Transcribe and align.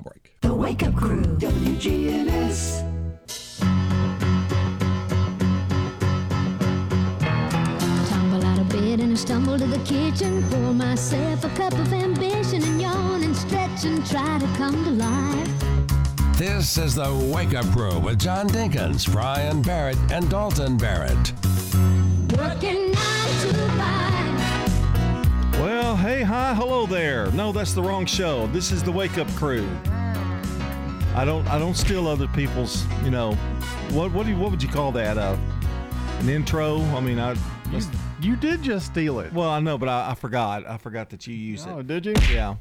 break. 0.00 0.34
The 0.40 0.54
Wake 0.54 0.82
Up 0.82 0.94
Crew, 0.94 1.22
WGNS. 1.22 2.80
Tumble 8.08 8.44
out 8.44 8.58
of 8.58 8.68
bed 8.68 9.00
and 9.00 9.12
I 9.12 9.14
stumble 9.14 9.58
to 9.58 9.66
the 9.66 9.78
kitchen. 9.84 10.42
Pour 10.50 10.72
myself 10.72 11.44
a 11.44 11.48
cup 11.50 11.72
of 11.74 11.92
ambition 11.92 12.62
and 12.62 12.80
yawn 12.80 13.22
and 13.22 13.36
stretch 13.36 13.84
and 13.84 14.04
try 14.06 14.38
to 14.38 14.46
come 14.56 14.84
to 14.84 14.90
life. 14.90 15.48
This 16.36 16.76
is 16.78 16.94
the 16.96 17.30
Wake 17.32 17.54
Up 17.54 17.66
Crew 17.66 17.98
with 18.00 18.18
John 18.18 18.48
Dinkins, 18.48 19.10
Brian 19.12 19.62
Barrett, 19.62 19.98
and 20.10 20.28
Dalton 20.28 20.76
Barrett. 20.76 21.32
Working 22.36 22.81
hey, 26.02 26.22
hi, 26.22 26.52
hello 26.52 26.84
there. 26.84 27.30
No, 27.30 27.52
that's 27.52 27.74
the 27.74 27.82
wrong 27.82 28.06
show. 28.06 28.48
This 28.48 28.72
is 28.72 28.82
the 28.82 28.90
Wake 28.90 29.18
Up 29.18 29.28
Crew. 29.36 29.68
I 31.14 31.24
don't, 31.24 31.46
I 31.46 31.60
don't 31.60 31.76
steal 31.76 32.08
other 32.08 32.26
people's. 32.26 32.84
You 33.04 33.12
know, 33.12 33.34
what, 33.92 34.10
what 34.10 34.26
do 34.26 34.32
you, 34.32 34.36
what 34.38 34.50
would 34.50 34.60
you 34.60 34.68
call 34.68 34.90
that? 34.92 35.16
Uh, 35.16 35.36
an 36.18 36.28
intro? 36.28 36.80
I 36.80 36.98
mean, 37.00 37.20
I. 37.20 37.36
You, 37.70 37.80
you 38.20 38.36
did 38.36 38.62
just 38.62 38.86
steal 38.86 39.20
it. 39.20 39.32
Well, 39.32 39.48
I 39.48 39.60
know, 39.60 39.78
but 39.78 39.88
I, 39.88 40.10
I 40.10 40.14
forgot. 40.14 40.68
I 40.68 40.76
forgot 40.76 41.08
that 41.10 41.24
you 41.28 41.34
use 41.34 41.64
Oh, 41.68 41.70
it. 41.70 41.78
Oh, 41.78 41.82
did 41.82 42.06
you? 42.06 42.14
Yeah, 42.32 42.56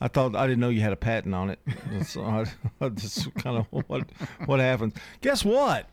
I 0.00 0.08
thought 0.08 0.34
I 0.34 0.48
didn't 0.48 0.58
know 0.60 0.68
you 0.70 0.80
had 0.80 0.92
a 0.92 0.96
patent 0.96 1.32
on 1.32 1.50
it. 1.50 1.60
So 2.06 2.24
I, 2.24 2.44
that's 2.80 3.26
kind 3.38 3.56
of 3.56 3.66
what 3.70 4.02
what 4.46 4.58
happens. 4.58 4.94
Guess 5.20 5.44
what? 5.44 5.88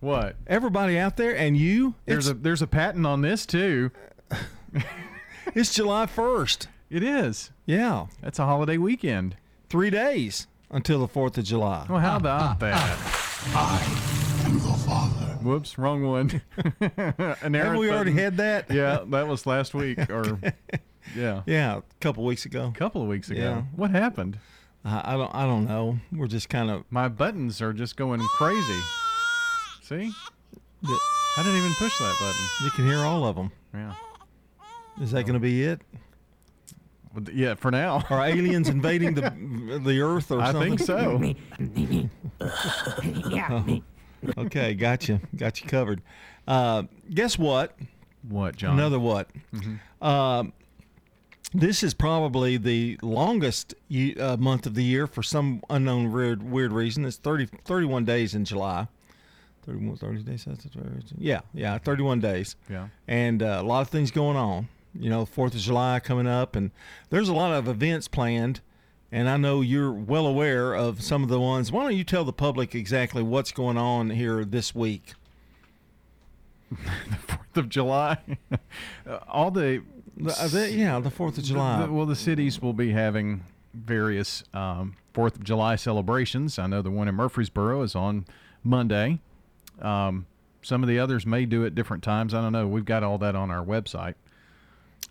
What? 0.00 0.34
Everybody 0.48 0.98
out 0.98 1.16
there, 1.16 1.36
and 1.36 1.56
you, 1.56 1.94
There's 2.04 2.28
a 2.28 2.34
there's 2.34 2.62
a 2.62 2.66
patent 2.66 3.06
on 3.06 3.20
this 3.20 3.46
too. 3.46 3.92
it's 5.54 5.74
July 5.74 6.06
first. 6.06 6.68
It 6.90 7.02
is. 7.02 7.50
Yeah, 7.64 8.06
That's 8.22 8.38
a 8.38 8.44
holiday 8.44 8.78
weekend. 8.78 9.36
three 9.68 9.90
days 9.90 10.46
until 10.70 11.00
the 11.00 11.08
Fourth 11.08 11.36
of 11.38 11.44
July. 11.44 11.86
Well, 11.88 11.98
how 11.98 12.16
about 12.16 12.40
ah, 12.40 12.48
ah, 12.50 12.56
that? 12.60 12.74
Ah. 13.54 14.42
I 14.44 14.46
am 14.46 14.54
the 14.54 14.72
father. 14.86 15.26
Whoops, 15.42 15.78
wrong 15.78 16.02
one. 16.04 16.42
An 16.80 16.92
Haven't 16.96 17.54
errant 17.54 17.78
we 17.80 17.90
already 17.90 18.12
had 18.12 18.36
that? 18.38 18.70
Yeah, 18.70 19.00
that 19.08 19.28
was 19.28 19.46
last 19.46 19.74
week, 19.74 20.10
or 20.10 20.38
yeah, 21.16 21.42
Yeah, 21.46 21.76
a 21.78 21.82
couple 22.00 22.24
weeks 22.24 22.44
ago. 22.44 22.72
a 22.74 22.78
couple 22.78 23.02
of 23.02 23.08
weeks 23.08 23.30
ago. 23.30 23.40
Yeah. 23.40 23.62
What 23.74 23.90
happened? 23.90 24.38
I, 24.84 25.14
I 25.14 25.16
don't. 25.16 25.34
I 25.34 25.46
don't 25.46 25.66
know. 25.66 25.98
We're 26.12 26.26
just 26.28 26.48
kind 26.48 26.70
of. 26.70 26.84
My 26.90 27.08
buttons 27.08 27.60
are 27.60 27.72
just 27.72 27.96
going 27.96 28.20
crazy. 28.20 28.80
See, 29.82 30.10
I 30.84 31.42
didn't 31.42 31.56
even 31.58 31.72
push 31.74 31.96
that 31.98 32.16
button. 32.20 32.64
You 32.64 32.70
can 32.70 32.86
hear 32.86 32.98
all 32.98 33.24
of 33.24 33.36
them. 33.36 33.50
Yeah, 33.74 33.94
Is 35.00 35.10
that 35.12 35.22
going 35.24 35.34
to 35.34 35.40
be 35.40 35.62
it? 35.64 35.80
Yeah. 37.32 37.54
For 37.54 37.70
now, 37.70 38.02
Are 38.10 38.24
aliens 38.24 38.68
invading 38.68 39.14
the 39.14 39.30
the 39.84 40.00
Earth 40.00 40.30
or 40.30 40.40
I 40.40 40.52
something? 40.52 40.72
I 40.74 40.76
think 40.76 42.10
so. 42.40 43.80
Okay, 44.38 44.74
got 44.74 45.08
you. 45.08 45.20
Got 45.36 45.60
you 45.60 45.68
covered. 45.68 46.02
Uh, 46.48 46.84
guess 47.12 47.38
what? 47.38 47.76
What, 48.28 48.56
John? 48.56 48.72
Another 48.78 48.98
what? 48.98 49.28
Um, 50.02 50.52
this 51.54 51.82
is 51.84 51.94
probably 51.94 52.56
the 52.56 52.98
longest 53.02 53.74
uh, 54.18 54.36
month 54.38 54.66
of 54.66 54.74
the 54.74 54.82
year 54.82 55.06
for 55.06 55.22
some 55.22 55.62
unknown 55.70 56.10
weird, 56.12 56.42
weird 56.42 56.72
reason. 56.72 57.04
It's 57.04 57.18
30, 57.18 57.46
31 57.64 58.04
days 58.04 58.34
in 58.34 58.44
July. 58.44 58.88
31, 59.64 59.96
30 59.96 60.22
days. 60.22 60.44
that's- 60.44 60.64
that's- 60.74 61.12
Yeah, 61.18 61.40
yeah, 61.54 61.78
31 61.78 62.20
days. 62.20 62.56
Yeah. 62.68 62.88
And 63.06 63.42
uh, 63.42 63.58
a 63.60 63.62
lot 63.62 63.82
of 63.82 63.88
things 63.88 64.10
going 64.10 64.36
on. 64.36 64.68
You 65.00 65.10
know, 65.10 65.24
4th 65.26 65.54
of 65.54 65.60
July 65.60 66.00
coming 66.00 66.26
up, 66.26 66.56
and 66.56 66.70
there's 67.10 67.28
a 67.28 67.34
lot 67.34 67.52
of 67.52 67.68
events 67.68 68.08
planned. 68.08 68.60
And 69.12 69.28
I 69.28 69.36
know 69.36 69.60
you're 69.60 69.92
well 69.92 70.26
aware 70.26 70.74
of 70.74 71.00
some 71.02 71.22
of 71.22 71.28
the 71.28 71.40
ones. 71.40 71.70
Why 71.70 71.82
don't 71.84 71.94
you 71.96 72.02
tell 72.04 72.24
the 72.24 72.32
public 72.32 72.74
exactly 72.74 73.22
what's 73.22 73.52
going 73.52 73.78
on 73.78 74.10
here 74.10 74.44
this 74.44 74.74
week? 74.74 75.14
Fourth 77.26 77.56
of 77.56 77.68
July. 77.68 78.18
All 79.28 79.50
the 79.50 79.82
The, 80.16 80.32
uh, 80.40 80.48
the- 80.48 80.72
yeah, 80.72 80.98
the 80.98 81.10
4th 81.10 81.38
of 81.38 81.44
July. 81.44 81.86
The- 81.86 81.92
well, 81.92 82.06
the 82.06 82.16
cities 82.16 82.60
will 82.60 82.72
be 82.72 82.90
having 82.90 83.44
various 83.74 84.42
um, 84.52 84.96
Fourth 85.14 85.36
of 85.36 85.44
July 85.44 85.76
celebrations. 85.76 86.58
I 86.58 86.66
know 86.66 86.82
the 86.82 86.90
one 86.90 87.08
in 87.08 87.14
Murfreesboro 87.14 87.82
is 87.82 87.94
on 87.94 88.26
Monday. 88.64 89.20
Um, 89.80 90.26
some 90.62 90.82
of 90.82 90.88
the 90.88 90.98
others 90.98 91.24
may 91.24 91.46
do 91.46 91.62
it 91.64 91.74
different 91.74 92.02
times. 92.02 92.34
I 92.34 92.40
don't 92.42 92.52
know. 92.52 92.66
We've 92.66 92.84
got 92.84 93.02
all 93.04 93.18
that 93.18 93.36
on 93.36 93.50
our 93.50 93.64
website. 93.64 94.14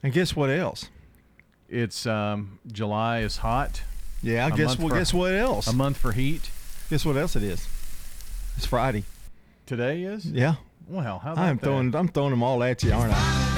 And 0.03 0.13
guess 0.13 0.35
what 0.35 0.49
else? 0.49 0.89
It's 1.69 2.05
um, 2.05 2.59
July 2.71 3.19
is 3.19 3.37
hot. 3.37 3.81
Yeah, 4.21 4.47
A 4.47 4.51
guess 4.51 4.75
for- 4.75 4.89
Guess 4.89 5.13
what 5.13 5.33
else? 5.33 5.67
A 5.67 5.73
month 5.73 5.97
for 5.97 6.11
heat. 6.11 6.49
Guess 6.89 7.05
what 7.05 7.17
else 7.17 7.35
it 7.35 7.43
is? 7.43 7.67
It's 8.57 8.65
Friday. 8.65 9.03
Today 9.65 10.03
is. 10.03 10.25
Yeah, 10.25 10.55
Well, 10.87 11.19
how 11.19 11.33
I'm 11.35 11.57
that? 11.57 11.63
throwing. 11.63 11.95
I'm 11.95 12.07
throwing 12.07 12.29
them 12.31 12.43
all 12.43 12.61
at 12.63 12.83
you, 12.83 12.91
aren't 12.93 13.13
I? 13.13 13.54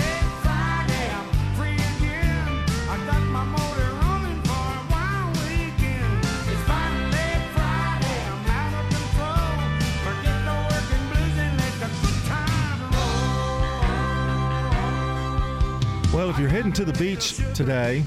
If 16.38 16.42
you're 16.42 16.52
heading 16.52 16.72
to 16.72 16.86
the 16.86 16.94
beach 17.00 17.38
today 17.56 18.04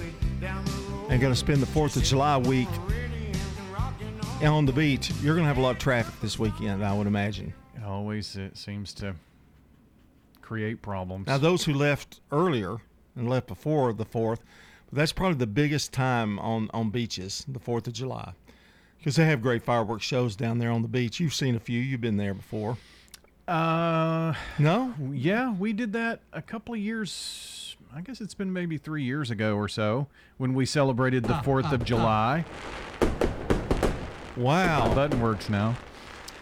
and 1.09 1.21
going 1.21 1.33
to 1.33 1.35
spend 1.35 1.61
the 1.61 1.67
Fourth 1.67 1.97
of 1.97 2.05
July 2.05 2.37
week 2.37 2.69
on 4.41 4.65
the 4.65 4.73
beach, 4.73 5.11
you're 5.21 5.35
going 5.35 5.43
to 5.43 5.49
have 5.49 5.59
a 5.59 5.61
lot 5.61 5.73
of 5.73 5.79
traffic 5.79 6.15
this 6.21 6.39
weekend. 6.39 6.85
I 6.85 6.97
would 6.97 7.09
imagine. 7.09 7.53
It 7.75 7.83
always 7.83 8.37
it 8.37 8.57
seems 8.57 8.95
to 8.95 9.17
create 10.43 10.81
problems. 10.81 11.27
Now, 11.27 11.39
those 11.39 11.65
who 11.65 11.75
left 11.75 12.21
earlier 12.31 12.77
and 13.17 13.29
left 13.29 13.49
before 13.49 13.93
the 13.93 14.05
fourth, 14.05 14.45
that's 14.93 15.11
probably 15.13 15.39
the 15.39 15.49
biggest 15.49 15.93
time 15.93 16.39
on 16.39 16.71
on 16.73 16.91
beaches, 16.91 17.45
the 17.49 17.59
Fourth 17.59 17.89
of 17.89 17.95
July, 17.95 18.33
because 18.99 19.17
they 19.17 19.25
have 19.25 19.43
great 19.43 19.65
fireworks 19.65 20.05
shows 20.05 20.37
down 20.37 20.59
there 20.59 20.71
on 20.71 20.83
the 20.83 20.89
beach. 20.89 21.19
You've 21.19 21.35
seen 21.35 21.57
a 21.57 21.61
few. 21.61 21.81
You've 21.81 22.01
been 22.01 22.17
there 22.17 22.35
before. 22.35 22.79
uh, 23.49 24.35
No, 24.61 24.95
Yeah, 25.11 25.53
we 25.53 25.73
did 25.73 25.93
that 25.95 26.21
a 26.33 26.43
couple 26.43 26.75
of 26.75 26.81
years. 26.81 27.75
I 27.95 28.01
guess 28.03 28.21
it's 28.21 28.35
been 28.35 28.53
maybe 28.53 28.79
three 28.79 29.03
years 29.03 29.31
ago 29.31 29.57
or 29.57 29.69
so 29.69 30.07
when 30.39 30.55
we 30.55 30.65
celebrated 30.65 31.25
the 31.25 31.35
Fourth 31.43 31.73
of 31.73 31.85
July. 31.85 32.45
wow. 34.37 34.95
Button 34.95 35.21
works 35.21 35.49
now. 35.49 35.77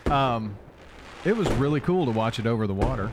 Um, 0.07 0.57
it 1.25 1.37
was 1.37 1.51
really 1.53 1.81
cool 1.81 2.05
to 2.05 2.11
watch 2.11 2.39
it 2.39 2.47
over 2.47 2.67
the 2.67 2.75
water. 2.75 3.11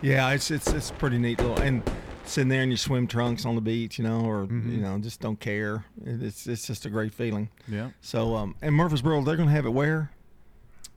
Yeah, 0.00 0.30
it's 0.30 0.50
it's 0.50 0.68
it's 0.72 0.90
pretty 0.92 1.18
neat 1.18 1.38
little 1.40 1.58
and 1.60 1.82
sitting 2.24 2.48
there 2.48 2.62
in 2.62 2.68
your 2.68 2.76
swim 2.76 3.06
trunks 3.06 3.44
on 3.44 3.54
the 3.56 3.60
beach, 3.60 3.98
you 3.98 4.04
know, 4.04 4.20
or 4.20 4.44
you 4.44 4.78
know, 4.80 4.98
just 4.98 5.20
don't 5.20 5.38
care. 5.40 5.84
It's 6.04 6.46
it's 6.46 6.66
just 6.66 6.86
a 6.86 6.90
great 6.90 7.12
feeling. 7.12 7.48
Yeah. 7.66 7.90
So, 8.00 8.36
um, 8.36 8.54
and 8.62 8.74
Murfreesboro, 8.74 9.22
they're 9.24 9.36
going 9.36 9.48
to 9.48 9.54
have 9.54 9.66
it 9.66 9.70
where 9.70 10.10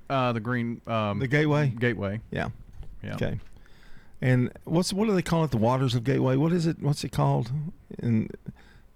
Uh, 0.09 0.34
the 0.34 0.40
green 0.40 0.81
um, 0.88 1.19
the 1.19 1.28
Gateway. 1.28 1.69
gateway. 1.69 2.19
Yeah. 2.31 2.50
Yeah. 3.03 3.16
Okay. 3.16 3.40
And 4.22 4.52
what's 4.66 4.94
what 4.94 5.08
do 5.08 5.14
they 5.16 5.22
call 5.24 5.44
it? 5.44 5.52
The 5.52 5.58
waters 5.58 5.96
of 5.96 6.04
Gateway. 6.04 6.36
What 6.36 6.52
is 6.52 6.68
it? 6.68 6.82
What's 6.82 7.04
it 7.04 7.12
called? 7.12 7.52
And 8.00 8.32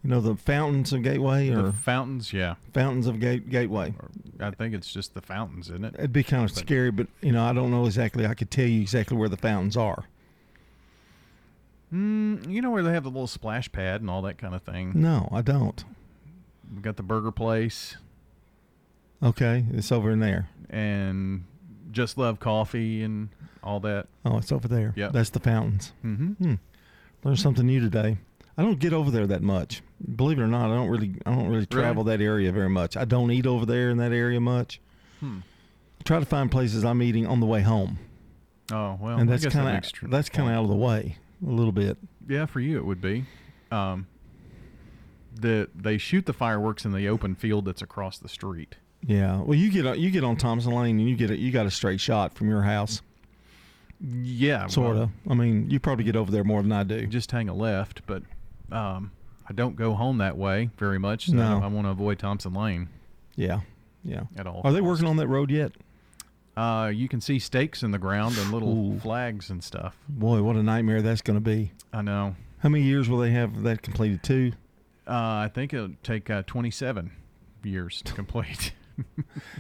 you 0.03 0.09
know 0.11 0.21
the 0.21 0.35
fountains 0.35 0.93
of 0.93 1.01
Gateway 1.01 1.49
or 1.49 1.63
The 1.63 1.73
fountains. 1.73 2.31
Yeah. 2.31 2.55
fountains 2.73 3.07
of 3.07 3.19
Gate, 3.19 3.49
Gateway. 3.49 3.95
Or 3.99 4.09
I 4.45 4.51
think 4.51 4.75
it's 4.75 4.91
just 4.93 5.15
the 5.15 5.21
fountains, 5.21 5.69
isn't 5.71 5.83
it? 5.83 5.95
It'd 5.97 6.13
be 6.13 6.23
kind 6.23 6.43
of 6.43 6.51
scary, 6.55 6.91
but 6.91 7.07
you 7.21 7.31
know 7.31 7.43
I 7.43 7.53
don't 7.53 7.71
know 7.71 7.85
exactly. 7.87 8.25
I 8.27 8.35
could 8.35 8.51
tell 8.51 8.67
you 8.67 8.81
exactly 8.81 9.17
where 9.17 9.29
the 9.29 9.37
fountains 9.37 9.75
are. 9.75 10.03
Mm, 11.93 12.49
you 12.49 12.61
know 12.61 12.71
where 12.71 12.83
they 12.83 12.91
have 12.93 13.03
the 13.03 13.09
little 13.09 13.27
splash 13.27 13.71
pad 13.71 14.01
and 14.01 14.09
all 14.09 14.21
that 14.23 14.37
kind 14.37 14.53
of 14.55 14.61
thing. 14.63 14.91
No, 14.95 15.29
I 15.31 15.41
don't. 15.41 15.83
We 16.75 16.81
got 16.81 16.97
the 16.97 17.03
burger 17.03 17.31
place 17.31 17.95
Okay, 19.23 19.65
it's 19.73 19.91
over 19.91 20.11
in 20.11 20.19
there. 20.19 20.49
and 20.69 21.45
Just 21.91 22.17
Love 22.17 22.39
Coffee 22.39 23.03
and 23.03 23.29
all 23.63 23.79
that. 23.81 24.07
Oh, 24.25 24.37
it's 24.37 24.51
over 24.51 24.67
there. 24.67 24.93
Yeah, 24.95 25.09
that's 25.09 25.29
the 25.29 25.39
fountains. 25.39 25.93
Mm-hmm. 26.03 26.55
Learned 27.23 27.39
something 27.39 27.65
new 27.65 27.79
today. 27.79 28.17
I 28.57 28.61
don't 28.61 28.79
get 28.79 28.93
over 28.93 29.11
there 29.11 29.27
that 29.27 29.41
much. 29.41 29.81
Believe 30.15 30.39
it 30.39 30.43
or 30.43 30.47
not, 30.47 30.71
I 30.71 30.75
don't 30.75 30.89
really. 30.89 31.15
I 31.25 31.35
don't 31.35 31.47
really 31.47 31.65
travel 31.65 32.03
that 32.05 32.21
area 32.21 32.51
very 32.51 32.69
much. 32.69 32.95
I 32.95 33.05
don't 33.05 33.31
eat 33.31 33.45
over 33.45 33.65
there 33.65 33.89
in 33.89 33.97
that 33.97 34.11
area 34.11 34.39
much. 34.39 34.79
Hmm. 35.19 35.39
I 35.99 36.03
try 36.03 36.19
to 36.19 36.25
find 36.25 36.51
places 36.51 36.85
I'm 36.85 37.01
eating 37.01 37.27
on 37.27 37.39
the 37.39 37.45
way 37.45 37.61
home. 37.61 37.99
Oh 38.71 38.97
well, 38.99 39.17
and 39.17 39.29
that's 39.29 39.45
kind 39.45 39.83
of 39.83 40.09
that's 40.09 40.29
kind 40.29 40.49
of 40.49 40.55
out 40.55 40.63
of 40.63 40.69
the 40.69 40.75
way 40.75 41.17
a 41.45 41.49
little 41.49 41.71
bit. 41.71 41.97
Yeah, 42.27 42.45
for 42.45 42.59
you 42.59 42.77
it 42.77 42.85
would 42.85 43.01
be. 43.01 43.25
Um, 43.71 44.07
the 45.33 45.69
they 45.75 45.97
shoot 45.97 46.25
the 46.25 46.33
fireworks 46.33 46.85
in 46.85 46.91
the 46.91 47.07
open 47.07 47.35
field 47.35 47.65
that's 47.65 47.81
across 47.81 48.17
the 48.17 48.29
street. 48.29 48.75
Yeah. 49.05 49.41
Well, 49.41 49.57
you 49.57 49.71
get 49.71 49.85
on, 49.85 49.99
you 49.99 50.09
get 50.11 50.23
on 50.23 50.35
Thompson 50.35 50.73
Lane 50.73 50.99
and 50.99 51.07
you 51.09 51.15
get 51.15 51.29
a, 51.31 51.37
you 51.37 51.51
got 51.51 51.65
a 51.65 51.71
straight 51.71 51.99
shot 51.99 52.33
from 52.35 52.49
your 52.49 52.61
house, 52.63 53.01
Yeah, 54.01 54.67
sort 54.67 54.95
well, 54.95 55.03
of. 55.03 55.09
I 55.29 55.33
mean, 55.35 55.69
you 55.69 55.79
probably 55.79 56.03
get 56.05 56.15
over 56.15 56.31
there 56.31 56.43
more 56.43 56.61
than 56.61 56.71
I 56.71 56.83
do. 56.83 57.05
Just 57.07 57.31
hang 57.31 57.47
a 57.49 57.53
left, 57.53 58.01
but 58.07 58.23
um, 58.71 59.11
I 59.47 59.53
don't 59.53 59.75
go 59.75 59.93
home 59.93 60.17
that 60.19 60.37
way 60.37 60.69
very 60.77 60.97
much. 60.99 61.27
So 61.27 61.33
No. 61.33 61.61
I 61.63 61.67
want 61.67 61.85
to 61.87 61.91
avoid 61.91 62.19
Thompson 62.19 62.53
Lane 62.53 62.89
Yeah, 63.35 63.61
yeah. 64.03 64.23
at 64.37 64.47
all. 64.47 64.61
Are 64.63 64.73
they 64.73 64.81
working 64.81 65.05
on 65.05 65.17
that 65.17 65.27
road 65.27 65.51
yet? 65.51 65.71
Uh, 66.57 66.89
you 66.93 67.07
can 67.09 67.19
see 67.21 67.37
stakes 67.37 67.83
in 67.83 67.91
the 67.91 67.97
ground 67.99 68.37
and 68.37 68.51
little 68.51 68.93
Ooh. 68.93 68.99
flags 68.99 69.49
and 69.49 69.61
stuff. 69.63 69.97
Boy, 70.07 70.41
what 70.41 70.55
a 70.55 70.63
nightmare 70.63 71.01
that's 71.01 71.21
going 71.21 71.35
to 71.35 71.41
be. 71.41 71.71
I 71.93 72.01
know. 72.01 72.35
How 72.59 72.69
many 72.69 72.85
years 72.85 73.09
will 73.09 73.17
they 73.19 73.31
have 73.31 73.63
that 73.63 73.81
completed? 73.81 74.23
Two. 74.23 74.53
Uh, 75.07 75.11
I 75.45 75.51
think 75.53 75.73
it'll 75.73 75.91
take 76.01 76.29
uh, 76.29 76.43
27 76.47 77.11
years 77.63 78.01
to 78.03 78.13
complete. 78.15 78.71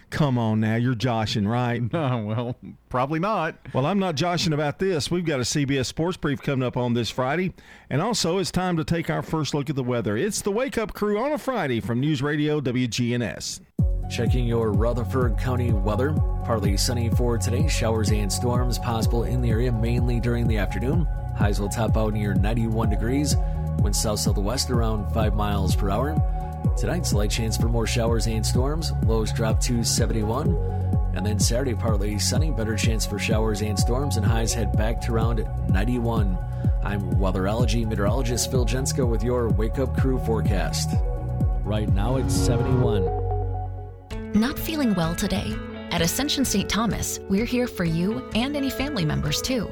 Come 0.09 0.37
on 0.37 0.59
now, 0.59 0.75
you're 0.75 0.95
joshing, 0.95 1.47
right? 1.47 1.81
No, 1.91 2.03
uh, 2.03 2.21
well, 2.21 2.55
probably 2.89 3.19
not. 3.19 3.55
Well, 3.73 3.85
I'm 3.85 3.99
not 3.99 4.15
joshing 4.15 4.53
about 4.53 4.79
this. 4.79 5.11
We've 5.11 5.25
got 5.25 5.39
a 5.39 5.43
CBS 5.43 5.85
Sports 5.85 6.17
Brief 6.17 6.41
coming 6.41 6.65
up 6.65 6.77
on 6.77 6.93
this 6.93 7.09
Friday. 7.09 7.53
And 7.89 8.01
also, 8.01 8.37
it's 8.37 8.51
time 8.51 8.77
to 8.77 8.83
take 8.83 9.09
our 9.09 9.21
first 9.21 9.53
look 9.53 9.69
at 9.69 9.75
the 9.75 9.83
weather. 9.83 10.17
It's 10.17 10.41
the 10.41 10.51
Wake 10.51 10.77
Up 10.77 10.93
Crew 10.93 11.19
on 11.19 11.33
a 11.33 11.37
Friday 11.37 11.79
from 11.79 11.99
News 11.99 12.21
Radio 12.21 12.61
WGNS. 12.61 13.61
Checking 14.09 14.45
your 14.45 14.71
Rutherford 14.71 15.37
County 15.37 15.71
weather. 15.71 16.13
Partly 16.43 16.77
sunny 16.77 17.09
for 17.09 17.37
today. 17.37 17.67
Showers 17.67 18.11
and 18.11 18.31
storms 18.31 18.77
possible 18.77 19.23
in 19.23 19.41
the 19.41 19.49
area 19.49 19.71
mainly 19.71 20.19
during 20.19 20.47
the 20.47 20.57
afternoon. 20.57 21.07
Highs 21.35 21.59
will 21.59 21.69
top 21.69 21.97
out 21.97 22.13
near 22.13 22.33
91 22.33 22.89
degrees. 22.89 23.35
Wind 23.79 23.95
south 23.95 24.19
southwest 24.19 24.69
around 24.69 25.11
5 25.11 25.33
miles 25.33 25.75
per 25.75 25.89
hour. 25.89 26.15
Tonight, 26.77 27.05
slight 27.05 27.31
chance 27.31 27.55
for 27.55 27.67
more 27.67 27.87
showers 27.87 28.27
and 28.27 28.45
storms. 28.45 28.91
Lows 29.05 29.31
drop 29.31 29.59
to 29.61 29.83
71. 29.83 30.49
And 31.15 31.25
then 31.25 31.39
Saturday, 31.39 31.73
partly 31.73 32.19
sunny. 32.19 32.51
Better 32.51 32.75
chance 32.75 33.05
for 33.05 33.17
showers 33.17 33.61
and 33.61 33.79
storms, 33.79 34.17
and 34.17 34.25
highs 34.25 34.53
head 34.53 34.75
back 34.75 34.99
to 35.01 35.13
around 35.13 35.47
91. 35.69 36.37
I'm 36.83 37.01
weatherology 37.13 37.87
meteorologist 37.87 38.51
Phil 38.51 38.65
Jensko 38.65 39.07
with 39.07 39.23
your 39.23 39.49
Wake 39.49 39.79
Up 39.79 39.97
Crew 39.97 40.19
forecast. 40.19 40.89
Right 41.63 41.87
now, 41.89 42.17
it's 42.17 42.35
71. 42.35 43.05
Not 44.33 44.59
feeling 44.59 44.93
well 44.95 45.15
today? 45.15 45.55
At 45.91 46.01
Ascension 46.01 46.43
St. 46.43 46.69
Thomas, 46.69 47.19
we're 47.29 47.45
here 47.45 47.67
for 47.67 47.85
you 47.85 48.29
and 48.35 48.55
any 48.55 48.69
family 48.69 49.05
members 49.05 49.41
too. 49.41 49.69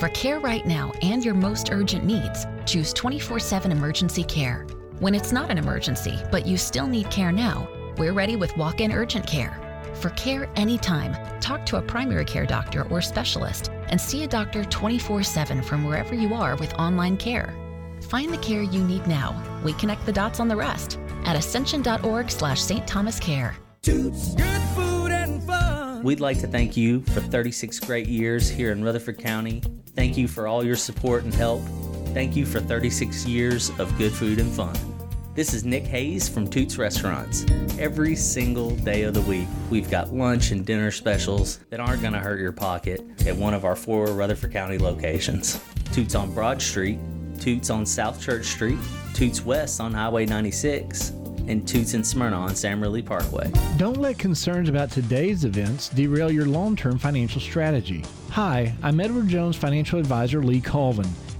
For 0.00 0.08
care 0.10 0.40
right 0.40 0.64
now 0.66 0.92
and 1.02 1.24
your 1.24 1.34
most 1.34 1.70
urgent 1.70 2.04
needs, 2.04 2.46
choose 2.64 2.92
24 2.94 3.38
7 3.38 3.70
emergency 3.70 4.24
care. 4.24 4.66
When 4.98 5.14
it's 5.14 5.30
not 5.30 5.50
an 5.50 5.58
emergency, 5.58 6.18
but 6.32 6.46
you 6.46 6.56
still 6.56 6.86
need 6.86 7.10
care 7.10 7.30
now, 7.30 7.68
we're 7.98 8.14
ready 8.14 8.34
with 8.34 8.56
walk 8.56 8.80
in 8.80 8.90
urgent 8.90 9.26
care. 9.26 9.60
For 9.96 10.08
care 10.10 10.48
anytime, 10.56 11.14
talk 11.38 11.66
to 11.66 11.76
a 11.76 11.82
primary 11.82 12.24
care 12.24 12.46
doctor 12.46 12.88
or 12.88 13.02
specialist 13.02 13.70
and 13.88 14.00
see 14.00 14.24
a 14.24 14.26
doctor 14.26 14.64
24 14.64 15.22
7 15.22 15.62
from 15.62 15.84
wherever 15.84 16.14
you 16.14 16.32
are 16.32 16.56
with 16.56 16.72
online 16.74 17.18
care. 17.18 17.54
Find 18.08 18.32
the 18.32 18.38
care 18.38 18.62
you 18.62 18.82
need 18.82 19.06
now. 19.06 19.60
We 19.62 19.74
connect 19.74 20.06
the 20.06 20.12
dots 20.12 20.40
on 20.40 20.48
the 20.48 20.56
rest 20.56 20.98
at 21.26 21.36
ascension.org 21.36 22.30
slash 22.30 22.62
St. 22.62 22.86
Thomas 22.86 23.20
Care. 23.20 23.54
We'd 26.02 26.20
like 26.20 26.40
to 26.40 26.46
thank 26.46 26.74
you 26.74 27.02
for 27.02 27.20
36 27.20 27.80
great 27.80 28.06
years 28.06 28.48
here 28.48 28.72
in 28.72 28.82
Rutherford 28.82 29.18
County. 29.18 29.62
Thank 29.94 30.16
you 30.16 30.26
for 30.26 30.46
all 30.46 30.64
your 30.64 30.76
support 30.76 31.24
and 31.24 31.34
help. 31.34 31.60
Thank 32.16 32.34
you 32.34 32.46
for 32.46 32.60
36 32.60 33.26
years 33.26 33.68
of 33.78 33.94
good 33.98 34.10
food 34.10 34.38
and 34.38 34.50
fun. 34.50 34.74
This 35.34 35.52
is 35.52 35.66
Nick 35.66 35.84
Hayes 35.84 36.26
from 36.26 36.48
Toots 36.48 36.78
Restaurants. 36.78 37.44
Every 37.78 38.16
single 38.16 38.70
day 38.70 39.02
of 39.02 39.12
the 39.12 39.20
week, 39.20 39.46
we've 39.68 39.90
got 39.90 40.14
lunch 40.14 40.50
and 40.50 40.64
dinner 40.64 40.90
specials 40.90 41.58
that 41.68 41.78
aren't 41.78 42.00
going 42.00 42.14
to 42.14 42.18
hurt 42.18 42.40
your 42.40 42.52
pocket 42.52 43.04
at 43.26 43.36
one 43.36 43.52
of 43.52 43.66
our 43.66 43.76
four 43.76 44.06
Rutherford 44.06 44.50
County 44.50 44.78
locations 44.78 45.62
Toots 45.92 46.14
on 46.14 46.32
Broad 46.32 46.62
Street, 46.62 46.98
Toots 47.38 47.68
on 47.68 47.84
South 47.84 48.18
Church 48.18 48.46
Street, 48.46 48.78
Toots 49.12 49.44
West 49.44 49.78
on 49.78 49.92
Highway 49.92 50.24
96, 50.24 51.10
and 51.48 51.68
Toots 51.68 51.92
in 51.92 52.02
Smyrna 52.02 52.36
on 52.36 52.56
Sam 52.56 52.80
Ridley 52.80 53.02
Parkway. 53.02 53.52
Don't 53.76 53.98
let 53.98 54.18
concerns 54.18 54.70
about 54.70 54.90
today's 54.90 55.44
events 55.44 55.90
derail 55.90 56.32
your 56.32 56.46
long 56.46 56.76
term 56.76 56.98
financial 56.98 57.42
strategy. 57.42 58.06
Hi, 58.30 58.74
I'm 58.82 59.00
Edward 59.00 59.28
Jones 59.28 59.54
financial 59.54 59.98
advisor 59.98 60.42
Lee 60.42 60.62
Colvin, 60.62 61.08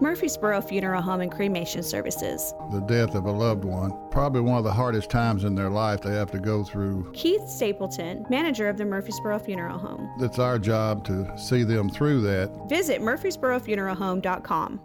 Murfreesboro 0.00 0.60
Funeral 0.60 1.00
Home 1.00 1.20
and 1.20 1.30
Cremation 1.30 1.82
Services. 1.82 2.52
the 2.72 2.80
death 2.80 3.14
of 3.14 3.26
a 3.26 3.30
loved 3.30 3.64
one. 3.64 3.92
Probably 4.10 4.40
one 4.40 4.58
of 4.58 4.64
the 4.64 4.72
hardest 4.72 5.08
times 5.08 5.44
in 5.44 5.54
their 5.54 5.70
life 5.70 6.00
they 6.02 6.12
have 6.14 6.30
to 6.32 6.40
go 6.40 6.64
through. 6.64 7.10
Keith 7.14 7.48
Stapleton, 7.48 8.26
manager 8.28 8.68
of 8.68 8.76
the 8.76 8.84
Murfreesboro 8.84 9.38
Funeral 9.38 9.78
Home. 9.78 10.10
It's 10.20 10.38
our 10.38 10.58
job 10.58 11.04
to 11.06 11.32
see 11.38 11.62
them 11.62 11.88
through 11.88 12.22
that. 12.22 12.50
Visit 12.68 13.00
murfreesborofuneralhome.com. 13.00 14.80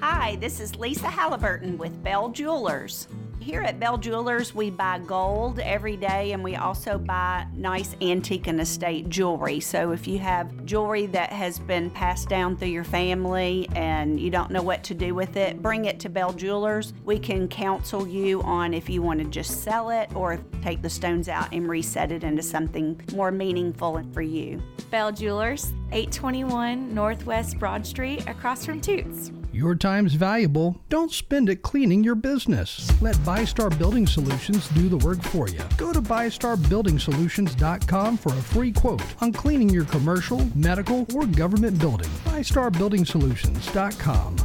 Hi, 0.00 0.36
this 0.36 0.60
is 0.60 0.76
Lisa 0.76 1.08
Halliburton 1.08 1.78
with 1.78 2.02
Bell 2.02 2.28
Jewelers. 2.30 3.06
Here 3.40 3.62
at 3.62 3.80
Bell 3.80 3.96
Jewelers, 3.96 4.54
we 4.54 4.68
buy 4.68 4.98
gold 4.98 5.60
every 5.60 5.96
day 5.96 6.32
and 6.32 6.44
we 6.44 6.56
also 6.56 6.98
buy 6.98 7.46
nice 7.54 7.96
antique 8.02 8.46
and 8.48 8.60
estate 8.60 9.08
jewelry. 9.08 9.60
So 9.60 9.92
if 9.92 10.06
you 10.06 10.18
have 10.18 10.66
jewelry 10.66 11.06
that 11.06 11.32
has 11.32 11.58
been 11.58 11.90
passed 11.90 12.28
down 12.28 12.58
through 12.58 12.68
your 12.68 12.84
family 12.84 13.66
and 13.74 14.20
you 14.20 14.28
don't 14.28 14.50
know 14.50 14.60
what 14.60 14.84
to 14.84 14.94
do 14.94 15.14
with 15.14 15.38
it, 15.38 15.62
bring 15.62 15.86
it 15.86 15.98
to 16.00 16.10
Bell 16.10 16.34
Jewelers. 16.34 16.92
We 17.06 17.18
can 17.18 17.48
counsel 17.48 18.06
you 18.06 18.42
on 18.42 18.74
if 18.74 18.90
you 18.90 19.00
want 19.00 19.20
to 19.20 19.24
just 19.24 19.62
sell 19.62 19.88
it 19.88 20.14
or 20.14 20.38
take 20.60 20.82
the 20.82 20.90
stones 20.90 21.30
out 21.30 21.48
and 21.50 21.66
reset 21.66 22.12
it 22.12 22.22
into 22.22 22.42
something 22.42 23.00
more 23.14 23.30
meaningful 23.30 24.02
for 24.12 24.20
you. 24.20 24.62
Bell 24.90 25.12
Jewelers, 25.12 25.72
821 25.92 26.94
Northwest 26.94 27.58
Broad 27.58 27.86
Street, 27.86 28.28
across 28.28 28.66
from 28.66 28.82
Toots. 28.82 29.32
Your 29.52 29.74
time's 29.74 30.14
valuable. 30.14 30.80
Don't 30.88 31.10
spend 31.10 31.48
it 31.48 31.62
cleaning 31.62 32.04
your 32.04 32.14
business. 32.14 32.88
Let 33.02 33.16
ByStar 33.16 33.76
Building 33.76 34.06
Solutions 34.06 34.68
do 34.68 34.88
the 34.88 34.98
work 34.98 35.20
for 35.24 35.48
you. 35.48 35.58
Go 35.76 35.92
to 35.92 36.00
ByStarBuildingSolutions.com 36.00 38.16
for 38.16 38.28
a 38.28 38.42
free 38.42 38.70
quote 38.70 39.02
on 39.20 39.32
cleaning 39.32 39.68
your 39.68 39.86
commercial, 39.86 40.46
medical, 40.56 41.04
or 41.14 41.26
government 41.26 41.80
building. 41.80 42.08
ByStarBuildingSolutions.com. 42.26 44.36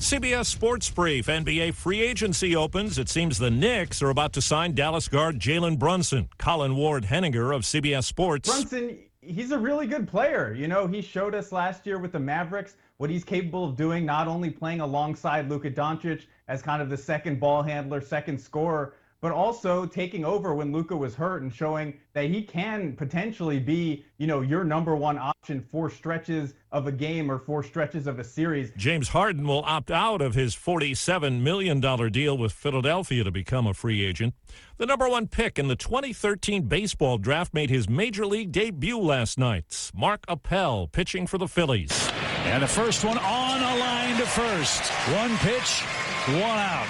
CBS 0.00 0.46
Sports 0.46 0.90
Brief. 0.90 1.26
NBA 1.26 1.74
free 1.74 2.00
agency 2.00 2.56
opens. 2.56 2.98
It 2.98 3.08
seems 3.08 3.38
the 3.38 3.50
Knicks 3.50 4.02
are 4.02 4.10
about 4.10 4.32
to 4.32 4.42
sign 4.42 4.74
Dallas 4.74 5.06
guard 5.06 5.38
Jalen 5.38 5.78
Brunson. 5.78 6.28
Colin 6.36 6.74
Ward 6.74 7.04
Henninger 7.04 7.52
of 7.52 7.62
CBS 7.62 8.02
Sports. 8.04 8.48
Brunson, 8.48 8.98
he's 9.20 9.52
a 9.52 9.58
really 9.58 9.86
good 9.86 10.08
player. 10.08 10.52
You 10.52 10.66
know, 10.66 10.88
he 10.88 11.00
showed 11.00 11.36
us 11.36 11.52
last 11.52 11.86
year 11.86 11.98
with 11.98 12.10
the 12.12 12.18
Mavericks 12.18 12.74
what 13.00 13.08
he's 13.08 13.24
capable 13.24 13.64
of 13.64 13.76
doing, 13.76 14.04
not 14.04 14.28
only 14.28 14.50
playing 14.50 14.80
alongside 14.80 15.48
Luka 15.48 15.70
Doncic 15.70 16.26
as 16.48 16.60
kind 16.60 16.82
of 16.82 16.90
the 16.90 16.98
second 16.98 17.40
ball 17.40 17.62
handler, 17.62 17.98
second 17.98 18.38
scorer, 18.38 18.92
but 19.22 19.32
also 19.32 19.86
taking 19.86 20.22
over 20.22 20.54
when 20.54 20.70
Luka 20.70 20.94
was 20.94 21.14
hurt 21.14 21.40
and 21.40 21.50
showing 21.50 21.94
that 22.12 22.26
he 22.26 22.42
can 22.42 22.94
potentially 22.94 23.58
be, 23.58 24.04
you 24.18 24.26
know, 24.26 24.42
your 24.42 24.64
number 24.64 24.94
one 24.94 25.16
option 25.16 25.66
for 25.72 25.88
stretches 25.88 26.52
of 26.72 26.86
a 26.88 26.92
game 26.92 27.30
or 27.30 27.38
for 27.38 27.62
stretches 27.62 28.06
of 28.06 28.18
a 28.18 28.24
series. 28.24 28.70
James 28.76 29.08
Harden 29.08 29.46
will 29.46 29.62
opt 29.64 29.90
out 29.90 30.20
of 30.20 30.34
his 30.34 30.54
$47 30.54 31.40
million 31.40 31.80
deal 31.80 32.36
with 32.36 32.52
Philadelphia 32.52 33.24
to 33.24 33.30
become 33.30 33.66
a 33.66 33.72
free 33.72 34.04
agent. 34.04 34.34
The 34.76 34.84
number 34.84 35.08
one 35.08 35.26
pick 35.26 35.58
in 35.58 35.68
the 35.68 35.76
2013 35.76 36.64
baseball 36.64 37.16
draft 37.16 37.54
made 37.54 37.70
his 37.70 37.88
major 37.88 38.26
league 38.26 38.52
debut 38.52 39.00
last 39.00 39.38
night. 39.38 39.90
Mark 39.94 40.22
Appel 40.28 40.86
pitching 40.86 41.26
for 41.26 41.38
the 41.38 41.48
Phillies. 41.48 42.10
And 42.44 42.62
the 42.62 42.68
first 42.68 43.04
one 43.04 43.18
on 43.18 43.60
a 43.60 43.76
line 43.78 44.16
to 44.16 44.26
first. 44.26 44.90
One 45.14 45.36
pitch, 45.38 45.82
one 46.42 46.58
out. 46.58 46.86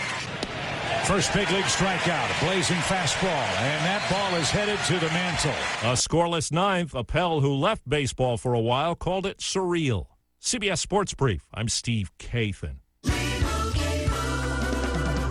First 1.07 1.33
big 1.35 1.51
league 1.51 1.65
strikeout, 1.65 2.41
a 2.41 2.45
blazing 2.45 2.77
fastball, 2.77 3.29
and 3.29 3.85
that 3.85 4.07
ball 4.11 4.39
is 4.39 4.49
headed 4.51 4.79
to 4.87 4.99
the 5.05 5.13
mantle. 5.13 5.51
A 5.91 5.95
scoreless 5.95 6.53
ninth, 6.53 6.95
Appel, 6.95 7.41
who 7.41 7.53
left 7.53 7.89
baseball 7.89 8.37
for 8.37 8.55
a 8.55 8.61
while, 8.61 8.95
called 8.95 9.27
it 9.27 9.39
surreal. 9.39 10.07
CBS 10.41 10.79
Sports 10.79 11.15
Brief. 11.15 11.43
I'm 11.53 11.69
Steve 11.69 12.11
Kathan. 12.19 12.77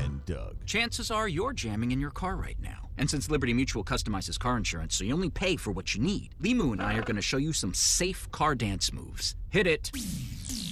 And 0.02 0.26
Doug. 0.26 0.66
Chances 0.66 1.10
are 1.10 1.28
you're 1.28 1.54
jamming 1.54 1.92
in 1.92 2.00
your 2.00 2.12
car 2.12 2.36
right 2.36 2.58
now. 2.60 2.89
And 3.00 3.10
since 3.10 3.32
Liberty 3.32 3.54
Mutual 3.54 3.86
customizes 3.86 4.38
car 4.38 4.58
insurance 4.58 4.94
so 4.96 5.06
you 5.06 5.14
only 5.14 5.30
pay 5.30 5.56
for 5.56 5.72
what 5.72 5.96
you 5.96 6.02
need, 6.02 6.36
Limu 6.42 6.74
and 6.74 6.82
I 6.82 6.96
are 6.96 7.02
going 7.02 7.16
to 7.16 7.22
show 7.22 7.38
you 7.38 7.54
some 7.54 7.74
safe 7.74 8.30
car 8.32 8.56
dance 8.56 8.92
moves. 8.92 9.36
Hit 9.50 9.68
it. 9.68 9.90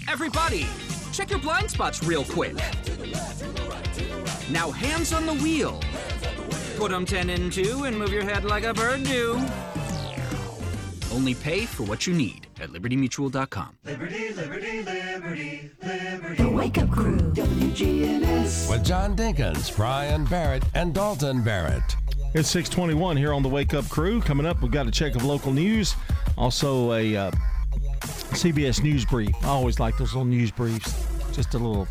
Everybody, 0.10 0.68
check 1.14 1.30
your 1.30 1.40
blind 1.40 1.72
spots 1.72 2.04
real 2.04 2.26
quick. 2.26 2.56
Now 4.52 4.72
hands 4.72 5.14
on 5.14 5.26
the 5.26 5.36
wheel. 5.42 5.82
Put 6.76 6.92
them 6.92 7.06
10 7.06 7.30
in 7.30 7.50
2 7.50 7.86
and 7.86 7.98
move 7.98 8.12
your 8.12 8.24
head 8.24 8.44
like 8.44 8.66
a 8.66 8.74
bird 8.74 9.04
do. 9.04 9.42
Only 11.14 11.34
pay 11.34 11.66
for 11.66 11.84
what 11.84 12.06
you 12.06 12.14
need 12.14 12.48
at 12.60 12.70
libertymutual.com. 12.70 13.78
Liberty, 13.86 14.34
liberty, 14.34 14.84
liberty, 14.84 15.72
liberty. 15.82 16.44
The 16.44 16.50
Wake 16.50 16.78
Up 16.78 16.92
Crew, 16.92 17.18
WGNS. 17.18 18.70
With 18.70 18.84
John 18.84 19.16
Dinkins, 19.16 19.76
Brian 19.76 20.26
Barrett, 20.26 20.64
and 20.76 20.94
Dalton 20.94 21.42
Barrett. 21.42 21.96
It's 22.38 22.50
621 22.50 23.18
here 23.18 23.34
on 23.34 23.42
the 23.42 23.50
Wake 23.50 23.74
Up 23.74 23.90
Crew. 23.90 24.22
Coming 24.22 24.46
up, 24.46 24.62
we've 24.62 24.70
got 24.70 24.86
a 24.86 24.92
check 24.92 25.16
of 25.16 25.26
local 25.26 25.52
news. 25.52 25.96
Also, 26.38 26.94
a 26.94 27.16
uh, 27.16 27.32
CBS 28.02 28.84
News 28.84 29.06
brief. 29.06 29.34
I 29.42 29.48
always 29.48 29.80
like 29.80 29.98
those 29.98 30.14
little 30.14 30.24
news 30.24 30.52
briefs. 30.52 31.08
Just 31.32 31.56
a 31.56 31.58
little 31.58 31.88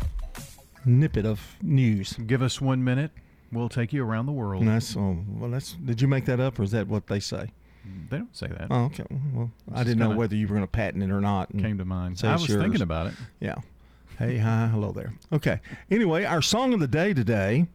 snippet 0.83 1.25
of 1.25 1.41
news. 1.61 2.13
Give 2.27 2.41
us 2.41 2.61
one 2.61 2.81
minute. 2.81 3.11
We'll 3.51 3.67
take 3.67 3.91
you 3.91 4.05
around 4.05 4.25
the 4.25 4.31
world. 4.31 4.61
And 4.61 4.71
that's 4.71 4.95
oh, 4.95 5.21
well. 5.27 5.51
That's 5.51 5.73
did 5.73 6.01
you 6.01 6.07
make 6.07 6.23
that 6.27 6.39
up 6.39 6.57
or 6.57 6.63
is 6.63 6.71
that 6.71 6.87
what 6.87 7.07
they 7.07 7.19
say? 7.19 7.51
They 8.09 8.17
don't 8.17 8.33
say 8.33 8.47
that. 8.47 8.67
Oh, 8.71 8.85
okay. 8.85 9.03
Well, 9.33 9.51
I 9.75 9.83
didn't 9.83 9.99
know 9.99 10.15
whether 10.15 10.37
you 10.37 10.47
were 10.47 10.55
going 10.55 10.65
to 10.65 10.71
patent 10.71 11.03
it 11.03 11.11
or 11.11 11.19
not. 11.19 11.51
Came 11.57 11.77
to 11.77 11.83
mind. 11.83 12.21
I 12.23 12.31
was 12.31 12.47
yours. 12.47 12.61
thinking 12.61 12.81
about 12.81 13.07
it. 13.07 13.15
Yeah. 13.41 13.55
Hey, 14.17 14.37
hi, 14.37 14.67
hello 14.67 14.93
there. 14.93 15.13
Okay. 15.33 15.59
Anyway, 15.91 16.23
our 16.23 16.41
song 16.41 16.73
of 16.73 16.79
the 16.79 16.87
day 16.87 17.13
today. 17.13 17.67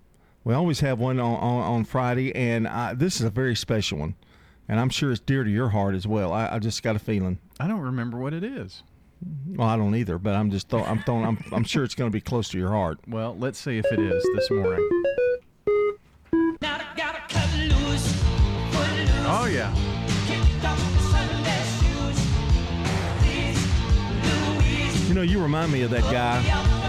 We 0.45 0.55
always 0.55 0.81
have 0.81 0.99
one 0.99 1.21
on, 1.21 1.37
on, 1.37 1.63
on 1.63 1.85
Friday, 1.85 2.35
and 2.35 2.67
I, 2.67 2.95
this 2.95 3.21
is 3.21 3.23
a 3.23 3.31
very 3.31 3.55
special 3.55 3.99
one, 3.99 4.17
and 4.69 4.81
I'm 4.81 4.89
sure 4.91 5.13
it's 5.13 5.21
dear 5.21 5.45
to 5.45 5.51
your 5.51 5.69
heart 5.69 5.95
as 5.95 6.05
well. 6.07 6.33
I, 6.33 6.49
I 6.55 6.59
just 6.59 6.83
got 6.83 6.97
a 6.97 6.99
feeling. 6.99 7.39
I 7.61 7.69
don't 7.69 7.81
remember 7.81 8.19
what 8.19 8.35
it 8.35 8.43
is. 8.43 8.83
Well, 9.47 9.69
I 9.69 9.77
don't 9.77 9.95
either, 9.95 10.19
but 10.19 10.35
I'm 10.35 10.51
just 10.51 10.69
throw, 10.69 10.83
I'm 10.83 11.01
throwing, 11.05 11.25
I'm, 11.25 11.45
I'm 11.53 11.63
sure 11.63 11.85
it's 11.85 11.95
going 11.95 12.11
to 12.11 12.13
be 12.13 12.21
close 12.21 12.49
to 12.49 12.59
your 12.59 12.71
heart. 12.71 12.99
Well, 13.07 13.37
let's 13.39 13.57
see 13.61 13.79
if 13.79 13.87
it 13.93 14.01
is 14.01 14.29
this 14.35 14.51
morning. 14.51 14.89
Oh 19.25 19.47
yeah. 19.47 19.73
You 25.07 25.15
know, 25.15 25.23
you 25.23 25.41
remind 25.41 25.71
me 25.71 25.83
of 25.83 25.91
that 25.91 26.03
guy 26.11 26.82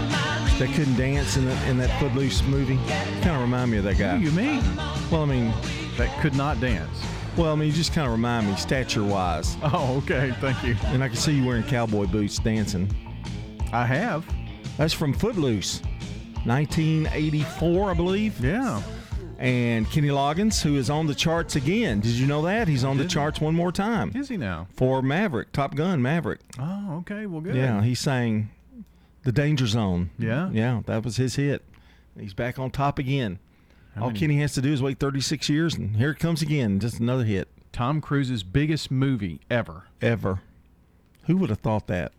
that 0.58 0.68
couldn't 0.74 0.96
dance 0.96 1.36
in, 1.36 1.44
the, 1.46 1.68
in 1.68 1.78
that 1.78 1.98
Footloose 1.98 2.42
movie. 2.44 2.78
Kind 3.22 3.36
of 3.36 3.40
remind 3.40 3.70
me 3.70 3.78
of 3.78 3.84
that 3.84 3.98
guy. 3.98 4.12
What 4.12 4.20
do 4.20 4.24
you 4.24 4.32
mean? 4.32 4.62
Well, 5.10 5.22
I 5.22 5.26
mean, 5.26 5.52
that 5.96 6.20
could 6.20 6.34
not 6.34 6.60
dance. 6.60 7.02
Well, 7.36 7.52
I 7.52 7.56
mean, 7.56 7.66
you 7.68 7.74
just 7.74 7.92
kind 7.92 8.06
of 8.06 8.12
remind 8.12 8.46
me, 8.46 8.54
stature-wise. 8.56 9.56
Oh, 9.64 10.00
okay. 10.04 10.32
Thank 10.40 10.62
you. 10.62 10.76
And 10.84 11.02
I 11.02 11.08
can 11.08 11.16
see 11.16 11.32
you 11.32 11.44
wearing 11.44 11.64
cowboy 11.64 12.06
boots 12.06 12.38
dancing. 12.38 12.88
I 13.72 13.84
have. 13.84 14.24
That's 14.76 14.92
from 14.92 15.12
Footloose, 15.12 15.80
1984, 16.44 17.90
I 17.90 17.94
believe. 17.94 18.44
Yeah. 18.44 18.80
And 19.38 19.90
Kenny 19.90 20.08
Loggins, 20.08 20.62
who 20.62 20.76
is 20.76 20.88
on 20.88 21.08
the 21.08 21.14
charts 21.14 21.56
again. 21.56 21.98
Did 21.98 22.12
you 22.12 22.28
know 22.28 22.42
that 22.42 22.68
he's 22.68 22.84
on 22.84 22.96
the 22.96 23.04
charts 23.04 23.40
one 23.40 23.54
more 23.54 23.72
time? 23.72 24.12
Is 24.14 24.28
he 24.28 24.36
now? 24.36 24.68
For 24.76 25.02
Maverick, 25.02 25.50
Top 25.50 25.74
Gun 25.74 26.00
Maverick. 26.00 26.38
Oh, 26.60 26.98
okay. 26.98 27.26
Well, 27.26 27.40
good. 27.40 27.56
Yeah, 27.56 27.82
he 27.82 27.96
sang 27.96 28.50
"The 29.24 29.32
Danger 29.32 29.66
Zone." 29.66 30.10
Yeah? 30.18 30.50
yeah, 30.52 30.82
that 30.86 31.02
was 31.04 31.16
his 31.16 31.36
hit. 31.36 31.64
He's 32.18 32.34
back 32.34 32.58
on 32.58 32.70
top 32.70 32.98
again. 32.98 33.38
All 33.96 34.08
many- 34.08 34.18
Kenny 34.20 34.38
has 34.38 34.52
to 34.54 34.62
do 34.62 34.72
is 34.72 34.82
wait 34.82 34.98
36 34.98 35.48
years, 35.48 35.74
and 35.74 35.96
here 35.96 36.10
it 36.10 36.18
comes 36.18 36.42
again. 36.42 36.78
Just 36.80 37.00
another 37.00 37.24
hit. 37.24 37.48
Tom 37.72 38.00
Cruise's 38.00 38.42
biggest 38.42 38.90
movie 38.90 39.40
ever. 39.50 39.84
Ever. 40.00 40.40
Who 41.26 41.36
would 41.38 41.50
have 41.50 41.58
thought 41.60 41.86
that? 41.88 42.12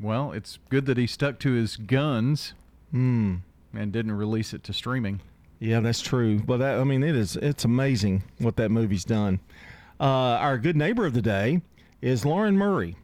Well, 0.00 0.32
it's 0.32 0.58
good 0.68 0.86
that 0.86 0.96
he 0.98 1.06
stuck 1.06 1.38
to 1.40 1.52
his 1.52 1.76
guns 1.76 2.54
Hmm. 2.90 3.36
and 3.74 3.92
didn't 3.92 4.12
release 4.12 4.52
it 4.52 4.62
to 4.64 4.72
streaming. 4.72 5.20
Yeah, 5.58 5.80
that's 5.80 6.02
true. 6.02 6.38
But 6.40 6.58
that, 6.58 6.78
I 6.78 6.84
mean, 6.84 7.02
it 7.02 7.16
is 7.16 7.36
it's 7.36 7.64
amazing 7.64 8.22
what 8.38 8.56
that 8.56 8.70
movie's 8.70 9.04
done. 9.04 9.40
Uh, 9.98 10.04
our 10.04 10.58
good 10.58 10.76
neighbor 10.76 11.06
of 11.06 11.14
the 11.14 11.22
day 11.22 11.62
is 12.02 12.24
Lauren 12.26 12.56
Murray. 12.58 12.96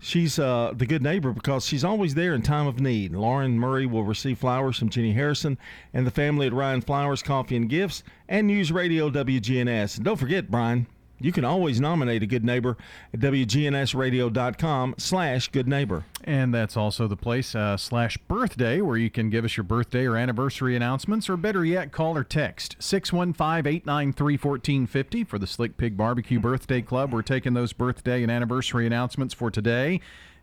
She's 0.00 0.38
uh, 0.38 0.72
the 0.76 0.86
good 0.86 1.02
neighbor 1.02 1.32
because 1.32 1.66
she's 1.66 1.84
always 1.84 2.14
there 2.14 2.34
in 2.34 2.42
time 2.42 2.66
of 2.66 2.80
need. 2.80 3.12
Lauren 3.12 3.58
Murray 3.58 3.84
will 3.84 4.04
receive 4.04 4.38
flowers 4.38 4.78
from 4.78 4.90
Jenny 4.90 5.12
Harrison 5.12 5.58
and 5.92 6.06
the 6.06 6.12
family 6.12 6.46
at 6.46 6.52
Ryan 6.52 6.80
Flowers 6.80 7.22
Coffee 7.22 7.56
and 7.56 7.68
Gifts 7.68 8.04
and 8.28 8.46
News 8.46 8.70
Radio 8.70 9.10
WGNS. 9.10 9.96
And 9.96 10.04
don't 10.04 10.16
forget, 10.16 10.50
Brian, 10.50 10.86
you 11.20 11.32
can 11.32 11.44
always 11.44 11.80
nominate 11.80 12.22
a 12.22 12.26
good 12.26 12.44
neighbor 12.44 12.76
at 13.12 13.20
WGNSradio.com 13.20 14.94
slash 14.98 15.48
good 15.48 15.66
neighbor. 15.66 16.04
And 16.24 16.54
that's 16.54 16.76
also 16.76 17.08
the 17.08 17.16
place 17.16 17.54
uh, 17.54 17.76
slash 17.76 18.16
birthday 18.18 18.80
where 18.80 18.96
you 18.96 19.10
can 19.10 19.30
give 19.30 19.44
us 19.44 19.56
your 19.56 19.64
birthday 19.64 20.06
or 20.06 20.16
anniversary 20.16 20.76
announcements, 20.76 21.28
or 21.28 21.36
better 21.36 21.64
yet, 21.64 21.90
call 21.90 22.16
or 22.16 22.24
text 22.24 22.76
615 22.78 23.66
893 23.66 24.34
1450 24.34 25.24
for 25.24 25.38
the 25.38 25.46
Slick 25.46 25.76
Pig 25.76 25.96
Barbecue 25.96 26.38
Birthday 26.38 26.82
Club. 26.82 27.12
We're 27.12 27.22
taking 27.22 27.54
those 27.54 27.72
birthday 27.72 28.22
and 28.22 28.30
anniversary 28.30 28.86
announcements 28.86 29.34
for 29.34 29.50
today, 29.50 30.00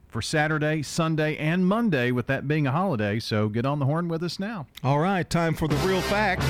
for 0.08 0.22
Saturday, 0.22 0.82
Sunday, 0.82 1.38
and 1.38 1.66
Monday, 1.66 2.12
with 2.12 2.28
that 2.28 2.48
being 2.48 2.68
a 2.68 2.72
holiday. 2.72 3.20
So 3.20 3.48
get 3.48 3.66
on 3.66 3.80
the 3.80 3.86
horn 3.86 4.08
with 4.08 4.24
us 4.24 4.40
now. 4.40 4.68
All 4.84 5.00
right, 5.00 5.30
time 5.30 5.56
for 5.56 5.68
the 5.68 5.76
real 5.88 6.02
fact. 6.02 6.44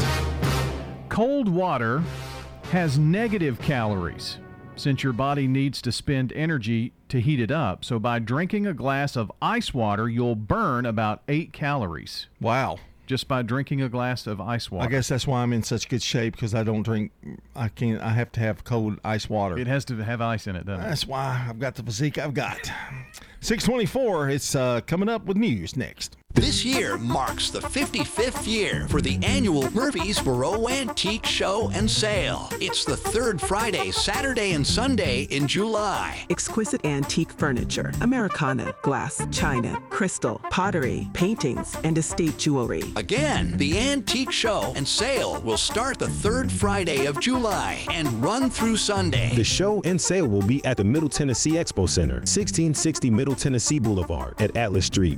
Cold 1.09 1.47
water 1.47 2.03
has 2.71 2.97
negative 2.97 3.59
calories 3.59 4.39
since 4.75 5.03
your 5.03 5.13
body 5.13 5.47
needs 5.47 5.81
to 5.81 5.91
spend 5.91 6.33
energy 6.33 6.91
to 7.09 7.21
heat 7.21 7.39
it 7.39 7.51
up. 7.51 7.85
So 7.85 7.99
by 7.99 8.19
drinking 8.19 8.67
a 8.67 8.73
glass 8.73 9.15
of 9.15 9.31
ice 9.41 9.73
water, 9.73 10.09
you'll 10.09 10.35
burn 10.35 10.85
about 10.85 11.21
eight 11.27 11.53
calories. 11.53 12.27
Wow. 12.41 12.77
Just 13.05 13.27
by 13.27 13.43
drinking 13.43 13.83
a 13.83 13.87
glass 13.87 14.25
of 14.25 14.41
ice 14.41 14.71
water. 14.71 14.87
I 14.87 14.91
guess 14.91 15.07
that's 15.07 15.27
why 15.27 15.43
I'm 15.43 15.53
in 15.53 15.61
such 15.61 15.87
good 15.87 16.01
shape 16.01 16.33
because 16.33 16.55
I 16.55 16.63
don't 16.63 16.81
drink. 16.81 17.11
I 17.55 17.67
can't. 17.69 18.01
I 18.01 18.09
have 18.09 18.31
to 18.33 18.39
have 18.39 18.63
cold 18.63 18.99
ice 19.05 19.29
water. 19.29 19.59
It 19.59 19.67
has 19.67 19.85
to 19.85 19.97
have 19.97 20.21
ice 20.21 20.47
in 20.47 20.55
it, 20.55 20.65
doesn't 20.65 20.83
it? 20.83 20.89
That's 20.89 21.05
why 21.05 21.45
I've 21.47 21.59
got 21.59 21.75
the 21.75 21.83
physique 21.83 22.17
I've 22.17 22.33
got. 22.33 22.71
624. 23.41 24.29
It's 24.31 24.55
uh, 24.55 24.81
coming 24.87 25.07
up 25.07 25.25
with 25.25 25.37
news 25.37 25.77
next. 25.77 26.17
This 26.35 26.65
year 26.65 26.97
marks 26.97 27.49
the 27.49 27.61
55th 27.61 28.45
year 28.45 28.87
for 28.89 28.99
the 28.99 29.17
annual 29.23 29.71
Murfreesboro 29.73 30.67
Antique 30.67 31.25
Show 31.25 31.71
and 31.73 31.89
Sale. 31.89 32.49
It's 32.59 32.83
the 32.83 32.97
third 32.97 33.39
Friday, 33.39 33.89
Saturday, 33.91 34.51
and 34.51 34.67
Sunday 34.67 35.23
in 35.31 35.47
July. 35.47 36.25
Exquisite 36.29 36.85
antique 36.85 37.31
furniture, 37.31 37.93
Americana, 38.01 38.75
glass, 38.81 39.25
china, 39.31 39.81
crystal, 39.89 40.41
pottery, 40.49 41.07
paintings, 41.13 41.77
and 41.85 41.97
estate 41.97 42.37
jewelry. 42.37 42.83
Again, 42.97 43.55
the 43.55 43.79
Antique 43.79 44.31
Show 44.31 44.73
and 44.75 44.85
Sale 44.85 45.41
will 45.41 45.57
start 45.57 45.99
the 45.99 46.09
third 46.09 46.51
Friday 46.51 47.05
of 47.05 47.17
July 47.21 47.85
and 47.89 48.21
run 48.21 48.49
through 48.49 48.75
Sunday. 48.75 49.33
The 49.35 49.45
show 49.45 49.81
and 49.85 49.99
sale 49.99 50.27
will 50.27 50.45
be 50.45 50.63
at 50.65 50.75
the 50.75 50.83
Middle 50.83 51.09
Tennessee 51.09 51.53
Expo 51.53 51.87
Center, 51.87 52.15
1660 52.15 53.09
Middle 53.09 53.35
Tennessee 53.35 53.79
Boulevard 53.79 54.35
at 54.41 54.57
Atlas 54.57 54.87
Street. 54.87 55.17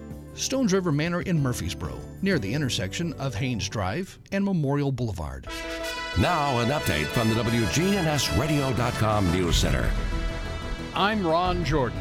Stones 0.33 0.73
River 0.73 0.91
Manor 0.91 1.21
in 1.21 1.41
Murfreesboro, 1.41 1.99
near 2.21 2.39
the 2.39 2.53
intersection 2.53 3.13
of 3.13 3.35
Haynes 3.35 3.67
Drive 3.67 4.17
and 4.31 4.43
Memorial 4.43 4.91
Boulevard. 4.91 5.47
Now, 6.19 6.59
an 6.59 6.69
update 6.69 7.05
from 7.05 7.29
the 7.29 7.35
WGNSradio.com 7.35 9.31
News 9.31 9.55
Center. 9.55 9.89
I'm 10.93 11.25
Ron 11.25 11.63
Jordan. 11.63 11.99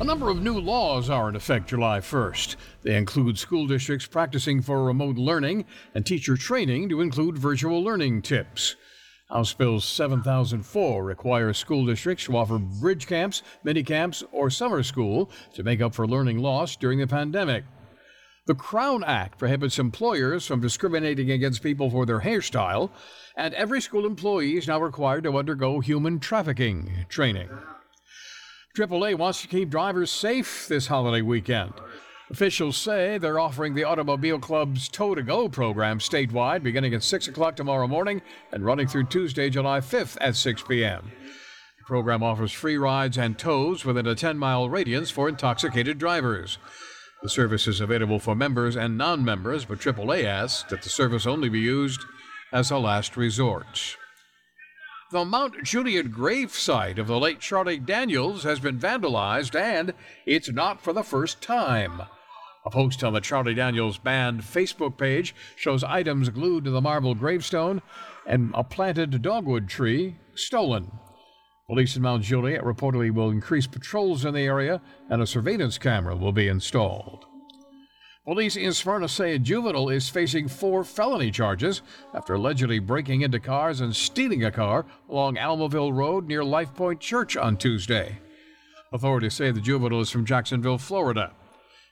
A 0.00 0.04
number 0.04 0.28
of 0.28 0.42
new 0.42 0.60
laws 0.60 1.10
are 1.10 1.28
in 1.28 1.34
effect 1.34 1.68
July 1.68 1.98
1st. 1.98 2.56
They 2.82 2.96
include 2.96 3.38
school 3.38 3.66
districts 3.66 4.06
practicing 4.06 4.62
for 4.62 4.84
remote 4.84 5.16
learning 5.16 5.64
and 5.94 6.06
teacher 6.06 6.36
training 6.36 6.88
to 6.90 7.00
include 7.00 7.36
virtual 7.36 7.82
learning 7.82 8.22
tips. 8.22 8.76
House 9.30 9.52
Bill 9.52 9.78
7004 9.78 11.04
requires 11.04 11.58
school 11.58 11.84
districts 11.84 12.24
to 12.24 12.36
offer 12.36 12.58
bridge 12.58 13.06
camps, 13.06 13.42
mini 13.62 13.82
camps, 13.82 14.24
or 14.32 14.48
summer 14.48 14.82
school 14.82 15.30
to 15.52 15.62
make 15.62 15.82
up 15.82 15.94
for 15.94 16.06
learning 16.06 16.38
lost 16.38 16.80
during 16.80 16.98
the 16.98 17.06
pandemic. 17.06 17.64
The 18.46 18.54
Crown 18.54 19.04
Act 19.04 19.38
prohibits 19.38 19.78
employers 19.78 20.46
from 20.46 20.62
discriminating 20.62 21.30
against 21.30 21.62
people 21.62 21.90
for 21.90 22.06
their 22.06 22.20
hairstyle, 22.20 22.88
and 23.36 23.52
every 23.52 23.82
school 23.82 24.06
employee 24.06 24.56
is 24.56 24.66
now 24.66 24.80
required 24.80 25.24
to 25.24 25.36
undergo 25.36 25.80
human 25.80 26.20
trafficking 26.20 27.04
training. 27.10 27.50
AAA 28.74 29.18
wants 29.18 29.42
to 29.42 29.48
keep 29.48 29.68
drivers 29.68 30.10
safe 30.10 30.66
this 30.68 30.86
holiday 30.86 31.20
weekend. 31.20 31.74
Officials 32.30 32.76
say 32.76 33.16
they're 33.16 33.40
offering 33.40 33.74
the 33.74 33.84
Automobile 33.84 34.38
Club's 34.38 34.86
Tow 34.90 35.14
to 35.14 35.22
Go 35.22 35.48
program 35.48 35.98
statewide 35.98 36.62
beginning 36.62 36.92
at 36.92 37.02
6 37.02 37.26
o'clock 37.28 37.56
tomorrow 37.56 37.88
morning 37.88 38.20
and 38.52 38.66
running 38.66 38.86
through 38.86 39.04
Tuesday, 39.04 39.48
July 39.48 39.80
5th 39.80 40.18
at 40.20 40.36
6 40.36 40.62
p.m. 40.64 41.10
The 41.78 41.84
program 41.86 42.22
offers 42.22 42.52
free 42.52 42.76
rides 42.76 43.16
and 43.16 43.38
tows 43.38 43.86
within 43.86 44.06
a 44.06 44.14
10 44.14 44.36
mile 44.36 44.68
radius 44.68 45.10
for 45.10 45.26
intoxicated 45.26 45.96
drivers. 45.96 46.58
The 47.22 47.30
service 47.30 47.66
is 47.66 47.80
available 47.80 48.18
for 48.18 48.34
members 48.34 48.76
and 48.76 48.98
non 48.98 49.24
members, 49.24 49.64
but 49.64 49.80
AAA 49.80 50.24
asks 50.24 50.68
that 50.68 50.82
the 50.82 50.90
service 50.90 51.26
only 51.26 51.48
be 51.48 51.60
used 51.60 52.04
as 52.52 52.70
a 52.70 52.76
last 52.76 53.16
resort. 53.16 53.96
The 55.10 55.24
Mount 55.24 55.64
Juliet 55.64 56.12
grave 56.12 56.50
site 56.50 56.98
of 56.98 57.06
the 57.06 57.18
late 57.18 57.40
Charlie 57.40 57.78
Daniels 57.78 58.44
has 58.44 58.60
been 58.60 58.78
vandalized, 58.78 59.58
and 59.58 59.94
it's 60.26 60.52
not 60.52 60.82
for 60.82 60.92
the 60.92 61.02
first 61.02 61.40
time. 61.40 62.02
A 62.68 62.70
post 62.70 63.02
on 63.02 63.14
the 63.14 63.20
Charlie 63.22 63.54
Daniels 63.54 63.96
Band 63.96 64.42
Facebook 64.42 64.98
page 64.98 65.34
shows 65.56 65.82
items 65.82 66.28
glued 66.28 66.64
to 66.64 66.70
the 66.70 66.82
marble 66.82 67.14
gravestone 67.14 67.80
and 68.26 68.50
a 68.52 68.62
planted 68.62 69.22
dogwood 69.22 69.70
tree 69.70 70.16
stolen. 70.34 70.90
Police 71.66 71.96
in 71.96 72.02
Mount 72.02 72.24
Juliet 72.24 72.62
reportedly 72.62 73.10
will 73.10 73.30
increase 73.30 73.66
patrols 73.66 74.26
in 74.26 74.34
the 74.34 74.42
area 74.42 74.82
and 75.08 75.22
a 75.22 75.26
surveillance 75.26 75.78
camera 75.78 76.14
will 76.14 76.30
be 76.30 76.46
installed. 76.46 77.24
Police 78.26 78.56
in 78.56 78.74
Smyrna 78.74 79.08
say 79.08 79.32
a 79.32 79.38
juvenile 79.38 79.88
is 79.88 80.10
facing 80.10 80.46
four 80.46 80.84
felony 80.84 81.30
charges 81.30 81.80
after 82.12 82.34
allegedly 82.34 82.80
breaking 82.80 83.22
into 83.22 83.40
cars 83.40 83.80
and 83.80 83.96
stealing 83.96 84.44
a 84.44 84.50
car 84.50 84.84
along 85.08 85.36
Almaville 85.36 85.96
Road 85.96 86.26
near 86.26 86.44
Life 86.44 86.74
Point 86.74 87.00
Church 87.00 87.34
on 87.34 87.56
Tuesday. 87.56 88.18
Authorities 88.92 89.32
say 89.32 89.52
the 89.52 89.58
juvenile 89.58 90.02
is 90.02 90.10
from 90.10 90.26
Jacksonville, 90.26 90.76
Florida. 90.76 91.32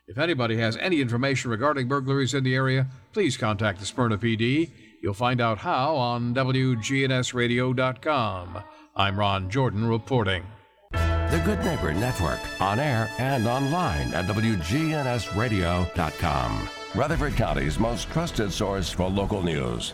If 0.09 0.19
anybody 0.19 0.57
has 0.59 0.77
any 0.77 1.01
information 1.01 1.51
regarding 1.51 1.89
burglaries 1.89 2.33
in 2.33 2.45
the 2.45 2.55
area, 2.55 2.87
please 3.13 3.37
contact 3.37 3.81
the 3.81 3.87
Smyrna 3.87 4.19
PD. 4.19 4.71
You'll 5.03 5.15
find 5.15 5.41
out 5.41 5.59
how 5.59 5.97
on 5.97 6.33
WGNSradio.com. 6.33 8.63
I'm 8.95 9.19
Ron 9.19 9.51
Jordan 9.51 9.89
reporting. 9.89 10.45
The 10.93 11.43
Good 11.45 11.59
Neighbor 11.65 11.93
Network, 11.93 12.39
on 12.61 12.79
air 12.79 13.11
and 13.19 13.49
online 13.49 14.15
at 14.15 14.27
WGNSradio.com. 14.27 16.69
Rutherford 16.95 17.35
County's 17.35 17.81
most 17.81 18.09
trusted 18.11 18.53
source 18.53 18.89
for 18.89 19.11
local 19.11 19.43
news. 19.43 19.93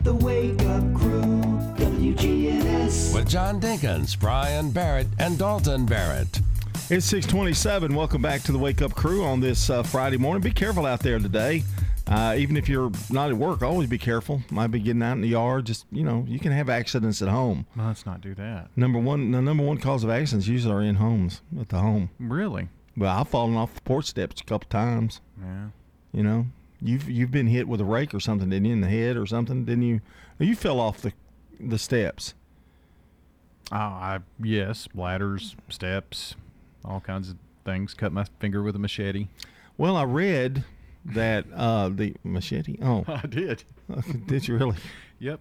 The 0.00 0.12
Wake 0.12 0.60
Up 0.62 0.92
Crew, 0.92 1.40
WGNS. 1.76 3.14
With 3.14 3.28
John 3.28 3.60
Dinkins, 3.60 4.18
Brian 4.18 4.72
Barrett, 4.72 5.06
and 5.20 5.38
Dalton 5.38 5.86
Barrett. 5.86 6.40
It's 6.90 7.06
627. 7.06 7.94
Welcome 7.94 8.20
back 8.20 8.42
to 8.42 8.52
the 8.52 8.58
Wake 8.58 8.82
Up 8.82 8.94
Crew 8.94 9.24
on 9.24 9.40
this 9.40 9.70
uh, 9.70 9.82
Friday 9.82 10.18
morning. 10.18 10.42
Be 10.42 10.50
careful 10.50 10.84
out 10.84 11.00
there 11.00 11.18
today. 11.18 11.64
Uh, 12.06 12.34
even 12.36 12.58
if 12.58 12.68
you're 12.68 12.92
not 13.10 13.30
at 13.30 13.36
work, 13.38 13.62
always 13.62 13.88
be 13.88 13.96
careful. 13.96 14.42
Might 14.50 14.66
be 14.66 14.80
getting 14.80 15.02
out 15.02 15.12
in 15.12 15.22
the 15.22 15.28
yard. 15.28 15.64
Just 15.64 15.86
you 15.90 16.04
know, 16.04 16.26
you 16.28 16.38
can 16.38 16.52
have 16.52 16.68
accidents 16.68 17.22
at 17.22 17.28
home. 17.28 17.64
Well, 17.74 17.86
let's 17.86 18.04
not 18.04 18.20
do 18.20 18.34
that. 18.34 18.68
Number 18.76 18.98
one, 18.98 19.30
the 19.30 19.40
number 19.40 19.64
one 19.64 19.78
cause 19.78 20.04
of 20.04 20.10
accidents 20.10 20.46
usually 20.46 20.74
are 20.74 20.82
in 20.82 20.96
homes 20.96 21.40
at 21.58 21.70
the 21.70 21.78
home. 21.78 22.10
Really? 22.20 22.68
Well, 22.98 23.18
I've 23.18 23.28
fallen 23.28 23.56
off 23.56 23.74
the 23.74 23.80
porch 23.80 24.04
steps 24.04 24.42
a 24.42 24.44
couple 24.44 24.68
times. 24.68 25.22
Yeah. 25.40 25.68
You 26.12 26.22
know, 26.22 26.46
you've 26.82 27.08
you've 27.08 27.30
been 27.30 27.46
hit 27.46 27.66
with 27.66 27.80
a 27.80 27.86
rake 27.86 28.12
or 28.12 28.20
something, 28.20 28.50
didn't 28.50 28.66
you, 28.66 28.74
in 28.74 28.82
the 28.82 28.88
head 28.88 29.16
or 29.16 29.24
something? 29.24 29.64
Didn't 29.64 29.84
you? 29.84 30.02
You 30.38 30.54
fell 30.54 30.78
off 30.80 31.00
the 31.00 31.14
the 31.58 31.78
steps. 31.78 32.34
Oh, 33.72 33.76
I 33.76 34.18
yes, 34.38 34.86
ladders, 34.94 35.56
steps, 35.70 36.36
all 36.84 37.00
kinds 37.00 37.30
of 37.30 37.36
things. 37.64 37.94
Cut 37.94 38.12
my 38.12 38.24
finger 38.38 38.62
with 38.62 38.76
a 38.76 38.78
machete. 38.78 39.28
Well, 39.76 39.96
I 39.96 40.04
read 40.04 40.64
that 41.04 41.46
uh, 41.54 41.88
the 41.88 42.14
machete. 42.24 42.78
Oh, 42.82 43.04
I 43.08 43.26
did. 43.26 43.64
did 44.26 44.48
you 44.48 44.56
really? 44.56 44.76
Yep. 45.18 45.40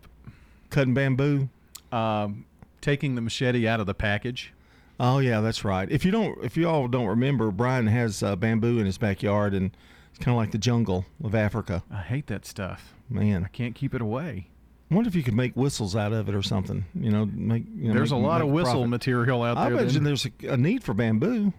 Cutting 0.70 0.94
bamboo. 0.94 1.50
Um, 1.92 2.46
taking 2.82 3.16
the 3.16 3.22
machete 3.22 3.68
out 3.68 3.80
of 3.80 3.86
the 3.86 3.94
package. 3.94 4.54
Oh 5.00 5.20
yeah, 5.20 5.42
that's 5.42 5.64
right. 5.66 5.90
If 5.92 6.06
you 6.06 6.12
don't, 6.12 6.44
if 6.44 6.56
you 6.56 6.68
all 6.70 6.88
don't 6.88 7.08
remember, 7.08 7.52
Brian 7.52 7.88
has 7.88 8.22
uh, 8.24 8.36
bamboo 8.36 8.80
in 8.80 8.86
his 8.86 8.98
backyard, 8.98 9.54
and 9.54 9.72
it's 10.10 10.20
kind 10.24 10.36
of 10.36 10.40
like 10.40 10.52
the 10.52 10.58
jungle 10.58 11.06
of 11.24 11.34
Africa. 11.36 11.84
I 11.92 12.02
hate 12.02 12.28
that 12.28 12.46
stuff. 12.46 12.94
Man, 13.10 13.44
I 13.44 13.48
can't 13.48 13.76
keep 13.76 13.94
it 13.94 14.02
away. 14.02 14.48
I 14.92 14.96
wonder 14.96 15.08
if 15.08 15.16
you 15.16 15.24
could 15.24 15.34
make 15.34 15.54
whistles 15.56 15.96
out 15.96 16.14
of 16.14 16.30
it 16.30 16.36
or 16.36 16.44
something. 16.44 16.86
You 16.94 17.10
know, 17.12 17.26
make. 17.26 17.64
You 17.76 17.88
know, 17.90 17.94
There's 17.96 18.12
make- 18.12 18.22
a 18.22 18.26
lot 18.26 18.42
of 18.42 18.50
whistle 18.50 18.74
profit. 18.74 18.90
material 18.90 19.42
out 19.44 19.58
I 19.58 19.70
there. 19.70 19.80
I 19.80 19.82
imagine 19.82 20.04
then. 20.04 20.04
there's 20.04 20.26
a, 20.26 20.32
a 20.50 20.58
need 20.58 20.84
for 20.84 20.94
bamboo. 20.94 21.46
Maybe 21.46 21.54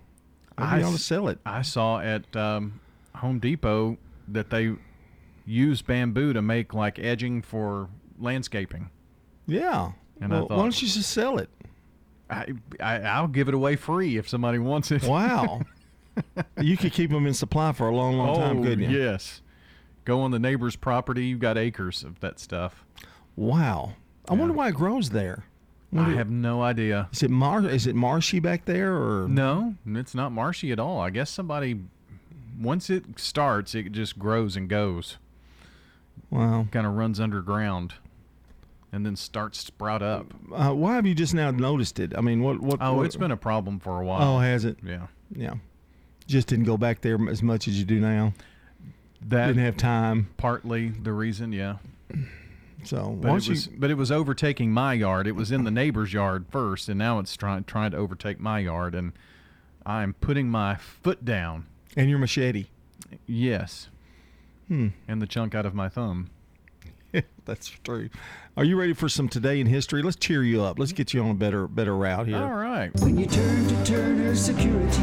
I 0.58 0.82
ought 0.82 0.92
to 0.92 0.98
sell 0.98 1.28
it. 1.28 1.38
I 1.44 1.62
saw 1.62 1.98
at 1.98 2.34
um, 2.36 2.80
Home 3.16 3.40
Depot 3.40 3.98
that 4.28 4.50
they 4.50 4.72
use 5.46 5.82
bamboo 5.82 6.32
to 6.32 6.40
make 6.42 6.72
like 6.74 6.98
edging 6.98 7.42
for 7.42 7.88
landscaping. 8.18 8.88
Yeah. 9.46 9.92
And 10.20 10.32
I 10.32 10.40
thought- 10.40 10.50
why 10.50 10.56
don't 10.56 10.80
you 10.82 10.86
just 10.88 11.10
sell 11.10 11.38
it? 11.38 11.50
I, 12.30 12.46
I 12.80 13.00
I'll 13.00 13.28
give 13.28 13.48
it 13.48 13.54
away 13.54 13.76
free 13.76 14.16
if 14.16 14.28
somebody 14.28 14.58
wants 14.58 14.90
it. 14.90 15.02
Wow. 15.04 15.62
you 16.60 16.76
could 16.76 16.92
keep 16.92 17.10
them 17.10 17.26
in 17.26 17.34
supply 17.34 17.72
for 17.72 17.88
a 17.88 17.94
long, 17.94 18.16
long 18.16 18.36
time, 18.36 18.58
oh, 18.58 18.62
couldn't 18.62 18.90
you? 18.90 18.98
yes. 18.98 19.42
Go 20.04 20.20
on 20.20 20.30
the 20.30 20.38
neighbor's 20.38 20.76
property. 20.76 21.26
You've 21.26 21.40
got 21.40 21.58
acres 21.58 22.02
of 22.04 22.20
that 22.20 22.38
stuff. 22.38 22.83
Wow. 23.36 23.92
I 24.28 24.34
wonder 24.34 24.54
why 24.54 24.68
it 24.68 24.74
grows 24.74 25.10
there. 25.10 25.44
I 25.96 26.10
have 26.10 26.28
no 26.30 26.60
idea. 26.62 27.08
Is 27.12 27.22
it 27.22 27.30
mar? 27.30 27.64
Is 27.64 27.86
it 27.86 27.94
marshy 27.94 28.40
back 28.40 28.64
there, 28.64 28.94
or 28.96 29.28
No, 29.28 29.76
it's 29.86 30.14
not 30.14 30.32
marshy 30.32 30.72
at 30.72 30.80
all. 30.80 31.00
I 31.00 31.10
guess 31.10 31.30
somebody 31.30 31.80
once 32.60 32.90
it 32.90 33.04
starts, 33.16 33.74
it 33.76 33.92
just 33.92 34.18
grows 34.18 34.56
and 34.56 34.68
goes. 34.68 35.18
Wow. 36.30 36.66
Kind 36.72 36.84
of 36.86 36.94
runs 36.94 37.20
underground, 37.20 37.94
and 38.92 39.06
then 39.06 39.14
starts 39.14 39.60
to 39.60 39.66
sprout 39.66 40.02
up. 40.02 40.34
Uh, 40.52 40.72
why 40.72 40.96
have 40.96 41.06
you 41.06 41.14
just 41.14 41.32
now 41.32 41.52
noticed 41.52 42.00
it? 42.00 42.12
I 42.16 42.22
mean, 42.22 42.42
what? 42.42 42.60
What? 42.60 42.78
Oh, 42.80 42.94
what- 42.94 43.06
it's 43.06 43.14
been 43.16 43.30
a 43.30 43.36
problem 43.36 43.78
for 43.78 44.00
a 44.00 44.04
while. 44.04 44.36
Oh, 44.36 44.40
has 44.40 44.64
it? 44.64 44.78
Yeah. 44.84 45.06
Yeah. 45.32 45.54
Just 46.26 46.48
didn't 46.48 46.64
go 46.64 46.76
back 46.76 47.02
there 47.02 47.18
as 47.28 47.40
much 47.42 47.68
as 47.68 47.78
you 47.78 47.84
do 47.84 48.00
now. 48.00 48.32
That 49.28 49.46
didn't 49.48 49.62
have 49.62 49.76
time. 49.76 50.28
Partly 50.38 50.88
the 50.88 51.12
reason, 51.12 51.52
yeah. 51.52 51.76
So 52.84 53.16
But 53.20 53.28
it 53.28 53.30
don't 53.30 53.48
was, 53.48 53.66
you? 53.68 53.72
but 53.78 53.90
it 53.90 53.94
was 53.94 54.10
overtaking 54.12 54.70
my 54.72 54.92
yard. 54.94 55.26
It 55.26 55.32
was 55.36 55.50
in 55.50 55.64
the 55.64 55.70
neighbor's 55.70 56.12
yard 56.12 56.46
first, 56.50 56.88
and 56.88 56.98
now 56.98 57.18
it's 57.18 57.36
trying 57.36 57.64
trying 57.64 57.90
to 57.92 57.96
overtake 57.96 58.38
my 58.40 58.58
yard, 58.60 58.94
and 58.94 59.12
I'm 59.86 60.14
putting 60.14 60.48
my 60.48 60.76
foot 60.76 61.24
down. 61.24 61.66
And 61.96 62.08
your 62.10 62.18
machete. 62.18 62.66
Yes. 63.26 63.88
Hmm. 64.68 64.88
And 65.06 65.20
the 65.22 65.26
chunk 65.26 65.54
out 65.54 65.66
of 65.66 65.74
my 65.74 65.88
thumb. 65.88 66.30
That's 67.44 67.68
true. 67.68 68.08
Are 68.56 68.64
you 68.64 68.76
ready 68.76 68.92
for 68.92 69.08
some 69.08 69.28
today 69.28 69.60
in 69.60 69.66
history? 69.66 70.02
Let's 70.02 70.16
cheer 70.16 70.42
you 70.42 70.62
up. 70.62 70.78
Let's 70.78 70.92
get 70.92 71.12
you 71.14 71.22
on 71.22 71.30
a 71.30 71.34
better 71.34 71.68
better 71.68 71.96
route 71.96 72.26
here. 72.26 72.38
All 72.38 72.54
right. 72.54 72.90
When 73.00 73.18
you 73.18 73.26
turn 73.26 73.66
to 73.68 73.84
Turner 73.84 74.34
Security, 74.34 75.02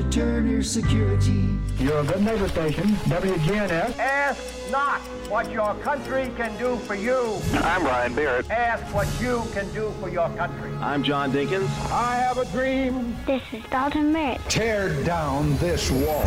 Turn 0.00 0.10
to 0.10 0.18
Turner 0.18 0.62
Security. 0.62 1.58
You're 1.78 1.98
a 2.00 2.04
good 2.04 2.22
neighbor 2.22 2.48
station, 2.48 2.88
WGNS. 3.10 3.98
Ask 3.98 4.70
not 4.70 5.00
what 5.28 5.50
your 5.50 5.74
country 5.76 6.30
can 6.36 6.56
do 6.56 6.76
for 6.78 6.94
you. 6.94 7.38
I'm 7.54 7.84
Ryan 7.84 8.14
Barrett. 8.14 8.50
Ask 8.50 8.94
what 8.94 9.06
you 9.20 9.42
can 9.52 9.70
do 9.74 9.92
for 10.00 10.08
your 10.08 10.30
country. 10.30 10.72
I'm 10.76 11.02
John 11.02 11.32
Dinkins. 11.32 11.68
I 11.90 12.16
have 12.16 12.38
a 12.38 12.46
dream. 12.46 13.14
This 13.26 13.42
is 13.52 13.62
Dalton 13.70 14.10
Merritt. 14.10 14.40
Tear 14.48 15.02
down 15.04 15.54
this 15.58 15.90
wall. 15.90 16.24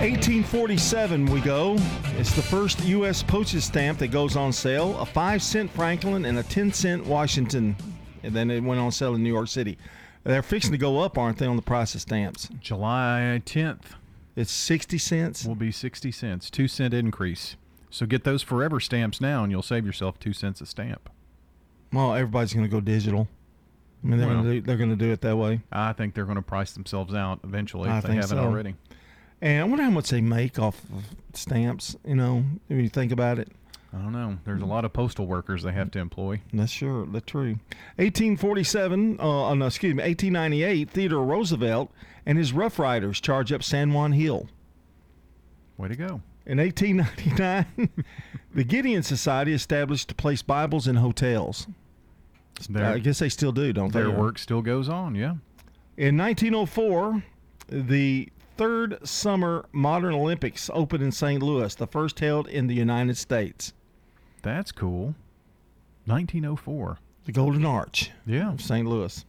1847 0.00 1.26
we 1.26 1.40
go. 1.42 1.76
It's 2.16 2.32
the 2.34 2.42
first 2.42 2.82
U.S. 2.84 3.22
postage 3.22 3.62
stamp 3.62 3.98
that 3.98 4.08
goes 4.08 4.36
on 4.36 4.54
sale. 4.54 4.98
A 5.00 5.04
five 5.04 5.42
cent 5.42 5.70
Franklin 5.70 6.24
and 6.24 6.38
a 6.38 6.42
ten 6.44 6.72
cent 6.72 7.04
Washington, 7.04 7.76
and 8.22 8.34
then 8.34 8.50
it 8.50 8.62
went 8.62 8.80
on 8.80 8.90
sale 8.90 9.16
in 9.16 9.22
New 9.22 9.32
York 9.32 9.48
City. 9.48 9.76
They're 10.24 10.42
fixing 10.42 10.72
to 10.72 10.78
go 10.78 11.00
up, 11.00 11.16
aren't 11.16 11.38
they, 11.38 11.46
on 11.46 11.56
the 11.56 11.62
price 11.62 11.94
of 11.94 12.00
stamps? 12.02 12.48
July 12.60 13.40
10th 13.44 13.94
It's 14.36 14.52
60 14.52 14.98
cents. 14.98 15.44
will 15.44 15.54
be 15.54 15.72
60 15.72 16.10
cents, 16.12 16.50
two 16.50 16.68
cent 16.68 16.92
increase. 16.94 17.56
So 17.90 18.04
get 18.04 18.24
those 18.24 18.42
forever 18.42 18.80
stamps 18.80 19.20
now, 19.20 19.42
and 19.42 19.50
you'll 19.50 19.62
save 19.62 19.86
yourself 19.86 20.18
two 20.20 20.32
cents 20.34 20.60
a 20.60 20.66
stamp. 20.66 21.08
Well, 21.92 22.12
everybody's 22.14 22.52
going 22.52 22.66
to 22.66 22.70
go 22.70 22.80
digital. 22.80 23.28
I 24.04 24.06
mean, 24.06 24.18
they're 24.18 24.28
Well. 24.28 24.42
going 24.42 24.46
to 24.46 24.52
do, 24.54 24.60
they're 24.60 24.76
going 24.76 24.90
to 24.90 24.96
do 24.96 25.10
it 25.10 25.22
that 25.22 25.36
way. 25.36 25.62
I 25.72 25.92
think 25.94 26.14
they're 26.14 26.24
going 26.26 26.36
to 26.36 26.42
price 26.42 26.72
themselves 26.72 27.14
out 27.14 27.40
eventually 27.44 27.88
I 27.88 27.98
if 27.98 28.02
they 28.04 28.10
think 28.10 28.22
haven't 28.22 28.38
so. 28.38 28.44
already. 28.44 28.74
And 29.40 29.62
I 29.62 29.64
wonder 29.64 29.84
how 29.84 29.90
much 29.90 30.10
they 30.10 30.20
make 30.20 30.58
off 30.58 30.82
of 30.94 31.04
stamps. 31.32 31.96
You 32.04 32.16
know, 32.16 32.44
if 32.68 32.76
you 32.76 32.88
think 32.88 33.10
about 33.12 33.38
it. 33.38 33.48
I 33.92 33.96
don't 33.96 34.12
know. 34.12 34.36
There's 34.44 34.60
a 34.60 34.66
lot 34.66 34.84
of 34.84 34.92
postal 34.92 35.26
workers 35.26 35.62
they 35.62 35.72
have 35.72 35.90
to 35.92 35.98
employ. 35.98 36.42
That's 36.52 36.70
sure. 36.70 37.06
That's 37.06 37.24
true. 37.24 37.58
1847, 37.96 39.18
uh, 39.18 39.54
no, 39.54 39.66
excuse 39.66 39.94
me, 39.94 40.02
1898, 40.02 40.90
Theodore 40.90 41.24
Roosevelt 41.24 41.90
and 42.26 42.36
his 42.36 42.52
Rough 42.52 42.78
Riders 42.78 43.20
charge 43.20 43.50
up 43.52 43.62
San 43.62 43.92
Juan 43.94 44.12
Hill. 44.12 44.48
Way 45.78 45.88
to 45.88 45.96
go. 45.96 46.20
In 46.44 46.58
1899, 46.58 48.04
the 48.54 48.64
Gideon 48.64 49.02
Society 49.02 49.52
established 49.54 50.08
to 50.08 50.14
place 50.14 50.42
Bibles 50.42 50.86
in 50.86 50.96
hotels. 50.96 51.66
Their- 52.68 52.84
I 52.84 52.98
guess 52.98 53.20
they 53.20 53.28
still 53.28 53.52
do, 53.52 53.72
don't 53.72 53.92
they? 53.92 54.00
Their 54.00 54.10
work 54.10 54.38
still 54.38 54.60
goes 54.62 54.88
on, 54.88 55.14
yeah. 55.14 55.34
In 55.96 56.16
1904, 56.16 57.22
the 57.68 58.28
third 58.56 58.98
summer 59.06 59.66
modern 59.72 60.14
Olympics 60.14 60.68
opened 60.74 61.02
in 61.02 61.12
St. 61.12 61.42
Louis, 61.42 61.74
the 61.74 61.86
first 61.86 62.18
held 62.20 62.48
in 62.48 62.66
the 62.66 62.74
United 62.74 63.16
States. 63.16 63.72
That's 64.42 64.72
cool. 64.72 65.14
1904. 66.06 66.98
The 67.24 67.32
Golden 67.32 67.64
Arch. 67.64 68.10
Yeah. 68.26 68.52
Of 68.52 68.60
St. 68.62 68.86
Louis. 68.86 69.24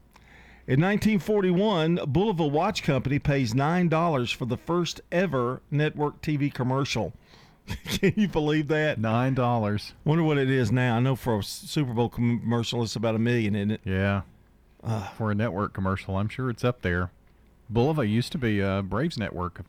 In 0.67 0.79
1941, 0.81 1.97
Bulova 1.97 2.49
Watch 2.49 2.83
Company 2.83 3.17
pays 3.17 3.53
$9 3.53 4.33
for 4.35 4.45
the 4.45 4.57
first 4.57 5.01
ever 5.11 5.61
network 5.71 6.21
TV 6.21 6.53
commercial. 6.53 7.13
Can 7.85 8.13
you 8.15 8.27
believe 8.27 8.67
that? 8.67 8.99
Nine 8.99 9.33
dollars. 9.35 9.93
Wonder 10.05 10.23
what 10.23 10.37
it 10.37 10.49
is 10.49 10.71
now. 10.71 10.95
I 10.97 10.99
know 10.99 11.15
for 11.15 11.39
a 11.39 11.43
Super 11.43 11.93
Bowl 11.93 12.09
commercial, 12.09 12.83
it's 12.83 12.95
about 12.95 13.15
a 13.15 13.19
million, 13.19 13.55
isn't 13.55 13.71
it? 13.71 13.81
Yeah. 13.83 14.21
for 15.17 15.31
a 15.31 15.35
network 15.35 15.73
commercial, 15.73 16.17
I'm 16.17 16.29
sure 16.29 16.49
it's 16.49 16.63
up 16.63 16.81
there. 16.81 17.11
Bulova 17.71 18.07
used 18.09 18.31
to 18.31 18.37
be 18.37 18.59
a 18.59 18.81
Braves 18.81 19.17
network 19.17 19.61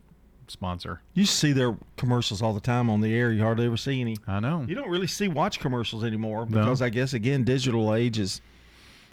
sponsor. 0.50 1.00
You 1.14 1.24
see 1.24 1.52
their 1.52 1.76
commercials 1.96 2.42
all 2.42 2.52
the 2.52 2.60
time 2.60 2.90
on 2.90 3.00
the 3.00 3.14
air. 3.14 3.32
You 3.32 3.42
hardly 3.42 3.66
ever 3.66 3.76
see 3.76 4.00
any. 4.00 4.16
I 4.26 4.40
know. 4.40 4.64
You 4.68 4.74
don't 4.74 4.88
really 4.90 5.06
see 5.06 5.28
watch 5.28 5.60
commercials 5.60 6.04
anymore 6.04 6.46
No. 6.48 6.60
because 6.60 6.82
I 6.82 6.88
guess 6.90 7.12
again, 7.14 7.44
digital 7.44 7.94
age 7.94 8.18
is 8.18 8.40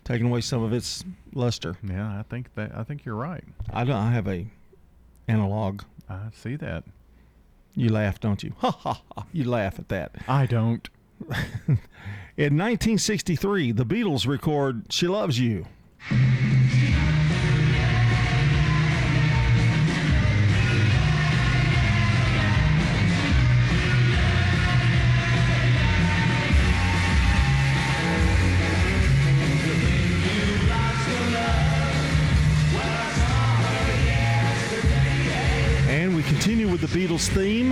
taking 0.04 0.28
away 0.28 0.42
some 0.42 0.64
of 0.64 0.74
its 0.74 1.04
luster. 1.34 1.76
Yeah, 1.84 2.08
I 2.20 2.24
think 2.30 2.54
that 2.56 2.72
I 2.76 2.84
think 2.84 3.06
you're 3.06 3.16
right. 3.16 3.44
I 3.72 3.84
don't. 3.84 3.96
I 3.96 4.12
have 4.12 4.28
a 4.28 4.48
analog. 5.28 5.82
I 6.10 6.20
see 6.34 6.56
that. 6.58 6.84
You 7.76 7.90
laugh, 7.90 8.20
don't 8.20 8.42
you? 8.44 8.54
Ha 8.60 8.72
ha 8.72 9.02
ha! 9.16 9.26
You 9.32 9.44
laugh 9.50 9.78
at 9.80 9.90
that. 9.90 10.12
I 10.28 10.46
don't. 10.46 10.90
In 12.38 12.56
1963, 12.56 13.72
the 13.72 13.86
Beatles 13.86 14.28
record 14.28 14.84
"She 14.92 15.08
Loves 15.08 15.40
You." 15.40 15.66
The 36.88 37.00
Beatles 37.00 37.28
theme. 37.30 37.70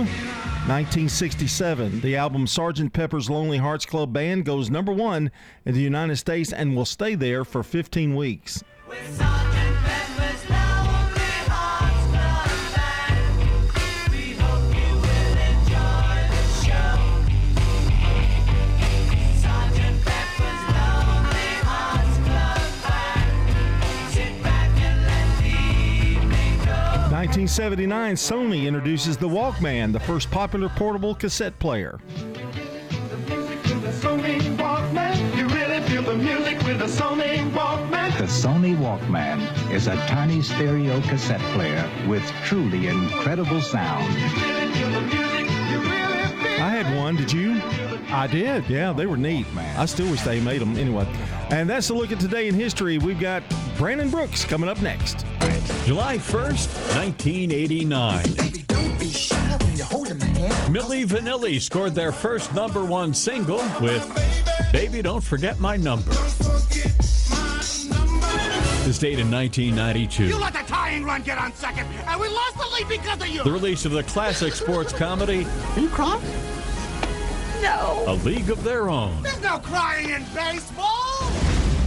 1967, 0.66 2.00
the 2.00 2.16
album 2.16 2.44
Sgt. 2.46 2.92
Pepper's 2.92 3.30
Lonely 3.30 3.58
Hearts 3.58 3.86
Club 3.86 4.12
Band 4.12 4.44
goes 4.44 4.68
number 4.68 4.92
one 4.92 5.30
in 5.64 5.74
the 5.74 5.80
United 5.80 6.16
States 6.16 6.52
and 6.52 6.74
will 6.74 6.84
stay 6.84 7.14
there 7.14 7.44
for 7.44 7.62
15 7.62 8.16
weeks. 8.16 8.64
Nineteen 27.26 27.48
seventy 27.48 27.86
nine, 27.86 28.14
Sony 28.14 28.66
introduces 28.66 29.16
the 29.16 29.28
Walkman, 29.28 29.92
the 29.92 29.98
first 29.98 30.30
popular 30.30 30.68
portable 30.68 31.12
cassette 31.12 31.58
player. 31.58 31.98
Sony 33.98 34.38
Walkman, 34.56 35.36
you 35.36 35.48
really 35.48 35.80
feel 35.88 36.02
the 36.02 36.14
music 36.14 36.56
with 36.62 36.80
a 36.82 36.84
Sony 36.84 37.50
Walkman. 37.50 38.16
The 38.16 38.26
Sony 38.26 38.76
Walkman 38.76 39.40
is 39.72 39.88
a 39.88 39.96
tiny 40.06 40.40
stereo 40.40 41.00
cassette 41.00 41.40
player 41.52 41.90
with 42.06 42.22
truly 42.44 42.86
incredible 42.86 43.60
sound. 43.60 44.04
I 46.62 46.70
had 46.70 46.96
one. 46.96 47.16
Did 47.16 47.32
you? 47.32 47.60
I 48.08 48.28
did. 48.28 48.70
Yeah, 48.70 48.92
they 48.92 49.06
were 49.06 49.16
neat. 49.16 49.52
Man. 49.52 49.76
I 49.76 49.86
still 49.86 50.08
wish 50.08 50.22
they 50.22 50.40
made 50.40 50.60
them 50.60 50.76
anyway. 50.76 51.08
And 51.50 51.68
that's 51.68 51.90
a 51.90 51.94
look 51.94 52.12
at 52.12 52.20
today 52.20 52.46
in 52.46 52.54
history. 52.54 52.98
We've 52.98 53.18
got 53.18 53.42
Brandon 53.78 54.08
Brooks 54.08 54.44
coming 54.44 54.70
up 54.70 54.80
next. 54.80 55.26
July 55.84 56.16
1st, 56.16 56.96
1989. 56.96 58.22
Milli 60.72 61.04
Vanilli 61.04 61.60
scored 61.60 61.94
their 61.94 62.10
first 62.10 62.54
number 62.54 62.84
one 62.84 63.12
single 63.12 63.62
with 63.80 64.02
Baby 64.72 65.02
Don't 65.02 65.22
Forget 65.22 65.60
My 65.60 65.76
Number. 65.76 66.10
This 68.84 68.98
date 68.98 69.18
in 69.18 69.30
1992. 69.30 70.24
You 70.26 70.38
let 70.38 70.54
the 70.54 70.60
tying 70.60 71.04
run 71.04 71.22
get 71.22 71.36
on 71.38 71.52
second, 71.52 71.86
and 72.06 72.20
we 72.20 72.28
lost 72.28 72.56
the 72.56 72.66
lead 72.74 72.88
because 72.88 73.20
of 73.20 73.28
you. 73.28 73.42
The 73.44 73.52
release 73.52 73.84
of 73.84 73.92
the 73.92 74.04
classic 74.04 74.54
sports 74.54 74.92
comedy, 74.92 75.44
Are 75.74 75.80
you 75.80 75.88
crying? 75.88 76.22
No. 77.60 78.04
A 78.06 78.14
League 78.24 78.48
of 78.48 78.62
Their 78.64 78.88
Own. 78.88 79.22
There's 79.22 79.42
no 79.42 79.58
crying 79.58 80.10
in 80.10 80.24
baseball. 80.34 81.05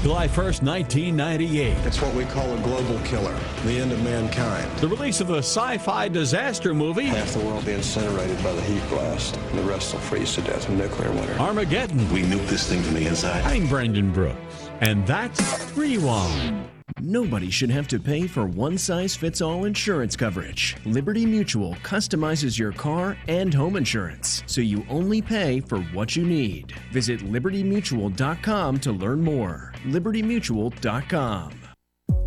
July 0.01 0.29
1st, 0.29 0.63
1998. 0.63 1.77
It's 1.85 2.01
what 2.01 2.15
we 2.15 2.23
call 2.23 2.53
a 2.53 2.61
global 2.61 2.97
killer, 2.99 3.37
the 3.65 3.79
end 3.79 3.91
of 3.91 4.01
mankind. 4.01 4.71
The 4.77 4.87
release 4.87 5.19
of 5.19 5.29
a 5.31 5.39
sci 5.39 5.77
fi 5.77 6.07
disaster 6.07 6.73
movie, 6.73 7.03
Half 7.03 7.33
the 7.33 7.39
world 7.39 7.55
will 7.55 7.63
be 7.63 7.73
incinerated 7.73 8.41
by 8.41 8.53
the 8.53 8.61
heat 8.61 8.81
blast, 8.87 9.35
and 9.35 9.59
the 9.59 9.63
rest 9.63 9.91
will 9.93 9.99
freeze 9.99 10.33
to 10.35 10.41
death 10.41 10.69
in 10.69 10.77
nuclear 10.77 11.11
winter. 11.11 11.33
Armageddon. 11.33 11.97
We 12.13 12.21
nuke 12.21 12.47
this 12.47 12.65
thing 12.69 12.81
from 12.81 12.93
the 12.93 13.07
inside. 13.07 13.43
I'm 13.43 13.67
Brendan 13.67 14.13
Brooks, 14.13 14.69
and 14.79 15.05
that's 15.05 15.69
Rewind. 15.75 16.78
Nobody 17.01 17.49
should 17.49 17.69
have 17.69 17.87
to 17.89 17.99
pay 17.99 18.27
for 18.27 18.45
one 18.45 18.77
size 18.77 19.15
fits 19.15 19.39
all 19.39 19.63
insurance 19.63 20.17
coverage. 20.17 20.75
Liberty 20.85 21.25
Mutual 21.25 21.75
customizes 21.75 22.59
your 22.59 22.73
car 22.73 23.17
and 23.29 23.53
home 23.53 23.77
insurance, 23.77 24.43
so 24.47 24.59
you 24.59 24.85
only 24.89 25.21
pay 25.21 25.61
for 25.61 25.79
what 25.93 26.17
you 26.17 26.25
need. 26.25 26.73
Visit 26.91 27.21
libertymutual.com 27.21 28.79
to 28.81 28.91
learn 28.91 29.21
more. 29.21 29.73
libertymutual.com. 29.85 31.53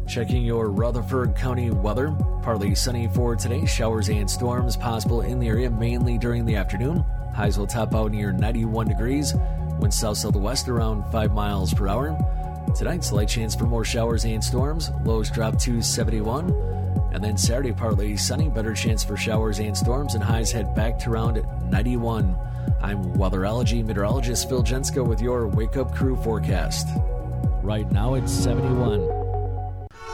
Checking 0.08 0.42
your 0.42 0.70
Rutherford 0.70 1.36
County 1.36 1.70
weather. 1.70 2.16
Partly 2.42 2.74
sunny 2.74 3.08
for 3.14 3.36
today. 3.36 3.66
Showers 3.66 4.08
and 4.08 4.30
storms 4.30 4.78
possible 4.78 5.20
in 5.20 5.38
the 5.38 5.48
area 5.48 5.70
mainly 5.70 6.16
during 6.16 6.46
the 6.46 6.56
afternoon. 6.56 7.04
Highs 7.34 7.58
will 7.58 7.66
top 7.66 7.94
out 7.94 8.10
near 8.12 8.32
91 8.32 8.88
degrees. 8.88 9.34
Wind 9.80 9.92
south 9.92 10.16
southwest 10.16 10.68
around 10.68 11.10
5 11.12 11.32
miles 11.32 11.74
per 11.74 11.88
hour. 11.88 12.41
Tonight, 12.74 13.04
slight 13.04 13.28
chance 13.28 13.54
for 13.54 13.64
more 13.64 13.84
showers 13.84 14.24
and 14.24 14.42
storms. 14.42 14.90
Lows 15.04 15.30
drop 15.30 15.58
to 15.60 15.82
71. 15.82 16.50
And 17.12 17.22
then 17.22 17.36
Saturday, 17.36 17.72
partly 17.72 18.16
sunny. 18.16 18.48
Better 18.48 18.74
chance 18.74 19.04
for 19.04 19.16
showers 19.16 19.58
and 19.58 19.76
storms, 19.76 20.14
and 20.14 20.24
highs 20.24 20.50
head 20.50 20.74
back 20.74 20.98
to 21.00 21.10
around 21.10 21.44
91. 21.70 22.36
I'm 22.80 23.04
weatherology 23.14 23.84
meteorologist 23.84 24.48
Phil 24.48 24.62
Jensko 24.62 25.06
with 25.06 25.20
your 25.20 25.46
Wake 25.48 25.76
Up 25.76 25.94
Crew 25.94 26.16
forecast. 26.16 26.88
Right 27.62 27.90
now, 27.92 28.14
it's 28.14 28.32
71. 28.32 29.21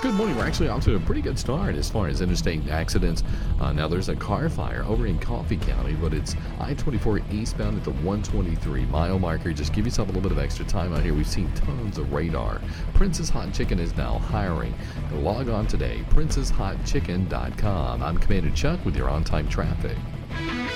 Good 0.00 0.14
morning. 0.14 0.36
We're 0.36 0.46
actually 0.46 0.68
off 0.68 0.84
to 0.84 0.94
a 0.94 1.00
pretty 1.00 1.20
good 1.20 1.36
start 1.36 1.74
as 1.74 1.90
far 1.90 2.06
as 2.06 2.20
interstate 2.20 2.68
accidents. 2.68 3.24
Uh, 3.60 3.72
now, 3.72 3.88
there's 3.88 4.08
a 4.08 4.14
car 4.14 4.48
fire 4.48 4.84
over 4.86 5.08
in 5.08 5.18
Coffee 5.18 5.56
County, 5.56 5.94
but 5.94 6.14
it's 6.14 6.36
I 6.60 6.74
24 6.74 7.20
eastbound 7.32 7.78
at 7.78 7.82
the 7.82 7.90
123 7.90 8.84
mile 8.86 9.18
marker. 9.18 9.52
Just 9.52 9.72
give 9.72 9.84
yourself 9.84 10.08
a 10.08 10.12
little 10.12 10.22
bit 10.22 10.30
of 10.30 10.38
extra 10.38 10.64
time 10.64 10.92
out 10.92 11.02
here. 11.02 11.14
We've 11.14 11.26
seen 11.26 11.50
tons 11.54 11.98
of 11.98 12.12
radar. 12.12 12.60
Princess 12.94 13.28
Hot 13.30 13.52
Chicken 13.52 13.80
is 13.80 13.96
now 13.96 14.18
hiring. 14.18 14.72
Log 15.14 15.48
on 15.48 15.66
today, 15.66 16.04
princesshotchicken.com. 16.10 18.00
I'm 18.00 18.18
Commander 18.18 18.50
Chuck 18.50 18.84
with 18.84 18.94
your 18.94 19.10
on 19.10 19.24
time 19.24 19.48
traffic. 19.48 19.96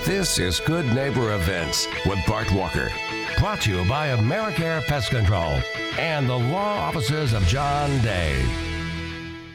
This 0.04 0.40
is 0.40 0.58
Good 0.58 0.86
Neighbor 0.96 1.32
Events 1.36 1.86
with 2.06 2.18
Bart 2.26 2.50
Walker. 2.50 2.90
Brought 3.38 3.60
to 3.62 3.70
you 3.70 3.88
by 3.88 4.08
Americare 4.08 4.84
Pest 4.86 5.10
Control 5.10 5.60
and 5.96 6.28
the 6.28 6.36
law 6.36 6.88
offices 6.88 7.32
of 7.34 7.44
John 7.44 7.88
Day. 8.00 8.71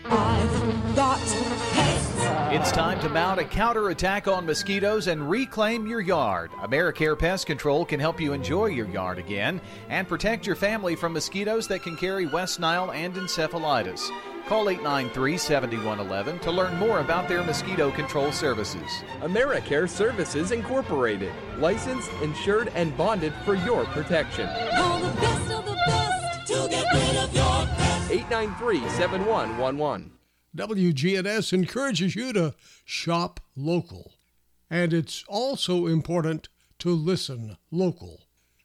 I've 0.10 0.96
got 0.96 1.20
pests. 1.20 2.14
It's 2.50 2.72
time 2.72 3.00
to 3.02 3.10
mount 3.10 3.42
a 3.42 3.44
counterattack 3.44 4.28
on 4.28 4.46
mosquitoes 4.46 5.08
and 5.08 5.30
reclaim 5.30 5.86
your 5.86 6.00
yard. 6.00 6.50
AmeriCare 6.62 7.20
Pest 7.20 7.46
Control 7.46 7.84
can 7.86 8.00
help 8.00 8.22
you 8.22 8.32
enjoy 8.32 8.68
your 8.68 8.88
yard 8.88 9.20
again 9.20 9.60
and 9.90 10.08
protect 10.08 10.48
your 10.48 10.56
family 10.56 10.96
from 10.96 11.12
mosquitoes 11.14 11.68
that 11.68 11.84
can 11.84 11.98
carry 11.98 12.26
West 12.26 12.60
Nile 12.60 12.92
and 12.92 13.16
encephalitis. 13.16 14.10
Call 14.48 14.70
893 14.70 15.38
7111 15.38 16.40
to 16.40 16.52
learn 16.52 16.74
more 16.78 17.00
about 17.00 17.28
their 17.28 17.44
mosquito 17.44 17.92
control 17.92 18.32
services. 18.32 19.04
AmeriCare 19.20 19.90
Services 19.90 20.52
Incorporated, 20.52 21.34
licensed, 21.58 22.10
insured, 22.22 22.72
and 22.76 22.96
bonded 22.96 23.34
for 23.44 23.56
your 23.56 23.84
protection. 23.88 24.48
Call 24.78 25.00
the 25.00 25.20
best 25.20 25.52
of 25.52 25.66
the 25.66 25.76
best 25.86 26.48
to 26.48 26.68
get 26.70 26.86
rid 26.94 27.18
of 27.18 27.34
your 27.36 27.44
pests. 27.44 27.47
893 28.10 28.88
7111. 28.92 30.12
WGNS 30.56 31.52
encourages 31.52 32.16
you 32.16 32.32
to 32.32 32.56
shop 32.86 33.42
local. 33.58 34.14
And 34.70 34.94
it's 34.94 35.26
also 35.28 35.88
important 35.88 36.48
to 36.80 36.92
listen 36.92 37.58
local. 37.70 38.22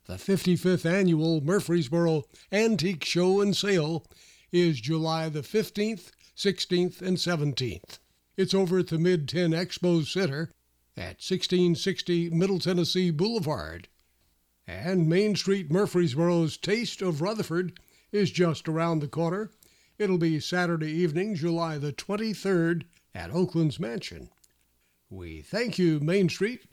The 0.07 0.15
55th 0.15 0.89
annual 0.89 1.41
Murfreesboro 1.41 2.23
Antique 2.53 3.05
Show 3.05 3.41
and 3.41 3.57
Sale 3.57 4.07
is 4.53 4.81
July 4.81 5.29
the 5.29 5.41
15th, 5.41 6.13
16th, 6.37 7.03
and 7.03 7.17
17th. 7.17 7.99
It's 8.37 8.55
over 8.55 8.79
at 8.79 8.89
the 8.89 8.99
Mid 8.99 9.29
Tenn 9.29 9.51
Expo 9.51 10.07
Center 10.07 10.53
at 10.97 11.19
1660 11.19 12.31
Middle 12.31 12.61
Tennessee 12.61 13.11
Boulevard. 13.11 13.89
And 14.69 15.09
Main 15.09 15.35
Street 15.35 15.69
Murfreesboro's 15.69 16.57
Taste 16.57 17.03
of 17.03 17.21
Rutherford 17.21 17.81
is 18.13 18.31
just 18.31 18.69
around 18.69 19.01
the 19.01 19.09
corner. 19.09 19.51
It'll 19.99 20.19
be 20.19 20.39
Saturday 20.39 20.91
evening, 20.91 21.35
July 21.35 21.79
the 21.79 21.93
23rd 21.93 22.85
at 23.15 23.31
Oaklands 23.31 23.81
Mansion. 23.81 24.31
We 25.11 25.43
thank 25.43 25.79
you, 25.79 25.99
Main 26.01 26.29
Street. 26.29 26.67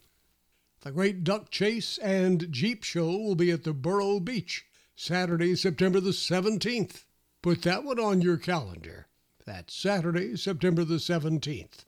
The 0.82 0.91
Great 0.91 1.23
Duck 1.23 1.49
Chase 1.49 1.97
and 1.97 2.52
Jeep 2.52 2.84
Show 2.84 3.17
will 3.17 3.36
be 3.36 3.52
at 3.52 3.63
the 3.63 3.73
Borough 3.73 4.19
Beach 4.19 4.65
Saturday, 4.95 5.56
September 5.56 5.99
the 5.99 6.12
17th. 6.12 7.06
Put 7.41 7.63
that 7.63 7.84
one 7.84 7.99
on 7.99 8.21
your 8.21 8.38
calendar. 8.38 9.08
That's 9.45 9.73
Saturday, 9.73 10.36
September 10.36 10.84
the 10.84 10.95
17th. 10.95 11.86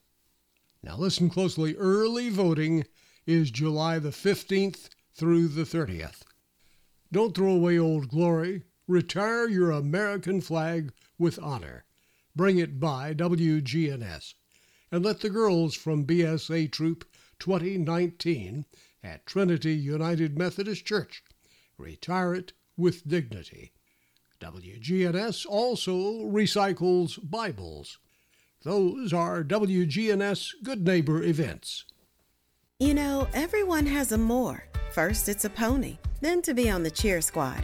Now 0.83 0.97
listen 0.97 1.29
closely. 1.29 1.75
Early 1.75 2.29
voting 2.29 2.85
is 3.25 3.51
July 3.51 3.99
the 3.99 4.09
15th 4.09 4.89
through 5.13 5.49
the 5.49 5.63
30th. 5.63 6.21
Don't 7.11 7.35
throw 7.35 7.51
away 7.51 7.77
old 7.77 8.09
glory. 8.09 8.63
Retire 8.87 9.47
your 9.47 9.71
American 9.71 10.41
flag 10.41 10.91
with 11.17 11.39
honor. 11.39 11.85
Bring 12.35 12.57
it 12.57 12.79
by 12.79 13.13
WGNS. 13.13 14.33
And 14.91 15.05
let 15.05 15.21
the 15.21 15.29
girls 15.29 15.75
from 15.75 16.05
BSA 16.05 16.71
Troop 16.71 17.05
2019 17.39 18.65
at 19.03 19.25
Trinity 19.25 19.73
United 19.73 20.37
Methodist 20.37 20.85
Church 20.85 21.23
retire 21.77 22.33
it 22.33 22.53
with 22.77 23.07
dignity. 23.07 23.73
WGNS 24.39 25.45
also 25.47 26.23
recycles 26.23 27.19
Bibles. 27.21 27.99
Those 28.63 29.13
are 29.13 29.43
WGNS 29.43 30.49
Good 30.63 30.85
Neighbor 30.85 31.23
events. 31.23 31.85
You 32.79 32.93
know, 32.93 33.27
everyone 33.33 33.85
has 33.85 34.11
a 34.11 34.17
more. 34.17 34.63
First, 34.91 35.29
it's 35.29 35.45
a 35.45 35.49
pony, 35.49 35.97
then 36.21 36.41
to 36.41 36.53
be 36.53 36.69
on 36.69 36.83
the 36.83 36.91
cheer 36.91 37.21
squad. 37.21 37.63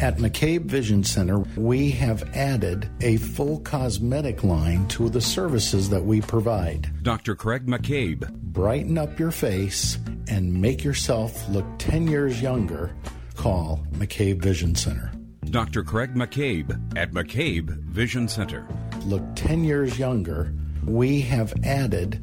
At 0.00 0.18
McCabe 0.18 0.66
Vision 0.66 1.02
Center, 1.02 1.38
we 1.56 1.90
have 1.92 2.22
added 2.36 2.90
a 3.00 3.16
full 3.16 3.60
cosmetic 3.60 4.44
line 4.44 4.86
to 4.88 5.08
the 5.08 5.20
services 5.20 5.88
that 5.88 6.04
we 6.04 6.20
provide. 6.20 6.90
Dr. 7.02 7.34
Craig 7.34 7.66
McCabe. 7.66 8.30
Brighten 8.32 8.98
up 8.98 9.18
your 9.18 9.30
face 9.30 9.98
and 10.28 10.52
make 10.52 10.84
yourself 10.84 11.48
look 11.48 11.64
10 11.78 12.08
years 12.08 12.42
younger. 12.42 12.94
Call 13.36 13.86
McCabe 13.92 14.42
Vision 14.42 14.74
Center. 14.74 15.10
Dr. 15.46 15.82
Craig 15.82 16.14
McCabe 16.14 16.70
at 16.98 17.12
McCabe 17.12 17.70
Vision 17.84 18.28
Center. 18.28 18.66
Look 19.06 19.22
10 19.36 19.64
years 19.64 19.98
younger. 19.98 20.52
We 20.84 21.22
have 21.22 21.54
added 21.64 22.22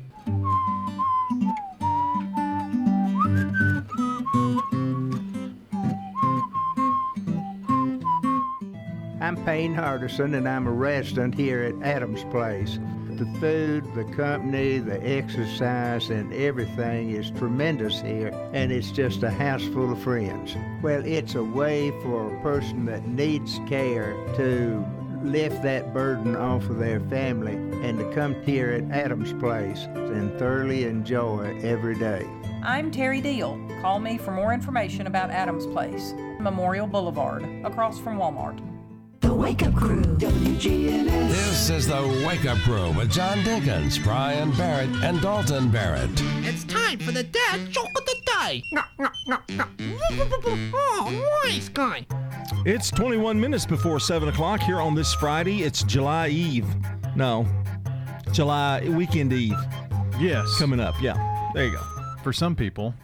Payne 9.51 9.75
Hardison, 9.75 10.37
and 10.37 10.47
I'm 10.47 10.65
a 10.65 10.71
resident 10.71 11.35
here 11.35 11.61
at 11.61 11.75
Adams 11.85 12.23
Place. 12.31 12.79
The 13.09 13.25
food, 13.41 13.83
the 13.95 14.05
company, 14.05 14.77
the 14.77 15.05
exercise, 15.05 16.09
and 16.09 16.31
everything 16.31 17.11
is 17.11 17.31
tremendous 17.31 17.99
here, 17.99 18.29
and 18.53 18.71
it's 18.71 18.91
just 18.91 19.23
a 19.23 19.29
house 19.29 19.65
full 19.73 19.91
of 19.91 20.01
friends. 20.01 20.55
Well, 20.81 21.05
it's 21.05 21.35
a 21.35 21.43
way 21.43 21.91
for 22.01 22.33
a 22.33 22.41
person 22.41 22.85
that 22.85 23.05
needs 23.09 23.59
care 23.67 24.13
to 24.37 24.85
lift 25.21 25.61
that 25.63 25.93
burden 25.93 26.37
off 26.37 26.69
of 26.69 26.79
their 26.79 27.01
family 27.01 27.55
and 27.85 27.99
to 27.99 28.09
come 28.13 28.41
here 28.43 28.69
at 28.69 28.89
Adams 28.89 29.33
Place 29.33 29.83
and 29.93 30.31
thoroughly 30.39 30.85
enjoy 30.85 31.59
every 31.61 31.95
day. 31.95 32.25
I'm 32.63 32.89
Terry 32.89 33.19
Deal. 33.19 33.59
Call 33.81 33.99
me 33.99 34.17
for 34.17 34.31
more 34.31 34.53
information 34.53 35.07
about 35.07 35.29
Adams 35.29 35.65
Place, 35.65 36.13
Memorial 36.39 36.87
Boulevard, 36.87 37.43
across 37.65 37.99
from 37.99 38.17
Walmart. 38.17 38.70
The 39.21 39.33
Wake 39.33 39.63
Up 39.63 39.73
Crew, 39.75 40.01
WGNS. 40.01 41.29
This 41.29 41.69
is 41.69 41.87
the 41.87 42.23
Wake 42.27 42.45
Up 42.45 42.57
Crew 42.59 42.91
with 42.91 43.11
John 43.11 43.37
Dinkins, 43.39 44.03
Brian 44.03 44.51
Barrett, 44.51 44.89
and 45.03 45.21
Dalton 45.21 45.69
Barrett. 45.69 46.09
It's 46.43 46.63
time 46.63 46.99
for 46.99 47.11
the 47.11 47.23
dad 47.23 47.69
joke 47.69 47.89
of 47.95 48.05
the 48.05 48.15
day. 48.25 48.63
Oh, 50.73 51.39
nice 51.45 51.69
guy. 51.69 52.05
It's 52.65 52.89
21 52.91 53.39
minutes 53.39 53.65
before 53.65 53.99
7 53.99 54.27
o'clock 54.29 54.61
here 54.61 54.81
on 54.81 54.95
this 54.95 55.13
Friday. 55.13 55.61
It's 55.61 55.83
July 55.83 56.29
Eve. 56.29 56.65
No, 57.15 57.47
July 58.31 58.81
Weekend 58.89 59.33
Eve. 59.33 59.57
Yes. 60.19 60.57
Coming 60.57 60.79
up. 60.79 60.95
Yeah. 61.01 61.51
There 61.53 61.65
you 61.65 61.73
go. 61.73 61.83
For 62.23 62.33
some 62.33 62.55
people, 62.55 62.95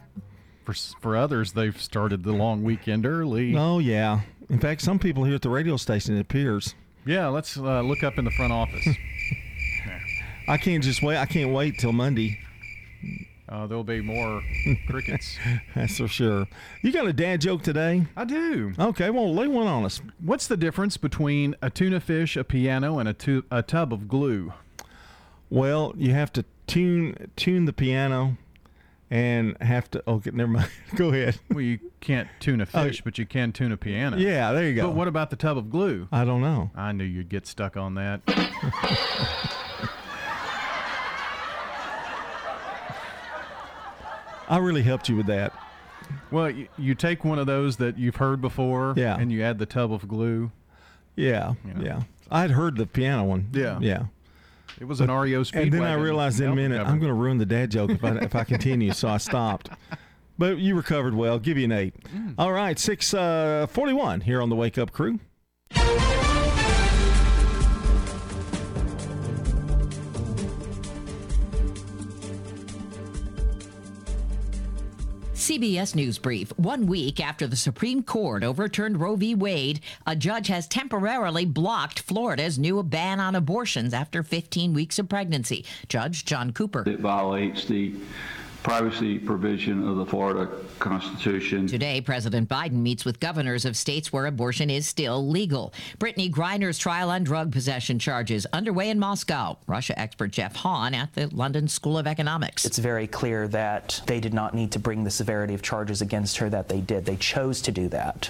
for 0.64 0.74
for 0.74 1.16
others, 1.16 1.52
they've 1.54 1.80
started 1.80 2.24
the 2.24 2.34
long 2.34 2.64
weekend 2.64 3.06
early. 3.06 3.56
Oh, 3.56 3.80
yeah. 3.80 4.22
In 4.50 4.60
fact, 4.60 4.82
some 4.82 4.98
people 5.00 5.26
here 5.26 5.36
at 5.36 5.42
the 5.42 5.50
radio 5.50 5.78
station, 5.78 6.16
it 6.16 6.22
appears. 6.22 6.76
Yeah, 7.06 7.28
let's 7.28 7.58
uh, 7.58 7.82
look 7.82 8.04
up 8.04 8.18
in 8.18 8.26
the 8.26 8.32
front 8.32 8.54
office. 8.54 8.88
I 10.48 10.58
can't 10.58 10.84
just 10.84 11.02
wait. 11.04 11.18
I 11.18 11.26
can't 11.26 11.52
wait 11.54 11.78
till 11.80 11.92
Monday. 11.92 12.40
Uh, 13.50 13.66
there'll 13.68 13.84
be 13.84 14.02
more 14.02 14.42
crickets. 14.88 15.38
That's 15.76 15.98
for 15.98 16.08
sure. 16.08 16.48
You 16.82 16.92
got 16.92 17.08
a 17.08 17.14
dad 17.14 17.42
joke 17.42 17.64
today? 17.64 18.06
I 18.16 18.26
do. 18.26 18.74
Okay, 18.78 19.10
well, 19.10 19.34
lay 19.34 19.48
one 19.48 19.68
on 19.68 19.86
us. 19.86 20.02
What's 20.22 20.48
the 20.48 20.58
difference 20.58 20.98
between 20.98 21.56
a 21.62 21.70
tuna 21.70 22.00
fish, 22.00 22.36
a 22.36 22.44
piano, 22.44 23.00
and 23.00 23.08
a, 23.08 23.14
tu- 23.14 23.46
a 23.52 23.62
tub 23.64 23.94
of 23.94 24.08
glue? 24.08 24.54
Well, 25.50 25.94
you 25.98 26.12
have 26.14 26.32
to 26.34 26.46
tune 26.68 27.32
tune 27.38 27.64
the 27.64 27.72
piano 27.72 28.36
and 29.10 29.56
have 29.62 29.90
to. 29.92 30.04
Oh, 30.08 30.16
okay, 30.16 30.32
never 30.34 30.52
mind. 30.52 30.70
go 30.96 31.10
ahead. 31.10 31.40
Well, 31.50 31.62
you 31.62 31.80
can't 32.02 32.28
tune 32.40 32.62
a 32.62 32.68
oh, 32.74 32.84
fish, 32.84 33.02
but 33.02 33.18
you 33.18 33.26
can 33.26 33.52
tune 33.52 33.72
a 33.72 33.78
piano. 33.78 34.18
Yeah, 34.18 34.52
there 34.52 34.68
you 34.68 34.76
go. 34.76 34.88
But 34.88 34.96
what 34.96 35.08
about 35.08 35.30
the 35.30 35.36
tub 35.36 35.58
of 35.58 35.70
glue? 35.70 36.08
I 36.12 36.26
don't 36.26 36.42
know. 36.42 36.72
I 36.76 36.92
knew 36.92 37.04
you'd 37.04 37.30
get 37.30 37.48
stuck 37.48 37.78
on 37.78 37.96
that. 37.96 38.22
I 44.50 44.58
really 44.60 44.84
helped 44.84 45.10
you 45.10 45.18
with 45.18 45.28
that. 45.28 45.54
Well, 46.32 46.50
you, 46.50 46.68
you 46.78 46.96
take 46.96 47.26
one 47.26 47.38
of 47.38 47.48
those 47.48 47.78
that 47.78 47.98
you've 47.98 48.16
heard 48.16 48.42
before, 48.42 48.94
Yeah. 48.96 49.18
and 49.18 49.32
you 49.32 49.44
add 49.44 49.60
the 49.60 49.66
tub 49.66 49.92
of 49.92 50.08
glue. 50.08 50.52
Yeah, 51.16 51.56
yeah. 51.80 52.04
I'd 52.32 52.52
heard 52.52 52.78
the 52.78 52.86
piano 52.86 53.24
one. 53.24 53.50
Yeah. 53.52 53.80
yeah. 53.82 54.06
It 54.80 54.86
was 54.86 55.02
an 55.02 55.10
REO 55.10 55.44
And 55.54 55.72
then 55.72 55.84
I 55.84 55.94
realized 55.94 56.40
in 56.40 56.52
a 56.52 56.56
minute. 56.56 56.80
I'm 56.80 57.00
going 57.00 57.10
to 57.10 57.14
ruin 57.14 57.38
the 57.38 57.46
dad 57.46 57.72
joke 57.72 57.90
if 57.90 58.04
I 58.04 58.18
if 58.18 58.36
I 58.36 58.44
continue, 58.44 58.92
so 58.94 59.08
I 59.08 59.18
stopped. 59.18 59.70
But 60.38 60.60
you 60.60 60.76
recovered 60.76 61.16
well. 61.16 61.40
Give 61.40 61.58
you 61.58 61.66
an 61.66 61.72
eight. 61.72 61.96
Mm. 62.16 62.36
All 62.38 62.52
right, 62.52 62.78
six 62.78 63.14
uh, 63.14 63.66
forty-one 63.70 64.22
here 64.22 64.42
on 64.42 64.50
the 64.50 64.56
Wake 64.56 64.78
Up 64.78 64.92
Crew. 64.92 65.20
CBS 75.48 75.96
News 75.96 76.18
Brief. 76.18 76.50
One 76.58 76.88
week 76.88 77.22
after 77.22 77.48
the 77.48 77.56
Supreme 77.56 78.04
Court 78.04 78.44
overturned 78.44 79.00
Roe 79.00 79.16
v. 79.16 79.34
Wade, 79.34 79.80
a 80.06 80.14
judge 80.14 80.48
has 80.48 80.68
temporarily 80.68 81.46
blocked 81.46 82.02
Florida's 82.02 82.60
new 82.60 82.84
ban 82.84 83.22
on 83.22 83.34
abortions 83.34 83.94
after 83.94 84.24
15 84.24 84.74
weeks 84.74 85.00
of 85.00 85.08
pregnancy. 85.08 85.64
Judge 85.88 86.26
John 86.26 86.52
Cooper. 86.52 86.84
It 86.86 87.00
violates 87.00 87.64
the 87.64 87.94
privacy 88.68 89.18
provision 89.18 89.88
of 89.88 89.96
the 89.96 90.06
Florida 90.06 90.52
Constitution. 90.80 91.68
Today, 91.68 92.02
President 92.02 92.50
Biden 92.50 92.74
meets 92.74 93.06
with 93.06 93.18
governors 93.22 93.64
of 93.64 93.78
states 93.78 94.12
where 94.12 94.26
abortion 94.26 94.70
is 94.70 94.86
still 94.86 95.26
legal. 95.26 95.74
Brittney 96.00 96.30
Griner's 96.30 96.78
trial 96.78 97.10
on 97.10 97.24
drug 97.24 97.54
possession 97.54 97.98
charges 97.98 98.46
underway 98.52 98.90
in 98.90 99.00
Moscow. 99.00 99.56
Russia 99.68 99.98
expert 99.98 100.32
Jeff 100.32 100.54
Hawn 100.58 100.94
at 100.94 101.14
the 101.14 101.28
London 101.28 101.70
School 101.70 101.98
of 101.98 102.08
Economics. 102.08 102.66
It's 102.66 102.78
very 102.78 103.08
clear 103.08 103.48
that 103.48 104.02
they 104.06 104.20
did 104.20 104.34
not 104.34 104.54
need 104.54 104.74
to 104.74 104.80
bring 104.80 105.06
the 105.06 105.12
severity 105.12 105.54
of 105.54 105.62
charges 105.62 106.02
against 106.02 106.36
her 106.40 106.50
that 106.50 106.68
they 106.68 106.82
did. 106.82 107.06
They 107.06 107.16
chose 107.16 107.62
to 107.62 107.72
do 107.72 107.88
that 107.88 108.30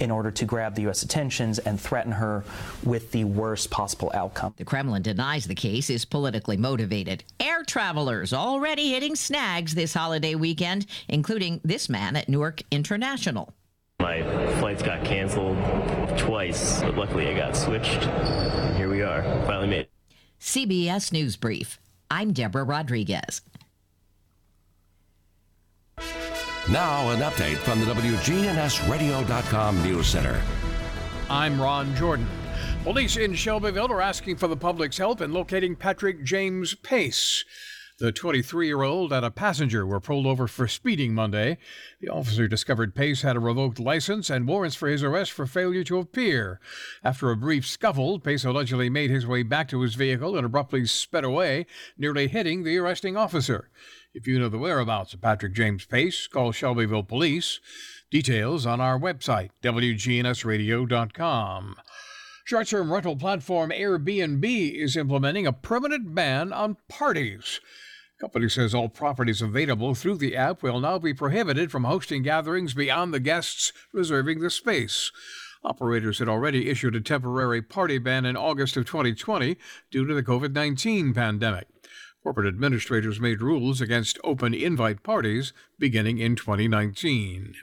in 0.00 0.10
order 0.10 0.32
to 0.32 0.44
grab 0.44 0.74
the 0.74 0.82
U.S. 0.82 1.04
attentions 1.04 1.60
and 1.60 1.80
threaten 1.80 2.10
her 2.10 2.42
with 2.82 3.12
the 3.12 3.22
worst 3.22 3.70
possible 3.70 4.10
outcome. 4.14 4.52
The 4.56 4.64
Kremlin 4.64 5.02
denies 5.02 5.46
the 5.46 5.54
case 5.54 5.90
is 5.90 6.04
politically 6.04 6.56
motivated. 6.56 7.22
Air 7.38 7.62
travelers 7.62 8.32
already 8.32 8.90
hitting 8.90 9.14
snags 9.14 9.59
this 9.68 9.94
holiday 9.94 10.34
weekend, 10.34 10.86
including 11.08 11.60
this 11.62 11.88
man 11.88 12.16
at 12.16 12.28
Newark 12.28 12.62
International. 12.70 13.52
My 14.00 14.22
flights 14.58 14.82
got 14.82 15.04
canceled 15.04 15.58
twice, 16.18 16.80
but 16.80 16.96
luckily 16.96 17.28
I 17.28 17.34
got 17.34 17.54
switched. 17.54 18.02
Here 18.76 18.88
we 18.88 19.02
are, 19.02 19.22
finally 19.46 19.68
made. 19.68 19.88
CBS 20.40 21.12
News 21.12 21.36
Brief. 21.36 21.78
I'm 22.10 22.32
Deborah 22.32 22.64
Rodriguez. 22.64 23.42
Now, 26.70 27.10
an 27.10 27.20
update 27.20 27.56
from 27.56 27.80
the 27.80 27.86
WGNSradio.com 27.86 29.82
News 29.82 30.06
Center. 30.06 30.40
I'm 31.28 31.60
Ron 31.60 31.94
Jordan. 31.94 32.26
Police 32.84 33.16
in 33.16 33.34
Shelbyville 33.34 33.92
are 33.92 34.00
asking 34.00 34.36
for 34.36 34.48
the 34.48 34.56
public's 34.56 34.96
help 34.96 35.20
in 35.20 35.32
locating 35.32 35.76
Patrick 35.76 36.24
James 36.24 36.74
Pace. 36.74 37.44
The 38.00 38.10
23 38.12 38.66
year 38.66 38.80
old 38.80 39.12
and 39.12 39.26
a 39.26 39.30
passenger 39.30 39.86
were 39.86 40.00
pulled 40.00 40.24
over 40.24 40.48
for 40.48 40.66
speeding 40.66 41.12
Monday. 41.12 41.58
The 42.00 42.08
officer 42.08 42.48
discovered 42.48 42.94
Pace 42.94 43.20
had 43.20 43.36
a 43.36 43.40
revoked 43.40 43.78
license 43.78 44.30
and 44.30 44.48
warrants 44.48 44.74
for 44.74 44.88
his 44.88 45.02
arrest 45.02 45.32
for 45.32 45.44
failure 45.44 45.84
to 45.84 45.98
appear. 45.98 46.60
After 47.04 47.30
a 47.30 47.36
brief 47.36 47.66
scuffle, 47.66 48.18
Pace 48.18 48.42
allegedly 48.42 48.88
made 48.88 49.10
his 49.10 49.26
way 49.26 49.42
back 49.42 49.68
to 49.68 49.82
his 49.82 49.96
vehicle 49.96 50.34
and 50.34 50.46
abruptly 50.46 50.86
sped 50.86 51.24
away, 51.24 51.66
nearly 51.98 52.26
hitting 52.26 52.62
the 52.62 52.78
arresting 52.78 53.18
officer. 53.18 53.68
If 54.14 54.26
you 54.26 54.38
know 54.38 54.48
the 54.48 54.56
whereabouts 54.56 55.12
of 55.12 55.20
Patrick 55.20 55.52
James 55.52 55.84
Pace, 55.84 56.26
call 56.26 56.52
Shelbyville 56.52 57.02
Police. 57.02 57.60
Details 58.10 58.64
on 58.64 58.80
our 58.80 58.98
website, 58.98 59.50
WGNSradio.com. 59.62 61.76
Short 62.46 62.66
term 62.66 62.90
rental 62.90 63.16
platform 63.16 63.70
Airbnb 63.70 64.74
is 64.74 64.96
implementing 64.96 65.46
a 65.46 65.52
permanent 65.52 66.14
ban 66.14 66.54
on 66.54 66.78
parties. 66.88 67.60
Company 68.20 68.50
says 68.50 68.74
all 68.74 68.90
properties 68.90 69.40
available 69.40 69.94
through 69.94 70.16
the 70.16 70.36
app 70.36 70.62
will 70.62 70.78
now 70.78 70.98
be 70.98 71.14
prohibited 71.14 71.70
from 71.70 71.84
hosting 71.84 72.22
gatherings 72.22 72.74
beyond 72.74 73.14
the 73.14 73.20
guests 73.20 73.72
reserving 73.94 74.40
the 74.40 74.50
space. 74.50 75.10
Operators 75.64 76.18
had 76.18 76.28
already 76.28 76.68
issued 76.68 76.94
a 76.94 77.00
temporary 77.00 77.62
party 77.62 77.96
ban 77.96 78.26
in 78.26 78.36
August 78.36 78.76
of 78.76 78.84
2020 78.84 79.56
due 79.90 80.06
to 80.06 80.12
the 80.12 80.22
COVID 80.22 80.52
19 80.52 81.14
pandemic. 81.14 81.66
Corporate 82.22 82.46
administrators 82.46 83.18
made 83.18 83.40
rules 83.40 83.80
against 83.80 84.18
open 84.22 84.52
invite 84.52 85.02
parties 85.02 85.54
beginning 85.78 86.18
in 86.18 86.36
2019. 86.36 87.54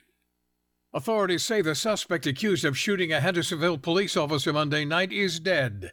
Authorities 0.91 1.45
say 1.45 1.61
the 1.61 1.75
suspect 1.75 2.25
accused 2.25 2.65
of 2.65 2.75
shooting 2.75 3.13
a 3.13 3.19
Hendersonville 3.19 3.77
police 3.77 4.17
officer 4.17 4.51
Monday 4.51 4.85
night 4.85 5.11
is 5.11 5.39
dead. 5.39 5.91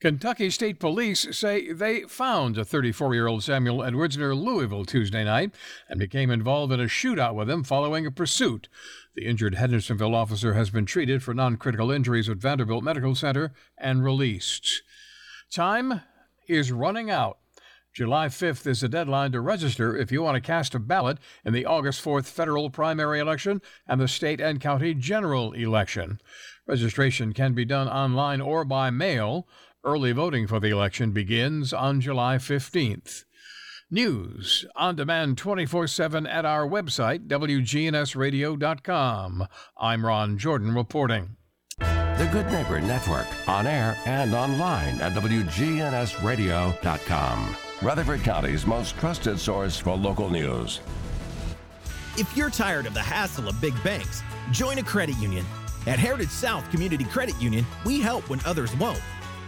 Kentucky 0.00 0.48
State 0.48 0.80
Police 0.80 1.26
say 1.36 1.72
they 1.74 2.00
found 2.04 2.56
a 2.56 2.64
34 2.64 3.12
year 3.12 3.26
old 3.26 3.44
Samuel 3.44 3.84
Edwards 3.84 4.16
near 4.16 4.34
Louisville 4.34 4.86
Tuesday 4.86 5.24
night 5.24 5.54
and 5.90 6.00
became 6.00 6.30
involved 6.30 6.72
in 6.72 6.80
a 6.80 6.84
shootout 6.84 7.34
with 7.34 7.50
him 7.50 7.62
following 7.62 8.06
a 8.06 8.10
pursuit. 8.10 8.70
The 9.14 9.26
injured 9.26 9.56
Hendersonville 9.56 10.14
officer 10.14 10.54
has 10.54 10.70
been 10.70 10.86
treated 10.86 11.22
for 11.22 11.34
non 11.34 11.58
critical 11.58 11.90
injuries 11.90 12.30
at 12.30 12.38
Vanderbilt 12.38 12.82
Medical 12.82 13.14
Center 13.14 13.52
and 13.76 14.02
released. 14.02 14.82
Time 15.52 16.00
is 16.48 16.72
running 16.72 17.10
out. 17.10 17.36
July 17.92 18.28
5th 18.28 18.66
is 18.66 18.80
the 18.80 18.88
deadline 18.88 19.32
to 19.32 19.40
register 19.40 19.96
if 19.96 20.12
you 20.12 20.22
want 20.22 20.36
to 20.36 20.40
cast 20.40 20.76
a 20.76 20.78
ballot 20.78 21.18
in 21.44 21.52
the 21.52 21.66
August 21.66 22.02
4th 22.02 22.26
federal 22.26 22.70
primary 22.70 23.18
election 23.18 23.60
and 23.86 24.00
the 24.00 24.08
state 24.08 24.40
and 24.40 24.60
county 24.60 24.94
general 24.94 25.52
election. 25.52 26.20
Registration 26.66 27.32
can 27.32 27.52
be 27.52 27.64
done 27.64 27.88
online 27.88 28.40
or 28.40 28.64
by 28.64 28.90
mail. 28.90 29.48
Early 29.82 30.12
voting 30.12 30.46
for 30.46 30.60
the 30.60 30.68
election 30.68 31.12
begins 31.12 31.72
on 31.72 32.02
July 32.02 32.36
15th. 32.36 33.24
News 33.90 34.66
on 34.76 34.94
demand 34.94 35.38
24 35.38 35.86
7 35.86 36.26
at 36.26 36.44
our 36.44 36.68
website, 36.68 37.26
WGNSradio.com. 37.28 39.46
I'm 39.78 40.04
Ron 40.04 40.36
Jordan 40.36 40.74
reporting. 40.74 41.36
The 41.78 42.28
Good 42.30 42.52
Neighbor 42.52 42.82
Network, 42.82 43.26
on 43.48 43.66
air 43.66 43.96
and 44.04 44.34
online 44.34 45.00
at 45.00 45.12
WGNSradio.com. 45.12 47.56
Rutherford 47.80 48.20
County's 48.20 48.66
most 48.66 48.98
trusted 48.98 49.40
source 49.40 49.78
for 49.78 49.96
local 49.96 50.28
news. 50.28 50.80
If 52.18 52.36
you're 52.36 52.50
tired 52.50 52.84
of 52.84 52.92
the 52.92 53.00
hassle 53.00 53.48
of 53.48 53.58
big 53.62 53.82
banks, 53.82 54.22
join 54.52 54.76
a 54.76 54.82
credit 54.82 55.16
union. 55.16 55.46
At 55.86 55.98
Heritage 55.98 56.28
South 56.28 56.70
Community 56.70 57.04
Credit 57.04 57.40
Union, 57.40 57.64
we 57.86 58.00
help 58.00 58.28
when 58.28 58.40
others 58.44 58.76
won't. 58.76 59.00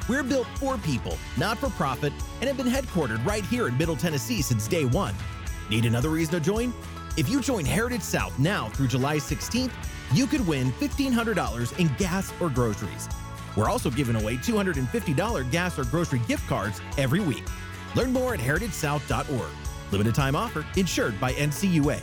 We're 0.08 0.22
built 0.24 0.46
for 0.56 0.76
people, 0.78 1.16
not 1.36 1.58
for 1.58 1.70
profit, 1.70 2.12
and 2.40 2.48
have 2.48 2.56
been 2.56 2.66
headquartered 2.66 3.24
right 3.24 3.44
here 3.44 3.68
in 3.68 3.78
Middle 3.78 3.96
Tennessee 3.96 4.42
since 4.42 4.66
day 4.66 4.84
one. 4.84 5.14
Need 5.70 5.84
another 5.84 6.08
reason 6.08 6.34
to 6.34 6.40
join? 6.40 6.74
If 7.16 7.28
you 7.28 7.40
join 7.40 7.64
Heritage 7.64 8.02
South 8.02 8.36
now 8.38 8.68
through 8.70 8.88
July 8.88 9.18
16th, 9.18 9.72
you 10.12 10.26
could 10.26 10.46
win 10.46 10.72
$1,500 10.72 11.78
in 11.78 11.90
gas 11.98 12.32
or 12.40 12.50
groceries. 12.50 13.08
We're 13.56 13.68
also 13.68 13.90
giving 13.90 14.16
away 14.16 14.36
$250 14.36 15.50
gas 15.50 15.78
or 15.78 15.84
grocery 15.84 16.20
gift 16.26 16.48
cards 16.48 16.80
every 16.98 17.20
week. 17.20 17.44
Learn 17.94 18.12
more 18.12 18.34
at 18.34 18.40
heritagesouth.org. 18.40 19.50
Limited 19.92 20.14
time 20.14 20.34
offer, 20.34 20.64
insured 20.76 21.20
by 21.20 21.32
NCUA. 21.34 22.02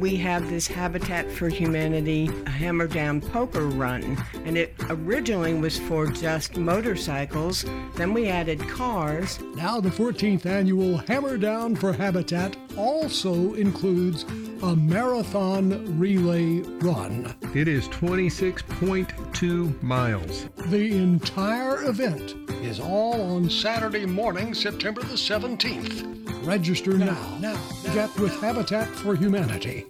We 0.00 0.16
have 0.16 0.48
this 0.48 0.66
Habitat 0.66 1.30
for 1.30 1.50
Humanity 1.50 2.30
Hammer 2.46 2.86
Down 2.86 3.20
Poker 3.20 3.66
Run, 3.66 4.16
and 4.46 4.56
it 4.56 4.74
originally 4.88 5.52
was 5.52 5.78
for 5.78 6.06
just 6.06 6.56
motorcycles. 6.56 7.66
Then 7.96 8.14
we 8.14 8.28
added 8.28 8.66
cars. 8.66 9.38
Now, 9.56 9.78
the 9.78 9.90
14th 9.90 10.46
annual 10.46 10.96
Hammer 10.96 11.36
Down 11.36 11.76
for 11.76 11.92
Habitat 11.92 12.56
also 12.78 13.52
includes 13.52 14.24
a 14.62 14.74
marathon 14.74 15.98
relay 15.98 16.60
run. 16.80 17.36
It 17.54 17.68
is 17.68 17.86
26.2 17.88 19.82
miles. 19.82 20.48
The 20.68 20.96
entire 20.96 21.84
event 21.84 22.36
is 22.62 22.80
all 22.80 23.20
on 23.36 23.50
Saturday 23.50 24.06
morning, 24.06 24.54
September 24.54 25.02
the 25.02 25.08
17th. 25.08 26.46
Register 26.46 26.96
now. 26.96 27.36
Now. 27.38 27.60
Get 27.92 28.18
with 28.18 28.40
Habitat 28.40 28.88
for 28.88 29.14
Humanity. 29.14 29.89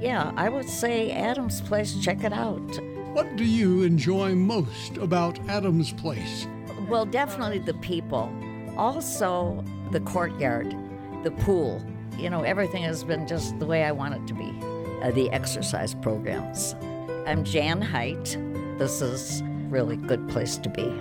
Yeah, 0.00 0.32
I 0.36 0.48
would 0.48 0.68
say 0.68 1.10
Adam's 1.10 1.60
Place, 1.60 1.96
check 2.00 2.22
it 2.22 2.32
out. 2.32 2.60
What 3.14 3.36
do 3.36 3.44
you 3.44 3.82
enjoy 3.82 4.34
most 4.34 4.96
about 4.98 5.38
Adams 5.48 5.92
Place? 5.92 6.46
Well, 6.88 7.04
definitely 7.04 7.58
the 7.58 7.74
people. 7.74 8.32
Also, 8.76 9.64
the 9.90 10.00
courtyard, 10.00 10.74
the 11.24 11.32
pool. 11.32 11.82
you 12.16 12.30
know, 12.30 12.42
everything 12.42 12.82
has 12.82 13.04
been 13.04 13.26
just 13.26 13.58
the 13.58 13.66
way 13.66 13.84
I 13.84 13.92
want 13.92 14.14
it 14.14 14.26
to 14.28 14.34
be. 14.34 14.52
Uh, 15.02 15.12
the 15.12 15.30
exercise 15.30 15.94
programs. 15.94 16.74
I'm 17.26 17.44
Jan 17.44 17.80
Height. 17.80 18.36
This 18.78 19.00
is 19.00 19.42
really 19.68 19.96
good 19.96 20.28
place 20.28 20.56
to 20.58 20.68
be. 20.68 20.92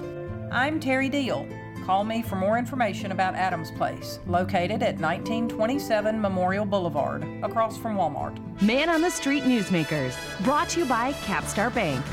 I'm 0.51 0.79
Terry 0.79 1.09
Deal. 1.09 1.47
Call 1.87 2.03
me 2.03 2.21
for 2.21 2.35
more 2.35 2.57
information 2.57 3.13
about 3.13 3.33
Adams 3.35 3.71
Place, 3.71 4.19
located 4.27 4.83
at 4.83 4.99
1927 4.99 6.19
Memorial 6.19 6.65
Boulevard, 6.65 7.23
across 7.41 7.77
from 7.77 7.95
Walmart. 7.95 8.37
Man 8.61 8.89
on 8.89 9.01
the 9.01 9.09
Street 9.09 9.43
Newsmakers, 9.43 10.13
brought 10.43 10.67
to 10.67 10.81
you 10.81 10.85
by 10.85 11.13
Capstar 11.13 11.73
Bank. 11.73 12.05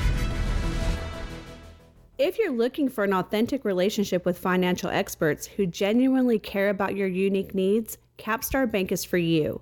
If 2.17 2.39
you're 2.39 2.53
looking 2.53 2.87
for 2.87 3.03
an 3.03 3.11
authentic 3.11 3.65
relationship 3.65 4.25
with 4.25 4.37
financial 4.37 4.89
experts 4.89 5.45
who 5.45 5.65
genuinely 5.65 6.39
care 6.39 6.69
about 6.69 6.95
your 6.95 7.09
unique 7.09 7.53
needs, 7.53 7.97
Capstar 8.17 8.71
Bank 8.71 8.93
is 8.93 9.03
for 9.03 9.17
you. 9.17 9.61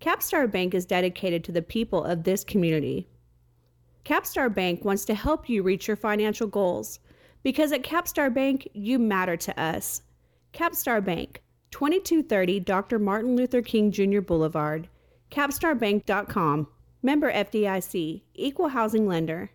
Capstar 0.00 0.50
Bank 0.50 0.74
is 0.74 0.84
dedicated 0.84 1.44
to 1.44 1.52
the 1.52 1.62
people 1.62 2.02
of 2.02 2.24
this 2.24 2.42
community. 2.42 3.06
Capstar 4.04 4.52
Bank 4.52 4.84
wants 4.84 5.04
to 5.04 5.14
help 5.14 5.48
you 5.48 5.62
reach 5.62 5.86
your 5.86 5.96
financial 5.96 6.48
goals 6.48 6.98
because 7.44 7.70
at 7.70 7.84
Capstar 7.84 8.34
Bank, 8.34 8.66
you 8.72 8.98
matter 8.98 9.36
to 9.36 9.60
us. 9.60 10.02
Capstar 10.52 11.04
Bank, 11.04 11.42
2230 11.70 12.58
Dr. 12.60 12.98
Martin 12.98 13.36
Luther 13.36 13.62
King 13.62 13.92
Jr. 13.92 14.20
Boulevard, 14.20 14.88
capstarbank.com. 15.30 16.66
Member 17.02 17.30
FDIC, 17.30 18.22
Equal 18.34 18.68
Housing 18.68 19.06
Lender. 19.06 19.50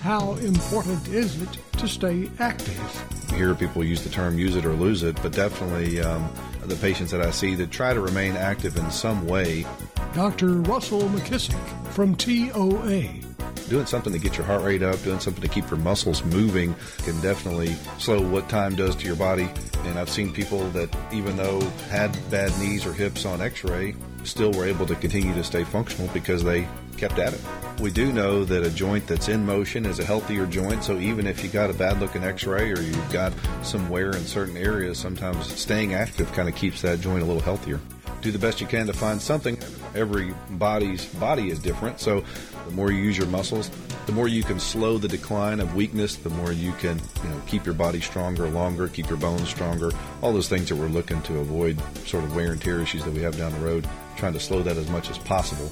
How 0.00 0.32
important 0.36 1.06
is 1.08 1.42
it 1.42 1.58
to 1.78 1.86
stay 1.86 2.30
active? 2.38 3.26
You 3.30 3.36
hear 3.36 3.54
people 3.54 3.84
use 3.84 4.02
the 4.02 4.08
term 4.08 4.38
use 4.38 4.56
it 4.56 4.64
or 4.64 4.72
lose 4.72 5.02
it, 5.02 5.20
but 5.22 5.32
definitely 5.32 6.00
um, 6.00 6.26
the 6.62 6.76
patients 6.76 7.10
that 7.10 7.20
I 7.20 7.30
see 7.30 7.54
that 7.56 7.70
try 7.70 7.92
to 7.92 8.00
remain 8.00 8.36
active 8.36 8.78
in 8.78 8.90
some 8.90 9.26
way. 9.26 9.66
Dr. 10.14 10.60
Russell 10.62 11.02
McKissick 11.02 11.58
from 11.88 12.14
TOA. 12.14 13.20
Doing 13.68 13.86
something 13.86 14.12
to 14.12 14.18
get 14.18 14.36
your 14.36 14.46
heart 14.46 14.62
rate 14.62 14.82
up, 14.82 15.02
doing 15.02 15.20
something 15.20 15.42
to 15.42 15.48
keep 15.48 15.70
your 15.70 15.78
muscles 15.78 16.22
moving 16.24 16.74
can 16.98 17.18
definitely 17.20 17.74
slow 17.98 18.20
what 18.20 18.48
time 18.48 18.74
does 18.76 18.94
to 18.96 19.06
your 19.06 19.16
body. 19.16 19.48
And 19.84 19.98
I've 19.98 20.10
seen 20.10 20.32
people 20.32 20.68
that, 20.70 20.94
even 21.12 21.36
though 21.36 21.60
had 21.88 22.12
bad 22.30 22.56
knees 22.58 22.84
or 22.84 22.92
hips 22.92 23.24
on 23.24 23.40
x 23.40 23.64
ray, 23.64 23.94
still 24.22 24.52
were 24.52 24.66
able 24.66 24.86
to 24.86 24.94
continue 24.96 25.34
to 25.34 25.44
stay 25.44 25.64
functional 25.64 26.08
because 26.12 26.44
they 26.44 26.68
kept 26.96 27.18
at 27.18 27.32
it. 27.32 27.40
We 27.80 27.90
do 27.90 28.12
know 28.12 28.44
that 28.44 28.64
a 28.64 28.70
joint 28.70 29.06
that's 29.06 29.28
in 29.28 29.44
motion 29.44 29.84
is 29.86 29.98
a 29.98 30.04
healthier 30.04 30.46
joint, 30.46 30.84
so 30.84 30.98
even 30.98 31.26
if 31.26 31.42
you 31.42 31.50
got 31.50 31.70
a 31.70 31.74
bad 31.74 32.00
looking 32.00 32.22
x 32.22 32.44
ray 32.44 32.70
or 32.70 32.80
you've 32.80 33.12
got 33.12 33.32
some 33.62 33.88
wear 33.88 34.10
in 34.10 34.24
certain 34.24 34.56
areas, 34.56 34.98
sometimes 34.98 35.46
staying 35.46 35.94
active 35.94 36.30
kind 36.32 36.48
of 36.48 36.54
keeps 36.54 36.82
that 36.82 37.00
joint 37.00 37.22
a 37.22 37.26
little 37.26 37.42
healthier. 37.42 37.80
Do 38.20 38.30
the 38.30 38.38
best 38.38 38.60
you 38.60 38.66
can 38.66 38.86
to 38.86 38.92
find 38.92 39.20
something. 39.20 39.58
Every 39.94 40.34
body's 40.50 41.04
body 41.06 41.50
is 41.50 41.58
different, 41.58 42.00
so 42.00 42.24
the 42.66 42.72
more 42.72 42.90
you 42.90 42.98
use 42.98 43.16
your 43.16 43.28
muscles, 43.28 43.70
the 44.06 44.12
more 44.12 44.28
you 44.28 44.42
can 44.42 44.58
slow 44.58 44.98
the 44.98 45.08
decline 45.08 45.60
of 45.60 45.74
weakness, 45.74 46.16
the 46.16 46.30
more 46.30 46.52
you 46.52 46.72
can 46.72 47.00
you 47.22 47.28
know, 47.30 47.40
keep 47.46 47.64
your 47.64 47.74
body 47.74 48.00
stronger 48.00 48.48
longer, 48.48 48.88
keep 48.88 49.08
your 49.08 49.18
bones 49.18 49.48
stronger, 49.48 49.90
all 50.20 50.32
those 50.32 50.48
things 50.48 50.68
that 50.68 50.76
we're 50.76 50.88
looking 50.88 51.22
to 51.22 51.38
avoid 51.38 51.80
sort 52.06 52.24
of 52.24 52.34
wear 52.34 52.52
and 52.52 52.60
tear 52.60 52.80
issues 52.80 53.04
that 53.04 53.12
we 53.12 53.22
have 53.22 53.36
down 53.36 53.52
the 53.52 53.58
road, 53.58 53.88
trying 54.16 54.32
to 54.32 54.40
slow 54.40 54.62
that 54.62 54.76
as 54.76 54.88
much 54.90 55.10
as 55.10 55.18
possible. 55.18 55.70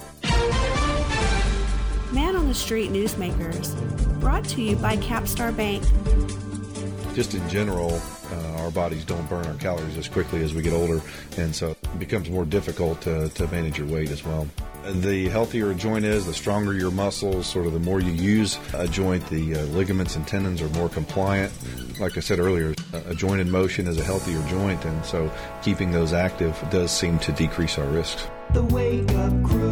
Man 2.12 2.36
on 2.36 2.46
the 2.46 2.54
Street 2.54 2.90
Newsmakers, 2.90 3.74
brought 4.20 4.44
to 4.50 4.62
you 4.62 4.76
by 4.76 4.96
Capstar 4.98 5.54
Bank. 5.56 5.82
Just 7.14 7.34
in 7.34 7.46
general, 7.48 8.00
our 8.62 8.70
bodies 8.70 9.04
don't 9.04 9.28
burn 9.28 9.46
our 9.46 9.54
calories 9.54 9.96
as 9.98 10.08
quickly 10.08 10.42
as 10.42 10.54
we 10.54 10.62
get 10.62 10.72
older, 10.72 11.00
and 11.36 11.54
so 11.54 11.70
it 11.70 11.98
becomes 11.98 12.30
more 12.30 12.44
difficult 12.44 13.00
to, 13.02 13.28
to 13.30 13.46
manage 13.48 13.78
your 13.78 13.86
weight 13.88 14.10
as 14.10 14.24
well. 14.24 14.46
The 14.84 15.28
healthier 15.28 15.70
a 15.70 15.74
joint 15.74 16.04
is, 16.04 16.26
the 16.26 16.34
stronger 16.34 16.72
your 16.72 16.90
muscles, 16.90 17.46
sort 17.46 17.66
of 17.66 17.72
the 17.72 17.78
more 17.78 18.00
you 18.00 18.10
use 18.10 18.58
a 18.74 18.88
joint, 18.88 19.24
the 19.28 19.54
uh, 19.54 19.62
ligaments 19.66 20.16
and 20.16 20.26
tendons 20.26 20.60
are 20.60 20.68
more 20.70 20.88
compliant. 20.88 21.52
Like 22.00 22.16
I 22.16 22.20
said 22.20 22.40
earlier, 22.40 22.74
a 23.06 23.14
joint 23.14 23.40
in 23.40 23.48
motion 23.48 23.86
is 23.86 23.98
a 23.98 24.04
healthier 24.04 24.42
joint, 24.48 24.84
and 24.84 25.04
so 25.04 25.30
keeping 25.62 25.92
those 25.92 26.12
active 26.12 26.60
does 26.70 26.90
seem 26.90 27.20
to 27.20 27.32
decrease 27.32 27.78
our 27.78 27.86
risks. 27.86 28.26
The 28.52 28.64
Wake 28.64 29.10
Up 29.12 29.44
Crew, 29.44 29.70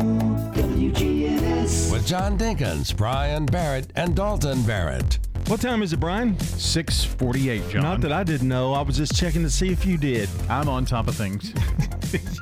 WGNS. 0.55 1.93
With 1.93 2.07
John 2.07 2.39
Dinkins, 2.39 2.97
Brian 2.97 3.47
Barrett, 3.47 3.91
and 3.97 4.15
Dalton 4.15 4.63
Barrett. 4.63 5.19
What 5.51 5.61
time 5.61 5.83
is 5.83 5.93
it, 5.93 5.99
Brian? 5.99 6.39
648, 6.39 7.71
John. 7.71 7.83
Not 7.83 8.01
that 8.03 8.13
I 8.13 8.23
didn't 8.23 8.47
know. 8.47 8.73
I 8.73 8.83
was 8.83 8.97
just 8.97 9.17
checking 9.17 9.43
to 9.43 9.51
see 9.51 9.71
if 9.73 9.85
you 9.85 9.99
did. 9.99 10.29
I'm 10.49 10.69
on 10.69 10.85
top 10.85 11.09
of 11.09 11.17
things. 11.17 11.53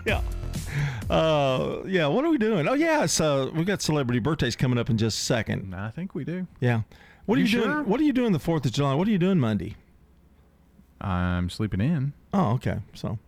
yeah. 0.06 0.20
Uh, 1.08 1.78
yeah. 1.86 2.06
What 2.06 2.26
are 2.26 2.30
we 2.30 2.36
doing? 2.36 2.68
Oh, 2.68 2.74
yeah. 2.74 3.06
So 3.06 3.50
we 3.54 3.64
got 3.64 3.80
celebrity 3.80 4.18
birthdays 4.18 4.56
coming 4.56 4.78
up 4.78 4.90
in 4.90 4.98
just 4.98 5.18
a 5.18 5.24
second. 5.24 5.74
I 5.74 5.88
think 5.88 6.14
we 6.14 6.22
do. 6.24 6.46
Yeah. 6.60 6.82
What 7.24 7.36
are 7.36 7.38
You 7.38 7.46
you, 7.46 7.50
sure? 7.50 7.64
doing? 7.64 7.86
What 7.86 7.98
are 7.98 8.04
you 8.04 8.12
doing 8.12 8.32
the 8.32 8.38
Fourth 8.38 8.66
of 8.66 8.72
July? 8.72 8.92
What 8.92 9.08
are 9.08 9.10
you 9.10 9.18
doing 9.18 9.38
Monday? 9.38 9.74
I'm 11.00 11.48
sleeping 11.48 11.80
in. 11.80 12.12
Oh, 12.34 12.52
okay. 12.56 12.80
So, 12.92 13.18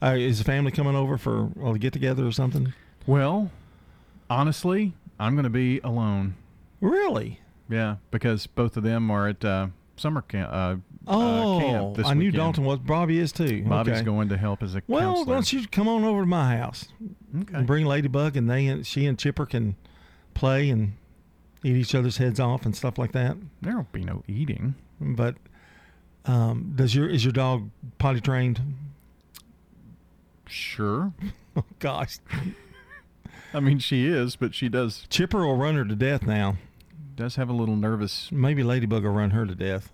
uh, 0.00 0.14
is 0.16 0.38
the 0.38 0.44
family 0.44 0.70
coming 0.70 0.94
over 0.94 1.18
for 1.18 1.50
a 1.60 1.76
get 1.76 1.92
together 1.92 2.24
or 2.24 2.30
something? 2.30 2.72
Well, 3.04 3.50
honestly, 4.30 4.92
I'm 5.18 5.34
going 5.34 5.42
to 5.42 5.50
be 5.50 5.80
alone. 5.80 6.36
Really? 6.80 7.40
Yeah, 7.68 7.96
because 8.10 8.46
both 8.46 8.76
of 8.76 8.82
them 8.82 9.10
are 9.10 9.28
at 9.28 9.44
uh, 9.44 9.68
summer 9.96 10.22
camp. 10.22 10.50
Uh, 10.52 10.76
Oh, 11.06 11.58
uh, 11.58 11.60
camp 11.60 11.96
this 11.98 12.06
I 12.06 12.14
knew 12.14 12.20
weekend. 12.20 12.34
Dalton 12.36 12.64
was. 12.64 12.78
Bobby 12.78 13.18
is 13.18 13.30
too. 13.30 13.62
Bobby's 13.64 13.96
okay. 13.96 14.04
going 14.04 14.30
to 14.30 14.38
help 14.38 14.62
as 14.62 14.74
a 14.74 14.80
Well, 14.86 15.00
counselor. 15.16 15.26
why 15.26 15.34
don't 15.34 15.52
you 15.52 15.66
come 15.68 15.86
on 15.86 16.02
over 16.02 16.20
to 16.22 16.26
my 16.26 16.56
house? 16.56 16.88
Okay. 17.38 17.54
And 17.58 17.66
bring 17.66 17.84
Ladybug, 17.84 18.38
and 18.38 18.48
they 18.48 18.66
and 18.68 18.86
she 18.86 19.04
and 19.04 19.18
Chipper 19.18 19.44
can 19.44 19.76
play 20.32 20.70
and 20.70 20.94
eat 21.62 21.76
each 21.76 21.94
other's 21.94 22.16
heads 22.16 22.40
off 22.40 22.64
and 22.64 22.74
stuff 22.74 22.96
like 22.96 23.12
that. 23.12 23.36
There 23.60 23.76
will 23.76 23.86
be 23.92 24.02
no 24.02 24.22
eating. 24.26 24.76
But 24.98 25.34
um, 26.24 26.72
does 26.74 26.94
your 26.94 27.06
is 27.06 27.22
your 27.22 27.32
dog 27.32 27.68
potty 27.98 28.22
trained? 28.22 28.62
Sure. 30.46 31.12
Oh 31.56 31.62
gosh, 31.78 32.18
I 33.54 33.60
mean, 33.60 33.78
she 33.78 34.06
is, 34.08 34.34
but 34.34 34.56
she 34.56 34.68
does 34.68 35.06
Chipper 35.08 35.46
will 35.46 35.56
run 35.56 35.76
her 35.76 35.84
to 35.84 35.94
death 35.94 36.26
now. 36.26 36.56
Does 37.16 37.36
have 37.36 37.48
a 37.48 37.52
little 37.52 37.76
nervous. 37.76 38.30
Maybe 38.32 38.62
Ladybug 38.62 39.04
will 39.04 39.12
run 39.12 39.30
her 39.30 39.46
to 39.46 39.54
death. 39.54 39.90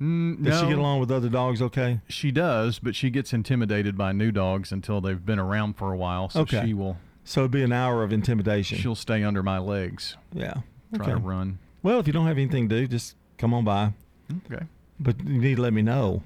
Mm, 0.00 0.44
Does 0.44 0.60
she 0.60 0.66
get 0.68 0.76
along 0.78 1.00
with 1.00 1.10
other 1.10 1.30
dogs? 1.30 1.62
Okay. 1.62 2.00
She 2.08 2.30
does, 2.30 2.78
but 2.78 2.94
she 2.94 3.08
gets 3.08 3.32
intimidated 3.32 3.96
by 3.96 4.12
new 4.12 4.30
dogs 4.30 4.70
until 4.70 5.00
they've 5.00 5.24
been 5.24 5.38
around 5.38 5.74
for 5.78 5.90
a 5.92 5.96
while. 5.96 6.28
So 6.28 6.40
Okay. 6.42 6.62
she 6.66 6.74
will. 6.74 6.98
So 7.24 7.40
it'd 7.40 7.50
be 7.50 7.62
an 7.62 7.72
hour 7.72 8.02
of 8.02 8.12
intimidation. 8.12 8.76
She'll 8.78 8.94
stay 8.94 9.24
under 9.24 9.42
my 9.42 9.58
legs. 9.58 10.16
yeah. 10.32 10.54
Try 10.94 11.04
okay. 11.06 11.12
to 11.12 11.18
run. 11.18 11.58
Well, 11.82 11.98
if 11.98 12.06
you 12.06 12.12
don't 12.12 12.26
have 12.26 12.36
anything 12.38 12.68
to 12.68 12.80
do, 12.80 12.86
just 12.86 13.16
come 13.38 13.52
on 13.54 13.64
by. 13.64 13.92
Okay. 14.52 14.64
But 15.00 15.18
you 15.26 15.40
need 15.40 15.56
to 15.56 15.62
let 15.62 15.72
me 15.72 15.82
know 15.82 16.22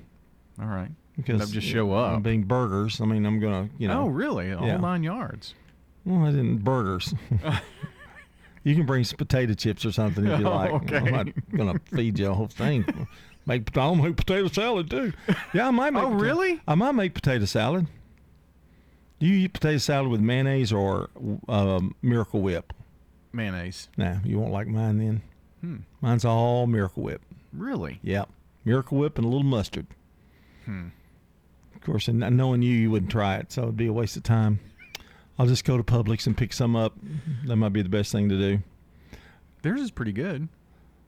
All 0.60 0.66
right. 0.66 0.90
because 1.16 1.38
Don't 1.40 1.52
just 1.52 1.66
show 1.66 1.92
up. 1.92 2.16
I'm 2.16 2.22
being 2.22 2.42
burgers. 2.44 3.00
I 3.00 3.04
mean, 3.06 3.24
I'm 3.24 3.40
gonna, 3.40 3.68
you 3.78 3.88
know. 3.88 4.02
oh, 4.02 4.08
really? 4.08 4.52
All 4.52 4.66
yeah. 4.66 4.76
nine 4.76 5.02
yards. 5.02 5.54
Well, 6.04 6.24
I 6.26 6.30
didn't 6.30 6.58
burgers. 6.58 7.14
you 8.64 8.74
can 8.74 8.86
bring 8.86 9.04
some 9.04 9.16
potato 9.16 9.54
chips 9.54 9.84
or 9.84 9.92
something 9.92 10.26
if 10.26 10.40
you 10.40 10.46
Oh, 10.48 10.50
like. 10.50 10.70
okay. 10.72 10.96
I'm 10.98 11.11
not 11.12 11.26
gonna 11.56 11.80
feed 11.94 12.18
you 12.18 12.30
a 12.30 12.34
whole 12.34 12.48
thing. 12.48 13.06
Make 13.46 13.76
I'll 13.76 13.94
make 13.96 14.16
potato 14.16 14.48
salad 14.48 14.90
too. 14.90 15.12
Yeah, 15.54 15.68
I 15.68 15.70
might 15.70 15.90
make. 15.94 16.02
Oh, 16.02 16.11
pota- 16.11 16.20
really? 16.20 16.61
I 16.68 16.74
might 16.74 16.92
make 16.92 17.14
potato 17.14 17.44
salad. 17.46 17.86
Do 19.18 19.26
you 19.26 19.34
eat 19.44 19.52
potato 19.52 19.78
salad 19.78 20.11
with 20.11 20.20
mayonnaise 20.20 20.72
or 20.72 21.11
um, 21.48 21.94
Miracle 22.02 22.40
Whip? 22.40 22.72
Mayonnaise. 23.32 23.88
Nah, 23.96 24.16
you 24.24 24.38
won't 24.38 24.52
like 24.52 24.66
mine 24.66 24.98
then. 24.98 25.22
Hmm. 25.61 25.76
Mine's 26.00 26.24
all 26.24 26.66
Miracle 26.66 27.02
Whip. 27.02 27.20
Really? 27.52 27.98
Yep, 28.02 28.28
Miracle 28.64 28.98
Whip 28.98 29.16
and 29.18 29.24
a 29.26 29.28
little 29.28 29.42
mustard. 29.44 29.86
Hmm. 30.64 30.88
Of 31.74 31.80
course, 31.82 32.08
and 32.08 32.20
knowing 32.36 32.62
you, 32.62 32.74
you 32.74 32.90
wouldn't 32.90 33.11
try 33.12 33.36
it, 33.36 33.52
so 33.52 33.62
it'd 33.62 33.76
be 33.76 33.86
a 33.86 33.92
waste 33.92 34.16
of 34.16 34.22
time. 34.22 34.61
I'll 35.41 35.47
just 35.47 35.64
go 35.64 35.78
to 35.78 35.82
Publix 35.82 36.26
and 36.26 36.36
pick 36.36 36.53
some 36.53 36.76
up. 36.76 36.93
Mm-hmm. 36.99 37.49
That 37.49 37.57
might 37.57 37.72
be 37.72 37.80
the 37.80 37.88
best 37.88 38.12
thing 38.12 38.28
to 38.28 38.36
do. 38.36 38.59
Theirs 39.62 39.80
is 39.80 39.91
pretty 39.91 40.12
good. 40.12 40.49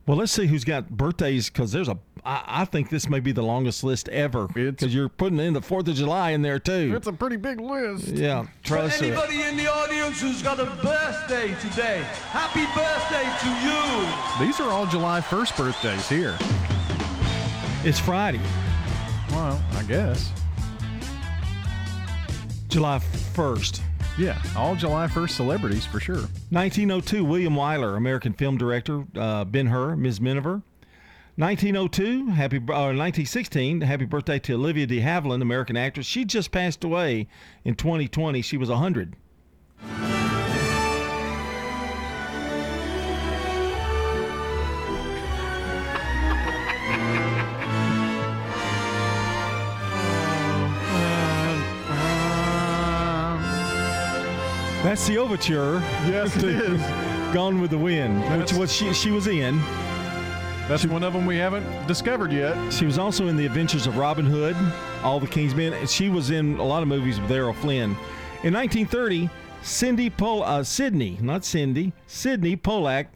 Well, 0.06 0.16
let's 0.16 0.32
see 0.32 0.46
who's 0.46 0.64
got 0.64 0.88
birthdays 0.88 1.50
because 1.50 1.70
there's 1.70 1.88
a. 1.88 1.98
I, 2.24 2.42
I 2.46 2.64
think 2.64 2.88
this 2.88 3.10
may 3.10 3.20
be 3.20 3.32
the 3.32 3.42
longest 3.42 3.84
list 3.84 4.08
ever 4.08 4.48
because 4.48 4.94
you're 4.94 5.10
putting 5.10 5.38
in 5.38 5.52
the 5.52 5.60
Fourth 5.60 5.86
of 5.86 5.96
July 5.96 6.30
in 6.30 6.40
there 6.40 6.58
too. 6.58 6.94
It's 6.96 7.06
a 7.06 7.12
pretty 7.12 7.36
big 7.36 7.60
list. 7.60 8.08
yeah, 8.08 8.46
trust 8.64 8.96
For 8.96 9.02
me. 9.04 9.10
anybody 9.10 9.42
in 9.42 9.58
the 9.58 9.70
audience 9.70 10.18
who's 10.22 10.42
got 10.42 10.58
a 10.58 10.64
birthday 10.82 11.54
today, 11.60 12.02
happy 12.30 12.64
birthday 12.74 13.28
to 13.42 14.40
you. 14.40 14.46
These 14.46 14.60
are 14.60 14.70
all 14.70 14.86
July 14.86 15.20
1st 15.20 15.56
birthdays 15.58 16.08
here. 16.08 16.38
It's 17.86 17.98
Friday, 17.98 18.40
Well, 19.30 19.62
I 19.72 19.82
guess. 19.82 20.32
July 22.68 22.98
first. 22.98 23.82
Yeah, 24.18 24.40
all 24.54 24.76
July 24.76 25.06
1st 25.06 25.30
celebrities 25.30 25.86
for 25.86 25.98
sure. 25.98 26.28
1902, 26.50 27.24
William 27.24 27.54
Wyler, 27.54 27.96
American 27.96 28.34
film 28.34 28.58
director, 28.58 29.04
uh, 29.16 29.44
Ben 29.44 29.66
Hur, 29.66 29.96
Ms. 29.96 30.20
Miniver. 30.20 30.62
1902, 31.36 32.26
happy 32.28 32.58
uh, 32.58 32.92
1916, 32.92 33.80
happy 33.80 34.04
birthday 34.04 34.38
to 34.38 34.52
Olivia 34.52 34.86
de 34.86 35.00
Havilland, 35.00 35.40
American 35.40 35.78
actress. 35.78 36.06
She 36.06 36.26
just 36.26 36.50
passed 36.50 36.84
away 36.84 37.26
in 37.64 37.74
2020. 37.74 38.42
She 38.42 38.58
was 38.58 38.68
100. 38.68 39.16
That's 54.92 55.06
the 55.08 55.16
overture. 55.16 55.80
Yes, 56.04 56.36
it 56.36 56.44
is. 56.44 56.78
Gone 57.32 57.62
with 57.62 57.70
the 57.70 57.78
Wind, 57.78 58.22
which 58.38 58.52
was 58.52 58.70
she, 58.70 58.92
she 58.92 59.10
was 59.10 59.26
in. 59.26 59.58
That's 60.68 60.84
one 60.84 61.02
of 61.02 61.14
them 61.14 61.24
we 61.24 61.38
haven't 61.38 61.86
discovered 61.86 62.30
yet. 62.30 62.70
She 62.70 62.84
was 62.84 62.98
also 62.98 63.28
in 63.28 63.38
The 63.38 63.46
Adventures 63.46 63.86
of 63.86 63.96
Robin 63.96 64.26
Hood, 64.26 64.54
All 65.02 65.18
the 65.18 65.26
King's 65.26 65.54
Men. 65.54 65.86
She 65.86 66.10
was 66.10 66.28
in 66.30 66.58
a 66.58 66.62
lot 66.62 66.82
of 66.82 66.88
movies 66.88 67.18
with 67.18 67.30
Errol 67.32 67.54
Flynn. 67.54 67.96
In 68.42 68.52
1930, 68.52 69.30
Cindy 69.62 70.10
Pol- 70.10 70.42
uh, 70.44 70.62
Sydney, 70.62 71.16
not 71.22 71.42
Cindy, 71.46 71.94
Sydney 72.06 72.54
Pollack. 72.54 73.06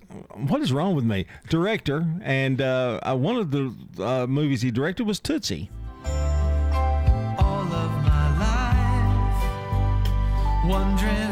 What 0.49 0.63
is 0.63 0.73
wrong 0.73 0.95
with 0.95 1.05
me? 1.05 1.27
Director, 1.51 2.07
and 2.23 2.63
uh, 2.63 3.01
uh, 3.07 3.15
one 3.15 3.37
of 3.37 3.51
the 3.51 3.71
uh, 4.03 4.27
movies 4.27 4.63
he 4.63 4.71
directed 4.71 5.05
was 5.07 5.21
Tootsie. 5.21 5.69
All 6.07 7.71
of 7.71 7.91
my 8.07 8.39
life, 10.65 10.65
wondering 10.71 11.26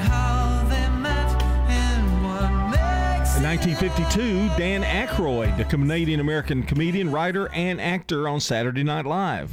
1952, 3.56 4.48
Dan 4.58 4.82
Aykroyd, 4.82 5.56
the 5.56 5.64
Canadian 5.64 6.18
American 6.18 6.64
comedian, 6.64 7.12
writer, 7.12 7.48
and 7.52 7.80
actor 7.80 8.28
on 8.28 8.40
Saturday 8.40 8.82
Night 8.82 9.06
Live. 9.06 9.52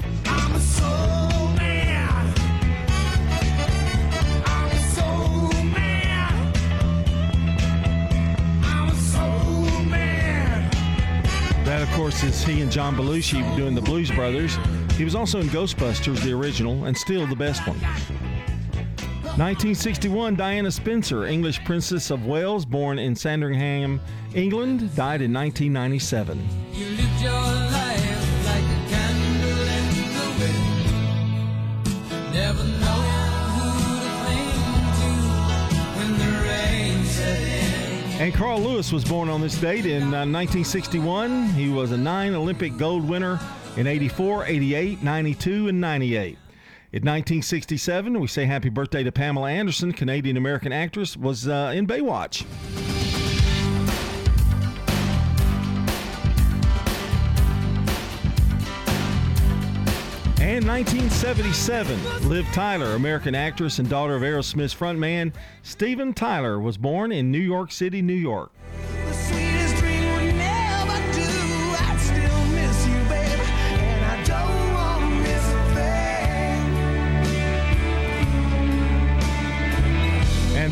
That, 11.63 11.83
of 11.83 11.89
course, 11.91 12.23
is 12.23 12.43
he 12.43 12.61
and 12.61 12.71
John 12.71 12.95
Belushi 12.95 13.55
doing 13.55 13.75
the 13.75 13.81
Blues 13.81 14.09
Brothers. 14.09 14.57
He 14.93 15.03
was 15.03 15.13
also 15.13 15.41
in 15.41 15.47
Ghostbusters, 15.49 16.23
the 16.23 16.33
original, 16.33 16.85
and 16.85 16.97
still 16.97 17.27
the 17.27 17.35
best 17.35 17.67
one. 17.67 17.79
1961, 19.37 20.35
Diana 20.35 20.69
Spencer, 20.69 21.25
English 21.25 21.63
Princess 21.63 22.11
of 22.11 22.25
Wales, 22.25 22.65
born 22.65 22.99
in 22.99 23.15
Sandringham, 23.15 24.01
England, 24.35 24.93
died 24.93 25.21
in 25.21 25.31
1997. 25.31 26.37
You 26.73 26.85
lived 26.87 27.21
your 27.21 27.31
life 27.31 28.45
like 28.45 28.61
a 28.61 28.89
candle 28.89 29.69
in 29.71 29.87
the 30.17 30.27
wind. 30.37 30.73
Never 32.33 32.61
knowing 32.61 33.47
who 33.55 33.71
to 34.03 34.11
cling 34.19 34.51
to 34.99 35.09
when 35.97 36.11
the 36.19 36.31
rain 36.45 37.05
set 37.05 37.41
in. 37.41 38.21
And 38.21 38.33
Carl 38.33 38.59
Lewis 38.59 38.91
was 38.91 39.05
born 39.05 39.29
on 39.29 39.39
this 39.39 39.55
date 39.55 39.85
in 39.85 40.13
uh, 40.13 40.27
1961. 40.27 41.45
He 41.53 41.69
was 41.69 41.93
a 41.93 41.97
nine 41.97 42.33
Olympic 42.33 42.75
gold 42.75 43.07
winner 43.07 43.39
in 43.77 43.87
84, 43.87 44.43
88, 44.45 45.01
92, 45.01 45.69
and 45.69 45.79
98. 45.79 46.37
In 46.93 47.03
1967, 47.03 48.19
we 48.19 48.27
say 48.27 48.45
happy 48.45 48.67
birthday 48.67 49.01
to 49.01 49.13
Pamela 49.13 49.49
Anderson, 49.49 49.93
Canadian 49.93 50.35
American 50.35 50.73
actress, 50.73 51.15
was 51.15 51.47
uh, 51.47 51.71
in 51.73 51.87
Baywatch. 51.87 52.43
And 60.41 60.67
1977, 60.67 62.27
Liv 62.27 62.45
Tyler, 62.47 62.95
American 62.95 63.35
actress 63.35 63.79
and 63.79 63.89
daughter 63.89 64.17
of 64.17 64.21
Aerosmith's 64.21 64.75
frontman 64.75 65.33
Steven 65.63 66.13
Tyler, 66.13 66.59
was 66.59 66.77
born 66.77 67.13
in 67.13 67.31
New 67.31 67.39
York 67.39 67.71
City, 67.71 68.01
New 68.01 68.13
York. 68.13 68.51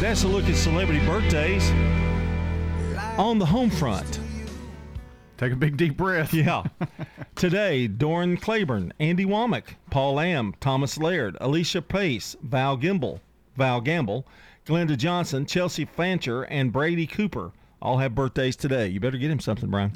That's 0.10 0.24
a 0.24 0.28
look 0.28 0.50
at 0.50 0.56
celebrity 0.56 1.06
birthdays 1.06 1.70
on 3.20 3.38
the 3.38 3.46
home 3.46 3.70
front. 3.70 4.20
Take 5.38 5.54
a 5.54 5.56
big 5.56 5.78
deep 5.78 5.98
breath. 5.98 6.34
Yeah. 6.34 6.64
Today, 7.36 7.86
Doran 7.86 8.38
Claiborne, 8.38 8.92
Andy 9.00 9.24
Womack, 9.24 9.76
Paul 9.92 10.16
Lamb, 10.16 10.56
Thomas 10.60 10.98
Laird, 10.98 11.38
Alicia 11.40 11.84
Pace, 11.84 12.36
Val 12.42 12.76
Gimble, 12.76 13.22
Val 13.56 13.82
Gamble, 13.82 14.26
Glenda 14.66 14.98
Johnson, 14.98 15.46
Chelsea 15.46 15.86
Fancher, 15.86 16.42
and 16.42 16.74
Brady 16.74 17.06
Cooper 17.06 17.52
all 17.80 18.00
have 18.00 18.16
birthdays 18.16 18.56
today. 18.56 18.88
You 18.88 19.00
better 19.00 19.18
get 19.18 19.30
him 19.30 19.40
something, 19.40 19.70
Brian. 19.70 19.94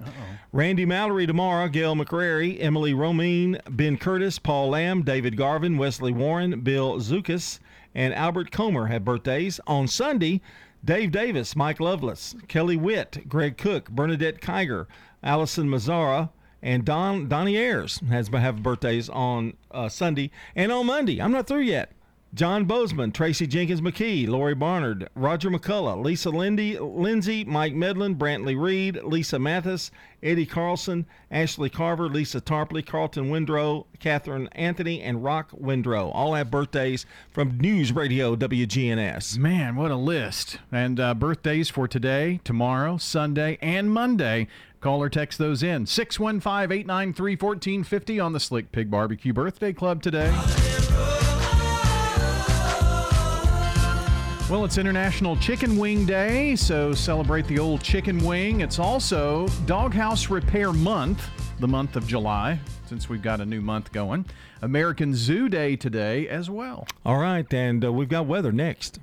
Randy 0.52 0.86
Mallory 0.86 1.26
tomorrow, 1.26 1.68
Gail 1.68 1.96
McCrary, 1.96 2.62
Emily 2.62 2.94
Romine, 2.94 3.60
Ben 3.68 3.98
Curtis, 3.98 4.38
Paul 4.38 4.70
Lamb, 4.70 5.02
David 5.02 5.38
Garvin, 5.38 5.78
Wesley 5.78 6.12
Warren, 6.12 6.62
Bill 6.62 6.98
Zukas, 7.00 7.58
and 7.96 8.14
Albert 8.14 8.52
Comer 8.52 8.88
have 8.88 9.06
birthdays. 9.06 9.60
On 9.68 9.88
Sunday, 9.88 10.42
Dave 10.84 11.12
Davis, 11.12 11.56
Mike 11.56 11.80
Lovelace, 11.80 12.36
Kelly 12.48 12.76
Witt, 12.76 13.28
Greg 13.30 13.58
Cook, 13.58 13.90
Bernadette 13.90 14.42
Kiger, 14.42 14.88
Allison 15.24 15.68
Mazzara, 15.70 16.30
and 16.62 16.86
Don 16.86 17.28
Donnie 17.28 17.58
Ayers 17.58 18.00
has 18.10 18.30
have 18.30 18.64
birthdays 18.64 19.10
on 19.10 19.54
uh, 19.72 19.90
Sunday 19.90 20.32
and 20.56 20.72
on 20.72 20.86
Monday. 20.86 21.22
I'm 21.22 21.32
not 21.32 21.48
through 21.48 21.62
yet. 21.62 21.92
John 22.34 22.66
Bozeman, 22.66 23.12
Tracy 23.12 23.46
Jenkins 23.46 23.82
McKee, 23.82 24.28
Lori 24.28 24.56
Barnard, 24.56 25.08
Roger 25.14 25.52
McCullough, 25.52 26.04
Lisa 26.04 26.32
Lindy, 26.32 26.80
Lindsay, 26.80 27.44
Mike 27.44 27.76
Medlin, 27.76 28.16
Brantley 28.16 28.60
Reed, 28.60 29.00
Lisa 29.04 29.38
Mathis, 29.38 29.92
Eddie 30.24 30.48
Carlson, 30.48 31.06
Ashley 31.30 31.70
Carver, 31.70 32.10
Lisa 32.10 32.42
Tarpley, 32.42 32.84
Carlton 32.84 33.30
Windrow, 33.30 33.86
Catherine 34.00 34.48
Anthony, 34.54 35.00
and 35.02 35.24
Rock 35.24 35.52
Windrow. 35.52 36.10
All 36.12 36.34
have 36.34 36.50
birthdays 36.50 37.06
from 37.30 37.60
News 37.60 37.92
Radio 37.92 38.36
WGNS. 38.36 39.38
Man, 39.38 39.76
what 39.76 39.92
a 39.92 39.96
list. 39.96 40.58
And 40.72 41.00
uh, 41.00 41.14
birthdays 41.14 41.70
for 41.70 41.88
today, 41.88 42.40
tomorrow, 42.44 42.98
Sunday, 42.98 43.60
and 43.62 43.92
Monday. 43.92 44.48
Call 44.82 45.04
or 45.04 45.10
text 45.10 45.38
those 45.38 45.62
in. 45.62 45.86
615 45.86 46.80
893 46.80 47.34
1450 47.34 48.20
on 48.20 48.34
the 48.34 48.40
Slick 48.40 48.72
Pig 48.72 48.90
Barbecue 48.90 49.34
Birthday 49.34 49.72
Club 49.72 50.02
today. 50.02 50.34
Well, 54.54 54.66
it's 54.66 54.78
International 54.78 55.36
Chicken 55.36 55.78
Wing 55.80 56.06
Day, 56.06 56.56
so 56.56 56.94
celebrate 56.94 57.48
the 57.48 57.58
old 57.58 57.82
chicken 57.82 58.24
wing. 58.24 58.62
It's 58.62 58.78
also 58.78 59.48
Doghouse 59.66 60.30
Repair 60.30 60.72
Month, 60.72 61.28
the 61.60 61.68
month 61.68 61.96
of 61.96 62.06
July, 62.06 62.60
since 62.86 63.10
we've 63.10 63.24
got 63.24 63.42
a 63.42 63.46
new 63.48 63.62
month 63.62 63.92
going. 63.92 64.26
American 64.62 65.16
Zoo 65.16 65.50
Day 65.50 65.76
today 65.76 66.28
as 66.28 66.52
well. 66.52 66.86
All 67.04 67.18
right, 67.18 67.52
and 67.52 67.84
uh, 67.84 67.92
we've 67.92 68.10
got 68.10 68.28
weather 68.28 68.52
next. 68.52 69.00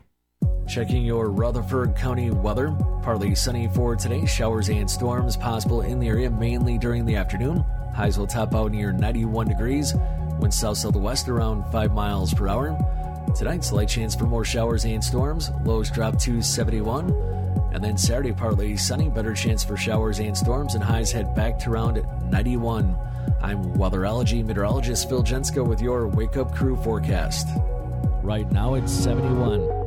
Checking 0.69 1.05
your 1.05 1.31
Rutherford 1.31 1.97
County 1.97 2.31
weather. 2.31 2.71
Partly 3.03 3.35
sunny 3.35 3.69
for 3.75 3.97
today. 3.97 4.27
Showers 4.27 4.69
and 4.69 4.89
storms 4.89 5.37
possible 5.37 5.81
in 5.81 5.99
the 5.99 6.07
area 6.07 6.31
mainly 6.31 6.79
during 6.79 7.05
the 7.05 7.17
afternoon. 7.17 7.65
Highs 7.93 8.17
will 8.21 8.29
top 8.29 8.55
out 8.55 8.71
near 8.71 8.93
91 8.93 9.49
degrees. 9.49 9.95
Wind 10.39 10.55
south 10.55 10.77
southwest 10.77 11.29
around 11.29 11.69
5 11.73 11.93
miles 11.93 12.33
per 12.33 12.47
hour. 12.47 12.79
Tonight, 13.35 13.65
slight 13.65 13.89
chance 13.89 14.15
for 14.15 14.25
more 14.25 14.45
showers 14.45 14.85
and 14.85 15.03
storms. 15.03 15.51
Lows 15.65 15.91
drop 15.91 16.19
to 16.21 16.43
71. 16.43 17.11
And 17.73 17.83
then 17.83 17.97
Saturday, 17.97 18.33
partly 18.33 18.77
sunny. 18.77 19.09
Better 19.09 19.35
chance 19.35 19.65
for 19.65 19.77
showers 19.77 20.19
and 20.19 20.37
storms, 20.37 20.75
and 20.75 20.83
highs 20.83 21.13
head 21.13 21.35
back 21.35 21.59
to 21.61 21.71
around 21.71 22.05
91. 22.31 22.99
I'm 23.41 23.65
weatherology 23.75 24.45
meteorologist 24.45 25.09
Phil 25.09 25.23
Jensko 25.23 25.67
with 25.67 25.81
your 25.81 26.09
Wake 26.09 26.37
Up 26.37 26.55
Crew 26.55 26.77
forecast. 26.77 27.49
Right 28.23 28.51
now, 28.53 28.75
it's 28.75 28.93
71. 28.93 29.80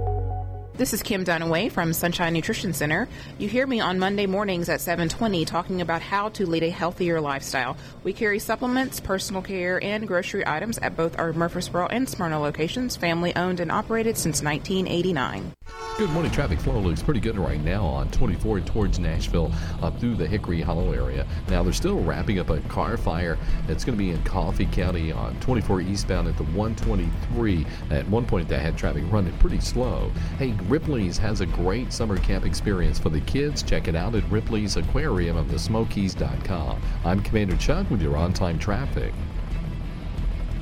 This 0.76 0.92
is 0.92 1.04
Kim 1.04 1.24
Dunaway 1.24 1.72
from 1.72 1.94
Sunshine 1.94 2.34
Nutrition 2.34 2.74
Center. 2.74 3.08
You 3.38 3.48
hear 3.48 3.68
me 3.68 3.80
on 3.80 4.00
Monday 4.00 4.26
mornings 4.26 4.70
at 4.70 4.80
7:20 4.82 5.46
talking 5.46 5.82
about 5.82 6.02
how 6.02 6.30
to 6.30 6.48
lead 6.48 6.64
a 6.64 6.72
healthier 6.72 7.22
lifestyle. 7.22 7.78
We 8.04 8.12
carry 8.12 8.40
supplements, 8.40 9.00
personal 9.00 9.44
care, 9.44 9.82
and 9.84 10.08
grocery 10.08 10.44
items 10.48 10.80
at 10.80 10.98
both 10.98 11.20
our 11.20 11.32
Murfreesboro 11.32 11.90
and 11.92 12.10
Smyrna 12.10 12.40
locations, 12.40 12.96
family 12.96 13.36
owned 13.36 13.60
and 13.60 13.72
operated 13.72 14.18
since 14.18 14.42
1989. 14.42 15.52
Good 16.00 16.10
morning. 16.10 16.32
Traffic 16.32 16.60
flow 16.60 16.80
looks 16.80 17.04
pretty 17.04 17.20
good 17.20 17.38
right 17.38 17.64
now 17.64 17.86
on 17.86 18.10
24 18.10 18.62
towards 18.62 18.98
Nashville 18.98 19.52
up 19.84 20.00
through 20.00 20.16
the 20.16 20.26
Hickory 20.26 20.60
Hollow 20.60 20.92
area. 20.92 21.28
Now 21.50 21.62
they're 21.62 21.72
still 21.72 22.00
wrapping 22.04 22.40
up 22.40 22.50
a 22.50 22.62
car 22.62 22.98
fire 22.98 23.38
that's 23.68 23.86
going 23.86 23.96
to 23.96 24.04
be 24.04 24.10
in 24.10 24.24
Coffee 24.24 24.66
County 24.66 25.12
on 25.12 25.40
24 25.40 25.82
eastbound 25.82 26.28
at 26.28 26.36
the 26.38 26.46
123. 26.46 27.68
At 27.92 28.10
one 28.10 28.26
point, 28.26 28.50
they 28.50 28.58
had 28.58 28.76
traffic 28.76 29.04
running 29.12 29.38
pretty 29.38 29.60
slow. 29.60 30.10
Hey, 30.40 30.56
Ripley's 30.70 31.18
has 31.18 31.42
a 31.42 31.46
great 31.46 31.92
summer 31.92 32.18
camp 32.18 32.46
experience 32.46 33.00
for 33.00 33.10
the 33.10 33.22
kids. 33.22 33.64
Check 33.64 33.88
it 33.88 33.96
out 33.96 34.16
at 34.16 34.24
Ripley's 34.30 34.78
Aquarium 34.78 35.38
of 35.38 35.52
the 35.52 35.60
Smokies.com. 35.60 36.82
I'm 37.06 37.22
Commander 37.22 37.58
Chuck 37.58 37.90
with 37.90 38.02
your 38.02 38.18
on-time 38.18 38.60
traffic. 38.60 39.14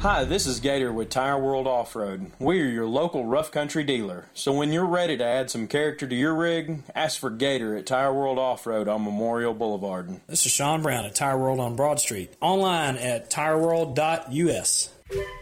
Hi, 0.02 0.24
this 0.24 0.48
is 0.48 0.60
Gator 0.60 0.92
with 0.92 1.10
Tire 1.10 1.38
World 1.38 1.68
Off 1.68 1.96
Road. 1.96 2.32
We 2.40 2.60
are 2.60 2.66
your 2.66 2.88
local 2.88 3.24
rough 3.26 3.52
country 3.52 3.84
dealer. 3.84 4.26
So 4.34 4.52
when 4.52 4.74
you're 4.74 4.84
ready 4.84 5.16
to 5.16 5.24
add 5.24 5.52
some 5.52 5.68
character 5.68 6.08
to 6.08 6.16
your 6.16 6.34
rig, 6.34 6.82
ask 6.96 7.20
for 7.20 7.30
Gator 7.30 7.76
at 7.76 7.86
Tire 7.86 8.12
World 8.12 8.40
Off 8.40 8.66
Road 8.66 8.88
on 8.88 9.04
Memorial 9.04 9.54
Boulevard. 9.54 10.20
This 10.26 10.48
is 10.48 10.52
Sean 10.52 10.82
Brown 10.82 11.06
at 11.06 11.14
Tire 11.14 11.38
World 11.38 11.60
on 11.60 11.76
Broad 11.76 12.00
Street. 12.00 12.34
Online 12.42 12.96
at 12.98 13.30
tireworld.us. 13.30 14.90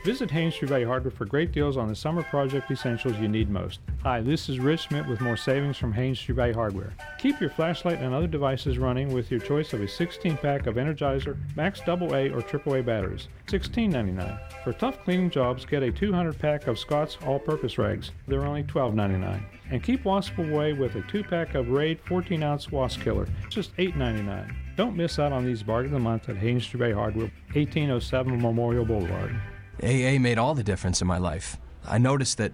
Visit 0.04 0.32
Haynes 0.32 0.56
Tree 0.56 0.68
Valley 0.68 0.86
Hardware 0.86 1.12
for 1.12 1.26
great 1.26 1.52
deals 1.52 1.78
on 1.78 1.88
the 1.88 1.96
summer 1.96 2.24
project 2.24 2.72
essentials 2.72 3.18
you 3.18 3.28
need 3.28 3.50
most. 3.50 3.80
Hi, 4.02 4.22
this 4.22 4.50
is 4.50 4.60
Rich 4.60 4.88
Smith 4.88 5.06
with 5.08 5.22
more 5.22 5.38
savings 5.38 5.78
from 5.78 5.94
Haynes 5.94 6.20
Tree 6.20 6.34
Valley 6.34 6.54
Hardware. 6.54 6.94
Keep 7.20 7.40
your 7.40 7.50
flashlight 7.50 8.00
and 8.00 8.14
other 8.14 8.26
devices 8.26 8.78
running 8.78 9.14
with 9.14 9.30
your 9.30 9.40
choice 9.40 9.74
of 9.74 9.82
a 9.82 9.88
16 9.88 10.38
pack 10.38 10.68
of 10.68 10.76
Energizer, 10.76 11.38
Max 11.56 11.82
AA, 11.82 12.32
or 12.34 12.42
AAA 12.42 12.86
batteries. 12.86 13.28
$16.99. 13.48 14.40
For 14.64 14.74
tough 14.74 15.04
cleaning 15.04 15.30
jobs, 15.30 15.66
get 15.66 15.84
a 15.84 15.92
200 15.92 16.40
pack 16.40 16.68
of 16.68 16.80
Scott's 16.80 17.18
all 17.26 17.38
purpose 17.40 17.78
rags. 17.78 18.12
They're 18.28 18.46
only 18.46 18.64
$12.99. 18.64 19.44
And 19.70 19.84
keep 19.84 20.06
wasp 20.06 20.38
away 20.38 20.74
with 20.74 20.96
a 20.96 21.02
2 21.04 21.24
pack 21.24 21.56
of 21.56 21.70
Raid 21.70 22.00
14 22.06 22.42
ounce 22.42 22.72
wasp 22.72 23.02
killer, 23.02 23.28
just 23.50 23.76
$8.99. 23.78 24.56
Don't 24.78 24.96
miss 24.96 25.20
out 25.20 25.34
on 25.34 25.46
these 25.46 25.62
bargains 25.62 25.94
of 25.94 26.00
the 26.00 26.04
month 26.04 26.30
at 26.30 26.38
Haynes 26.38 26.66
Tree 26.66 26.80
Valley 26.80 26.94
Hardware, 26.94 27.32
1807 27.54 28.42
Memorial 28.42 28.86
Boulevard. 28.86 29.36
AA 29.84 30.20
made 30.20 30.38
all 30.38 30.56
the 30.56 30.64
difference 30.64 31.02
in 31.02 31.08
my 31.08 31.18
life. 31.18 31.58
I 31.86 31.98
noticed 31.98 32.38
that 32.38 32.54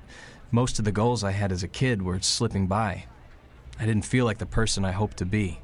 most 0.51 0.79
of 0.79 0.85
the 0.85 0.91
goals 0.91 1.23
I 1.23 1.31
had 1.31 1.51
as 1.51 1.63
a 1.63 1.67
kid 1.67 2.01
were 2.01 2.19
slipping 2.21 2.67
by. 2.67 3.05
I 3.79 3.85
didn't 3.85 4.05
feel 4.05 4.25
like 4.25 4.37
the 4.37 4.45
person 4.45 4.85
I 4.85 4.91
hoped 4.91 5.17
to 5.17 5.25
be. 5.25 5.59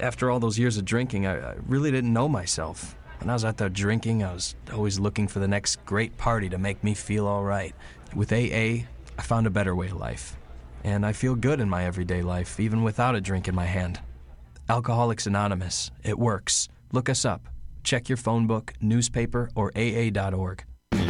After 0.00 0.30
all 0.30 0.40
those 0.40 0.58
years 0.58 0.76
of 0.76 0.84
drinking, 0.84 1.26
I, 1.26 1.52
I 1.52 1.54
really 1.66 1.90
didn't 1.90 2.12
know 2.12 2.28
myself. 2.28 2.96
When 3.20 3.30
I 3.30 3.32
was 3.32 3.44
out 3.44 3.56
there 3.56 3.68
drinking, 3.68 4.22
I 4.22 4.32
was 4.32 4.54
always 4.72 4.98
looking 4.98 5.28
for 5.28 5.38
the 5.38 5.48
next 5.48 5.84
great 5.86 6.16
party 6.18 6.48
to 6.50 6.58
make 6.58 6.82
me 6.82 6.94
feel 6.94 7.26
all 7.26 7.44
right. 7.44 7.74
With 8.14 8.32
AA, 8.32 8.84
I 9.16 9.22
found 9.22 9.46
a 9.46 9.50
better 9.50 9.74
way 9.74 9.86
of 9.86 9.96
life. 9.96 10.36
And 10.82 11.06
I 11.06 11.12
feel 11.12 11.34
good 11.34 11.60
in 11.60 11.68
my 11.70 11.84
everyday 11.84 12.22
life, 12.22 12.60
even 12.60 12.82
without 12.82 13.14
a 13.14 13.20
drink 13.20 13.48
in 13.48 13.54
my 13.54 13.64
hand. 13.64 14.00
Alcoholics 14.68 15.26
Anonymous, 15.26 15.90
it 16.02 16.18
works. 16.18 16.68
Look 16.92 17.08
us 17.08 17.24
up. 17.24 17.48
Check 17.82 18.08
your 18.08 18.18
phone 18.18 18.46
book, 18.46 18.74
newspaper, 18.80 19.50
or 19.54 19.72
AA.org. 19.76 20.64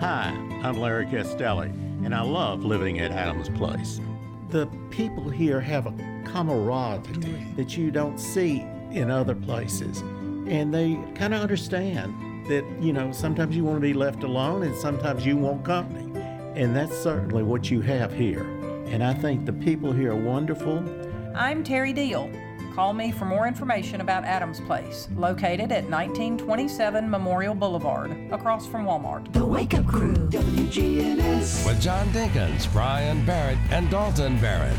Hi, 0.00 0.28
I'm 0.62 0.78
Larry 0.78 1.06
Castelli, 1.06 1.68
and 2.04 2.14
I 2.14 2.20
love 2.20 2.62
living 2.62 3.00
at 3.00 3.12
Adams 3.12 3.48
Place. 3.48 3.98
The 4.50 4.66
people 4.90 5.30
here 5.30 5.58
have 5.58 5.86
a 5.86 6.22
camaraderie 6.26 7.46
that 7.56 7.78
you 7.78 7.90
don't 7.90 8.18
see 8.18 8.60
in 8.90 9.10
other 9.10 9.34
places, 9.34 10.00
and 10.02 10.72
they 10.72 10.98
kind 11.14 11.32
of 11.32 11.40
understand 11.40 12.46
that, 12.46 12.62
you 12.78 12.92
know, 12.92 13.10
sometimes 13.10 13.56
you 13.56 13.64
want 13.64 13.78
to 13.78 13.80
be 13.80 13.94
left 13.94 14.22
alone 14.22 14.64
and 14.64 14.76
sometimes 14.76 15.24
you 15.24 15.38
want 15.38 15.64
company. 15.64 16.20
And 16.54 16.76
that's 16.76 16.96
certainly 16.96 17.42
what 17.42 17.70
you 17.70 17.80
have 17.80 18.12
here. 18.12 18.42
And 18.88 19.02
I 19.02 19.14
think 19.14 19.46
the 19.46 19.54
people 19.54 19.92
here 19.92 20.12
are 20.12 20.14
wonderful. 20.14 20.84
I'm 21.34 21.64
Terry 21.64 21.94
Deal. 21.94 22.30
Call 22.76 22.92
me 22.92 23.10
for 23.10 23.24
more 23.24 23.48
information 23.48 24.02
about 24.02 24.26
Adams 24.26 24.60
Place, 24.60 25.08
located 25.16 25.72
at 25.72 25.88
1927 25.88 27.08
Memorial 27.08 27.54
Boulevard, 27.54 28.14
across 28.30 28.66
from 28.66 28.84
Walmart. 28.84 29.32
The 29.32 29.46
Wake 29.46 29.72
Up 29.72 29.86
Crew, 29.86 30.12
WGNS. 30.12 31.64
With 31.64 31.80
John 31.80 32.06
Dinkins, 32.08 32.70
Brian 32.74 33.24
Barrett, 33.24 33.56
and 33.70 33.88
Dalton 33.88 34.38
Barrett. 34.40 34.76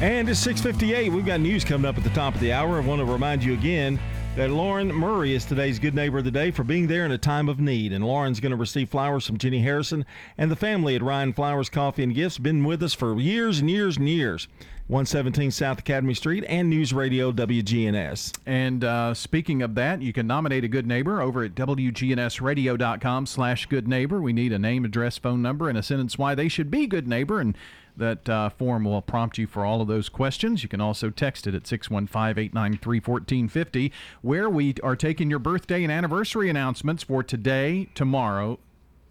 And 0.00 0.30
it's 0.30 0.40
6:58. 0.40 1.12
We've 1.12 1.26
got 1.26 1.40
news 1.40 1.62
coming 1.62 1.84
up 1.84 1.98
at 1.98 2.04
the 2.04 2.10
top 2.10 2.34
of 2.34 2.40
the 2.40 2.54
hour. 2.54 2.78
I 2.78 2.80
want 2.80 3.00
to 3.00 3.04
remind 3.04 3.44
you 3.44 3.52
again 3.52 4.00
that 4.36 4.48
Lauren 4.48 4.90
Murray 4.90 5.34
is 5.34 5.44
today's 5.44 5.78
Good 5.78 5.94
Neighbor 5.94 6.18
of 6.18 6.24
the 6.24 6.30
Day 6.30 6.50
for 6.50 6.64
being 6.64 6.86
there 6.86 7.04
in 7.04 7.12
a 7.12 7.18
time 7.18 7.50
of 7.50 7.60
need. 7.60 7.92
And 7.92 8.02
Lauren's 8.02 8.40
going 8.40 8.52
to 8.52 8.56
receive 8.56 8.88
flowers 8.88 9.26
from 9.26 9.36
Jenny 9.36 9.60
Harrison 9.60 10.06
and 10.38 10.50
the 10.50 10.56
family 10.56 10.96
at 10.96 11.02
Ryan 11.02 11.34
Flowers 11.34 11.68
Coffee 11.68 12.02
and 12.02 12.14
Gifts. 12.14 12.38
Been 12.38 12.64
with 12.64 12.82
us 12.82 12.94
for 12.94 13.20
years 13.20 13.58
and 13.58 13.68
years 13.68 13.98
and 13.98 14.08
years. 14.08 14.48
117 14.88 15.50
South 15.50 15.80
Academy 15.80 16.14
Street 16.14 16.44
and 16.48 16.70
News 16.70 16.94
Radio 16.94 17.30
WGNS. 17.30 18.38
And 18.46 18.82
uh, 18.82 19.12
speaking 19.12 19.60
of 19.60 19.74
that, 19.74 20.00
you 20.00 20.14
can 20.14 20.26
nominate 20.26 20.64
a 20.64 20.68
good 20.68 20.86
neighbor 20.86 21.20
over 21.20 21.44
at 21.44 21.54
WGNSradio.com 21.54 23.26
slash 23.26 23.66
good 23.66 23.86
neighbor. 23.86 24.22
We 24.22 24.32
need 24.32 24.50
a 24.50 24.58
name, 24.58 24.86
address, 24.86 25.18
phone 25.18 25.42
number, 25.42 25.68
and 25.68 25.76
a 25.76 25.82
sentence 25.82 26.16
why 26.16 26.34
they 26.34 26.48
should 26.48 26.70
be 26.70 26.86
good 26.86 27.06
neighbor. 27.06 27.38
And 27.38 27.54
that 27.98 28.26
uh, 28.30 28.48
form 28.48 28.84
will 28.84 29.02
prompt 29.02 29.36
you 29.36 29.46
for 29.46 29.62
all 29.62 29.82
of 29.82 29.88
those 29.88 30.08
questions. 30.08 30.62
You 30.62 30.70
can 30.70 30.80
also 30.80 31.10
text 31.10 31.46
it 31.46 31.54
at 31.54 31.66
615 31.66 32.42
893 32.42 33.00
1450, 33.00 33.92
where 34.22 34.48
we 34.48 34.74
are 34.82 34.96
taking 34.96 35.28
your 35.28 35.38
birthday 35.38 35.82
and 35.82 35.92
anniversary 35.92 36.48
announcements 36.48 37.02
for 37.02 37.22
today, 37.22 37.90
tomorrow, 37.94 38.58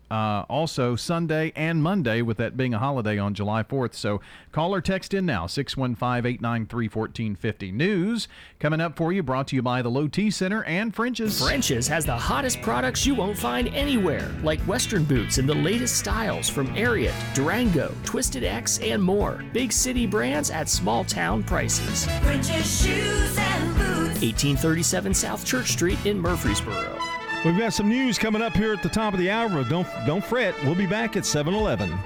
uh, 0.10 0.46
also 0.50 0.96
Sunday 0.96 1.52
and 1.56 1.82
Monday, 1.84 2.22
with 2.22 2.38
that 2.38 2.56
being 2.56 2.74
a 2.74 2.80
holiday 2.80 3.18
on 3.18 3.34
July 3.34 3.64
4th. 3.64 3.94
So 3.94 4.22
call 4.52 4.74
or 4.74 4.82
text 4.82 5.14
in 5.14 5.26
now, 5.26 5.48
615 5.48 6.26
893 6.26 6.86
1450. 6.88 7.72
News 7.72 8.28
coming 8.60 8.82
up 8.82 8.96
for 8.96 9.12
you, 9.12 9.24
brought 9.24 9.48
to 9.50 9.56
you 9.56 9.62
by 9.62 9.82
the 9.82 9.90
Low 9.90 10.08
T 10.08 10.32
Center 10.32 10.64
and 10.64 10.94
French's. 10.94 11.42
French's 11.42 11.88
has 11.88 12.06
the 12.06 12.16
hottest 12.16 12.62
products 12.62 13.06
you 13.06 13.16
won't 13.16 13.38
find 13.38 13.68
anywhere, 13.70 14.32
like 14.44 14.60
Western 14.62 15.04
boots 15.04 15.38
in 15.38 15.46
the 15.46 15.56
latest 15.56 15.98
styles 15.98 16.50
from 16.50 16.68
Ariat, 16.76 17.14
Durango, 17.34 17.94
Twisted 18.04 18.44
X, 18.44 18.80
and 18.80 19.02
more. 19.02 19.44
Big 19.54 19.72
city 19.72 20.06
brands 20.06 20.50
at 20.52 20.70
small 20.70 21.04
town 21.04 21.44
prices. 21.44 22.06
French's 22.22 22.82
shoes 22.84 23.38
and 23.38 23.76
boots. 23.76 24.22
1837 24.22 25.14
South 25.14 25.46
Church 25.46 25.72
Street 25.72 26.04
in 26.06 26.20
Murfreesboro. 26.20 27.07
We've 27.46 27.58
got 27.58 27.72
some 27.72 27.88
news 27.88 28.18
coming 28.18 28.42
up 28.42 28.56
here 28.56 28.74
at 28.74 28.84
the 28.84 28.90
top 28.90 29.14
of 29.14 29.20
the 29.20 29.30
hour. 29.30 29.64
Don't 29.64 29.88
don't 30.06 30.24
fret. 30.24 30.56
We'll 30.64 30.76
be 30.76 30.88
back 30.88 31.16
at 31.16 31.24
7-Eleven. 31.24 31.98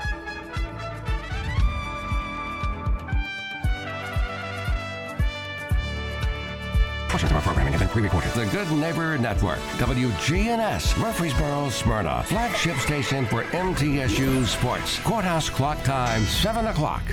Portions 7.09 7.31
of 7.31 7.35
our 7.35 7.41
programming 7.41 7.73
have 7.73 7.81
been 7.81 7.89
pre-recorded. 7.89 8.31
The 8.33 8.45
Good 8.45 8.71
Neighbor 8.71 9.17
Network, 9.17 9.59
WGNS, 9.77 10.97
Murfreesboro, 10.97 11.69
Smyrna, 11.69 12.23
flagship 12.23 12.77
station 12.77 13.25
for 13.25 13.43
MTSU 13.43 14.45
Sports. 14.45 14.99
Courthouse 14.99 15.49
clock 15.49 15.83
time, 15.83 16.21
7 16.23 16.67
o'clock. 16.67 17.03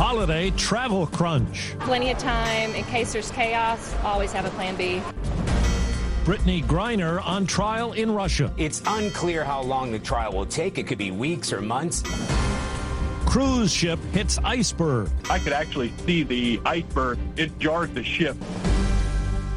Holiday 0.00 0.48
travel 0.52 1.06
crunch. 1.08 1.74
Plenty 1.80 2.10
of 2.10 2.16
time 2.16 2.74
in 2.74 2.84
case 2.84 3.12
there's 3.12 3.30
chaos. 3.32 3.94
Always 4.02 4.32
have 4.32 4.46
a 4.46 4.50
plan 4.52 4.74
B. 4.74 5.02
Brittney 6.24 6.64
Griner 6.64 7.22
on 7.26 7.44
trial 7.44 7.92
in 7.92 8.10
Russia. 8.10 8.50
It's 8.56 8.80
unclear 8.86 9.44
how 9.44 9.60
long 9.60 9.92
the 9.92 9.98
trial 9.98 10.32
will 10.32 10.46
take. 10.46 10.78
It 10.78 10.86
could 10.86 10.96
be 10.96 11.10
weeks 11.10 11.52
or 11.52 11.60
months. 11.60 12.02
Cruise 13.26 13.70
ship 13.70 13.98
hits 14.12 14.38
iceberg. 14.38 15.10
I 15.28 15.38
could 15.38 15.52
actually 15.52 15.92
see 16.06 16.22
the 16.22 16.62
iceberg. 16.64 17.18
It 17.36 17.58
jarred 17.58 17.94
the 17.94 18.02
ship. 18.02 18.38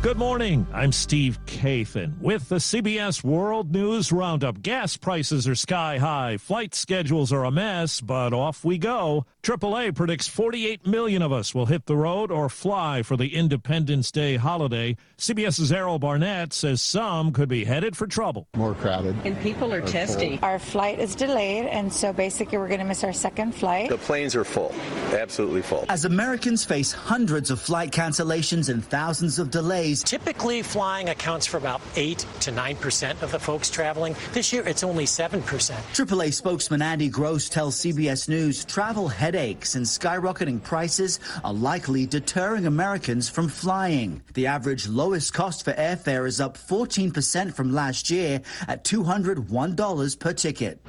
Good 0.03 0.17
morning. 0.17 0.67
I'm 0.73 0.91
Steve 0.91 1.39
Kathan 1.45 2.19
with 2.19 2.49
the 2.49 2.57
CBS 2.57 3.23
World 3.23 3.71
News 3.71 4.11
Roundup. 4.11 4.61
Gas 4.61 4.97
prices 4.97 5.47
are 5.47 5.55
sky 5.55 5.97
high. 5.97 6.35
Flight 6.35 6.75
schedules 6.75 7.31
are 7.31 7.45
a 7.45 7.51
mess, 7.51 8.01
but 8.01 8.33
off 8.33 8.65
we 8.65 8.77
go. 8.77 9.25
AAA 9.43 9.95
predicts 9.95 10.27
48 10.27 10.85
million 10.85 11.21
of 11.21 11.31
us 11.31 11.55
will 11.55 11.67
hit 11.67 11.85
the 11.85 11.95
road 11.95 12.31
or 12.31 12.49
fly 12.49 13.01
for 13.01 13.15
the 13.15 13.33
Independence 13.33 14.11
Day 14.11 14.35
holiday. 14.35 14.97
CBS's 15.17 15.71
Errol 15.71 15.99
Barnett 15.99 16.51
says 16.51 16.81
some 16.81 17.31
could 17.31 17.47
be 17.47 17.63
headed 17.63 17.95
for 17.95 18.05
trouble. 18.05 18.49
More 18.57 18.73
crowded. 18.73 19.15
And 19.23 19.39
people 19.39 19.73
are 19.73 19.81
testy. 19.81 20.37
Our 20.41 20.59
flight 20.59 20.99
is 20.99 21.15
delayed, 21.15 21.67
and 21.67 21.91
so 21.93 22.11
basically 22.11 22.57
we're 22.57 22.67
going 22.67 22.81
to 22.81 22.85
miss 22.85 23.05
our 23.05 23.13
second 23.13 23.55
flight. 23.55 23.89
The 23.89 23.97
planes 23.97 24.35
are 24.35 24.43
full, 24.43 24.75
absolutely 25.13 25.61
full. 25.61 25.85
As 25.87 26.03
Americans 26.03 26.65
face 26.65 26.91
hundreds 26.91 27.51
of 27.51 27.61
flight 27.61 27.91
cancellations 27.91 28.67
and 28.67 28.83
thousands 28.83 29.39
of 29.39 29.49
delays, 29.49 29.92
Typically, 30.01 30.61
flying 30.61 31.09
accounts 31.09 31.45
for 31.45 31.57
about 31.57 31.81
8 31.95 32.19
to 32.39 32.51
9% 32.51 33.21
of 33.21 33.31
the 33.31 33.39
folks 33.39 33.69
traveling. 33.69 34.15
This 34.31 34.53
year, 34.53 34.65
it's 34.65 34.83
only 34.83 35.03
7%. 35.03 35.41
AAA 35.41 36.33
spokesman 36.33 36.81
Andy 36.81 37.09
Gross 37.09 37.49
tells 37.49 37.75
CBS 37.75 38.29
News 38.29 38.63
travel 38.65 39.09
headaches 39.09 39.75
and 39.75 39.85
skyrocketing 39.85 40.63
prices 40.63 41.19
are 41.43 41.53
likely 41.53 42.05
deterring 42.05 42.65
Americans 42.65 43.29
from 43.29 43.49
flying. 43.49 44.23
The 44.33 44.47
average 44.47 44.87
lowest 44.87 45.33
cost 45.33 45.65
for 45.65 45.73
airfare 45.73 46.25
is 46.25 46.39
up 46.39 46.57
14% 46.57 47.53
from 47.53 47.73
last 47.73 48.09
year 48.09 48.41
at 48.67 48.85
$201 48.85 50.19
per 50.19 50.33
ticket. 50.33 50.79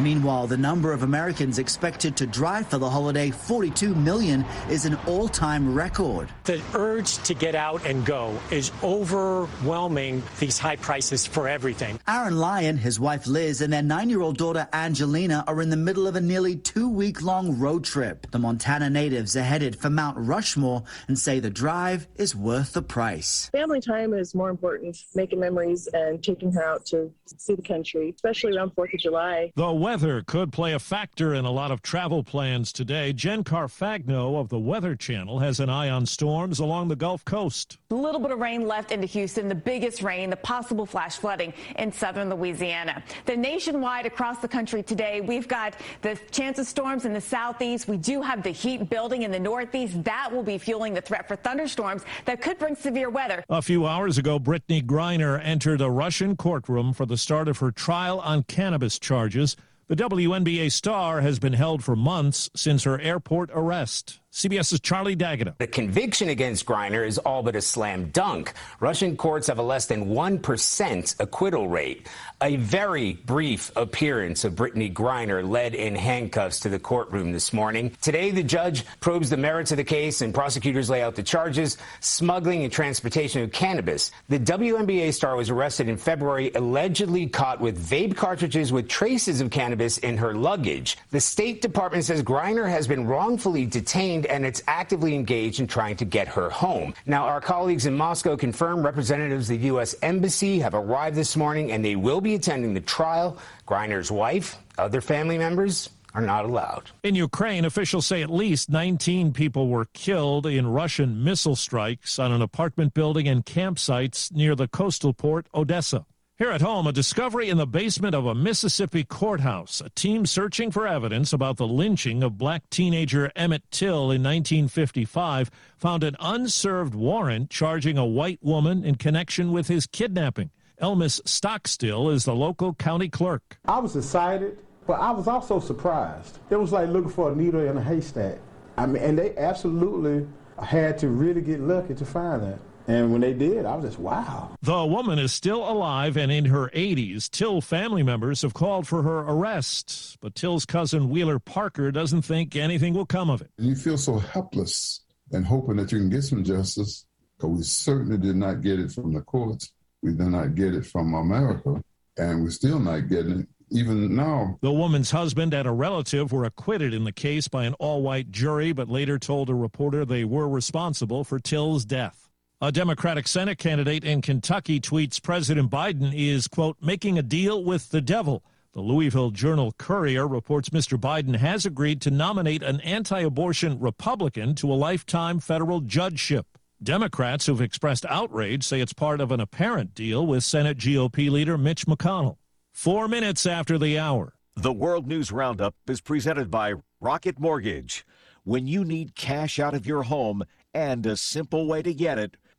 Meanwhile, 0.00 0.46
the 0.46 0.58
number 0.58 0.92
of 0.92 1.02
Americans 1.02 1.58
expected 1.58 2.16
to 2.18 2.26
drive 2.26 2.66
for 2.66 2.76
the 2.76 2.88
holiday, 2.88 3.30
42 3.30 3.94
million, 3.94 4.44
is 4.68 4.84
an 4.84 4.96
all 5.06 5.26
time 5.26 5.74
record. 5.74 6.28
The 6.44 6.60
urge 6.74 7.16
to 7.24 7.34
get 7.34 7.54
out 7.54 7.84
and 7.86 8.04
go 8.04 8.38
is 8.50 8.70
overwhelming 8.82 10.22
these 10.38 10.58
high 10.58 10.76
prices 10.76 11.26
for 11.26 11.48
everything. 11.48 11.98
Aaron 12.06 12.36
Lyon, 12.36 12.76
his 12.76 13.00
wife 13.00 13.26
Liz, 13.26 13.62
and 13.62 13.72
their 13.72 13.82
nine 13.82 14.10
year 14.10 14.20
old 14.20 14.36
daughter 14.36 14.68
Angelina 14.72 15.44
are 15.46 15.62
in 15.62 15.70
the 15.70 15.76
middle 15.76 16.06
of 16.06 16.14
a 16.16 16.20
nearly 16.20 16.56
two 16.56 16.90
week 16.90 17.22
long 17.22 17.58
road 17.58 17.84
trip. 17.84 18.30
The 18.30 18.38
Montana 18.38 18.90
natives 18.90 19.34
are 19.34 19.42
headed 19.42 19.76
for 19.76 19.88
Mount 19.88 20.18
Rushmore 20.18 20.82
and 21.08 21.18
say 21.18 21.40
the 21.40 21.50
drive 21.50 22.06
is 22.16 22.36
worth 22.36 22.74
the 22.74 22.82
price. 22.82 23.48
Family 23.52 23.80
time 23.80 24.12
is 24.12 24.34
more 24.34 24.50
important, 24.50 24.98
making 25.14 25.40
memories 25.40 25.88
and 25.94 26.22
taking 26.22 26.52
her 26.52 26.62
out 26.62 26.84
to 26.86 27.10
see 27.38 27.54
the 27.54 27.62
country, 27.62 28.12
especially 28.14 28.56
around 28.56 28.72
4th 28.76 28.92
of 28.92 29.00
July. 29.00 29.52
The 29.56 29.72
weather 29.86 30.20
could 30.20 30.52
play 30.52 30.72
a 30.72 30.80
factor 30.80 31.32
in 31.32 31.44
a 31.44 31.50
lot 31.50 31.70
of 31.70 31.80
travel 31.80 32.24
plans 32.24 32.72
today. 32.72 33.12
Jen 33.12 33.44
Carfagno 33.44 34.34
of 34.34 34.48
the 34.48 34.58
Weather 34.58 34.96
Channel 34.96 35.38
has 35.38 35.60
an 35.60 35.70
eye 35.70 35.88
on 35.88 36.04
storms 36.06 36.58
along 36.58 36.88
the 36.88 36.96
Gulf 36.96 37.24
Coast. 37.24 37.78
A 37.92 37.94
little 37.94 38.20
bit 38.20 38.32
of 38.32 38.40
rain 38.40 38.66
left 38.66 38.90
into 38.90 39.06
Houston, 39.06 39.46
the 39.46 39.54
biggest 39.54 40.02
rain, 40.02 40.28
the 40.28 40.36
possible 40.38 40.86
flash 40.86 41.18
flooding 41.18 41.54
in 41.78 41.92
southern 41.92 42.30
Louisiana. 42.30 43.00
The 43.26 43.36
nationwide 43.36 44.06
across 44.06 44.38
the 44.38 44.48
country 44.48 44.82
today, 44.82 45.20
we've 45.20 45.46
got 45.46 45.76
the 46.02 46.18
chance 46.32 46.58
of 46.58 46.66
storms 46.66 47.04
in 47.04 47.12
the 47.12 47.20
southeast. 47.20 47.86
We 47.86 47.96
do 47.96 48.20
have 48.22 48.42
the 48.42 48.50
heat 48.50 48.90
building 48.90 49.22
in 49.22 49.30
the 49.30 49.38
northeast. 49.38 50.02
That 50.02 50.32
will 50.32 50.42
be 50.42 50.58
fueling 50.58 50.94
the 50.94 51.00
threat 51.00 51.28
for 51.28 51.36
thunderstorms 51.36 52.02
that 52.24 52.42
could 52.42 52.58
bring 52.58 52.74
severe 52.74 53.08
weather. 53.08 53.44
A 53.48 53.62
few 53.62 53.86
hours 53.86 54.18
ago, 54.18 54.40
Brittney 54.40 54.84
Griner 54.84 55.40
entered 55.44 55.80
a 55.80 55.88
Russian 55.88 56.36
courtroom 56.36 56.92
for 56.92 57.06
the 57.06 57.16
start 57.16 57.46
of 57.46 57.58
her 57.58 57.70
trial 57.70 58.18
on 58.18 58.42
cannabis 58.42 58.98
charges. 58.98 59.56
The 59.88 59.94
WNBA 59.94 60.72
star 60.72 61.20
has 61.20 61.38
been 61.38 61.52
held 61.52 61.84
for 61.84 61.94
months 61.94 62.50
since 62.56 62.82
her 62.82 63.00
airport 63.00 63.50
arrest. 63.54 64.18
CBS's 64.36 64.80
Charlie 64.80 65.14
D'Agata. 65.14 65.54
The 65.56 65.66
conviction 65.66 66.28
against 66.28 66.66
Griner 66.66 67.06
is 67.06 67.16
all 67.16 67.42
but 67.42 67.56
a 67.56 67.62
slam 67.62 68.10
dunk. 68.10 68.52
Russian 68.80 69.16
courts 69.16 69.46
have 69.46 69.58
a 69.58 69.62
less 69.62 69.86
than 69.86 70.08
1% 70.08 71.20
acquittal 71.20 71.68
rate. 71.68 72.06
A 72.42 72.56
very 72.56 73.14
brief 73.14 73.72
appearance 73.76 74.44
of 74.44 74.52
Brittney 74.52 74.92
Griner 74.92 75.42
led 75.42 75.74
in 75.74 75.94
handcuffs 75.94 76.60
to 76.60 76.68
the 76.68 76.78
courtroom 76.78 77.32
this 77.32 77.54
morning. 77.54 77.96
Today, 78.02 78.30
the 78.30 78.42
judge 78.42 78.84
probes 79.00 79.30
the 79.30 79.38
merits 79.38 79.70
of 79.70 79.78
the 79.78 79.84
case 79.84 80.20
and 80.20 80.34
prosecutors 80.34 80.90
lay 80.90 81.00
out 81.00 81.14
the 81.14 81.22
charges 81.22 81.78
smuggling 82.00 82.62
and 82.62 82.70
transportation 82.70 83.42
of 83.42 83.52
cannabis. 83.52 84.10
The 84.28 84.38
WNBA 84.38 85.14
star 85.14 85.34
was 85.36 85.48
arrested 85.48 85.88
in 85.88 85.96
February, 85.96 86.52
allegedly 86.54 87.26
caught 87.26 87.58
with 87.58 87.82
vape 87.82 88.16
cartridges 88.16 88.70
with 88.70 88.86
traces 88.86 89.40
of 89.40 89.50
cannabis 89.50 89.96
in 89.96 90.18
her 90.18 90.34
luggage. 90.34 90.98
The 91.10 91.20
State 91.20 91.62
Department 91.62 92.04
says 92.04 92.22
Griner 92.22 92.68
has 92.68 92.86
been 92.86 93.06
wrongfully 93.06 93.64
detained 93.64 94.25
and 94.28 94.44
it's 94.44 94.62
actively 94.66 95.14
engaged 95.14 95.60
in 95.60 95.66
trying 95.66 95.96
to 95.96 96.04
get 96.04 96.28
her 96.28 96.50
home. 96.50 96.94
Now, 97.06 97.24
our 97.26 97.40
colleagues 97.40 97.86
in 97.86 97.96
Moscow 97.96 98.36
confirm 98.36 98.84
representatives 98.84 99.50
of 99.50 99.60
the 99.60 99.66
U.S. 99.66 99.94
Embassy 100.02 100.58
have 100.60 100.74
arrived 100.74 101.16
this 101.16 101.36
morning 101.36 101.72
and 101.72 101.84
they 101.84 101.96
will 101.96 102.20
be 102.20 102.34
attending 102.34 102.74
the 102.74 102.80
trial. 102.80 103.38
Griner's 103.66 104.10
wife, 104.10 104.56
other 104.78 105.00
family 105.00 105.38
members, 105.38 105.90
are 106.14 106.22
not 106.22 106.46
allowed. 106.46 106.90
In 107.02 107.14
Ukraine, 107.14 107.66
officials 107.66 108.06
say 108.06 108.22
at 108.22 108.30
least 108.30 108.70
19 108.70 109.32
people 109.32 109.68
were 109.68 109.84
killed 109.92 110.46
in 110.46 110.66
Russian 110.66 111.22
missile 111.22 111.56
strikes 111.56 112.18
on 112.18 112.32
an 112.32 112.40
apartment 112.40 112.94
building 112.94 113.28
and 113.28 113.44
campsites 113.44 114.32
near 114.32 114.54
the 114.54 114.66
coastal 114.66 115.12
port 115.12 115.46
Odessa. 115.54 116.06
Here 116.38 116.50
at 116.50 116.60
home, 116.60 116.86
a 116.86 116.92
discovery 116.92 117.48
in 117.48 117.56
the 117.56 117.66
basement 117.66 118.14
of 118.14 118.26
a 118.26 118.34
Mississippi 118.34 119.04
courthouse. 119.04 119.80
A 119.80 119.88
team 119.88 120.26
searching 120.26 120.70
for 120.70 120.86
evidence 120.86 121.32
about 121.32 121.56
the 121.56 121.66
lynching 121.66 122.22
of 122.22 122.36
black 122.36 122.68
teenager 122.68 123.32
Emmett 123.34 123.62
Till 123.70 124.10
in 124.10 124.22
1955 124.22 125.50
found 125.78 126.04
an 126.04 126.14
unserved 126.20 126.94
warrant 126.94 127.48
charging 127.48 127.96
a 127.96 128.04
white 128.04 128.38
woman 128.42 128.84
in 128.84 128.96
connection 128.96 129.50
with 129.50 129.68
his 129.68 129.86
kidnapping. 129.86 130.50
Elmis 130.78 131.22
Stockstill 131.24 132.10
is 132.10 132.26
the 132.26 132.34
local 132.34 132.74
county 132.74 133.08
clerk. 133.08 133.58
I 133.64 133.78
was 133.78 133.96
excited, 133.96 134.58
but 134.86 135.00
I 135.00 135.12
was 135.12 135.26
also 135.26 135.58
surprised. 135.58 136.38
It 136.50 136.56
was 136.56 136.70
like 136.70 136.90
looking 136.90 137.10
for 137.10 137.32
a 137.32 137.34
needle 137.34 137.62
in 137.62 137.78
a 137.78 137.82
haystack. 137.82 138.36
I 138.76 138.84
mean, 138.84 139.02
and 139.02 139.18
they 139.18 139.34
absolutely 139.38 140.28
had 140.62 140.98
to 140.98 141.08
really 141.08 141.40
get 141.40 141.60
lucky 141.60 141.94
to 141.94 142.04
find 142.04 142.42
that. 142.42 142.58
And 142.88 143.10
when 143.10 143.20
they 143.20 143.32
did, 143.32 143.66
I 143.66 143.74
was 143.74 143.84
just, 143.84 143.98
wow. 143.98 144.56
The 144.62 144.86
woman 144.86 145.18
is 145.18 145.32
still 145.32 145.68
alive 145.68 146.16
and 146.16 146.30
in 146.30 146.44
her 146.46 146.68
80s. 146.68 147.28
Till 147.28 147.60
family 147.60 148.02
members 148.02 148.42
have 148.42 148.54
called 148.54 148.86
for 148.86 149.02
her 149.02 149.20
arrest, 149.20 150.16
but 150.20 150.34
Till's 150.34 150.64
cousin 150.64 151.10
Wheeler 151.10 151.38
Parker 151.38 151.90
doesn't 151.90 152.22
think 152.22 152.54
anything 152.54 152.94
will 152.94 153.06
come 153.06 153.28
of 153.28 153.42
it. 153.42 153.50
You 153.58 153.74
feel 153.74 153.98
so 153.98 154.18
helpless 154.18 155.00
and 155.32 155.44
hoping 155.44 155.76
that 155.76 155.90
you 155.90 155.98
can 155.98 156.10
get 156.10 156.22
some 156.22 156.44
justice, 156.44 157.04
because 157.36 157.56
we 157.56 157.62
certainly 157.64 158.18
did 158.18 158.36
not 158.36 158.62
get 158.62 158.78
it 158.78 158.92
from 158.92 159.12
the 159.12 159.20
courts. 159.20 159.72
We 160.02 160.12
did 160.12 160.28
not 160.28 160.54
get 160.54 160.74
it 160.74 160.86
from 160.86 161.14
America, 161.14 161.82
and 162.16 162.42
we're 162.44 162.50
still 162.50 162.78
not 162.78 163.08
getting 163.08 163.40
it 163.40 163.48
even 163.70 164.14
now. 164.14 164.56
The 164.62 164.70
woman's 164.70 165.10
husband 165.10 165.52
and 165.52 165.66
a 165.66 165.72
relative 165.72 166.30
were 166.30 166.44
acquitted 166.44 166.94
in 166.94 167.02
the 167.02 167.10
case 167.10 167.48
by 167.48 167.64
an 167.64 167.74
all 167.74 168.02
white 168.02 168.30
jury, 168.30 168.72
but 168.72 168.88
later 168.88 169.18
told 169.18 169.50
a 169.50 169.54
reporter 169.54 170.04
they 170.04 170.24
were 170.24 170.48
responsible 170.48 171.24
for 171.24 171.40
Till's 171.40 171.84
death. 171.84 172.25
A 172.62 172.72
Democratic 172.72 173.28
Senate 173.28 173.58
candidate 173.58 174.02
in 174.02 174.22
Kentucky 174.22 174.80
tweets 174.80 175.22
President 175.22 175.70
Biden 175.70 176.14
is, 176.14 176.48
quote, 176.48 176.78
making 176.80 177.18
a 177.18 177.22
deal 177.22 177.62
with 177.62 177.90
the 177.90 178.00
devil. 178.00 178.42
The 178.72 178.80
Louisville 178.80 179.30
Journal 179.30 179.74
Courier 179.76 180.26
reports 180.26 180.70
Mr. 180.70 180.98
Biden 180.98 181.36
has 181.36 181.66
agreed 181.66 182.00
to 182.00 182.10
nominate 182.10 182.62
an 182.62 182.80
anti 182.80 183.20
abortion 183.20 183.78
Republican 183.78 184.54
to 184.54 184.72
a 184.72 184.74
lifetime 184.74 185.38
federal 185.38 185.82
judgeship. 185.82 186.46
Democrats 186.82 187.44
who've 187.44 187.60
expressed 187.60 188.06
outrage 188.06 188.64
say 188.64 188.80
it's 188.80 188.94
part 188.94 189.20
of 189.20 189.32
an 189.32 189.40
apparent 189.40 189.94
deal 189.94 190.26
with 190.26 190.42
Senate 190.42 190.78
GOP 190.78 191.30
leader 191.30 191.58
Mitch 191.58 191.84
McConnell. 191.84 192.38
Four 192.72 193.06
minutes 193.06 193.44
after 193.44 193.76
the 193.76 193.98
hour. 193.98 194.32
The 194.54 194.72
World 194.72 195.06
News 195.06 195.30
Roundup 195.30 195.74
is 195.86 196.00
presented 196.00 196.50
by 196.50 196.72
Rocket 197.02 197.38
Mortgage. 197.38 198.06
When 198.44 198.66
you 198.66 198.82
need 198.82 199.14
cash 199.14 199.58
out 199.58 199.74
of 199.74 199.86
your 199.86 200.04
home 200.04 200.42
and 200.72 201.04
a 201.04 201.18
simple 201.18 201.66
way 201.66 201.82
to 201.82 201.92
get 201.92 202.18
it, 202.18 202.38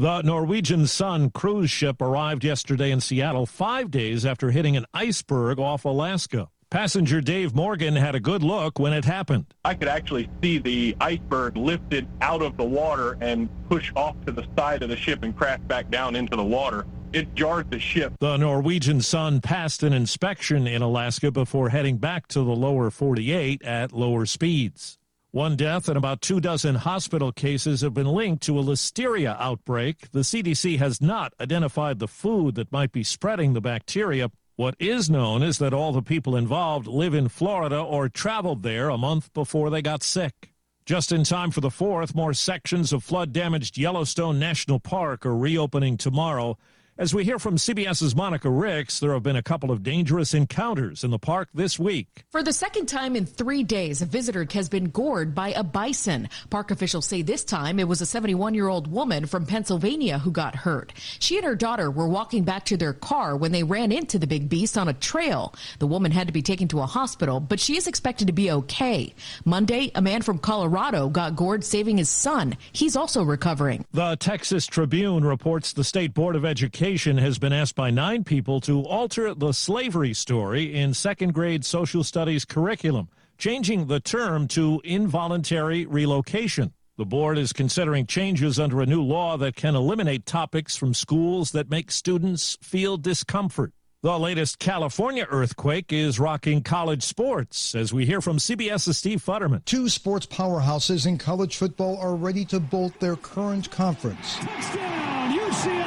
The 0.00 0.22
Norwegian 0.22 0.86
Sun 0.86 1.28
cruise 1.32 1.70
ship 1.70 2.00
arrived 2.00 2.42
yesterday 2.42 2.90
in 2.90 3.02
Seattle 3.02 3.44
five 3.44 3.90
days 3.90 4.24
after 4.24 4.50
hitting 4.50 4.74
an 4.74 4.86
iceberg 4.94 5.58
off 5.58 5.84
Alaska. 5.84 6.48
Passenger 6.70 7.20
Dave 7.20 7.54
Morgan 7.54 7.96
had 7.96 8.14
a 8.14 8.20
good 8.20 8.42
look 8.42 8.78
when 8.78 8.94
it 8.94 9.04
happened. 9.04 9.52
I 9.62 9.74
could 9.74 9.88
actually 9.88 10.30
see 10.42 10.56
the 10.56 10.96
iceberg 11.02 11.54
lifted 11.58 12.08
out 12.22 12.40
of 12.40 12.56
the 12.56 12.64
water 12.64 13.18
and 13.20 13.50
push 13.68 13.92
off 13.94 14.16
to 14.24 14.32
the 14.32 14.46
side 14.56 14.82
of 14.82 14.88
the 14.88 14.96
ship 14.96 15.22
and 15.22 15.36
crash 15.36 15.60
back 15.66 15.90
down 15.90 16.16
into 16.16 16.34
the 16.34 16.44
water. 16.44 16.86
It 17.12 17.34
jarred 17.34 17.70
the 17.70 17.78
ship. 17.78 18.14
The 18.20 18.38
Norwegian 18.38 19.02
Sun 19.02 19.42
passed 19.42 19.82
an 19.82 19.92
inspection 19.92 20.66
in 20.66 20.80
Alaska 20.80 21.30
before 21.30 21.68
heading 21.68 21.98
back 21.98 22.26
to 22.28 22.38
the 22.38 22.56
lower 22.56 22.90
48 22.90 23.62
at 23.64 23.92
lower 23.92 24.24
speeds. 24.24 24.96
One 25.32 25.54
death 25.54 25.86
and 25.86 25.96
about 25.96 26.22
two 26.22 26.40
dozen 26.40 26.74
hospital 26.74 27.30
cases 27.30 27.82
have 27.82 27.94
been 27.94 28.08
linked 28.08 28.42
to 28.44 28.58
a 28.58 28.64
listeria 28.64 29.36
outbreak. 29.38 30.10
The 30.10 30.20
CDC 30.20 30.78
has 30.78 31.00
not 31.00 31.34
identified 31.40 32.00
the 32.00 32.08
food 32.08 32.56
that 32.56 32.72
might 32.72 32.90
be 32.90 33.04
spreading 33.04 33.52
the 33.52 33.60
bacteria. 33.60 34.32
What 34.56 34.74
is 34.80 35.08
known 35.08 35.44
is 35.44 35.58
that 35.58 35.72
all 35.72 35.92
the 35.92 36.02
people 36.02 36.34
involved 36.34 36.88
live 36.88 37.14
in 37.14 37.28
Florida 37.28 37.80
or 37.80 38.08
traveled 38.08 38.64
there 38.64 38.88
a 38.88 38.98
month 38.98 39.32
before 39.32 39.70
they 39.70 39.82
got 39.82 40.02
sick. 40.02 40.52
Just 40.84 41.12
in 41.12 41.22
time 41.22 41.52
for 41.52 41.60
the 41.60 41.68
4th, 41.68 42.12
more 42.12 42.34
sections 42.34 42.92
of 42.92 43.04
flood 43.04 43.32
damaged 43.32 43.78
Yellowstone 43.78 44.40
National 44.40 44.80
Park 44.80 45.24
are 45.24 45.36
reopening 45.36 45.96
tomorrow. 45.96 46.58
As 47.00 47.14
we 47.14 47.24
hear 47.24 47.38
from 47.38 47.56
CBS's 47.56 48.14
Monica 48.14 48.50
Ricks, 48.50 49.00
there 49.00 49.14
have 49.14 49.22
been 49.22 49.36
a 49.36 49.42
couple 49.42 49.70
of 49.70 49.82
dangerous 49.82 50.34
encounters 50.34 51.02
in 51.02 51.10
the 51.10 51.18
park 51.18 51.48
this 51.54 51.78
week. 51.78 52.26
For 52.28 52.42
the 52.42 52.52
second 52.52 52.88
time 52.88 53.16
in 53.16 53.24
three 53.24 53.62
days, 53.62 54.02
a 54.02 54.04
visitor 54.04 54.46
has 54.52 54.68
been 54.68 54.90
gored 54.90 55.34
by 55.34 55.52
a 55.52 55.64
bison. 55.64 56.28
Park 56.50 56.70
officials 56.70 57.06
say 57.06 57.22
this 57.22 57.42
time 57.42 57.80
it 57.80 57.88
was 57.88 58.02
a 58.02 58.06
71 58.06 58.52
year 58.52 58.68
old 58.68 58.86
woman 58.86 59.24
from 59.24 59.46
Pennsylvania 59.46 60.18
who 60.18 60.30
got 60.30 60.54
hurt. 60.54 60.92
She 61.20 61.38
and 61.38 61.46
her 61.46 61.56
daughter 61.56 61.90
were 61.90 62.06
walking 62.06 62.44
back 62.44 62.66
to 62.66 62.76
their 62.76 62.92
car 62.92 63.34
when 63.34 63.52
they 63.52 63.62
ran 63.62 63.92
into 63.92 64.18
the 64.18 64.26
big 64.26 64.50
beast 64.50 64.76
on 64.76 64.86
a 64.86 64.92
trail. 64.92 65.54
The 65.78 65.86
woman 65.86 66.12
had 66.12 66.26
to 66.26 66.34
be 66.34 66.42
taken 66.42 66.68
to 66.68 66.80
a 66.80 66.86
hospital, 66.86 67.40
but 67.40 67.60
she 67.60 67.78
is 67.78 67.86
expected 67.86 68.26
to 68.26 68.34
be 68.34 68.50
okay. 68.50 69.14
Monday, 69.46 69.90
a 69.94 70.02
man 70.02 70.20
from 70.20 70.38
Colorado 70.38 71.08
got 71.08 71.34
gored 71.34 71.64
saving 71.64 71.96
his 71.96 72.10
son. 72.10 72.58
He's 72.72 72.94
also 72.94 73.22
recovering. 73.22 73.86
The 73.90 74.16
Texas 74.16 74.66
Tribune 74.66 75.24
reports 75.24 75.72
the 75.72 75.82
State 75.82 76.12
Board 76.12 76.36
of 76.36 76.44
Education 76.44 76.89
has 76.90 77.38
been 77.38 77.52
asked 77.52 77.76
by 77.76 77.90
nine 77.90 78.24
people 78.24 78.60
to 78.62 78.82
alter 78.82 79.32
the 79.32 79.52
slavery 79.52 80.12
story 80.12 80.74
in 80.74 80.92
second 80.92 81.32
grade 81.32 81.64
social 81.64 82.02
studies 82.02 82.44
curriculum, 82.44 83.08
changing 83.38 83.86
the 83.86 84.00
term 84.00 84.48
to 84.48 84.80
involuntary 84.82 85.86
relocation. 85.86 86.72
The 86.98 87.06
board 87.06 87.38
is 87.38 87.52
considering 87.52 88.06
changes 88.06 88.58
under 88.58 88.80
a 88.80 88.86
new 88.86 89.02
law 89.02 89.36
that 89.36 89.54
can 89.54 89.76
eliminate 89.76 90.26
topics 90.26 90.74
from 90.74 90.92
schools 90.92 91.52
that 91.52 91.70
make 91.70 91.92
students 91.92 92.58
feel 92.60 92.96
discomfort. 92.96 93.72
The 94.02 94.18
latest 94.18 94.58
California 94.58 95.28
earthquake 95.30 95.92
is 95.92 96.18
rocking 96.18 96.62
college 96.62 97.04
sports, 97.04 97.76
as 97.76 97.92
we 97.92 98.04
hear 98.04 98.20
from 98.20 98.38
CBS's 98.38 98.98
Steve 98.98 99.22
Futterman. 99.24 99.64
Two 99.64 99.88
sports 99.88 100.26
powerhouses 100.26 101.06
in 101.06 101.18
college 101.18 101.56
football 101.56 101.98
are 101.98 102.16
ready 102.16 102.44
to 102.46 102.58
bolt 102.58 102.98
their 102.98 103.14
current 103.14 103.70
conference. 103.70 104.34
Touchdown, 104.38 105.38
UCLA! 105.38 105.79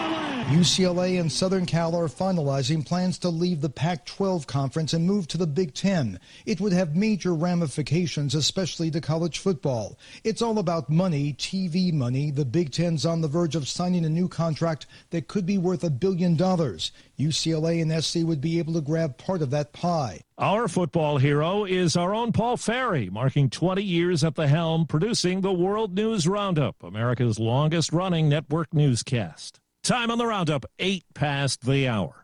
UCLA 0.54 1.20
and 1.20 1.32
Southern 1.32 1.66
Cal 1.66 1.96
are 1.96 2.08
finalizing 2.08 2.86
plans 2.86 3.18
to 3.18 3.30
leave 3.30 3.60
the 3.60 3.72
Pac 3.72 4.06
12 4.06 4.46
conference 4.46 4.94
and 4.94 5.04
move 5.04 5.28
to 5.30 5.38
the 5.40 5.48
Big 5.48 5.74
Ten. 5.74 6.20
It 6.46 6.62
would 6.62 6.74
have 6.74 6.96
major 6.96 7.34
ramifications, 7.34 8.36
especially 8.36 8.92
to 8.92 9.02
college 9.02 9.40
football. 9.40 9.98
It's 10.24 10.44
all 10.44 10.60
about 10.60 10.92
money, 10.92 11.34
TV 11.34 11.92
money. 11.92 12.30
The 12.30 12.46
Big 12.46 12.72
Ten's 12.72 13.04
on 13.04 13.22
the 13.22 13.28
verge 13.28 13.56
of 13.56 13.68
signing 13.68 14.06
a 14.06 14.10
new 14.10 14.28
contract 14.28 14.86
that 15.10 15.28
could 15.28 15.48
be 15.48 15.58
worth 15.58 15.84
a 15.84 15.90
billion 15.90 16.36
dollars. 16.36 16.92
UCLA 17.18 17.82
and 17.82 18.04
SC 18.04 18.18
would 18.18 18.40
be 18.40 18.60
able 18.60 18.74
to 18.74 18.82
grab 18.82 19.18
part 19.18 19.42
of 19.42 19.50
that 19.50 19.74
pie. 19.74 20.22
Our 20.38 20.68
football 20.68 21.18
hero 21.18 21.66
is 21.66 21.98
our 21.98 22.14
own 22.14 22.32
Paul 22.32 22.58
Ferry, 22.58 23.10
marking 23.10 23.50
20 23.50 23.82
years 23.82 24.24
at 24.24 24.36
the 24.36 24.48
helm, 24.48 24.86
producing 24.86 25.42
the 25.42 25.52
World 25.52 25.96
News 25.96 26.28
Roundup, 26.28 26.84
America's 26.84 27.40
longest 27.40 27.92
running 27.92 28.30
network 28.30 28.72
newscast. 28.72 29.60
Time 29.84 30.12
on 30.12 30.18
the 30.18 30.26
roundup, 30.26 30.66
eight 30.80 31.04
past 31.14 31.66
the 31.66 31.90
hour. 31.90 32.23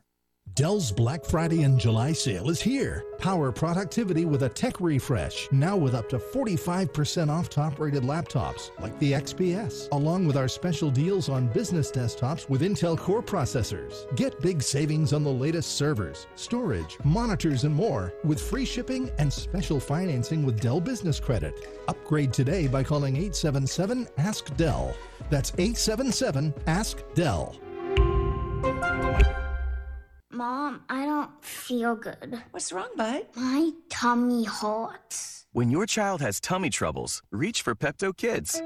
Dell's 0.56 0.91
Black 0.91 1.24
Friday 1.24 1.64
and 1.64 1.80
July 1.80 2.12
sale 2.12 2.50
is 2.50 2.62
here. 2.62 3.06
Power 3.18 3.52
productivity 3.52 4.26
with 4.26 4.43
a 4.43 4.50
tech 4.50 4.80
refresh, 4.80 5.47
now 5.52 5.78
with 5.78 5.93
up 5.93 6.10
to 6.10 6.18
45% 6.18 7.30
off 7.30 7.50
top 7.50 7.80
rated 7.80 8.04
laptops 8.04 8.72
like 8.80 8.97
the 9.00 9.14
XPS, 9.14 9.88
along 9.91 10.26
with 10.26 10.38
our 10.38 10.47
special 10.47 10.89
deals 10.89 11.30
on 11.30 11.47
business 11.47 11.91
desktops 11.91 12.50
with 12.50 12.62
Intel 12.62 12.97
Core 12.97 13.22
processors. 13.22 14.14
Get 14.16 14.41
big 14.41 14.62
savings 14.62 15.14
on 15.14 15.24
the 15.24 15.30
latest 15.30 15.78
servers, 15.78 16.28
storage, 16.36 16.97
monitors, 17.04 17.64
and 17.64 17.76
more 17.76 18.14
with 18.24 18.41
free 18.41 18.66
shipping 18.66 19.12
and 19.18 19.32
special 19.32 19.80
financing 19.80 20.45
with 20.45 20.60
Dell 20.60 20.82
Business 20.82 21.20
Credit. 21.20 21.54
Upgrade 21.88 22.34
today 22.34 22.68
by 22.68 22.84
calling 22.84 23.16
877 23.16 24.08
Ask 24.18 24.56
Dell. 24.58 24.95
That's 25.30 25.52
877 25.58 26.54
Ask 26.68 27.04
Dell. 27.14 27.56
Mom, 30.40 30.82
I 30.88 31.06
don't 31.06 31.32
feel 31.44 31.98
good. 31.98 32.42
What's 32.52 32.72
wrong, 32.72 32.88
bud? 32.96 33.24
My 33.36 33.72
tummy 33.90 34.46
hurts. 34.46 35.46
When 35.52 35.70
your 35.70 35.86
child 35.86 36.22
has 36.22 36.40
tummy 36.40 36.70
troubles, 36.70 37.22
reach 37.30 37.62
for 37.62 37.76
Pepto 37.76 38.16
Kids. 38.16 38.62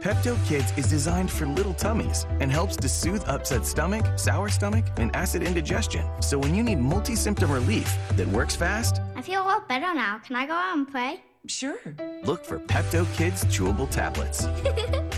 Pepto 0.00 0.36
Kids 0.46 0.72
is 0.76 0.88
designed 0.88 1.28
for 1.28 1.46
little 1.46 1.74
tummies 1.74 2.28
and 2.38 2.52
helps 2.52 2.76
to 2.76 2.88
soothe 2.88 3.24
upset 3.26 3.66
stomach, 3.66 4.06
sour 4.16 4.48
stomach, 4.48 4.84
and 4.98 5.10
acid 5.16 5.42
indigestion. 5.42 6.06
So 6.22 6.38
when 6.38 6.54
you 6.54 6.62
need 6.62 6.78
multi 6.78 7.16
symptom 7.16 7.50
relief 7.50 7.92
that 8.12 8.28
works 8.28 8.54
fast, 8.54 9.00
I 9.16 9.20
feel 9.20 9.42
a 9.42 9.46
lot 9.46 9.68
better 9.68 9.92
now. 9.92 10.20
Can 10.24 10.36
I 10.36 10.46
go 10.46 10.52
out 10.52 10.76
and 10.76 10.86
play? 10.88 11.24
Sure. 11.48 11.80
Look 12.22 12.44
for 12.44 12.60
Pepto 12.60 13.04
Kids 13.16 13.44
chewable 13.46 13.90
tablets. 13.90 14.42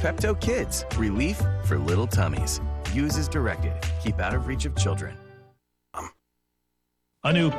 Pepto 0.01 0.41
Kids, 0.41 0.87
relief 0.97 1.39
for 1.67 1.79
little 1.79 2.07
tummies. 2.07 2.63
Use 2.95 3.19
as 3.19 3.29
directed. 3.29 3.75
Keep 4.03 4.21
out 4.21 4.33
of 4.33 4.47
reach 4.47 4.65
of 4.65 4.75
children. 4.75 5.15
A 7.25 7.33
new. 7.33 7.51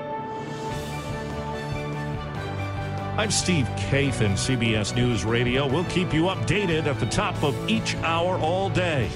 I'm 3.18 3.30
Steve 3.30 3.66
Kathan 3.76 4.38
CBS 4.38 4.95
News 4.95 5.26
Radio. 5.26 5.68
We'll 5.68 5.84
keep 5.86 6.14
you 6.14 6.24
updated 6.24 6.86
at 6.86 6.97
the 6.97 7.05
top 7.07 7.43
of 7.43 7.70
each 7.70 7.97
hour 7.97 8.39
all 8.39 8.70
day. 8.70 9.10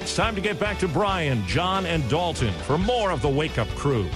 It's 0.00 0.16
time 0.16 0.34
to 0.34 0.40
get 0.40 0.58
back 0.58 0.80
to 0.80 0.88
Brian, 0.88 1.46
John, 1.46 1.86
and 1.86 2.02
Dalton 2.10 2.52
for 2.64 2.76
more 2.78 3.12
of 3.12 3.22
the 3.22 3.28
Wake 3.28 3.58
Up 3.58 3.68
Crew. 3.76 4.08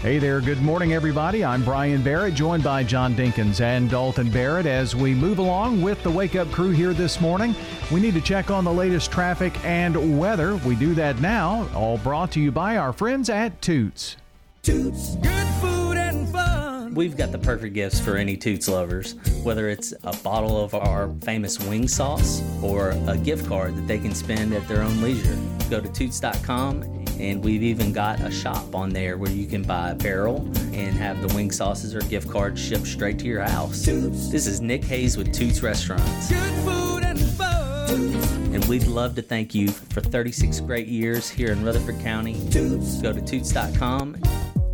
Hey 0.00 0.18
there, 0.18 0.40
good 0.40 0.60
morning, 0.60 0.92
everybody. 0.92 1.44
I'm 1.44 1.62
Brian 1.62 2.02
Barrett, 2.02 2.34
joined 2.34 2.64
by 2.64 2.82
John 2.82 3.14
Dinkins 3.14 3.60
and 3.60 3.88
Dalton 3.88 4.28
Barrett. 4.28 4.66
As 4.66 4.96
we 4.96 5.14
move 5.14 5.38
along 5.38 5.82
with 5.82 6.02
the 6.02 6.10
Wake 6.10 6.34
Up 6.34 6.50
Crew 6.50 6.70
here 6.70 6.94
this 6.94 7.20
morning, 7.20 7.54
we 7.92 8.00
need 8.00 8.14
to 8.14 8.20
check 8.20 8.50
on 8.50 8.64
the 8.64 8.72
latest 8.72 9.12
traffic 9.12 9.54
and 9.64 10.18
weather. 10.18 10.56
We 10.56 10.74
do 10.74 10.94
that 10.94 11.20
now, 11.20 11.68
all 11.76 11.98
brought 11.98 12.32
to 12.32 12.40
you 12.40 12.50
by 12.50 12.76
our 12.76 12.92
friends 12.92 13.30
at 13.30 13.62
Toots. 13.62 14.16
Toots, 14.62 15.16
good 15.16 15.48
food 15.60 15.96
and 15.96 16.28
fun. 16.28 16.94
We've 16.94 17.16
got 17.16 17.32
the 17.32 17.38
perfect 17.38 17.74
gifts 17.74 17.98
for 17.98 18.16
any 18.16 18.36
Toots 18.36 18.68
lovers, 18.68 19.16
whether 19.42 19.68
it's 19.68 19.92
a 20.04 20.16
bottle 20.18 20.62
of 20.62 20.72
our 20.72 21.12
famous 21.22 21.58
wing 21.58 21.88
sauce 21.88 22.40
or 22.62 22.90
a 23.08 23.16
gift 23.16 23.48
card 23.48 23.74
that 23.74 23.88
they 23.88 23.98
can 23.98 24.14
spend 24.14 24.54
at 24.54 24.68
their 24.68 24.82
own 24.82 25.02
leisure. 25.02 25.36
Go 25.68 25.80
to 25.80 25.88
Toots.com 25.88 26.84
and 27.18 27.42
we've 27.42 27.64
even 27.64 27.92
got 27.92 28.20
a 28.20 28.30
shop 28.30 28.72
on 28.72 28.90
there 28.90 29.18
where 29.18 29.32
you 29.32 29.48
can 29.48 29.64
buy 29.64 29.90
apparel 29.90 30.36
and 30.72 30.94
have 30.94 31.20
the 31.26 31.34
wing 31.34 31.50
sauces 31.50 31.92
or 31.92 32.00
gift 32.02 32.30
cards 32.30 32.60
shipped 32.60 32.86
straight 32.86 33.18
to 33.18 33.26
your 33.26 33.42
house. 33.42 33.84
Toots. 33.84 34.30
This 34.30 34.46
is 34.46 34.60
Nick 34.60 34.84
Hayes 34.84 35.16
with 35.16 35.32
Toots 35.34 35.60
Restaurants. 35.60 36.28
Good 36.28 36.54
food 36.64 37.02
and 37.02 37.18
fun. 37.18 37.88
Toots. 37.88 38.32
And 38.32 38.64
we'd 38.66 38.86
love 38.86 39.16
to 39.16 39.22
thank 39.22 39.56
you 39.56 39.72
for 39.72 40.00
36 40.00 40.60
great 40.60 40.86
years 40.86 41.28
here 41.28 41.50
in 41.50 41.64
Rutherford 41.64 41.98
County. 41.98 42.34
Toots. 42.50 43.02
Go 43.02 43.12
to 43.12 43.20
Toots.com. 43.20 44.22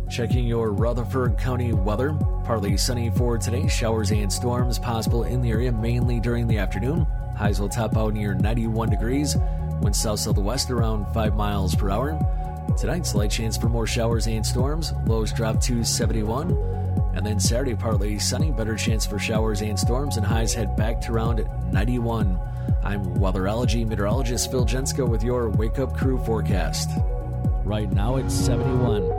Checking 0.09 0.47
your 0.47 0.71
Rutherford 0.71 1.37
County 1.37 1.71
weather. 1.71 2.17
Partly 2.43 2.75
sunny 2.77 3.11
for 3.11 3.37
today. 3.37 3.67
Showers 3.67 4.09
and 4.09 4.33
storms 4.33 4.79
possible 4.79 5.23
in 5.23 5.39
the 5.39 5.51
area 5.51 5.71
mainly 5.71 6.19
during 6.19 6.47
the 6.47 6.57
afternoon. 6.57 7.05
Highs 7.37 7.61
will 7.61 7.69
top 7.69 7.95
out 7.95 8.15
near 8.15 8.33
91 8.33 8.89
degrees. 8.89 9.37
Winds 9.81 10.01
south 10.01 10.19
southwest 10.19 10.71
around 10.71 11.05
5 11.13 11.35
miles 11.35 11.75
per 11.75 11.91
hour. 11.91 12.19
Tonight, 12.75 13.05
slight 13.05 13.29
chance 13.29 13.55
for 13.55 13.69
more 13.69 13.85
showers 13.85 14.25
and 14.25 14.43
storms. 14.43 14.93
Lows 15.05 15.31
drop 15.31 15.61
to 15.61 15.83
71. 15.83 16.57
And 17.13 17.23
then 17.23 17.39
Saturday, 17.39 17.75
partly 17.75 18.17
sunny, 18.17 18.51
better 18.51 18.75
chance 18.75 19.05
for 19.05 19.19
showers 19.19 19.61
and 19.61 19.79
storms, 19.79 20.17
and 20.17 20.25
highs 20.25 20.55
head 20.55 20.75
back 20.75 20.99
to 21.01 21.11
around 21.11 21.47
91. 21.71 22.39
I'm 22.83 23.05
weatherology 23.17 23.87
meteorologist 23.87 24.49
Phil 24.49 24.65
Jensko 24.65 25.07
with 25.07 25.21
your 25.23 25.49
Wake 25.49 25.77
Up 25.77 25.95
Crew 25.95 26.17
forecast. 26.25 26.89
Right 27.63 27.91
now 27.91 28.15
it's 28.15 28.33
71. 28.33 29.18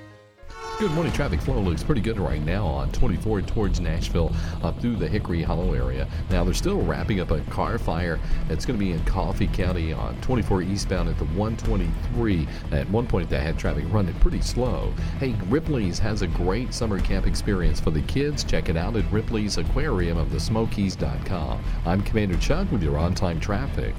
Good 0.79 0.91
morning. 0.93 1.13
Traffic 1.13 1.39
flow 1.41 1.59
looks 1.59 1.83
pretty 1.83 2.01
good 2.01 2.19
right 2.19 2.41
now 2.41 2.65
on 2.65 2.91
24 2.91 3.43
towards 3.43 3.79
Nashville 3.79 4.35
up 4.63 4.79
through 4.79 4.95
the 4.95 5.07
Hickory 5.07 5.43
Hollow 5.43 5.73
area. 5.73 6.07
Now, 6.31 6.43
they're 6.43 6.55
still 6.55 6.81
wrapping 6.81 7.19
up 7.19 7.29
a 7.29 7.39
car 7.41 7.77
fire 7.77 8.19
that's 8.47 8.65
going 8.65 8.79
to 8.79 8.83
be 8.83 8.91
in 8.91 9.03
Coffee 9.05 9.45
County 9.45 9.93
on 9.93 10.19
24 10.21 10.63
eastbound 10.63 11.07
at 11.07 11.19
the 11.19 11.25
123. 11.25 12.47
At 12.71 12.89
one 12.89 13.05
point, 13.05 13.29
they 13.29 13.39
had 13.39 13.59
traffic 13.59 13.85
running 13.89 14.15
pretty 14.15 14.41
slow. 14.41 14.91
Hey, 15.19 15.35
Ripley's 15.49 15.99
has 15.99 16.23
a 16.23 16.27
great 16.27 16.73
summer 16.73 16.99
camp 16.99 17.27
experience 17.27 17.79
for 17.79 17.91
the 17.91 18.01
kids. 18.03 18.43
Check 18.43 18.67
it 18.67 18.75
out 18.75 18.95
at 18.95 19.11
Ripley's 19.11 19.57
Aquarium 19.57 20.17
of 20.17 20.31
the 20.31 20.39
Smokies.com. 20.39 21.63
I'm 21.85 22.01
Commander 22.01 22.37
Chuck 22.37 22.71
with 22.71 22.81
your 22.81 22.97
on 22.97 23.13
time 23.13 23.39
traffic. 23.39 23.93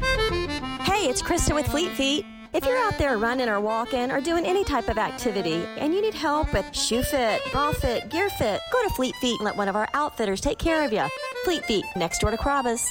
Hey, 0.00 1.08
it's 1.10 1.20
Krista 1.20 1.54
with 1.54 1.66
Fleet 1.66 1.90
Feet. 1.90 2.24
If 2.54 2.64
you're 2.64 2.78
out 2.78 2.96
there 2.98 3.18
running 3.18 3.48
or 3.48 3.60
walking 3.60 4.12
or 4.12 4.20
doing 4.20 4.46
any 4.46 4.62
type 4.62 4.88
of 4.88 4.96
activity 4.96 5.66
and 5.76 5.92
you 5.92 6.00
need 6.00 6.14
help 6.14 6.52
with 6.52 6.64
shoe 6.72 7.02
fit, 7.02 7.42
bra 7.50 7.72
fit, 7.72 8.08
gear 8.10 8.30
fit, 8.30 8.60
go 8.72 8.80
to 8.80 8.94
Fleet 8.94 9.16
Feet 9.16 9.40
and 9.40 9.44
let 9.44 9.56
one 9.56 9.66
of 9.66 9.74
our 9.74 9.88
outfitters 9.92 10.40
take 10.40 10.56
care 10.56 10.84
of 10.84 10.92
you. 10.92 11.04
Fleet 11.42 11.64
Feet, 11.64 11.84
next 11.96 12.20
door 12.20 12.30
to 12.30 12.36
Carrabba's. 12.36 12.88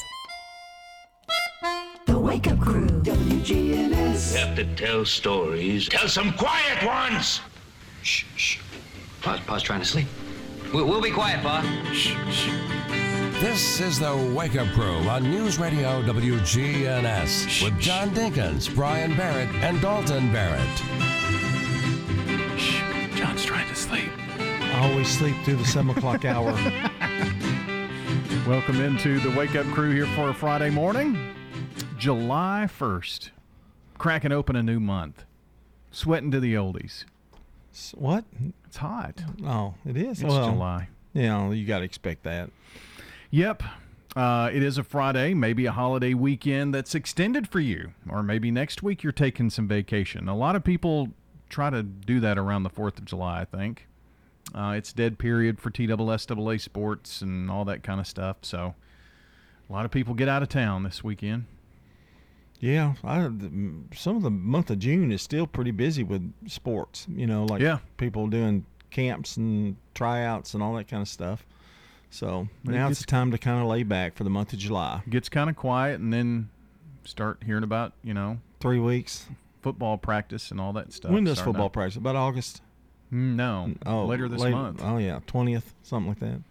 The 2.06 2.20
Wake 2.20 2.52
Up 2.52 2.60
Crew, 2.60 2.88
WGNS. 2.88 4.34
You 4.34 4.40
have 4.40 4.56
to 4.58 4.76
tell 4.76 5.06
stories. 5.06 5.88
Tell 5.88 6.10
some 6.10 6.34
quiet 6.34 6.86
ones! 6.86 7.40
Shh, 8.02 8.26
shh. 8.36 8.60
Pa's, 9.22 9.40
Pa's 9.48 9.64
trying 9.64 9.80
to 9.80 9.86
sleep. 9.86 10.08
We'll, 10.74 10.88
we'll 10.88 11.02
be 11.02 11.12
quiet, 11.12 11.42
Pa. 11.42 11.62
Shh, 11.94 12.18
shh. 12.30 13.13
This 13.44 13.82
is 13.82 14.00
the 14.00 14.16
Wake 14.34 14.56
Up 14.56 14.70
Crew 14.70 15.00
on 15.10 15.30
News 15.30 15.60
Radio 15.60 16.02
WGNS 16.04 17.62
with 17.62 17.78
John 17.78 18.12
Dinkins, 18.12 18.74
Brian 18.74 19.18
Barrett, 19.18 19.54
and 19.56 19.82
Dalton 19.82 20.32
Barrett. 20.32 20.66
Shh, 22.58 22.80
John's 23.18 23.44
trying 23.44 23.68
to 23.68 23.76
sleep. 23.76 24.10
I 24.40 24.90
always 24.90 25.10
sleep 25.10 25.36
through 25.44 25.58
the 25.58 25.66
7 25.66 25.90
o'clock 25.92 26.24
hour. 26.26 26.54
Welcome 28.48 28.80
into 28.80 29.20
the 29.20 29.38
Wake 29.38 29.58
Up 29.58 29.66
Crew 29.74 29.92
here 29.92 30.08
for 30.16 30.30
a 30.30 30.34
Friday 30.34 30.70
morning, 30.70 31.36
July 31.98 32.70
1st. 32.70 33.32
Cracking 33.98 34.32
open 34.32 34.56
a 34.56 34.64
new 34.64 34.80
month. 34.80 35.26
Sweating 35.92 36.32
to 36.32 36.40
the 36.40 36.54
oldies. 36.54 37.04
What? 37.94 38.24
It's 38.66 38.78
hot. 38.78 39.22
Oh, 39.46 39.74
it 39.86 39.98
is? 39.98 40.22
It's 40.22 40.34
well, 40.34 40.50
July. 40.50 40.88
Yeah, 41.14 41.52
you 41.52 41.66
got 41.66 41.80
to 41.80 41.86
expect 41.86 42.24
that. 42.24 42.50
Yep. 43.34 43.64
Uh, 44.16 44.52
it 44.54 44.62
is 44.62 44.78
a 44.78 44.84
Friday, 44.84 45.34
maybe 45.34 45.66
a 45.66 45.72
holiday 45.72 46.14
weekend 46.14 46.72
that's 46.72 46.94
extended 46.94 47.48
for 47.48 47.60
you, 47.60 47.94
or 48.08 48.22
maybe 48.22 48.52
next 48.52 48.84
week 48.84 49.02
you're 49.02 49.12
taking 49.12 49.50
some 49.50 49.68
vacation. 49.68 50.30
A 50.30 50.38
lot 50.38 50.56
of 50.56 50.64
people 50.64 51.10
try 51.50 51.72
to 51.72 51.82
do 51.82 52.20
that 52.20 52.38
around 52.38 52.62
the 52.62 52.70
4th 52.70 53.00
of 53.00 53.06
July, 53.06 53.42
I 53.42 53.46
think. 53.46 53.88
Uh, 54.54 54.76
it's 54.78 54.94
dead 54.94 55.18
period 55.18 55.60
for 55.60 55.72
TSSAA 55.72 56.62
sports 56.62 57.24
and 57.24 57.50
all 57.50 57.66
that 57.66 57.82
kind 57.82 58.00
of 58.00 58.06
stuff. 58.06 58.38
So 58.44 58.76
a 59.68 59.74
lot 59.74 59.84
of 59.84 59.90
people 59.90 60.14
get 60.14 60.30
out 60.30 60.44
of 60.44 60.50
town 60.50 60.84
this 60.84 61.04
weekend. 61.04 61.46
Yeah, 62.60 62.94
I, 63.04 63.32
some 63.96 64.16
of 64.16 64.22
the 64.22 64.30
month 64.30 64.70
of 64.70 64.78
June 64.78 65.12
is 65.12 65.24
still 65.24 65.48
pretty 65.48 65.72
busy 65.72 66.04
with 66.04 66.32
sports. 66.48 67.08
You 67.10 67.26
know, 67.26 67.46
like 67.46 67.62
yeah. 67.62 67.80
people 67.98 68.28
doing 68.28 68.68
camps 68.92 69.38
and 69.38 69.76
tryouts 69.96 70.54
and 70.54 70.62
all 70.62 70.76
that 70.76 70.88
kind 70.88 71.02
of 71.02 71.08
stuff. 71.08 71.48
So 72.14 72.48
it 72.64 72.70
now 72.70 72.88
gets- 72.90 73.02
it's 73.02 73.08
time 73.08 73.32
to 73.32 73.38
kind 73.40 73.60
of 73.60 73.68
lay 73.68 73.82
back 73.84 74.16
for 74.16 74.24
the 74.24 74.30
month 74.30 74.54
of 74.54 74.60
July. 74.60 75.02
Gets 75.10 75.30
kind 75.30 75.50
of 75.50 75.56
quiet, 75.56 76.00
and 76.00 76.14
then 76.14 76.50
start 77.06 77.42
hearing 77.44 77.64
about 77.64 77.94
you 78.04 78.14
know 78.14 78.38
Three 78.60 78.80
weeks. 78.80 79.28
football 79.62 79.98
practice 79.98 80.52
and 80.52 80.62
all 80.62 80.74
that 80.74 80.94
stuff. 80.94 81.12
when 81.12 81.24
does 81.24 81.40
football 81.42 81.66
up. 81.66 81.74
practice? 81.74 81.96
About 81.98 82.16
August? 82.16 82.62
Mm, 83.12 83.36
No, 83.36 83.74
Oh, 83.86 84.06
later 84.06 84.28
this 84.30 84.42
month. 84.44 84.82
Oh 84.84 84.98
yeah, 84.98 85.20
twentieth, 85.26 85.74
something 85.82 86.10
like 86.10 86.20
that. 86.20 86.42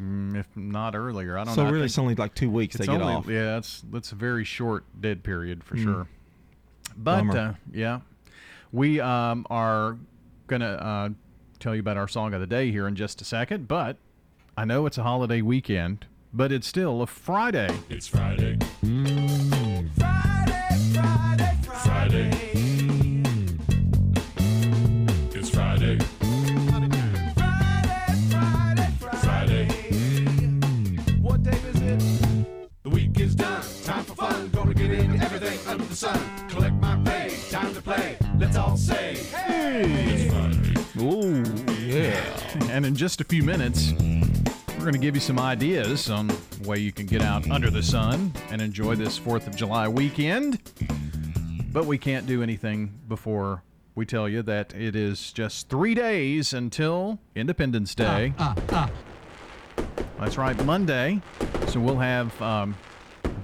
Mm, 0.00 0.36
if 0.36 0.46
not 0.54 0.94
earlier. 0.94 1.38
I 1.38 1.44
don't 1.44 1.54
So 1.54 1.64
know. 1.64 1.70
Really, 1.72 1.86
it's 1.86 1.96
only 1.98 2.14
like 2.14 2.34
two 2.34 2.50
weeks 2.50 2.76
they 2.76 2.84
get 2.84 3.00
only- 3.00 3.14
off. 3.14 3.26
Yeah, 3.26 3.44
that's 3.54 3.80
that's 3.90 4.12
a 4.12 4.16
very 4.16 4.44
short 4.44 4.84
dead 5.00 5.22
period 5.22 5.64
for 5.64 5.76
Mm. 5.76 5.82
sure. 5.82 6.06
But 6.94 7.34
uh, 7.34 7.52
yeah, 7.72 8.00
we 8.70 9.00
um, 9.00 9.46
are 9.48 9.96
gonna 10.46 10.66
uh, 10.66 11.08
tell 11.58 11.74
you 11.74 11.80
about 11.80 11.96
our 11.96 12.08
song 12.08 12.34
of 12.34 12.40
the 12.40 12.46
day 12.46 12.70
here 12.70 12.86
in 12.86 12.94
just 12.96 13.22
a 13.22 13.24
second. 13.24 13.66
But 13.66 13.96
I 14.58 14.64
know 14.64 14.86
it's 14.86 14.96
a 14.96 15.02
holiday 15.02 15.42
weekend, 15.42 16.06
but 16.32 16.50
it's 16.50 16.66
still 16.66 17.02
a 17.02 17.06
Friday. 17.06 17.68
It's 17.90 18.06
Friday. 18.06 18.56
Mm. 18.82 19.90
Friday. 19.98 21.58
Friday 21.84 22.30
mm. 22.54 23.60
It's 25.34 25.50
Friday. 25.50 25.98
Friday. 29.20 29.66
What 31.20 31.42
day 31.42 31.58
is 31.74 31.82
it? 31.82 32.02
The 32.82 32.88
week 32.88 33.20
is 33.20 33.34
done. 33.34 33.62
Time 33.84 34.04
for 34.04 34.14
fun. 34.14 34.48
Gonna 34.48 34.72
get 34.72 34.90
into 34.90 35.22
everything 35.22 35.58
under 35.68 35.84
the 35.84 35.94
sun. 35.94 36.18
Collect 36.48 36.74
my 36.76 36.96
pay. 37.04 37.36
Time 37.50 37.74
to 37.74 37.82
play. 37.82 38.16
Let's 38.38 38.56
all 38.56 38.78
say, 38.78 39.16
Hey! 39.16 40.30
Ooh, 40.98 41.44
yeah. 41.86 42.68
And 42.70 42.84
in 42.84 42.94
just 42.96 43.20
a 43.20 43.24
few 43.24 43.42
minutes, 43.42 43.92
we're 43.92 44.80
going 44.80 44.92
to 44.92 44.98
give 44.98 45.14
you 45.14 45.20
some 45.20 45.38
ideas 45.38 46.10
on 46.10 46.26
the 46.28 46.68
way 46.68 46.78
you 46.78 46.92
can 46.92 47.06
get 47.06 47.22
out 47.22 47.48
under 47.50 47.70
the 47.70 47.82
sun 47.82 48.32
and 48.50 48.60
enjoy 48.60 48.94
this 48.96 49.18
4th 49.18 49.46
of 49.46 49.56
July 49.56 49.88
weekend. 49.88 50.60
But 51.72 51.86
we 51.86 51.98
can't 51.98 52.26
do 52.26 52.42
anything 52.42 52.98
before 53.08 53.62
we 53.94 54.04
tell 54.04 54.28
you 54.28 54.42
that 54.42 54.74
it 54.74 54.96
is 54.96 55.32
just 55.32 55.68
three 55.68 55.94
days 55.94 56.52
until 56.52 57.18
Independence 57.34 57.94
Day. 57.94 58.34
That's 60.18 60.36
right, 60.36 60.62
Monday. 60.64 61.20
So 61.68 61.80
we'll 61.80 61.98
have 61.98 62.40
um, 62.42 62.76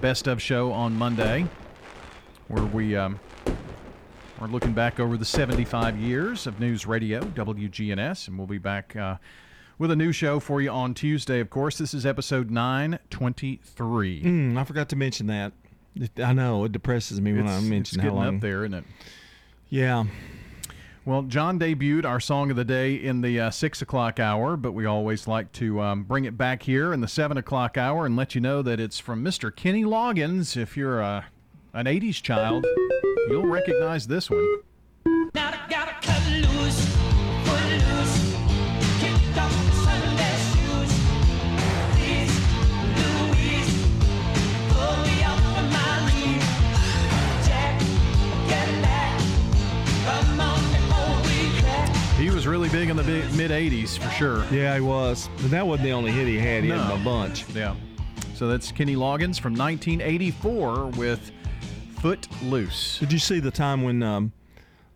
best 0.01 0.27
of 0.27 0.41
show 0.41 0.71
on 0.71 0.95
Monday, 0.95 1.47
where 2.47 2.65
we 2.65 2.95
um, 2.95 3.19
we're 4.39 4.47
looking 4.47 4.73
back 4.73 4.99
over 4.99 5.15
the 5.17 5.25
75 5.25 5.97
years 5.97 6.47
of 6.47 6.59
news 6.59 6.85
radio 6.85 7.21
WGNS, 7.21 8.27
and 8.27 8.37
we'll 8.37 8.47
be 8.47 8.57
back 8.57 8.95
uh, 8.95 9.17
with 9.77 9.91
a 9.91 9.95
new 9.95 10.11
show 10.11 10.39
for 10.39 10.61
you 10.61 10.69
on 10.69 10.93
Tuesday. 10.93 11.39
Of 11.39 11.49
course, 11.49 11.77
this 11.77 11.93
is 11.93 12.05
episode 12.05 12.49
923. 12.51 14.21
Mm, 14.23 14.57
I 14.57 14.63
forgot 14.63 14.89
to 14.89 14.95
mention 14.95 15.27
that. 15.27 15.53
I 16.17 16.33
know 16.33 16.63
it 16.65 16.71
depresses 16.71 17.21
me 17.21 17.33
when 17.33 17.47
I 17.47 17.51
It's- 17.57 17.63
mention 17.63 17.99
it's 17.99 18.09
how 18.09 18.15
long. 18.15 18.35
up 18.35 18.41
there, 18.41 18.65
isn't 18.65 18.73
it? 18.79 18.83
Yeah. 19.69 20.05
Well, 21.05 21.23
John 21.23 21.59
debuted 21.59 22.05
our 22.05 22.19
song 22.21 22.49
of 22.49 22.55
the 22.55 22.63
day 22.63 22.95
in 22.95 23.21
the 23.21 23.39
uh, 23.39 23.49
six 23.51 23.81
o'clock 23.81 24.19
hour, 24.21 24.55
but 24.55 24.71
we 24.71 24.85
always 24.85 25.27
like 25.27 25.51
to 25.53 25.81
um, 25.81 26.03
bring 26.03 26.23
it 26.25 26.37
back 26.37 26.63
here 26.63 26.93
in 26.93 27.01
the 27.01 27.07
seven 27.09 27.37
o'clock 27.37 27.77
hour 27.77 28.05
and 28.05 28.15
let 28.15 28.35
you 28.35 28.41
know 28.41 28.61
that 28.61 28.79
it's 28.79 28.99
from 28.99 29.23
Mr. 29.23 29.53
Kenny 29.53 29.83
Loggins. 29.83 30.55
If 30.55 30.77
you're 30.77 31.03
uh, 31.03 31.23
an 31.73 31.85
'80s 31.85 32.21
child, 32.21 32.65
you'll 33.29 33.47
recognize 33.47 34.05
this 34.05 34.29
one. 34.29 34.45
Now 35.33 35.49
I 35.49 35.59
gotta 35.69 35.95
cut 36.01 36.21
loose, 36.29 36.95
put 37.45 37.63
loose, 37.71 38.35
kick 38.99 39.37
off 39.37 39.65
the 39.65 39.71
Sunday 39.81 40.37
shoes. 40.53 40.91
Please, 41.95 42.33
Louise, 42.99 43.73
pull 44.69 44.97
me 45.03 45.23
up 45.23 45.41
on 45.57 45.65
my 45.71 46.13
knees. 46.13 46.45
Jack, 47.47 47.79
get 48.47 48.69
back, 48.83 49.19
come 50.05 50.39
on 50.39 50.61
before 50.71 51.15
we 51.27 51.59
crack. 51.59 51.89
He 52.17 52.29
was 52.29 52.45
really 52.45 52.69
big 52.69 52.89
in 52.89 52.97
the 52.97 53.03
mid 53.03 53.49
'80s 53.49 53.97
for 53.97 54.09
sure. 54.11 54.45
Yeah, 54.51 54.75
he 54.75 54.81
was. 54.81 55.27
But 55.41 55.49
that 55.49 55.65
wasn't 55.65 55.85
the 55.85 55.93
only 55.93 56.11
hit 56.11 56.27
he 56.27 56.37
had. 56.37 56.63
He 56.63 56.69
had 56.69 56.91
a 56.91 57.03
bunch. 57.03 57.49
Yeah. 57.49 57.75
So 58.35 58.47
that's 58.47 58.71
Kenny 58.71 58.95
Loggins 58.95 59.39
from 59.39 59.53
1984 59.55 60.87
with 60.97 61.31
"Foot 62.03 62.27
Loose." 62.43 62.99
Did 62.99 63.11
you 63.13 63.19
see 63.19 63.39
the 63.39 63.49
time 63.51 63.81
when 63.83 64.03
um, 64.03 64.31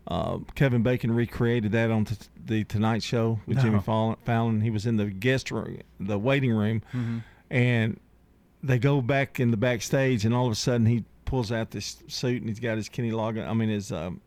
uh, 0.06 0.38
Kevin 0.54 0.82
Bacon 0.82 1.10
recreated 1.10 1.72
that 1.72 1.90
on 1.90 2.04
t- 2.04 2.16
the 2.44 2.64
Tonight 2.64 3.02
Show 3.02 3.40
with 3.46 3.56
No. 3.56 3.62
Jimmy 3.64 3.80
Fallon, 3.80 4.16
Fallon? 4.24 4.60
He 4.60 4.70
was 4.70 4.86
in 4.86 4.96
the 4.96 5.06
guest 5.06 5.50
room, 5.50 5.78
the 5.98 6.18
waiting 6.18 6.52
room, 6.52 6.82
Mhm. 6.94 7.22
and 7.50 7.98
they 8.62 8.78
go 8.78 9.00
back 9.00 9.40
in 9.40 9.50
the 9.50 9.56
backstage, 9.56 10.24
and 10.24 10.34
all 10.34 10.46
of 10.46 10.52
a 10.52 10.56
sudden 10.56 10.86
he 10.86 11.04
pulls 11.24 11.50
out 11.52 11.70
this 11.72 12.02
suit 12.08 12.40
and 12.42 12.48
he's 12.48 12.60
got 12.60 12.76
his 12.76 12.88
Kenny 12.88 13.10
Loggins, 13.10 13.46
I 13.48 13.52
mean 13.54 13.68
his 13.68 13.92
um, 13.92 14.20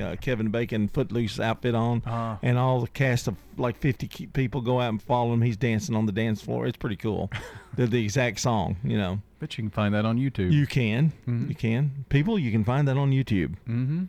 uh, 0.00 0.14
Kevin 0.20 0.50
Bacon 0.50 0.88
Footloose 0.88 1.40
outfit 1.40 1.74
on, 1.74 2.02
Uh-huh. 2.06 2.36
and 2.42 2.56
all 2.58 2.80
the 2.80 2.86
cast 2.88 3.26
of 3.28 3.36
like 3.56 3.76
50 3.78 4.26
people 4.32 4.60
go 4.60 4.80
out 4.80 4.90
and 4.90 5.02
follow 5.02 5.32
him. 5.32 5.42
He's 5.42 5.56
dancing 5.56 5.94
on 5.96 6.06
the 6.06 6.12
dance 6.12 6.40
floor. 6.42 6.66
It's 6.66 6.76
pretty 6.76 6.96
cool. 6.96 7.30
They're 7.76 7.86
the 7.86 8.02
exact 8.02 8.40
song, 8.40 8.76
you 8.82 8.98
know. 8.98 9.20
Bet 9.38 9.56
you 9.58 9.64
can 9.64 9.70
find 9.70 9.94
that 9.94 10.06
on 10.06 10.16
YouTube. 10.18 10.50
You 10.50 10.66
can, 10.66 11.12
you 11.26 11.54
can. 11.54 12.06
People, 12.08 12.38
you 12.38 12.50
can 12.50 12.64
find 12.64 12.88
that 12.88 12.96
on 12.96 13.10
YouTube. 13.10 13.54
Mm-hmm. 13.68 14.04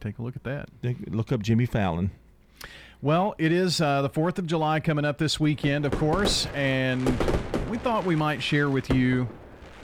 Take 0.00 0.18
a 0.18 0.22
look 0.22 0.36
at 0.36 0.44
that. 0.44 0.68
Look 1.08 1.32
up 1.32 1.42
Jimmy 1.42 1.66
Fallon. 1.66 2.12
Well, 3.00 3.34
it 3.38 3.50
is 3.50 3.80
uh, 3.80 4.02
the 4.02 4.10
4th 4.10 4.38
of 4.38 4.46
July 4.46 4.78
coming 4.78 5.04
up 5.04 5.18
this 5.18 5.40
weekend, 5.40 5.84
of 5.84 5.92
course, 5.92 6.46
and 6.54 7.04
we 7.68 7.76
thought 7.76 8.04
we 8.04 8.14
might 8.14 8.40
share 8.40 8.70
with 8.70 8.90
you 8.90 9.28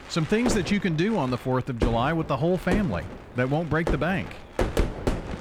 some 0.09 0.25
things 0.25 0.55
that 0.55 0.71
you 0.71 0.79
can 0.79 0.97
do 0.97 1.17
on 1.19 1.31
the 1.31 1.37
4th 1.37 1.69
of 1.69 1.81
July 1.81 2.13
with 2.13 2.29
the 2.29 2.37
whole 2.37 2.57
family 2.57 3.03
that 3.35 3.51
won't 3.51 3.69
break 3.69 3.91
the 3.91 3.99
bank. 3.99 4.29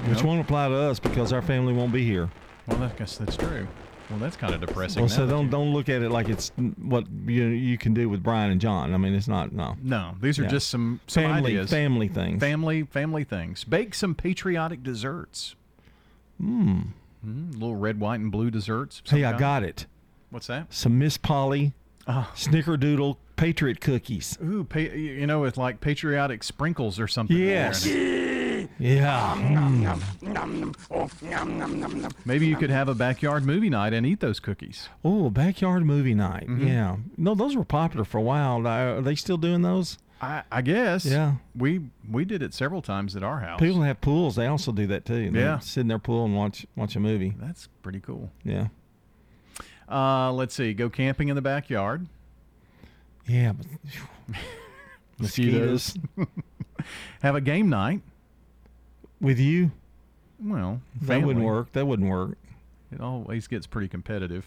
Which 0.05 0.23
know? 0.23 0.29
won't 0.29 0.41
apply 0.41 0.69
to 0.69 0.75
us 0.75 0.99
because 0.99 1.31
our 1.31 1.43
family 1.43 1.73
won't 1.73 1.93
be 1.93 2.03
here. 2.03 2.29
Well, 2.65 2.81
I 2.81 2.89
guess 2.97 3.17
that's 3.17 3.37
true. 3.37 3.67
Well, 4.09 4.19
that's 4.19 4.37
kind 4.37 4.53
of 4.53 4.61
depressing. 4.61 5.01
Well, 5.01 5.09
now 5.09 5.15
so 5.15 5.27
don't 5.27 5.49
don't 5.49 5.73
look 5.73 5.89
at 5.89 6.01
it 6.01 6.09
like 6.09 6.29
it's 6.29 6.51
what 6.81 7.05
you 7.25 7.45
you 7.47 7.77
can 7.77 7.93
do 7.93 8.07
with 8.07 8.23
Brian 8.23 8.51
and 8.51 8.61
John. 8.61 8.93
I 8.93 8.97
mean, 8.97 9.13
it's 9.13 9.27
not 9.27 9.51
no. 9.51 9.75
No, 9.83 10.15
these 10.21 10.39
are 10.39 10.43
Yeah. 10.43 10.49
just 10.49 10.69
some, 10.69 10.99
some 11.07 11.23
family 11.23 11.51
ideas. 11.51 11.69
family 11.69 12.07
things. 12.07 12.39
Family 12.39 12.83
family 12.83 13.23
things. 13.25 13.63
Bake 13.65 13.93
some 13.93 14.15
patriotic 14.15 14.81
desserts. 14.83 15.55
Hmm. 16.39 16.81
Mm, 17.25 17.53
little 17.53 17.75
red, 17.75 17.99
white, 17.99 18.19
and 18.19 18.31
blue 18.31 18.49
desserts. 18.51 19.01
Hey, 19.05 19.25
I 19.25 19.31
kind. 19.31 19.39
got 19.39 19.63
it. 19.63 19.87
What's 20.29 20.47
that? 20.47 20.73
Some 20.73 20.97
Miss 20.99 21.17
Polly 21.17 21.73
Ah. 22.07 22.31
Snickerdoodle 22.35 23.17
Patriot 23.35 23.81
cookies. 23.81 24.37
Ooh, 24.41 24.63
pa- 24.63 24.79
you 24.79 25.27
know, 25.27 25.41
with 25.41 25.57
like 25.57 25.81
patriotic 25.81 26.43
sprinkles 26.43 26.99
or 26.99 27.07
something. 27.07 27.35
Yes. 27.35 27.85
There 28.79 28.87
in 28.87 29.83
it. 29.85 29.99
Yeah. 30.21 30.43
Maybe 32.25 32.47
you 32.47 32.55
could 32.55 32.69
have 32.69 32.89
a 32.89 32.95
backyard 32.95 33.45
movie 33.45 33.69
night 33.69 33.93
and 33.93 34.05
eat 34.05 34.19
those 34.19 34.39
cookies. 34.39 34.89
Oh, 35.03 35.29
backyard 35.29 35.85
movie 35.85 36.13
night. 36.13 36.47
Mhm. 36.47 36.67
Yeah. 36.67 36.97
No, 37.17 37.35
those 37.35 37.55
were 37.55 37.63
popular 37.65 38.03
for 38.05 38.17
a 38.17 38.21
while. 38.21 38.65
Are 38.67 39.01
they 39.01 39.15
still 39.15 39.37
doing 39.37 39.61
those? 39.61 39.97
I, 40.21 40.43
I 40.51 40.61
guess. 40.63 41.05
Yeah. 41.05 41.33
We 41.55 41.81
we 42.09 42.25
did 42.25 42.41
it 42.41 42.53
several 42.53 42.81
times 42.81 43.15
at 43.15 43.23
our 43.23 43.39
house. 43.39 43.59
People 43.59 43.83
have 43.83 44.01
pools. 44.01 44.35
They 44.35 44.47
also 44.47 44.71
do 44.71 44.87
that 44.87 45.05
too. 45.05 45.29
They 45.29 45.39
Yeah. 45.39 45.59
sit 45.59 45.81
in 45.81 45.87
their 45.87 45.99
pool 45.99 46.25
and 46.25 46.35
watch 46.35 46.65
watch 46.75 46.95
a 46.95 46.99
movie. 46.99 47.35
That's 47.39 47.67
pretty 47.83 47.99
cool. 47.99 48.31
Yeah. 48.43 48.67
Uh, 49.89 50.31
let's 50.33 50.55
see. 50.55 50.73
Go 50.73 50.89
camping 50.89 51.29
in 51.29 51.35
the 51.35 51.41
backyard. 51.41 52.07
Yeah, 53.27 53.53
but 53.53 53.67
Mosquitoes. 55.19 55.95
have 57.21 57.35
a 57.35 57.41
game 57.41 57.69
night 57.69 58.01
with 59.21 59.39
you. 59.39 59.71
Well, 60.43 60.81
That 61.01 61.23
wouldn't 61.23 61.45
work. 61.45 61.71
That 61.73 61.85
wouldn't 61.87 62.09
work. 62.09 62.37
It 62.91 63.01
always 63.01 63.47
gets 63.47 63.67
pretty 63.67 63.87
competitive. 63.87 64.45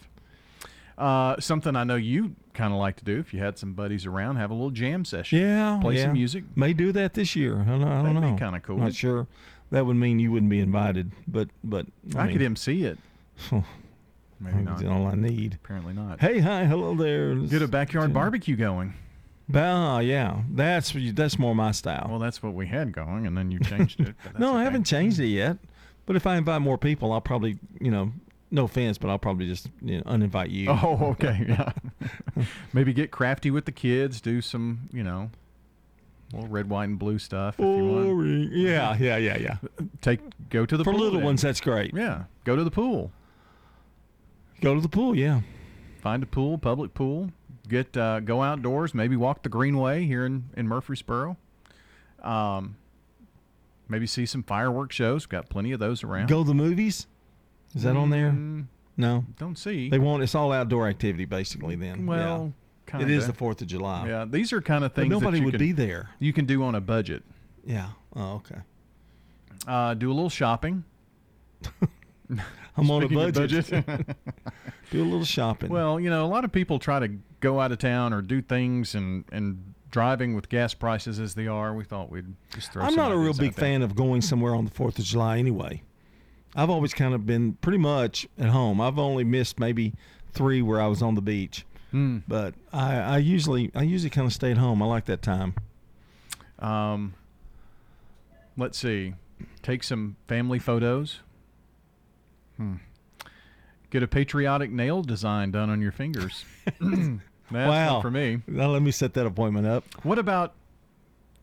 Uh, 0.96 1.40
something 1.40 1.76
I 1.76 1.84
know 1.84 1.96
you 1.96 2.36
kind 2.52 2.72
of 2.72 2.78
like 2.78 2.96
to 2.96 3.04
do 3.04 3.18
if 3.18 3.32
you 3.32 3.40
had 3.40 3.58
some 3.58 3.72
buddies 3.72 4.04
around, 4.04 4.36
have 4.36 4.50
a 4.50 4.54
little 4.54 4.70
jam 4.70 5.04
session. 5.04 5.38
Yeah. 5.40 5.78
Play 5.80 5.96
yeah. 5.96 6.04
some 6.04 6.12
music. 6.12 6.44
May 6.56 6.74
do 6.74 6.92
that 6.92 7.14
this 7.14 7.34
year. 7.34 7.60
I 7.60 7.64
don't, 7.64 7.82
I 7.84 8.02
don't 8.02 8.14
That'd 8.14 8.22
be 8.22 8.30
know. 8.32 8.36
kinda 8.36 8.60
cool. 8.60 8.76
Not 8.78 8.94
sure. 8.94 9.26
That 9.70 9.86
would 9.86 9.96
mean 9.96 10.18
you 10.18 10.30
wouldn't 10.32 10.50
be 10.50 10.60
invited, 10.60 11.12
but 11.28 11.48
but 11.64 11.86
I, 12.16 12.24
mean, 12.24 12.32
could 12.32 12.42
MC 12.42 12.84
it. 12.84 12.98
Maybe 14.40 14.62
not. 14.62 14.84
All 14.84 15.06
I 15.06 15.14
need. 15.14 15.54
Apparently 15.62 15.92
not. 15.92 16.20
Hey, 16.20 16.40
hi, 16.40 16.64
hello 16.64 16.94
there. 16.94 17.34
Get 17.34 17.62
a 17.62 17.68
backyard 17.68 18.12
barbecue 18.12 18.56
going. 18.56 18.94
Ah, 19.54 19.98
yeah. 20.00 20.42
That's 20.50 20.94
that's 21.12 21.38
more 21.38 21.54
my 21.54 21.72
style. 21.72 22.06
Well, 22.10 22.18
that's 22.18 22.42
what 22.42 22.54
we 22.54 22.66
had 22.66 22.92
going, 22.92 23.26
and 23.26 23.36
then 23.36 23.50
you 23.50 23.58
changed 23.60 24.00
it. 24.00 24.14
no, 24.38 24.54
I 24.56 24.64
haven't 24.64 24.84
changed 24.84 25.18
it 25.20 25.28
yet. 25.28 25.58
But 26.06 26.16
if 26.16 26.26
I 26.26 26.36
invite 26.36 26.60
more 26.62 26.78
people, 26.78 27.12
I'll 27.12 27.20
probably, 27.20 27.58
you 27.80 27.90
know, 27.90 28.12
no 28.50 28.64
offense, 28.64 28.98
but 28.98 29.10
I'll 29.10 29.18
probably 29.18 29.46
just 29.46 29.68
you 29.80 29.98
know, 29.98 30.02
uninvite 30.04 30.50
you. 30.50 30.68
Oh, 30.70 30.98
okay. 31.12 31.44
Yeah. 31.48 31.72
Maybe 32.72 32.92
get 32.92 33.10
crafty 33.10 33.50
with 33.50 33.64
the 33.64 33.72
kids. 33.72 34.20
Do 34.20 34.40
some, 34.40 34.88
you 34.92 35.02
know, 35.02 35.30
little 36.32 36.48
red, 36.48 36.68
white, 36.70 36.84
and 36.88 36.98
blue 36.98 37.18
stuff 37.18 37.56
if 37.58 37.64
you 37.64 37.84
want. 37.84 38.52
Yeah, 38.52 38.96
yeah, 38.98 39.16
yeah, 39.16 39.36
yeah. 39.38 39.56
Take 40.00 40.20
go 40.48 40.64
to 40.66 40.76
the 40.76 40.84
For 40.84 40.92
pool 40.92 41.00
little 41.00 41.18
then. 41.18 41.26
ones, 41.26 41.42
that's 41.42 41.60
great. 41.60 41.94
Yeah, 41.94 42.24
go 42.44 42.56
to 42.56 42.64
the 42.64 42.70
pool. 42.70 43.12
Go 44.60 44.74
to 44.74 44.80
the 44.80 44.88
pool. 44.88 45.14
Yeah. 45.14 45.40
Find 46.02 46.22
a 46.22 46.26
pool, 46.26 46.56
public 46.58 46.94
pool. 46.94 47.30
Get 47.70 47.96
uh, 47.96 48.20
go 48.20 48.42
outdoors. 48.42 48.92
Maybe 48.94 49.16
walk 49.16 49.42
the 49.42 49.48
Greenway 49.48 50.04
here 50.04 50.26
in 50.26 50.50
in 50.56 50.68
Murfreesboro. 50.68 51.36
Um, 52.22 52.76
maybe 53.88 54.06
see 54.06 54.26
some 54.26 54.42
fireworks 54.42 54.94
shows. 54.96 55.24
Got 55.24 55.48
plenty 55.48 55.72
of 55.72 55.80
those 55.80 56.04
around. 56.04 56.28
Go 56.28 56.42
to 56.42 56.48
the 56.48 56.54
movies. 56.54 57.06
Is 57.74 57.84
that 57.84 57.96
on 57.96 58.10
there? 58.10 58.32
Mm, 58.32 58.66
No. 58.96 59.24
Don't 59.38 59.56
see. 59.56 59.88
They 59.88 59.98
want 60.00 60.22
it's 60.22 60.34
all 60.34 60.52
outdoor 60.52 60.88
activity 60.88 61.24
basically. 61.24 61.76
Then. 61.76 62.04
Well, 62.06 62.52
yeah. 62.88 62.90
kinda. 62.90 63.06
it 63.06 63.10
is 63.16 63.26
the 63.28 63.32
Fourth 63.32 63.62
of 63.62 63.68
July. 63.68 64.08
Yeah, 64.08 64.24
these 64.28 64.52
are 64.52 64.60
kind 64.60 64.84
of 64.84 64.92
But 64.92 65.02
things. 65.02 65.14
that 65.14 65.20
nobody 65.20 65.40
would 65.40 65.52
can- 65.54 65.58
be 65.60 65.72
there. 65.72 66.10
You 66.18 66.32
can 66.32 66.44
do 66.46 66.62
on 66.64 66.74
a 66.74 66.80
budget. 66.80 67.22
Yeah. 67.64 67.90
Oh, 68.16 68.34
okay. 68.34 68.60
Uh, 69.66 69.94
do 69.94 70.10
a 70.10 70.14
little 70.14 70.28
shopping. 70.30 70.82
I'm 72.80 72.90
on 72.90 73.02
a 73.04 73.08
budget. 73.08 73.70
budget. 73.70 74.16
Do 74.90 75.02
a 75.02 75.04
little 75.04 75.24
shopping. 75.24 75.70
Well, 75.70 76.00
you 76.00 76.10
know, 76.10 76.24
a 76.24 76.26
lot 76.28 76.44
of 76.44 76.50
people 76.52 76.78
try 76.78 76.98
to 77.00 77.08
go 77.40 77.60
out 77.60 77.70
of 77.72 77.78
town 77.78 78.12
or 78.12 78.20
do 78.22 78.42
things 78.42 78.94
and 78.94 79.24
and 79.32 79.74
driving 79.90 80.34
with 80.34 80.48
gas 80.48 80.74
prices 80.74 81.18
as 81.20 81.34
they 81.34 81.46
are. 81.46 81.74
We 81.74 81.84
thought 81.84 82.10
we'd 82.10 82.34
just 82.54 82.72
throw. 82.72 82.82
I'm 82.84 82.94
not 82.94 83.12
a 83.12 83.16
real 83.16 83.34
big 83.34 83.54
fan 83.54 83.82
of 83.82 83.94
going 83.94 84.20
somewhere 84.20 84.54
on 84.54 84.64
the 84.64 84.70
Fourth 84.70 84.98
of 84.98 85.04
July 85.04 85.38
anyway. 85.38 85.82
I've 86.56 86.70
always 86.70 86.92
kind 86.92 87.14
of 87.14 87.26
been 87.26 87.52
pretty 87.54 87.78
much 87.78 88.26
at 88.38 88.48
home. 88.48 88.80
I've 88.80 88.98
only 88.98 89.22
missed 89.22 89.60
maybe 89.60 89.92
three 90.32 90.62
where 90.62 90.80
I 90.80 90.88
was 90.88 91.00
on 91.02 91.14
the 91.14 91.22
beach, 91.22 91.64
Hmm. 91.92 92.18
but 92.26 92.54
I, 92.72 92.96
I 92.96 93.18
usually 93.18 93.70
I 93.74 93.82
usually 93.82 94.10
kind 94.10 94.26
of 94.26 94.32
stay 94.32 94.50
at 94.50 94.58
home. 94.58 94.82
I 94.82 94.86
like 94.86 95.04
that 95.06 95.22
time. 95.22 95.54
Um, 96.58 97.14
let's 98.56 98.78
see. 98.78 99.14
Take 99.62 99.82
some 99.84 100.16
family 100.26 100.58
photos. 100.58 101.20
Hmm. 102.60 102.74
Get 103.88 104.02
a 104.02 104.06
patriotic 104.06 104.70
nail 104.70 105.02
design 105.02 105.50
done 105.50 105.70
on 105.70 105.80
your 105.80 105.92
fingers. 105.92 106.44
That's 106.80 107.18
wow, 107.50 108.02
for 108.02 108.10
me. 108.10 108.42
Now 108.46 108.68
let 108.68 108.82
me 108.82 108.90
set 108.90 109.14
that 109.14 109.24
appointment 109.26 109.66
up. 109.66 109.84
What 110.04 110.18
about 110.18 110.52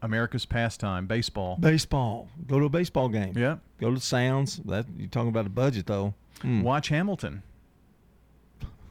America's 0.01 0.45
pastime, 0.45 1.07
baseball? 1.07 1.57
Baseball. 1.59 2.29
Go 2.45 2.59
to 2.59 2.65
a 2.65 2.69
baseball 2.69 3.09
game. 3.09 3.33
Yeah. 3.35 3.57
Go 3.81 3.89
to 3.89 3.95
the 3.95 4.01
Sounds. 4.01 4.57
That 4.57 4.85
you're 4.95 5.09
talking 5.09 5.29
about 5.29 5.47
a 5.47 5.49
budget 5.49 5.87
though. 5.87 6.13
Hmm. 6.41 6.61
Watch 6.61 6.89
Hamilton. 6.89 7.41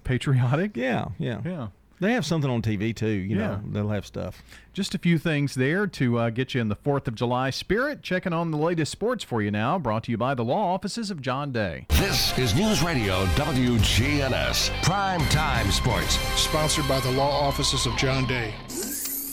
Patriotic? 0.02 0.76
Yeah, 0.76 1.06
yeah, 1.18 1.40
Yeah. 1.44 1.68
They 1.98 2.12
have 2.12 2.26
something 2.26 2.50
on 2.50 2.60
TV 2.62 2.94
too. 2.94 3.06
You 3.08 3.36
Yeah. 3.36 3.46
know, 3.46 3.60
they'll 3.70 3.88
have 3.88 4.04
stuff. 4.04 4.42
Just 4.74 4.94
a 4.94 4.98
few 4.98 5.16
things 5.18 5.54
there 5.54 5.86
to 5.86 6.18
uh, 6.18 6.30
get 6.30 6.54
you 6.54 6.60
in 6.60 6.68
the 6.68 6.76
4th 6.76 7.08
of 7.08 7.14
July 7.14 7.48
spirit. 7.50 8.02
Checking 8.02 8.34
on 8.34 8.50
the 8.50 8.58
latest 8.58 8.92
sports 8.92 9.24
for 9.24 9.40
you 9.40 9.50
now. 9.50 9.78
Brought 9.78 10.04
to 10.04 10.10
you 10.10 10.18
by 10.18 10.34
the 10.34 10.44
law 10.44 10.74
offices 10.74 11.10
of 11.10 11.22
John 11.22 11.52
Day. 11.52 11.86
This 11.90 12.36
is 12.38 12.54
News 12.54 12.82
Radio 12.82 13.24
WGNS 13.36 14.70
Prime 14.82 15.20
Time 15.30 15.70
Sports. 15.70 16.18
Sponsored 16.38 16.86
by 16.86 17.00
the 17.00 17.10
law 17.12 17.30
offices 17.46 17.86
of 17.86 17.96
John 17.96 18.26
Day. 18.26 18.52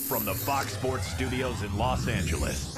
From 0.07 0.25
the 0.25 0.33
Fox 0.33 0.73
Sports 0.73 1.07
Studios 1.07 1.63
in 1.63 1.75
Los 1.77 2.07
Angeles, 2.07 2.75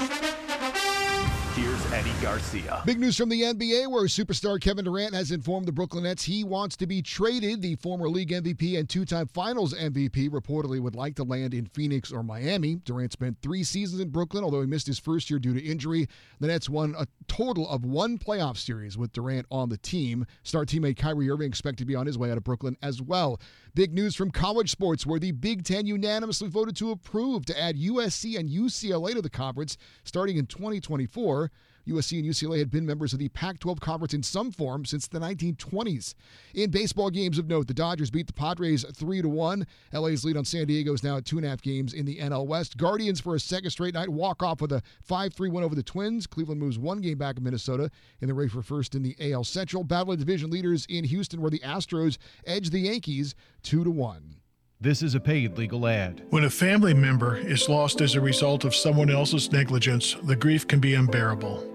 here's 1.55 1.91
Eddie 1.93 2.11
Garcia. 2.21 2.81
Big 2.85 2.99
news 2.99 3.15
from 3.15 3.29
the 3.29 3.41
NBA 3.41 3.89
where 3.89 4.03
superstar 4.03 4.59
Kevin 4.59 4.83
Durant 4.83 5.13
has 5.13 5.31
informed 5.31 5.65
the 5.65 5.71
Brooklyn 5.71 6.03
Nets 6.03 6.23
he 6.23 6.43
wants 6.43 6.75
to 6.75 6.85
be 6.85 7.01
traded. 7.01 7.61
The 7.61 7.75
former 7.75 8.09
league 8.09 8.31
MVP 8.31 8.77
and 8.77 8.89
two 8.89 9.05
time 9.05 9.27
finals 9.27 9.73
MVP 9.73 10.29
reportedly 10.29 10.81
would 10.81 10.95
like 10.95 11.15
to 11.15 11.23
land 11.23 11.53
in 11.53 11.65
Phoenix 11.67 12.11
or 12.11 12.23
Miami. 12.23 12.75
Durant 12.83 13.13
spent 13.13 13.37
three 13.41 13.63
seasons 13.63 14.01
in 14.01 14.09
Brooklyn, 14.09 14.43
although 14.43 14.59
he 14.59 14.67
missed 14.67 14.87
his 14.87 14.99
first 14.99 15.29
year 15.29 15.39
due 15.39 15.53
to 15.53 15.63
injury. 15.63 16.07
The 16.41 16.47
Nets 16.47 16.69
won 16.69 16.93
a 16.97 17.07
total 17.27 17.69
of 17.69 17.85
one 17.85 18.17
playoff 18.17 18.57
series 18.57 18.97
with 18.97 19.13
Durant 19.13 19.45
on 19.49 19.69
the 19.69 19.77
team. 19.77 20.25
Star 20.43 20.65
teammate 20.65 20.97
Kyrie 20.97 21.29
Irving 21.29 21.47
expected 21.47 21.79
to 21.79 21.85
be 21.85 21.95
on 21.95 22.05
his 22.05 22.17
way 22.17 22.31
out 22.31 22.37
of 22.37 22.43
Brooklyn 22.43 22.75
as 22.81 23.01
well. 23.01 23.39
Big 23.75 23.93
news 23.93 24.15
from 24.15 24.31
college 24.31 24.71
sports 24.71 25.05
where 25.05 25.19
the 25.19 25.33
Big 25.33 25.65
Ten 25.65 25.85
unanimously 25.85 26.47
voted 26.47 26.77
to 26.77 26.91
approve 26.91 27.45
to 27.45 27.61
add 27.61 27.75
USC 27.75 28.39
and 28.39 28.49
UCLA 28.49 29.13
to 29.13 29.21
the 29.21 29.29
conference 29.29 29.77
starting 30.05 30.37
in 30.37 30.45
2024. 30.45 31.51
USC 31.87 32.19
and 32.19 32.27
UCLA 32.27 32.59
had 32.59 32.71
been 32.71 32.85
members 32.85 33.13
of 33.13 33.19
the 33.19 33.29
Pac 33.29 33.59
12 33.59 33.79
conference 33.79 34.13
in 34.13 34.23
some 34.23 34.51
form 34.51 34.85
since 34.85 35.07
the 35.07 35.19
1920s. 35.19 36.15
In 36.53 36.71
baseball 36.71 37.09
games 37.09 37.37
of 37.37 37.47
note, 37.47 37.67
the 37.67 37.73
Dodgers 37.73 38.11
beat 38.11 38.27
the 38.27 38.33
Padres 38.33 38.83
3 38.83 39.21
to 39.21 39.29
1. 39.29 39.67
LA's 39.93 40.25
lead 40.25 40.37
on 40.37 40.45
San 40.45 40.65
Diego 40.65 40.93
is 40.93 41.03
now 41.03 41.17
at 41.17 41.25
two 41.25 41.37
and 41.37 41.45
a 41.45 41.49
half 41.49 41.61
games 41.61 41.93
in 41.93 42.05
the 42.05 42.17
NL 42.17 42.47
West. 42.47 42.77
Guardians 42.77 43.19
for 43.19 43.35
a 43.35 43.39
second 43.39 43.69
straight 43.69 43.93
night 43.93 44.09
walk 44.09 44.41
off 44.41 44.61
with 44.61 44.71
a 44.71 44.81
5 45.03 45.33
3 45.33 45.49
win 45.49 45.63
over 45.63 45.75
the 45.75 45.83
Twins. 45.83 46.27
Cleveland 46.27 46.59
moves 46.59 46.79
one 46.79 47.01
game 47.01 47.17
back 47.17 47.37
of 47.37 47.43
Minnesota 47.43 47.89
in 48.21 48.27
the 48.27 48.33
race 48.33 48.51
for 48.51 48.61
first 48.61 48.95
in 48.95 49.03
the 49.03 49.15
AL 49.19 49.43
Central. 49.43 49.83
Battle 49.83 50.13
of 50.13 50.19
division 50.19 50.49
leaders 50.49 50.85
in 50.89 51.03
Houston, 51.03 51.41
where 51.41 51.51
the 51.51 51.59
Astros 51.59 52.17
edge 52.45 52.71
the 52.71 52.79
Yankees 52.79 53.35
2 53.63 53.83
to 53.83 53.91
1. 53.91 54.37
This 54.81 55.01
is 55.01 55.15
a 55.15 55.19
paid 55.19 55.57
legal 55.57 55.87
ad. 55.87 56.23
When 56.29 56.43
a 56.43 56.49
family 56.49 56.93
member 56.93 57.37
is 57.37 57.69
lost 57.69 58.01
as 58.01 58.15
a 58.15 58.21
result 58.21 58.65
of 58.65 58.75
someone 58.75 59.09
else's 59.09 59.51
negligence, 59.51 60.15
the 60.23 60.35
grief 60.35 60.67
can 60.67 60.79
be 60.79 60.95
unbearable. 60.95 61.74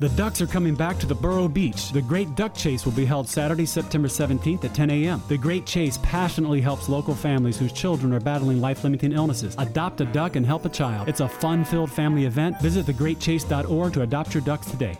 The 0.00 0.10
Ducks 0.10 0.40
are 0.40 0.46
coming 0.46 0.76
back 0.76 0.96
to 1.00 1.06
the 1.06 1.14
Borough 1.16 1.48
Beach. 1.48 1.90
The 1.90 2.00
Great 2.00 2.36
Duck 2.36 2.54
Chase 2.54 2.84
will 2.84 2.92
be 2.92 3.04
held 3.04 3.28
Saturday, 3.28 3.66
September 3.66 4.06
17th 4.06 4.62
at 4.62 4.72
10 4.72 4.90
a.m. 4.90 5.20
The 5.26 5.36
Great 5.36 5.66
Chase 5.66 5.98
passionately 6.04 6.60
helps 6.60 6.88
local 6.88 7.16
families 7.16 7.58
whose 7.58 7.72
children 7.72 8.12
are 8.12 8.20
battling 8.20 8.60
life 8.60 8.84
limiting 8.84 9.10
illnesses. 9.10 9.56
Adopt 9.58 10.00
a 10.00 10.04
duck 10.04 10.36
and 10.36 10.46
help 10.46 10.64
a 10.64 10.68
child. 10.68 11.08
It's 11.08 11.18
a 11.18 11.28
fun 11.28 11.64
filled 11.64 11.90
family 11.90 12.26
event. 12.26 12.60
Visit 12.60 12.86
thegreatchase.org 12.86 13.92
to 13.94 14.02
adopt 14.02 14.34
your 14.34 14.42
ducks 14.44 14.70
today. 14.70 14.96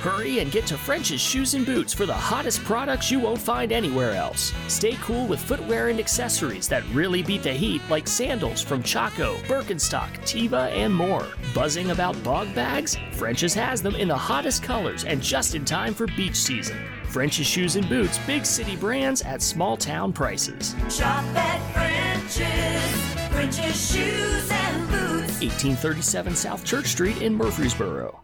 Hurry 0.00 0.38
and 0.38 0.50
get 0.50 0.66
to 0.68 0.78
French's 0.78 1.20
Shoes 1.20 1.52
and 1.52 1.66
Boots 1.66 1.92
for 1.92 2.06
the 2.06 2.14
hottest 2.14 2.64
products 2.64 3.10
you 3.10 3.20
won't 3.20 3.38
find 3.38 3.70
anywhere 3.70 4.12
else. 4.12 4.54
Stay 4.66 4.94
cool 5.02 5.26
with 5.26 5.42
footwear 5.42 5.88
and 5.88 6.00
accessories 6.00 6.68
that 6.68 6.88
really 6.94 7.22
beat 7.22 7.42
the 7.42 7.52
heat, 7.52 7.82
like 7.90 8.08
sandals 8.08 8.62
from 8.62 8.82
Chaco, 8.82 9.36
Birkenstock, 9.42 10.10
Teva, 10.20 10.70
and 10.70 10.94
more. 10.94 11.26
Buzzing 11.54 11.90
about 11.90 12.22
Bogg 12.24 12.54
Bags? 12.54 12.96
French's 13.12 13.52
has 13.52 13.82
them 13.82 13.94
in 13.94 14.08
the 14.08 14.16
hottest 14.16 14.62
colors 14.62 15.04
and 15.04 15.20
just 15.20 15.54
in 15.54 15.66
time 15.66 15.92
for 15.92 16.06
beach 16.06 16.36
season. 16.36 16.78
French's 17.04 17.46
Shoes 17.46 17.76
and 17.76 17.86
Boots, 17.86 18.18
big 18.26 18.46
city 18.46 18.76
brands 18.76 19.20
at 19.20 19.42
small 19.42 19.76
town 19.76 20.14
prices. 20.14 20.74
Shop 20.88 21.22
at 21.36 21.60
French's. 21.74 23.28
French's 23.28 23.92
Shoes 23.92 24.50
and 24.50 24.88
Boots. 24.88 25.42
1837 25.42 26.34
South 26.34 26.64
Church 26.64 26.86
Street 26.86 27.20
in 27.20 27.34
Murfreesboro. 27.34 28.18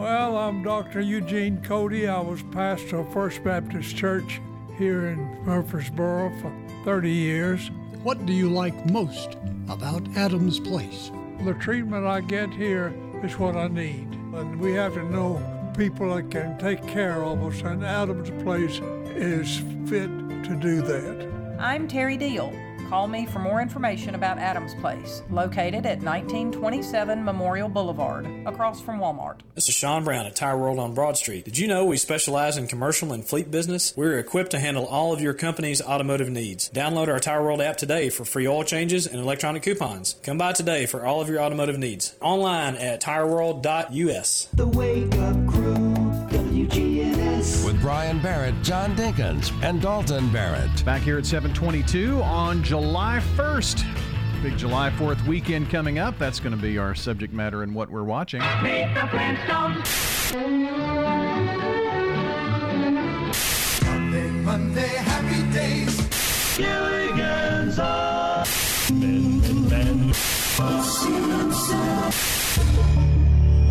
Well, 0.00 0.38
I'm 0.38 0.62
Dr. 0.62 1.02
Eugene 1.02 1.60
Cody. 1.60 2.08
I 2.08 2.18
was 2.20 2.42
pastor 2.42 3.00
of 3.00 3.12
First 3.12 3.44
Baptist 3.44 3.94
Church 3.94 4.40
here 4.78 5.08
in 5.08 5.18
Murfreesboro 5.44 6.32
for 6.40 6.50
30 6.86 7.10
years. 7.10 7.70
What 8.02 8.24
do 8.24 8.32
you 8.32 8.48
like 8.48 8.86
most 8.90 9.36
about 9.68 10.08
Adams 10.16 10.58
Place? 10.58 11.10
The 11.44 11.52
treatment 11.52 12.06
I 12.06 12.22
get 12.22 12.48
here 12.48 12.94
is 13.22 13.38
what 13.38 13.56
I 13.56 13.68
need. 13.68 14.08
And 14.32 14.58
we 14.58 14.72
have 14.72 14.94
to 14.94 15.04
know 15.04 15.38
people 15.76 16.14
that 16.14 16.30
can 16.30 16.56
take 16.56 16.84
care 16.86 17.22
of 17.22 17.42
us, 17.44 17.60
and 17.60 17.84
Adams 17.84 18.30
Place 18.42 18.80
is 19.14 19.58
fit 19.86 20.08
to 20.44 20.56
do 20.58 20.80
that. 20.80 21.56
I'm 21.58 21.86
Terry 21.86 22.16
Deal. 22.16 22.54
Call 22.90 23.06
me 23.06 23.24
for 23.24 23.38
more 23.38 23.62
information 23.62 24.16
about 24.16 24.38
Adams 24.38 24.74
Place, 24.80 25.22
located 25.30 25.86
at 25.86 26.02
1927 26.02 27.24
Memorial 27.24 27.68
Boulevard, 27.68 28.26
across 28.48 28.80
from 28.80 28.98
Walmart. 28.98 29.42
This 29.54 29.68
is 29.68 29.76
Sean 29.76 30.02
Brown 30.02 30.26
at 30.26 30.34
Tire 30.34 30.58
World 30.58 30.80
on 30.80 30.92
Broad 30.92 31.16
Street. 31.16 31.44
Did 31.44 31.56
you 31.56 31.68
know 31.68 31.84
we 31.84 31.96
specialize 31.96 32.56
in 32.56 32.66
commercial 32.66 33.12
and 33.12 33.24
fleet 33.24 33.48
business? 33.48 33.96
We're 33.96 34.18
equipped 34.18 34.50
to 34.50 34.58
handle 34.58 34.86
all 34.86 35.12
of 35.12 35.20
your 35.20 35.34
company's 35.34 35.80
automotive 35.80 36.30
needs. 36.30 36.68
Download 36.70 37.06
our 37.06 37.20
Tire 37.20 37.44
World 37.44 37.60
app 37.60 37.76
today 37.76 38.10
for 38.10 38.24
free 38.24 38.48
oil 38.48 38.64
changes 38.64 39.06
and 39.06 39.20
electronic 39.20 39.62
coupons. 39.62 40.16
Come 40.24 40.38
by 40.38 40.52
today 40.52 40.86
for 40.86 41.06
all 41.06 41.20
of 41.20 41.28
your 41.28 41.40
automotive 41.40 41.78
needs. 41.78 42.16
Online 42.20 42.74
at 42.74 43.00
tireworld.us. 43.00 44.48
The 44.52 44.66
Wake 44.66 45.14
Up 45.14 45.46
Crew, 45.46 45.94
WGNS. 47.40 47.64
With 47.64 47.80
Brian 47.80 48.20
Barrett, 48.20 48.54
John 48.62 48.94
Dinkins, 48.96 49.52
and 49.62 49.80
Dalton 49.80 50.30
Barrett. 50.32 50.84
Back 50.84 51.02
here 51.02 51.18
at 51.18 51.26
722 51.26 52.22
on 52.22 52.62
July 52.62 53.20
1st. 53.36 53.84
Big 54.42 54.56
July 54.56 54.90
4th 54.90 55.26
weekend 55.26 55.68
coming 55.70 55.98
up. 55.98 56.18
That's 56.18 56.40
going 56.40 56.56
to 56.56 56.62
be 56.62 56.78
our 56.78 56.94
subject 56.94 57.34
matter 57.34 57.62
and 57.62 57.74
what 57.74 57.90
we're 57.90 58.04
watching. 58.04 58.40
Meet 58.62 58.94
the 58.94 59.06
Monday, 63.84 64.30
Monday, 64.30 64.88
happy 64.88 65.52
days. 65.52 66.56
Gilligan's 66.56 67.78
Island. 67.78 68.48
Ben, 68.90 69.68
Ben, 69.68 70.12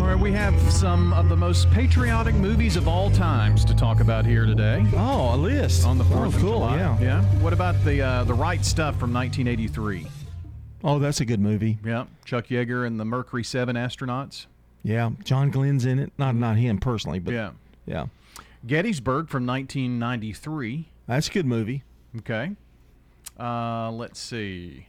All 0.00 0.06
right, 0.06 0.18
we 0.18 0.32
have 0.32 0.58
some 0.72 1.12
of 1.12 1.28
the 1.28 1.36
most 1.36 1.70
patriotic 1.70 2.34
movies 2.34 2.76
of 2.76 2.88
all 2.88 3.10
times 3.10 3.64
to 3.66 3.74
talk 3.74 4.00
about 4.00 4.24
here 4.26 4.46
today. 4.46 4.84
Oh, 4.94 5.34
a 5.34 5.36
list 5.36 5.86
on 5.86 5.98
the 5.98 6.04
Oh, 6.04 6.08
4th 6.08 6.26
of 6.28 6.40
cool, 6.40 6.50
July. 6.52 6.76
yeah. 6.78 6.98
yeah. 7.00 7.22
What 7.40 7.52
about 7.52 7.82
the 7.84 8.00
uh, 8.02 8.24
the 8.24 8.34
Right 8.34 8.64
Stuff 8.64 8.98
from 8.98 9.12
1983? 9.12 10.06
Oh, 10.82 10.98
that's 10.98 11.20
a 11.20 11.24
good 11.24 11.38
movie. 11.40 11.78
Yeah, 11.84 12.06
Chuck 12.24 12.46
Yeager 12.46 12.86
and 12.86 12.98
the 12.98 13.04
Mercury 13.04 13.44
Seven 13.44 13.76
astronauts. 13.76 14.46
Yeah, 14.82 15.10
John 15.22 15.50
Glenn's 15.50 15.84
in 15.84 15.98
it. 15.98 16.12
Not 16.18 16.34
not 16.34 16.56
him 16.56 16.78
personally, 16.78 17.18
but 17.18 17.34
Yeah. 17.34 17.50
yeah. 17.86 18.06
Gettysburg 18.66 19.28
from 19.28 19.46
1993. 19.46 20.88
That's 21.06 21.28
a 21.28 21.30
good 21.32 21.46
movie. 21.46 21.82
Okay. 22.18 22.56
Uh, 23.38 23.90
let's 23.90 24.18
see. 24.18 24.86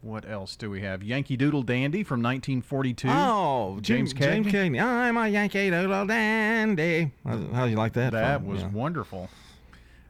What 0.00 0.28
else 0.28 0.54
do 0.56 0.70
we 0.70 0.80
have? 0.82 1.02
Yankee 1.02 1.36
Doodle 1.36 1.62
Dandy 1.64 2.04
from 2.04 2.22
1942. 2.22 3.08
Oh, 3.10 3.78
James 3.80 4.12
James 4.12 4.46
Cagney. 4.46 4.50
Cagney. 4.76 4.80
I'm 4.82 5.16
a 5.16 5.26
Yankee 5.28 5.70
Doodle 5.70 6.06
Dandy. 6.06 7.10
How, 7.26 7.64
do 7.64 7.70
you 7.70 7.76
like 7.76 7.94
that? 7.94 8.12
That 8.12 8.44
was 8.44 8.60
Yeah. 8.62 8.68
wonderful. 8.68 9.28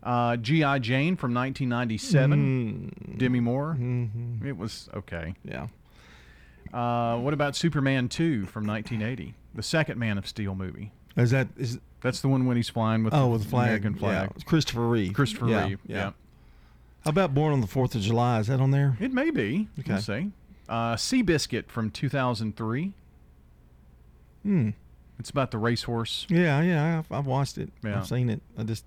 Uh, 0.02 0.36
G.I. 0.36 0.78
Jane 0.80 1.16
from 1.16 1.32
1997. 1.34 3.16
Demi 3.18 3.40
Moore. 3.40 3.76
Mhm. 3.78 4.44
It 4.44 4.56
was 4.56 4.88
okay. 4.94 5.34
Yeah. 5.44 5.68
Uh, 6.72 7.18
what 7.18 7.32
about 7.34 7.56
Superman 7.56 8.08
2 8.08 8.46
from 8.46 8.66
1980? 8.66 9.34
The 9.54 9.62
second 9.62 9.98
Man 9.98 10.18
of 10.18 10.26
Steel 10.26 10.54
movie. 10.54 10.92
Is 11.16 11.30
that 11.30 11.48
is 11.56 11.78
That's 12.00 12.20
the 12.20 12.28
one 12.28 12.46
when 12.46 12.56
he's 12.56 12.68
flying 12.68 13.02
with 13.02 13.12
oh 13.12 13.22
the 13.22 13.28
with 13.28 13.42
the 13.44 13.48
flag? 13.48 13.66
American 13.68 13.94
flag. 13.94 14.30
Yeah. 14.36 14.44
Christopher 14.44 14.86
Reeve. 14.86 15.12
Christopher 15.14 15.48
yeah, 15.48 15.66
Reeve. 15.66 15.80
Yeah. 15.86 16.10
How 17.08 17.10
about 17.10 17.32
Born 17.32 17.54
on 17.54 17.62
the 17.62 17.66
Fourth 17.66 17.94
of 17.94 18.02
July? 18.02 18.38
Is 18.38 18.48
that 18.48 18.60
on 18.60 18.70
there? 18.70 18.94
It 19.00 19.14
may 19.14 19.30
be. 19.30 19.66
Okay. 19.78 19.92
We'll 19.92 20.02
see. 20.02 20.30
Uh, 20.68 20.94
Seabiscuit 20.94 21.68
from 21.68 21.90
2003. 21.90 22.92
Hmm. 24.42 24.70
It's 25.18 25.30
about 25.30 25.50
the 25.50 25.56
racehorse. 25.56 26.26
Yeah, 26.28 26.60
yeah. 26.60 26.98
I've, 26.98 27.10
I've 27.10 27.24
watched 27.24 27.56
it. 27.56 27.70
Yeah. 27.82 27.96
I've 27.96 28.06
seen 28.06 28.28
it. 28.28 28.42
I 28.58 28.64
just 28.64 28.84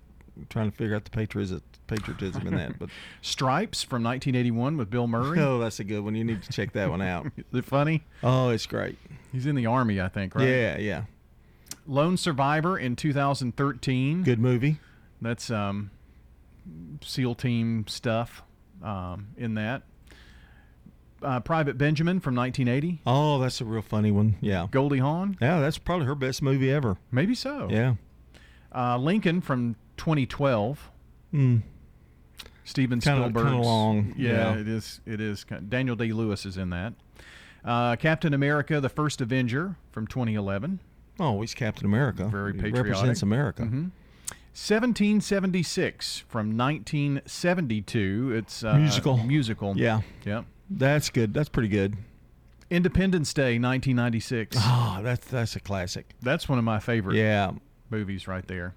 trying 0.50 0.70
to 0.70 0.78
figure 0.78 0.96
out 0.96 1.04
the 1.06 1.10
patriotism 1.10 1.64
patriotism 1.88 2.46
in 2.46 2.56
that. 2.58 2.78
But 2.78 2.90
Stripes 3.24 3.82
from 3.82 4.04
1981 4.04 4.78
with 4.78 4.92
Bill 4.92 5.08
Murray. 5.08 5.40
oh, 5.40 5.58
that's 5.58 5.80
a 5.80 5.84
good 5.84 6.02
one. 6.02 6.14
You 6.14 6.24
need 6.24 6.44
to 6.44 6.52
check 6.52 6.74
that 6.74 6.92
one 6.92 7.02
out. 7.02 7.26
Is 7.38 7.44
it 7.52 7.66
funny? 7.66 8.04
Oh, 8.22 8.50
it's 8.50 8.68
great. 8.68 9.00
He's 9.32 9.48
in 9.48 9.56
the 9.56 9.66
army, 9.66 10.00
I 10.00 10.10
think, 10.10 10.36
right? 10.36 10.48
Yeah, 10.48 10.78
yeah. 10.78 11.04
Lone 11.88 12.18
Survivor 12.18 12.78
in 12.78 12.96
2013. 12.96 14.22
Good 14.22 14.38
movie. 14.38 14.78
That's 15.20 15.50
um, 15.50 15.90
SEAL 17.04 17.36
team 17.36 17.86
stuff 17.88 18.44
um, 18.84 19.28
in 19.38 19.56
that. 19.56 19.84
Uh, 21.22 21.40
Private 21.40 21.78
Benjamin 21.78 22.20
from 22.20 22.36
1980. 22.36 23.02
Oh, 23.06 23.40
that's 23.40 23.62
a 23.62 23.66
real 23.66 23.84
funny 23.84 24.10
one. 24.10 24.38
Yeah. 24.42 24.68
Goldie 24.72 24.98
Hawn. 25.00 25.38
Yeah, 25.40 25.60
that's 25.60 25.78
probably 25.78 26.08
her 26.08 26.16
best 26.16 26.42
movie 26.42 26.72
ever. 26.72 26.98
Maybe 27.12 27.36
so. 27.36 27.68
Yeah. 27.70 27.96
Uh, 28.74 28.98
Lincoln 28.98 29.40
from 29.42 29.76
2012. 29.98 30.90
Hmm. 31.32 31.58
Steven 32.64 33.02
Spielberg. 33.02 33.46
kinda 33.46 33.62
long, 33.62 34.14
Yeah, 34.18 34.54
yeah. 34.54 34.60
it 34.62 34.68
is. 34.68 35.02
It 35.06 35.20
is. 35.22 35.46
Daniel 35.70 35.96
Day 35.96 36.12
Lewis 36.12 36.46
is 36.46 36.58
in 36.58 36.70
that. 36.72 36.94
Uh, 37.66 37.96
Captain 37.98 38.34
America: 38.34 38.80
The 38.80 38.90
First 38.90 39.20
Avenger 39.22 39.76
from 39.92 40.08
2011. 40.08 40.80
Oh, 41.20 41.42
he's 41.42 41.54
Captain 41.54 41.86
America. 41.86 42.26
Very 42.28 42.54
He 42.54 42.60
patriotic. 42.60 42.86
Represents 42.94 43.22
America. 43.22 43.64
Mhm. 43.64 43.92
1776 44.54 46.24
from 46.28 46.58
1972. 46.58 48.34
It's 48.36 48.64
uh, 48.64 48.76
Musical. 48.78 49.18
Musical. 49.18 49.78
Yeah. 49.78 50.02
Yep. 50.26 50.46
That's 50.70 51.10
good. 51.10 51.34
That's 51.34 51.50
pretty 51.50 51.70
good. 51.70 51.96
Independence 52.70 53.34
Day, 53.34 53.60
1996. 53.60 54.58
Oh, 54.60 55.00
that's 55.04 55.28
that's 55.28 55.56
a 55.56 55.60
classic. 55.60 56.06
That's 56.22 56.48
one 56.48 56.58
of 56.58 56.64
my 56.64 56.80
favorite 56.80 57.16
Yeah. 57.18 57.52
movies 57.90 58.28
right 58.28 58.46
there. 58.48 58.76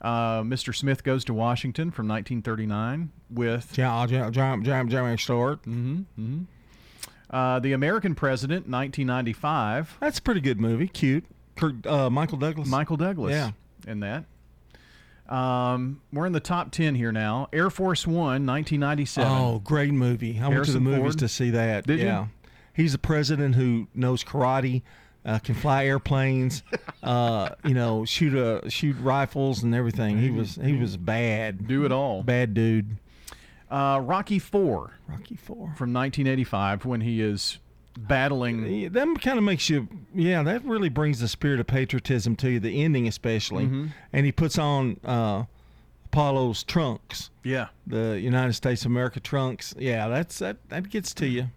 Uh, 0.00 0.42
Mr. 0.42 0.74
Smith 0.74 1.02
Goes 1.02 1.24
to 1.24 1.34
Washington 1.34 1.90
from 1.90 2.06
1939 2.06 3.10
with 3.30 3.72
jam, 3.72 4.08
jam, 4.08 4.62
jam, 4.62 4.88
jam 4.88 5.18
Stewart. 5.18 5.60
hmm 5.64 6.02
hmm 6.16 6.42
Uh, 7.30 7.58
The 7.60 7.72
American 7.72 8.14
President, 8.14 8.68
1995. 8.68 9.96
That's 10.00 10.18
a 10.18 10.22
pretty 10.22 10.40
good 10.40 10.60
movie. 10.60 10.86
Cute. 10.88 11.24
Kirk, 11.56 11.86
uh, 11.86 12.10
Michael 12.10 12.38
Douglas. 12.38 12.68
Michael 12.68 12.96
Douglas. 12.96 13.32
Yeah. 13.32 13.50
In 13.90 14.00
that. 14.00 14.24
Um, 15.28 16.00
we're 16.12 16.26
in 16.26 16.32
the 16.32 16.40
top 16.40 16.70
10 16.70 16.94
here 16.94 17.12
now. 17.12 17.48
Air 17.52 17.70
Force 17.70 18.06
One, 18.06 18.46
1997. 18.46 19.30
Oh, 19.30 19.58
great 19.60 19.92
movie. 19.92 20.38
I 20.40 20.48
went 20.48 20.64
to 20.66 20.72
the 20.72 20.80
movies 20.80 21.00
Ford? 21.00 21.18
to 21.18 21.28
see 21.28 21.50
that. 21.50 21.86
Did 21.86 22.00
you? 22.00 22.06
yeah. 22.06 22.26
He's 22.74 22.92
the 22.92 22.98
president 22.98 23.54
who 23.54 23.86
knows 23.94 24.24
karate, 24.24 24.82
uh, 25.24 25.38
can 25.38 25.54
fly 25.54 25.86
airplanes, 25.86 26.62
uh, 27.02 27.50
you 27.64 27.72
know, 27.72 28.04
shoot 28.04 28.34
a 28.34 28.68
shoot 28.68 28.96
rifles 28.98 29.62
and 29.62 29.74
everything. 29.74 30.18
He 30.18 30.30
was 30.30 30.56
he 30.56 30.76
was 30.76 30.96
bad. 30.96 31.66
Do 31.68 31.84
it 31.84 31.92
all. 31.92 32.22
Bad 32.22 32.52
dude. 32.52 32.96
Uh, 33.70 34.00
Rocky 34.02 34.38
Four. 34.38 34.98
Rocky 35.08 35.36
Four 35.36 35.72
from 35.76 35.92
1985 35.92 36.84
when 36.84 37.00
he 37.00 37.22
is 37.22 37.58
battling. 37.96 38.92
That 38.92 39.20
kind 39.20 39.38
of 39.38 39.44
makes 39.44 39.68
you, 39.70 39.88
yeah, 40.14 40.42
that 40.42 40.64
really 40.64 40.88
brings 40.88 41.20
the 41.20 41.28
spirit 41.28 41.60
of 41.60 41.66
patriotism 41.66 42.36
to 42.36 42.50
you, 42.50 42.60
the 42.60 42.82
ending 42.82 43.06
especially. 43.06 43.66
Mhm. 43.66 43.90
And 44.12 44.26
he 44.26 44.32
puts 44.32 44.58
on 44.58 44.98
uh, 45.04 45.44
Apollo's 46.06 46.62
trunks. 46.64 47.30
Yeah. 47.42 47.68
The 47.86 48.20
United 48.20 48.54
States 48.54 48.82
of 48.84 48.90
America 48.90 49.20
trunks. 49.20 49.74
Yeah, 49.78 50.08
that's 50.08 50.38
that, 50.38 50.56
that 50.68 50.90
gets 50.90 51.14
to 51.14 51.26
you. 51.26 51.50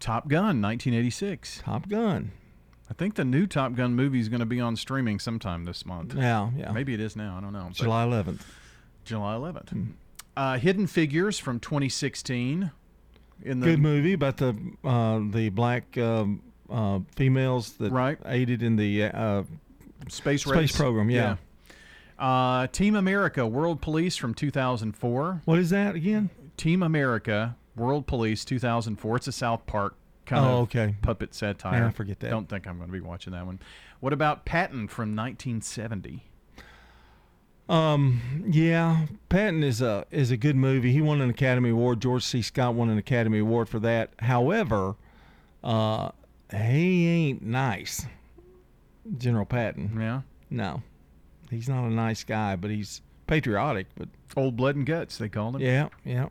Top 0.00 0.28
Gun, 0.28 0.60
1986. 0.60 1.62
Top 1.64 1.88
Gun. 1.88 2.32
I 2.90 2.94
think 2.94 3.14
the 3.14 3.24
new 3.24 3.46
Top 3.46 3.74
Gun 3.74 3.94
movie 3.94 4.20
is 4.20 4.28
going 4.28 4.40
to 4.40 4.46
be 4.46 4.60
on 4.60 4.76
streaming 4.76 5.18
sometime 5.18 5.64
this 5.64 5.86
month. 5.86 6.14
Yeah, 6.14 6.50
yeah. 6.56 6.72
Maybe 6.72 6.92
it 6.92 7.00
is 7.00 7.16
now. 7.16 7.36
I 7.38 7.40
don't 7.40 7.52
know. 7.52 7.68
July 7.72 8.04
11th. 8.04 8.40
July 9.04 9.34
11th. 9.36 9.92
Uh, 10.36 10.58
Hidden 10.58 10.86
Figures 10.88 11.38
from 11.38 11.58
2016. 11.60 12.70
In 13.44 13.60
the 13.60 13.66
Good 13.66 13.80
movie 13.80 14.12
about 14.12 14.36
the 14.36 14.54
uh, 14.84 15.20
the 15.30 15.48
black 15.50 15.96
um, 15.98 16.42
uh, 16.70 17.00
females 17.16 17.72
that 17.74 17.90
Right. 17.92 18.18
aided 18.26 18.62
in 18.62 18.76
the 18.76 19.04
uh, 19.04 19.42
space 20.08 20.42
space 20.42 20.46
race. 20.46 20.76
program. 20.76 21.10
Yeah. 21.10 21.36
Uh, 22.18 22.66
Team 22.68 22.94
America 22.94 23.46
World 23.46 23.80
Police 23.80 24.16
from 24.16 24.32
2004. 24.34 25.42
What 25.44 25.58
is 25.58 25.70
that 25.70 25.94
again? 25.96 26.30
Team 26.56 26.82
America 26.82 27.56
World 27.74 28.06
Police 28.06 28.44
2004. 28.44 29.16
It's 29.16 29.26
a 29.26 29.32
South 29.32 29.66
Park 29.66 29.96
kind 30.24 30.44
Oh, 30.44 30.48
of 30.48 30.58
okay. 30.64 30.94
puppet 31.02 31.34
satire. 31.34 31.80
Yeah, 31.80 31.86
I 31.88 31.90
forget 31.90 32.20
that. 32.20 32.30
Don't 32.30 32.48
think 32.48 32.66
I'm 32.68 32.76
going 32.76 32.88
to 32.88 32.92
be 32.92 33.00
watching 33.00 33.32
that 33.32 33.44
one. 33.44 33.58
What 33.98 34.12
about 34.12 34.44
Patton 34.44 34.86
from 34.88 35.16
1970? 35.16 36.24
Um, 37.68 38.44
yeah, 38.50 39.06
Patton 39.28 39.62
is 39.62 39.80
a 39.80 40.04
is 40.10 40.30
a 40.30 40.36
good 40.36 40.56
movie. 40.56 40.92
He 40.92 41.00
won 41.00 41.20
an 41.20 41.30
Academy 41.30 41.70
Award. 41.70 42.00
George 42.00 42.24
C. 42.24 42.42
Scott 42.42 42.74
won 42.74 42.90
an 42.90 42.98
Academy 42.98 43.38
Award 43.38 43.68
for 43.68 43.78
that. 43.80 44.10
However, 44.18 44.96
uh, 45.62 46.10
he 46.50 47.08
ain't 47.08 47.42
nice. 47.42 48.06
General 49.18 49.46
Patton. 49.46 49.96
Yeah. 49.98 50.22
No, 50.50 50.82
he's 51.50 51.68
not 51.68 51.84
a 51.84 51.90
nice 51.90 52.24
guy, 52.24 52.56
but 52.56 52.70
he's 52.70 53.00
patriotic. 53.26 53.86
But 53.96 54.08
Old 54.36 54.56
Blood 54.56 54.76
and 54.76 54.84
Guts, 54.84 55.16
they 55.18 55.28
called 55.28 55.56
him. 55.56 55.62
yeah, 55.62 55.88
yeah. 56.04 56.28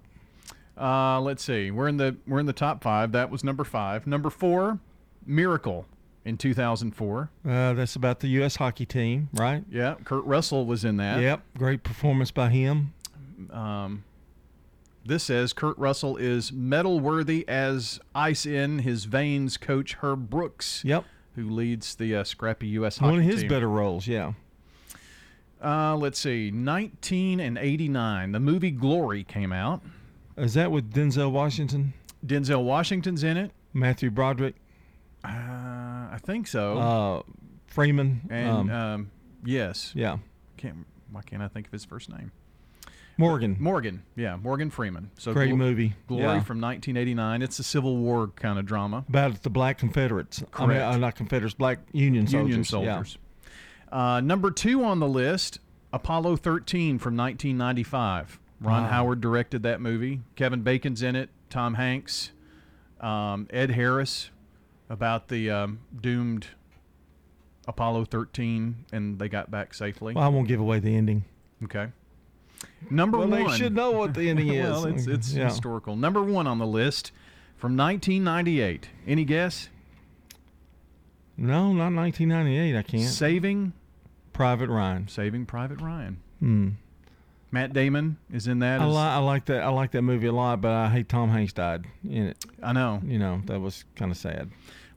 Uh, 0.77 1.19
let's 1.21 1.43
see. 1.43 1.71
We're 1.71 1.87
in 1.87 1.97
the 1.97 2.17
we're 2.27 2.39
in 2.39 2.45
the 2.45 2.53
top 2.53 2.83
five. 2.83 3.13
That 3.13 3.29
was 3.29 3.43
number 3.43 3.63
five. 3.63 4.05
Number 4.05 4.29
four, 4.29 4.79
Miracle 5.25 5.85
in 6.25 6.37
2004. 6.37 7.29
Uh, 7.47 7.73
that's 7.73 7.95
about 7.95 8.19
the 8.19 8.27
U.S. 8.29 8.55
hockey 8.55 8.85
team, 8.85 9.29
right? 9.33 9.63
Yeah, 9.69 9.95
Kurt 10.03 10.23
Russell 10.25 10.65
was 10.65 10.85
in 10.85 10.97
that. 10.97 11.21
Yep, 11.21 11.41
great 11.57 11.83
performance 11.83 12.31
by 12.31 12.49
him. 12.49 12.93
Um, 13.51 14.03
this 15.05 15.23
says 15.23 15.53
Kurt 15.53 15.77
Russell 15.77 16.17
is 16.17 16.51
medal 16.51 16.99
worthy 16.99 17.47
as 17.47 17.99
ice 18.13 18.45
in 18.45 18.79
his 18.79 19.05
veins 19.05 19.57
coach 19.57 19.95
Herb 19.95 20.29
Brooks. 20.29 20.83
Yep. 20.85 21.05
Who 21.35 21.49
leads 21.49 21.95
the 21.95 22.17
uh, 22.17 22.23
scrappy 22.23 22.67
U.S. 22.67 22.97
hockey 22.97 23.07
team. 23.07 23.19
One 23.19 23.25
of 23.25 23.31
his 23.31 23.41
team. 23.41 23.49
better 23.49 23.69
roles, 23.69 24.05
yeah. 24.05 24.33
Uh, 25.63 25.95
let's 25.95 26.19
see. 26.19 26.51
19 26.51 27.39
and 27.39 27.57
89. 27.57 28.31
The 28.31 28.39
movie 28.39 28.71
Glory 28.71 29.23
came 29.23 29.53
out. 29.53 29.81
Is 30.37 30.53
that 30.55 30.71
with 30.71 30.91
Denzel 30.93 31.31
Washington, 31.31 31.93
Denzel 32.25 32.63
Washington's 32.63 33.23
in 33.23 33.37
it. 33.37 33.51
Matthew 33.73 34.09
Broderick, 34.11 34.55
Uh, 35.23 35.27
I 35.29 36.19
think 36.23 36.47
so. 36.47 36.77
uh, 36.77 37.21
Freeman? 37.67 38.21
and 38.29 38.49
um, 38.49 38.69
um, 38.71 39.11
yes. 39.45 39.91
yeah, 39.95 40.17
Can't. 40.57 40.85
Why 41.11 41.21
can't 41.21 41.41
I 41.41 41.47
think 41.47 41.67
of 41.67 41.73
his 41.73 41.85
first 41.85 42.09
name? 42.09 42.31
Morgan. 43.17 43.57
Morgan, 43.59 44.03
yeah, 44.15 44.35
Morgan 44.37 44.69
Freeman. 44.71 45.11
So 45.17 45.33
Great 45.33 45.53
movie, 45.53 45.93
Glory 46.07 46.23
yeah. 46.23 46.29
from 46.43 46.59
1989. 46.59 47.41
It's 47.41 47.59
a 47.59 47.63
Civil 47.63 47.97
War 47.97 48.27
kind 48.29 48.57
of 48.57 48.65
drama. 48.65 49.05
about 49.07 49.43
the 49.43 49.49
Black 49.49 49.77
Confederates. 49.77 50.43
I 50.53 50.65
mean, 50.65 50.77
uh, 50.77 50.97
not 50.97 51.15
Confederates, 51.15 51.53
Black 51.53 51.79
Union 51.91 52.25
soldiers. 52.25 52.71
Union 52.71 52.83
yeah. 52.83 52.95
soldiers. 52.95 53.17
Uh, 53.91 54.21
number 54.21 54.49
two 54.49 54.83
on 54.83 54.99
the 54.99 55.07
list, 55.07 55.59
Apollo 55.93 56.37
13 56.37 56.97
from 56.97 57.15
1995. 57.17 58.39
Ron 58.61 58.83
Wow. 58.83 58.89
Howard 58.89 59.21
directed 59.21 59.63
that 59.63 59.81
movie. 59.81 60.21
Kevin 60.35 60.61
Bacon's 60.61 61.01
in 61.03 61.15
it. 61.15 61.29
Tom 61.49 61.73
Hanks, 61.75 62.31
um, 63.01 63.47
Ed 63.49 63.71
Harris, 63.71 64.29
about 64.91 65.27
the 65.29 65.49
um, 65.49 65.79
doomed 66.01 66.47
Apollo 67.67 68.05
13, 68.05 68.85
and 68.91 69.17
they 69.17 69.29
got 69.29 69.49
back 69.49 69.73
safely. 69.73 70.13
Well, 70.13 70.23
I 70.23 70.27
won't 70.27 70.47
give 70.47 70.59
away 70.59 70.79
the 70.79 70.95
ending. 70.95 71.23
Okay. 71.63 71.87
Number 72.89 73.17
Well, 73.17 73.27
one. 73.29 73.43
they 73.47 73.57
should 73.57 73.73
know 73.73 73.91
what 73.91 74.13
the 74.13 74.29
ending 74.29 74.47
is. 74.53 74.69
well, 74.69 74.85
it's, 74.85 75.07
it's 75.07 75.33
Yeah. 75.33 75.45
historical. 75.45 75.95
Number 75.95 76.21
one 76.21 76.45
on 76.47 76.57
the 76.59 76.67
list 76.67 77.11
from 77.55 77.77
1998. 77.77 78.89
Any 79.07 79.23
guess? 79.25 79.69
No, 81.37 81.73
not 81.73 81.93
1998. 81.93 82.75
I 82.77 82.83
can't. 82.83 83.03
Saving 83.09 83.73
Private 84.33 84.69
Ryan. 84.69 85.07
Saving 85.07 85.45
Private 85.45 85.81
Ryan. 85.81 86.19
Hmm. 86.39 86.69
Matt 87.53 87.73
Damon 87.73 88.17
is 88.31 88.47
in 88.47 88.59
that. 88.59 88.79
I, 88.81 88.85
as- 88.87 88.91
li- 88.93 88.97
I 88.99 89.17
like 89.17 89.45
that. 89.45 89.61
I 89.63 89.69
like 89.69 89.91
that 89.91 90.01
movie 90.03 90.27
a 90.27 90.31
lot, 90.31 90.61
but 90.61 90.71
I 90.71 90.89
hate 90.89 91.09
Tom 91.09 91.29
Hanks 91.29 91.53
died 91.53 91.85
in 92.03 92.27
it. 92.27 92.45
I 92.63 92.71
know. 92.73 93.01
You 93.05 93.19
know 93.19 93.41
that 93.45 93.59
was 93.59 93.83
kind 93.95 94.11
of 94.11 94.17
sad. 94.17 94.49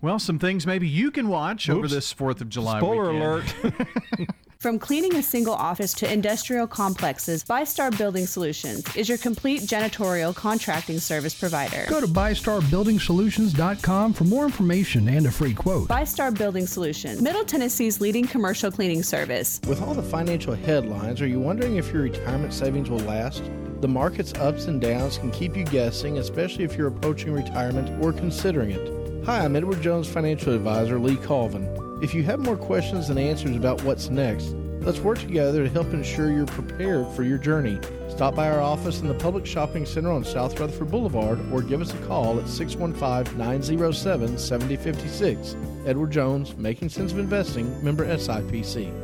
Well, 0.05 0.19
some 0.19 0.39
things 0.39 0.67
maybe 0.67 0.87
you 0.87 1.11
can 1.11 1.29
watch 1.29 1.71
over 1.71 1.89
this 1.89 2.13
Fourth 2.13 2.43
of 2.43 2.51
July. 2.51 2.79
Spoiler 2.79 3.11
weekend. 3.11 3.55
alert. 3.73 4.29
From 4.59 4.79
cleaning 4.79 5.17
a 5.17 5.23
single 5.23 5.55
office 5.55 5.95
to 5.95 6.13
industrial 6.13 6.67
complexes, 6.67 7.43
ByStar 7.43 7.97
Building 7.97 8.27
Solutions 8.27 8.85
is 8.97 9.09
your 9.09 9.17
complete 9.17 9.63
janitorial 9.63 10.35
contracting 10.35 10.99
service 10.99 11.33
provider. 11.33 11.87
Go 11.89 12.03
to 12.03 12.07
BystarBuildingSolutions.com 12.07 14.13
for 14.13 14.25
more 14.25 14.45
information 14.45 15.09
and 15.09 15.25
a 15.25 15.31
free 15.31 15.55
quote. 15.55 15.89
ByStar 15.89 16.37
Building 16.37 16.67
Solutions, 16.67 17.23
Middle 17.23 17.45
Tennessee's 17.45 18.03
leading 18.03 18.27
commercial 18.27 18.71
cleaning 18.71 19.03
service. 19.03 19.59
With 19.67 19.81
all 19.81 19.95
the 19.95 20.03
financial 20.03 20.55
headlines, 20.55 21.23
are 21.23 21.27
you 21.27 21.41
wondering 21.41 21.77
if 21.77 21.91
your 21.91 22.03
retirement 22.03 22.53
savings 22.53 22.91
will 22.91 23.01
last? 23.01 23.43
The 23.81 23.89
market's 23.89 24.35
ups 24.35 24.67
and 24.67 24.83
downs 24.83 25.17
can 25.17 25.31
keep 25.31 25.57
you 25.57 25.65
guessing, 25.65 26.19
especially 26.19 26.65
if 26.65 26.77
you're 26.77 26.89
approaching 26.89 27.33
retirement 27.33 28.05
or 28.05 28.13
considering 28.13 28.71
it. 28.71 29.04
Hi, 29.27 29.43
I'm 29.43 29.57
Edward 29.57 29.81
Jones 29.81 30.07
financial 30.07 30.53
advisor 30.53 30.99
Lee 30.99 31.17
Colvin. 31.17 31.67
If 32.03 32.13
you 32.13 32.23
have 32.25 32.41
more 32.41 32.59
questions 32.59 33.09
than 33.09 33.17
answers 33.17 33.57
about 33.57 33.83
what's 33.83 34.11
next, 34.11 34.49
let's 34.83 34.99
work 34.99 35.19
together 35.19 35.65
to 35.65 35.71
help 35.71 35.95
ensure 35.95 36.31
you're 36.31 36.45
prepared 36.45 37.09
for 37.13 37.23
your 37.23 37.39
journey. 37.39 37.81
Stop 38.11 38.35
by 38.35 38.51
our 38.51 38.61
office 38.61 39.01
in 39.01 39.09
the 39.09 39.15
Public 39.15 39.47
Shopping 39.47 39.87
Center 39.87 40.13
on 40.13 40.25
South 40.25 40.61
Rutherford 40.61 40.91
Boulevard 40.91 41.41
or 41.51 41.63
give 41.63 41.81
us 41.81 41.95
a 41.95 42.07
call 42.07 42.39
at 42.39 42.47
615 42.47 43.39
907 43.39 44.37
7056. 44.37 45.57
Edward 45.87 46.11
Jones, 46.11 46.55
Making 46.59 46.91
Sense 46.91 47.13
of 47.13 47.19
Investing, 47.19 47.83
member 47.83 48.05
SIPC. 48.05 49.04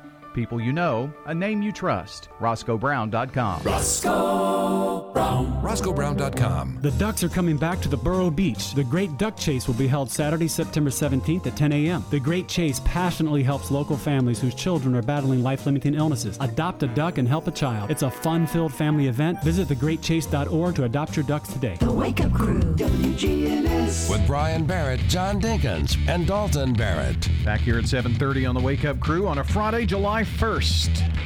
People 0.33 0.61
you 0.61 0.71
know, 0.71 1.11
a 1.25 1.33
name 1.33 1.61
you 1.61 1.71
trust. 1.71 2.29
RoscoeBrown.com. 2.39 3.63
Roscoe 3.63 5.11
Brown. 5.13 5.61
RoscoeBrown.com. 5.61 6.79
The 6.81 6.91
Ducks 6.91 7.23
are 7.23 7.29
coming 7.29 7.57
back 7.57 7.79
to 7.81 7.89
the 7.89 7.97
Borough 7.97 8.29
Beach. 8.29 8.73
The 8.73 8.83
Great 8.83 9.17
Duck 9.17 9.37
Chase 9.37 9.67
will 9.67 9.75
be 9.75 9.87
held 9.87 10.09
Saturday, 10.09 10.47
September 10.47 10.89
17th 10.89 11.47
at 11.47 11.55
10 11.55 11.71
a.m. 11.73 12.03
The 12.09 12.19
Great 12.19 12.47
Chase 12.47 12.79
passionately 12.85 13.43
helps 13.43 13.71
local 13.71 13.97
families 13.97 14.39
whose 14.39 14.55
children 14.55 14.95
are 14.95 15.01
battling 15.01 15.43
life 15.43 15.65
limiting 15.65 15.95
illnesses. 15.95 16.37
Adopt 16.39 16.83
a 16.83 16.87
duck 16.87 17.17
and 17.17 17.27
help 17.27 17.47
a 17.47 17.51
child. 17.51 17.91
It's 17.91 18.03
a 18.03 18.11
fun 18.11 18.47
filled 18.47 18.73
family 18.73 19.07
event. 19.07 19.43
Visit 19.43 19.67
thegreatchase.org 19.67 20.75
to 20.75 20.83
adopt 20.85 21.15
your 21.15 21.25
ducks 21.25 21.51
today. 21.51 21.75
The 21.79 21.91
Wake 21.91 22.21
Up 22.21 22.31
Crew, 22.33 22.59
WGNS. 22.59 24.09
With 24.09 24.25
Brian 24.25 24.65
Barrett, 24.65 25.01
John 25.01 25.41
Dinkins, 25.41 25.97
and 26.07 26.25
Dalton 26.25 26.73
Barrett. 26.73 27.29
Back 27.43 27.61
here 27.61 27.77
at 27.77 27.85
7:30 27.85 28.47
on 28.47 28.55
the 28.55 28.61
Wake 28.61 28.85
Up 28.85 28.99
Crew 28.99 29.27
on 29.27 29.39
a 29.39 29.43
Friday, 29.43 29.85
July 29.85 30.20
1st. 30.23 31.19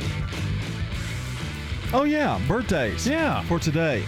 Oh 1.93 2.03
yeah, 2.03 2.41
birthdays. 2.47 3.07
Yeah. 3.07 3.41
For 3.43 3.59
today, 3.59 4.03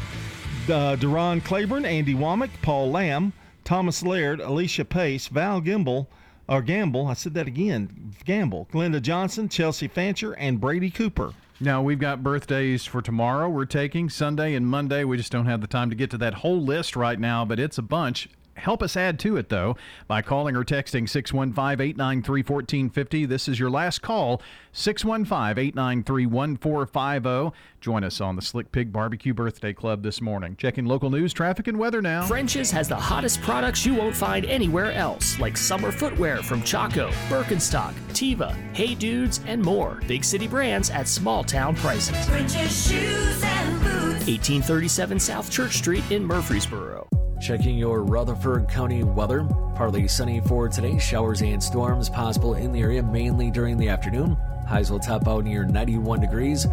uh, 0.66 0.96
Duron 0.98 1.44
Claiborne, 1.44 1.86
Andy 1.86 2.14
Womack, 2.14 2.50
Paul 2.62 2.92
Lamb, 2.92 3.34
Thomas 3.64 4.04
Laird, 4.04 4.40
Alicia 4.42 4.86
Pace, 4.86 5.28
Val 5.28 5.62
Gimble, 5.62 6.10
or 6.50 6.62
Gamble. 6.62 7.08
I 7.08 7.14
said 7.14 7.34
that 7.36 7.48
again. 7.48 8.14
Gamble, 8.26 8.68
Glenda 8.74 9.02
Johnson, 9.02 9.50
Chelsea 9.50 9.88
Fancher, 9.88 10.34
and 10.34 10.60
Brady 10.60 10.90
Cooper. 10.90 11.34
Now 11.60 11.82
we've 11.82 12.00
got 12.00 12.24
birthdays 12.24 12.86
for 12.86 13.02
tomorrow. 13.02 13.50
We're 13.50 13.66
taking 13.66 14.10
Sunday 14.10 14.54
and 14.54 14.68
Monday. 14.68 15.04
We 15.04 15.18
just 15.18 15.32
don't 15.32 15.48
have 15.48 15.62
the 15.62 15.68
time 15.68 15.90
to 15.90 15.96
get 15.96 16.12
to 16.12 16.18
that 16.20 16.36
whole 16.36 16.62
list 16.62 16.96
right 16.96 17.20
now, 17.20 17.46
but 17.46 17.60
it's 17.60 17.78
a 17.78 17.82
bunch. 17.82 18.30
Help 18.58 18.82
us 18.82 18.98
add 18.98 19.20
to 19.20 19.38
it, 19.38 19.50
though, 19.50 19.78
by 20.08 20.22
calling 20.22 20.56
or 20.56 20.64
texting 20.64 21.08
615 21.08 21.80
893 21.80 22.42
1450. 22.42 23.26
This 23.26 23.48
is 23.48 23.60
your 23.60 23.70
last 23.70 24.02
call 24.02 24.42
615 24.72 25.64
893 25.64 26.26
1450. 26.26 27.58
Join 27.80 28.04
us 28.04 28.20
on 28.20 28.36
the 28.36 28.42
Slick 28.42 28.72
Pig 28.72 28.92
Barbecue 28.92 29.34
Birthday 29.34 29.72
Club 29.72 30.02
this 30.02 30.20
morning. 30.20 30.56
Checking 30.58 30.86
local 30.86 31.10
news, 31.10 31.32
traffic, 31.32 31.68
and 31.68 31.78
weather 31.78 32.02
now. 32.02 32.26
French's 32.26 32.72
has 32.72 32.88
the 32.88 32.96
hottest 32.96 33.42
products 33.42 33.86
you 33.86 33.94
won't 33.94 34.16
find 34.16 34.46
anywhere 34.46 34.92
else, 34.94 35.40
like 35.40 35.56
summer 35.56 35.92
footwear 35.92 36.38
from 36.38 36.64
Chaco, 36.64 37.10
Birkenstock, 37.30 37.94
Teva, 38.10 38.54
Hey 38.76 38.96
Dudes, 38.96 39.42
and 39.46 39.62
more. 39.62 40.02
Big 40.08 40.24
city 40.24 40.48
brands 40.48 40.90
at 40.90 41.08
small 41.08 41.44
town 41.44 41.76
prices. 41.76 42.26
French's 42.26 42.88
shoes 42.88 43.44
and 43.44 43.80
boots. 43.82 44.28
1837 44.28 45.20
South 45.20 45.52
Church 45.52 45.78
Street 45.78 46.04
in 46.10 46.26
Murfreesboro. 46.26 47.08
Checking 47.40 47.78
your 47.78 48.04
Rutherford 48.04 48.68
County 48.68 49.04
weather. 49.04 49.48
Partly 49.76 50.08
sunny 50.08 50.42
for 50.42 50.68
today. 50.68 50.98
Showers 50.98 51.44
and 51.44 51.62
storms 51.62 52.10
possible 52.10 52.56
in 52.56 52.72
the 52.72 52.80
area 52.80 53.04
mainly 53.04 53.52
during 53.52 53.78
the 53.78 53.90
afternoon. 53.90 54.36
Highs 54.68 54.92
will 54.92 55.00
top 55.00 55.28
out 55.28 55.44
near 55.44 55.64
91 55.64 56.20
degrees. 56.20 56.66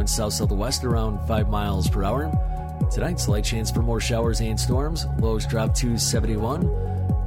Winds 0.00 0.14
south 0.14 0.32
southwest 0.32 0.82
around 0.82 1.20
5 1.28 1.50
miles 1.50 1.86
per 1.86 2.04
hour. 2.04 2.32
Tonight, 2.90 3.20
slight 3.20 3.44
chance 3.44 3.70
for 3.70 3.82
more 3.82 4.00
showers 4.00 4.40
and 4.40 4.58
storms. 4.58 5.04
Lows 5.18 5.44
drop 5.44 5.74
to 5.74 5.98
71. 5.98 6.64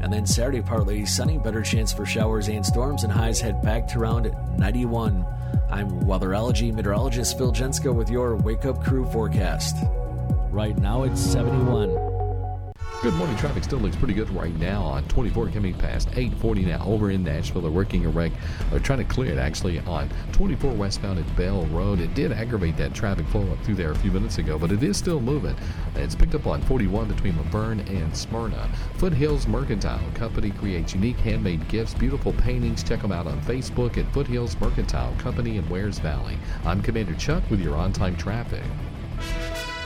And 0.02 0.12
then 0.12 0.26
Saturday, 0.26 0.64
partly 0.64 1.06
sunny. 1.06 1.38
Better 1.38 1.62
chance 1.62 1.94
for 1.94 2.04
showers 2.04 2.48
and 2.48 2.66
storms, 2.66 3.04
and 3.04 3.14
highs 3.14 3.40
head 3.40 3.62
back 3.62 3.88
to 3.90 4.00
around 4.00 4.36
91. 4.58 5.24
I'm 5.70 5.88
weatherology 6.02 6.74
meteorologist 6.74 7.38
Phil 7.38 7.52
Jensko 7.52 7.94
with 7.94 8.10
your 8.10 8.38
Wake 8.38 8.66
Up 8.66 8.84
Crew 8.84 9.06
forecast. 9.12 9.78
Right 10.50 10.76
now, 10.76 11.04
it's 11.04 11.22
71. 11.22 12.12
Good 13.04 13.16
morning. 13.16 13.36
Traffic 13.36 13.66
still 13.66 13.80
looks 13.80 13.98
pretty 13.98 14.14
good 14.14 14.30
right 14.30 14.58
now 14.60 14.82
on 14.82 15.06
24 15.10 15.50
coming 15.50 15.74
past 15.74 16.08
840 16.12 16.64
now 16.64 16.86
over 16.86 17.12
in 17.12 17.22
Nashville. 17.22 17.62
They're 17.62 17.70
working 17.70 18.06
a 18.06 18.10
wreck. 18.10 18.32
They're 18.70 18.80
trying 18.80 19.00
to 19.00 19.04
clear 19.04 19.34
it 19.34 19.38
actually 19.38 19.80
on 19.82 20.10
24 20.32 20.72
westbound 20.72 21.20
at 21.20 21.36
Bell 21.36 21.66
Road. 21.66 22.00
It 22.00 22.14
did 22.14 22.32
aggravate 22.32 22.78
that 22.78 22.94
traffic 22.94 23.28
flow 23.28 23.46
up 23.52 23.62
through 23.66 23.76
there 23.76 23.92
a 23.92 23.96
few 23.96 24.10
minutes 24.10 24.38
ago, 24.38 24.58
but 24.58 24.72
it 24.72 24.84
is 24.84 24.96
still 24.96 25.20
moving. 25.20 25.54
It's 25.96 26.16
picked 26.16 26.34
up 26.34 26.48
on 26.48 26.62
41 26.62 27.10
between 27.10 27.36
La 27.36 27.44
Vergne 27.44 27.82
and 27.90 28.16
Smyrna. 28.16 28.70
Foothills 28.94 29.48
Mercantile 29.48 30.10
Company 30.14 30.52
creates 30.52 30.94
unique 30.94 31.18
handmade 31.18 31.68
gifts, 31.68 31.94
beautiful 31.94 32.32
paintings. 32.32 32.84
Check 32.84 33.02
them 33.02 33.12
out 33.12 33.28
on 33.28 33.42
Facebook 33.42 33.98
at 33.98 34.10
Foothills 34.14 34.58
Mercantile 34.62 35.14
Company 35.18 35.58
in 35.58 35.68
Wears 35.68 36.00
Valley. 36.00 36.38
I'm 36.64 36.82
Commander 36.82 37.16
Chuck 37.16 37.44
with 37.50 37.60
your 37.60 37.76
on 37.76 37.92
time 37.92 38.16
traffic. 38.16 38.64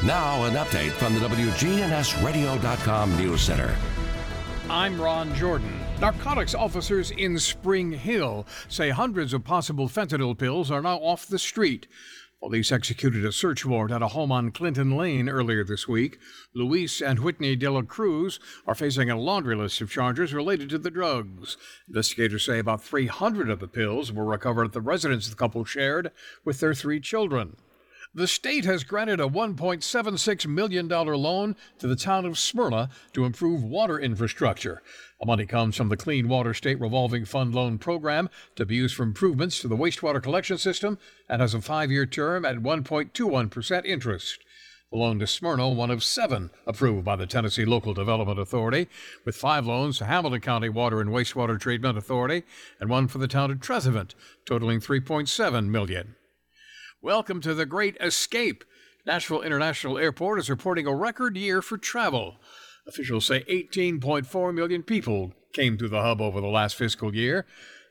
Now, 0.06 0.44
an 0.44 0.54
update 0.54 0.92
from 0.92 1.16
the 1.16 1.22
WGNSradio.com 1.22 3.18
News 3.18 3.42
Center. 3.42 3.76
I'm 4.70 5.02
Ron 5.02 5.34
Jordan. 5.34 5.74
Narcotics 6.00 6.54
officers 6.54 7.10
in 7.10 7.40
Spring 7.40 7.94
Hill 7.94 8.46
say 8.68 8.92
hundreds 8.92 9.34
of 9.34 9.44
possible 9.44 9.88
fentanyl 9.88 10.38
pills 10.38 10.70
are 10.70 10.84
now 10.84 10.98
off 10.98 11.26
the 11.26 11.40
street. 11.40 11.88
Police 12.40 12.72
executed 12.72 13.26
a 13.26 13.32
search 13.32 13.66
warrant 13.66 13.92
at 13.92 14.04
a 14.04 14.10
home 14.10 14.32
on 14.32 14.52
Clinton 14.52 14.96
Lane 14.96 15.28
earlier 15.28 15.64
this 15.64 15.88
week. 15.88 16.20
Luis 16.54 17.02
and 17.02 17.18
Whitney 17.18 17.56
De 17.56 17.68
La 17.68 17.82
Cruz 17.82 18.40
are 18.68 18.76
facing 18.76 19.10
a 19.10 19.20
laundry 19.20 19.56
list 19.56 19.82
of 19.82 19.90
charges 19.90 20.32
related 20.32 20.70
to 20.70 20.78
the 20.78 20.92
drugs. 20.92 21.58
Investigators 21.88 22.46
say 22.46 22.60
about 22.60 22.84
300 22.84 23.50
of 23.50 23.60
the 23.60 23.68
pills 23.68 24.14
were 24.14 24.26
recovered 24.26 24.66
at 24.66 24.74
the 24.74 24.82
residence 24.82 25.28
the 25.28 25.36
couple 25.36 25.66
shared 25.66 26.12
with 26.46 26.60
their 26.60 26.76
three 26.76 27.00
children. 27.00 27.56
The 28.18 28.28
state 28.28 28.66
has 28.66 28.84
granted 28.84 29.20
a 29.20 29.28
$1.76 29.28 30.48
million 30.48 30.88
loan 30.88 31.56
to 31.78 31.88
the 31.88 31.96
town 31.96 32.26
of 32.26 32.40
Smyrna 32.40 32.90
to 33.14 33.26
improve 33.26 33.64
water 33.64 34.00
infrastructure. 34.00 34.82
The 35.20 35.28
money 35.28 35.46
comes 35.46 35.76
from 35.76 35.90
the 35.90 35.98
Clean 35.98 36.28
Water 36.28 36.56
State 36.56 36.80
Revolving 36.80 37.26
Fund 37.26 37.54
Loan 37.54 37.78
Program 37.78 38.28
to 38.56 38.66
be 38.66 38.74
used 38.74 38.96
for 38.96 39.04
improvements 39.04 39.60
to 39.60 39.68
the 39.68 39.78
wastewater 39.78 40.20
collection 40.20 40.58
system 40.58 40.98
and 41.30 41.44
has 41.44 41.54
a 41.54 41.62
five 41.62 41.92
year 41.92 42.08
term 42.08 42.44
at 42.44 42.56
1.21% 42.56 43.86
interest. 43.86 44.40
The 44.90 44.98
loan 44.98 45.20
to 45.20 45.28
Smyrna, 45.28 45.70
one 45.70 45.92
of 45.92 46.04
seven 46.04 46.50
approved 46.66 47.06
by 47.06 47.18
the 47.18 47.28
Tennessee 47.28 47.66
Local 47.66 47.94
Development 47.94 48.40
Authority, 48.40 48.88
with 49.26 49.36
five 49.36 49.68
loans 49.68 50.00
to 50.00 50.06
Hamilton 50.06 50.42
County 50.42 50.70
Water 50.70 51.02
and 51.02 51.12
Wastewater 51.12 51.60
Treatment 51.60 52.00
Authority 52.00 52.46
and 52.80 52.90
one 52.90 53.08
for 53.08 53.20
the 53.20 53.28
town 53.28 53.52
of 53.52 53.60
Trezevant, 53.60 54.16
totaling 54.44 54.80
3.7 54.80 55.68
million. 55.68 56.16
Welcome 57.04 57.42
to 57.42 57.54
the 57.54 57.68
Great 57.68 57.96
Escape. 58.02 58.64
Nashville 59.06 59.44
International 59.44 60.00
Airport 60.00 60.40
is 60.40 60.50
reporting 60.50 60.88
a 60.88 60.96
record 60.96 61.38
year 61.38 61.62
for 61.62 61.78
travel. 61.78 62.38
Officials 62.88 63.28
say 63.28 63.44
18.4 63.44 64.52
million 64.52 64.82
people 64.82 65.32
came 65.54 65.78
through 65.78 65.90
the 65.90 66.02
hub 66.02 66.20
over 66.20 66.42
the 66.42 66.48
last 66.48 66.76
fiscal 66.76 67.14
year. 67.14 67.46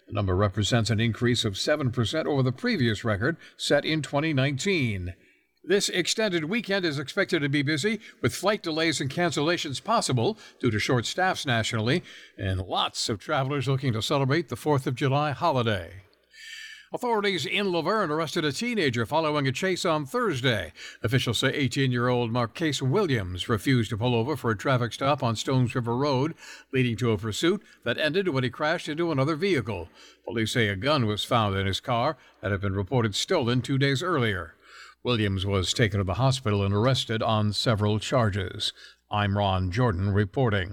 The 0.09 0.13
number 0.13 0.35
represents 0.35 0.91
an 0.91 0.99
increase 0.99 1.45
of 1.45 1.55
7% 1.55 2.27
over 2.27 2.43
the 2.43 2.51
previous 2.51 3.05
record 3.05 3.37
set 3.57 3.85
in 3.85 4.03
2019. 4.03 5.15
This 5.63 5.89
extended 5.89 6.47
weekend 6.47 6.85
is 6.85 6.99
expected 6.99 7.43
to 7.43 7.49
be 7.49 7.63
busy, 7.63 8.01
with 8.21 8.35
flight 8.35 8.61
delays 8.61 9.01
and 9.01 9.09
cancellations 9.09 9.83
possible 9.83 10.37
due 10.59 10.73
to 10.73 10.81
short 10.81 11.07
staffs 11.07 11.47
nationally, 11.47 12.03
and 12.37 12.61
lots 12.61 13.09
of 13.09 13.21
travelers 13.21 13.69
looking 13.69 13.93
to 13.93 14.03
celebrate 14.03 14.49
the 14.49 14.57
4th 14.57 14.89
of 14.89 14.97
July 14.97 15.31
holiday. 15.31 16.06
Authorities 16.97 17.45
in 17.45 17.73
La 17.73 17.83
Vergne 17.83 18.11
arrested 18.11 18.43
a 18.43 18.51
teenager 18.51 19.05
following 19.05 19.47
a 19.47 19.53
chase 19.53 19.85
on 19.85 20.07
Thursday. 20.07 20.73
Officials 21.03 21.37
say 21.37 21.53
18 21.53 21.93
year 21.93 22.09
old 22.09 22.33
Marquise 22.33 22.81
Williams 22.81 23.51
refused 23.51 23.91
to 23.91 23.99
pull 23.99 24.15
over 24.15 24.35
for 24.35 24.51
a 24.51 24.57
traffic 24.57 24.95
stop 24.95 25.23
on 25.23 25.37
Stones 25.37 25.75
River 25.75 25.95
Road, 25.95 26.35
leading 26.73 26.97
to 26.97 27.11
a 27.11 27.19
pursuit 27.19 27.63
that 27.85 27.99
ended 27.99 28.31
when 28.31 28.45
he 28.45 28.49
crashed 28.49 28.89
into 28.89 29.13
another 29.13 29.37
vehicle. 29.37 29.91
Police 30.25 30.53
say 30.53 30.69
a 30.69 30.75
gun 30.75 31.05
was 31.05 31.23
found 31.23 31.55
in 31.55 31.67
his 31.67 31.81
car 31.81 32.17
that 32.41 32.51
had 32.51 32.63
been 32.63 32.75
reported 32.75 33.15
stolen 33.15 33.61
two 33.61 33.77
days 33.77 34.03
earlier. 34.03 34.55
Williams 35.03 35.45
was 35.45 35.75
taken 35.75 35.99
to 35.99 36.05
the 36.05 36.15
hospital 36.15 36.65
and 36.65 36.73
arrested 36.73 37.23
on 37.23 37.53
several 37.53 37.99
charges. 37.99 38.73
I'm 39.11 39.37
Ron 39.37 39.71
Jordan 39.71 40.15
reporting. 40.15 40.73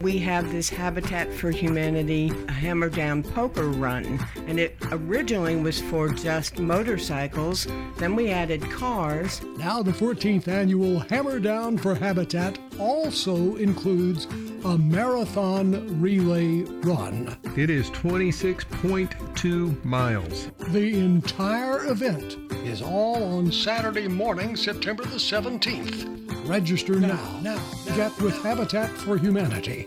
We 0.00 0.18
have 0.18 0.52
this 0.52 0.68
Habitat 0.68 1.32
for 1.32 1.50
Humanity 1.50 2.30
Hammer 2.48 2.90
Down 2.90 3.22
Poker 3.22 3.68
Run, 3.68 4.18
and 4.46 4.60
it 4.60 4.76
originally 4.92 5.56
was 5.56 5.80
for 5.80 6.10
just 6.10 6.58
motorcycles. 6.58 7.66
Then 7.96 8.14
we 8.14 8.30
added 8.30 8.60
cars. 8.70 9.40
Now, 9.56 9.82
the 9.82 9.92
14th 9.92 10.48
annual 10.48 11.00
Hammer 11.00 11.40
Down 11.40 11.78
for 11.78 11.94
Habitat 11.94 12.58
also 12.78 13.56
includes 13.56 14.26
a 14.66 14.76
marathon 14.76 16.00
relay 16.00 16.60
run. 16.82 17.34
It 17.56 17.70
is 17.70 17.90
26.2 17.90 19.84
miles. 19.84 20.50
The 20.68 20.98
entire 20.98 21.86
event 21.86 22.36
is 22.66 22.82
all 22.82 23.22
on 23.38 23.50
Saturday 23.50 24.08
morning, 24.08 24.56
September 24.56 25.04
the 25.04 25.16
17th. 25.16 26.48
Register 26.48 27.00
now. 27.00 27.40
Now, 27.42 27.60
get 27.96 28.16
with 28.20 28.40
Habitat 28.42 28.90
for 28.90 29.16
Humanity. 29.16 29.85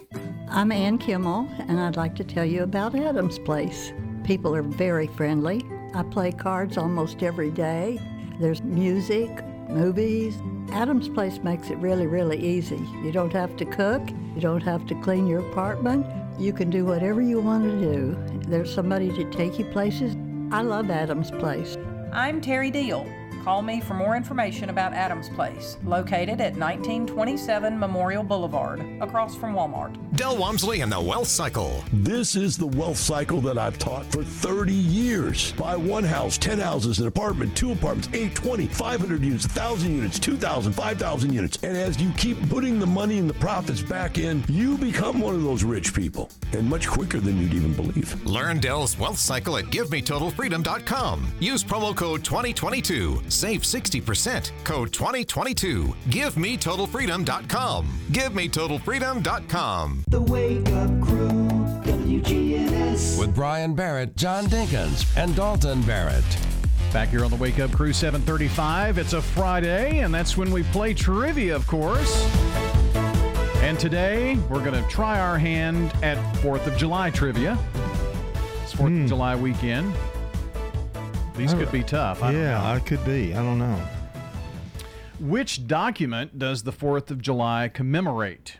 I'm 0.49 0.71
Ann 0.71 0.97
Kimmel, 0.97 1.47
and 1.59 1.79
I'd 1.79 1.95
like 1.95 2.15
to 2.15 2.23
tell 2.23 2.45
you 2.45 2.63
about 2.63 2.95
Adam's 2.95 3.39
Place. 3.39 3.93
People 4.23 4.55
are 4.55 4.63
very 4.63 5.07
friendly. 5.07 5.63
I 5.93 6.03
play 6.03 6.31
cards 6.31 6.77
almost 6.77 7.23
every 7.23 7.51
day. 7.51 7.99
There's 8.39 8.61
music, 8.63 9.29
movies. 9.69 10.35
Adam's 10.71 11.09
Place 11.09 11.39
makes 11.43 11.69
it 11.69 11.77
really, 11.77 12.07
really 12.07 12.39
easy. 12.39 12.81
You 13.03 13.11
don't 13.11 13.33
have 13.33 13.55
to 13.57 13.65
cook, 13.65 14.09
you 14.35 14.41
don't 14.41 14.63
have 14.63 14.85
to 14.87 14.95
clean 15.01 15.27
your 15.27 15.47
apartment. 15.49 16.05
You 16.39 16.53
can 16.53 16.69
do 16.69 16.85
whatever 16.85 17.21
you 17.21 17.39
want 17.39 17.63
to 17.63 17.79
do. 17.79 18.17
There's 18.47 18.73
somebody 18.73 19.11
to 19.13 19.29
take 19.31 19.59
you 19.59 19.65
places. 19.65 20.15
I 20.51 20.61
love 20.61 20.89
Adam's 20.89 21.31
Place. 21.31 21.77
I'm 22.11 22.41
Terry 22.41 22.71
Deal. 22.71 23.05
Call 23.43 23.61
me 23.61 23.79
for 23.79 23.93
more 23.93 24.17
information 24.17 24.69
about 24.69 24.93
Adams 24.93 25.29
Place, 25.29 25.77
located 25.85 26.41
at 26.41 26.57
1927 26.57 27.79
Memorial 27.79 28.21
Boulevard, 28.21 28.85
across 29.01 29.35
from 29.35 29.53
Walmart. 29.53 29.95
Del 30.15 30.37
Walmsley 30.37 30.81
and 30.81 30.91
the 30.91 30.99
Wealth 30.99 31.29
Cycle. 31.29 31.83
This 31.93 32.35
is 32.35 32.57
the 32.57 32.67
wealth 32.67 32.97
cycle 32.97 33.39
that 33.41 33.57
I've 33.57 33.79
taught 33.79 34.05
for 34.07 34.23
30 34.23 34.73
years. 34.73 35.53
Buy 35.53 35.77
one 35.77 36.03
house, 36.03 36.37
10 36.37 36.59
houses, 36.59 36.99
an 36.99 37.07
apartment, 37.07 37.55
two 37.55 37.71
apartments, 37.71 38.09
8, 38.11 38.35
20, 38.35 38.67
500 38.67 39.23
units, 39.23 39.45
1,000 39.47 39.95
units, 39.95 40.19
2,000, 40.19 40.73
5,000 40.73 41.33
units. 41.33 41.57
And 41.63 41.77
as 41.77 42.01
you 42.01 42.11
keep 42.17 42.49
putting 42.49 42.77
the 42.79 42.87
money 42.87 43.19
and 43.19 43.29
the 43.29 43.33
profits 43.35 43.81
back 43.81 44.17
in, 44.17 44.43
you 44.49 44.77
become 44.77 45.21
one 45.21 45.35
of 45.35 45.43
those 45.43 45.63
rich 45.63 45.93
people. 45.93 46.29
And 46.51 46.69
much 46.69 46.87
quicker 46.87 47.21
than 47.21 47.39
you'd 47.39 47.53
even 47.53 47.73
believe. 47.73 48.25
Learn 48.25 48.59
Del's 48.59 48.99
Wealth 48.99 49.19
Cycle 49.19 49.55
at 49.57 49.65
GiveMeTotalFreedom.com. 49.65 51.31
Use 51.39 51.63
promo 51.63 51.95
code 51.95 52.25
2022. 52.25 53.21
Save 53.29 53.61
60%. 53.61 54.51
Code 54.63 54.91
2022. 54.91 55.95
GiveMeTotalFreedom.com. 56.09 57.87
GiveMeTotalFreedom.com. 58.11 60.03
The 60.07 60.21
Wake 60.21 60.69
Up 60.69 61.01
Crew, 61.01 61.47
WGNS. 61.83 63.19
With 63.19 63.33
Brian 63.35 63.73
Barrett, 63.75 64.15
John 64.15 64.45
Dinkins, 64.45 65.05
and 65.17 65.35
Dalton 65.35 65.81
Barrett. 65.83 66.23
Back 66.91 67.09
here 67.09 67.23
on 67.23 67.29
the 67.29 67.37
Wake 67.37 67.59
Up 67.59 67.71
Crew 67.71 67.93
735. 67.93 68.97
It's 68.97 69.13
a 69.13 69.21
Friday, 69.21 69.99
and 69.99 70.13
that's 70.13 70.35
when 70.35 70.49
we 70.51 70.63
play 70.63 70.93
trivia, 70.93 71.55
of 71.55 71.67
course. 71.67 72.25
And 73.61 73.77
today, 73.77 74.37
we're 74.49 74.63
going 74.63 74.81
to 74.81 74.89
try 74.89 75.19
our 75.19 75.37
hand 75.37 75.93
at 76.01 76.17
4th 76.37 76.65
of 76.65 76.75
July 76.77 77.11
trivia. 77.11 77.59
It's 78.63 78.73
4th 78.73 78.87
of 78.87 78.87
hmm. 78.87 79.07
July 79.07 79.35
weekend. 79.35 79.93
These 81.39 81.53
could 81.53 81.71
be 81.71 81.83
tough. 81.83 82.21
I 82.21 82.33
yeah. 82.33 82.69
I 82.69 82.79
could 82.79 83.03
be. 83.05 83.33
I 83.33 83.41
don't 83.41 83.59
know. 83.59 83.81
Which 85.21 85.67
document 85.67 86.37
does 86.37 86.63
the 86.63 86.73
4th 86.73 87.11
of 87.11 87.21
July 87.21 87.69
commemorate? 87.73 88.57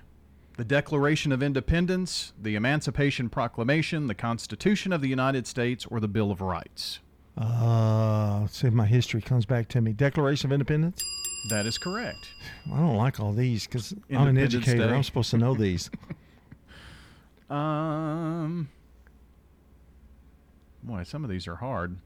The 0.56 0.64
Declaration 0.64 1.34
of 1.34 1.44
Independence, 1.44 2.32
the 2.42 2.56
Emancipation 2.56 3.28
Proclamation, 3.28 4.08
the 4.08 4.16
Constitution 4.16 4.94
of 4.94 5.02
the 5.02 5.10
United 5.10 5.46
States, 5.46 5.86
or 5.88 6.00
the 6.00 6.08
Bill 6.08 6.32
of 6.32 6.40
Rights? 6.40 7.00
Uh, 7.38 8.40
let's 8.42 8.58
see 8.58 8.68
if 8.68 8.74
my 8.74 8.86
history 8.86 9.22
comes 9.22 9.46
back 9.46 9.68
to 9.70 9.82
me. 9.82 9.92
Declaration 9.92 10.50
of 10.50 10.54
Independence. 10.54 11.04
That 11.50 11.66
is 11.66 11.78
correct. 11.78 12.30
I 12.74 12.78
don't 12.78 12.96
like 12.96 13.20
all 13.20 13.34
these 13.34 13.68
because 13.68 13.94
I'm 14.10 14.28
an 14.30 14.38
educator. 14.38 14.88
Day. 14.88 14.94
I'm 14.94 15.04
supposed 15.04 15.32
to 15.32 15.38
know 15.38 15.54
these. 15.54 15.90
Um, 17.50 18.70
boy, 20.84 21.02
some 21.02 21.24
of 21.24 21.32
these 21.32 21.48
are 21.48 21.56
hard. 21.56 21.98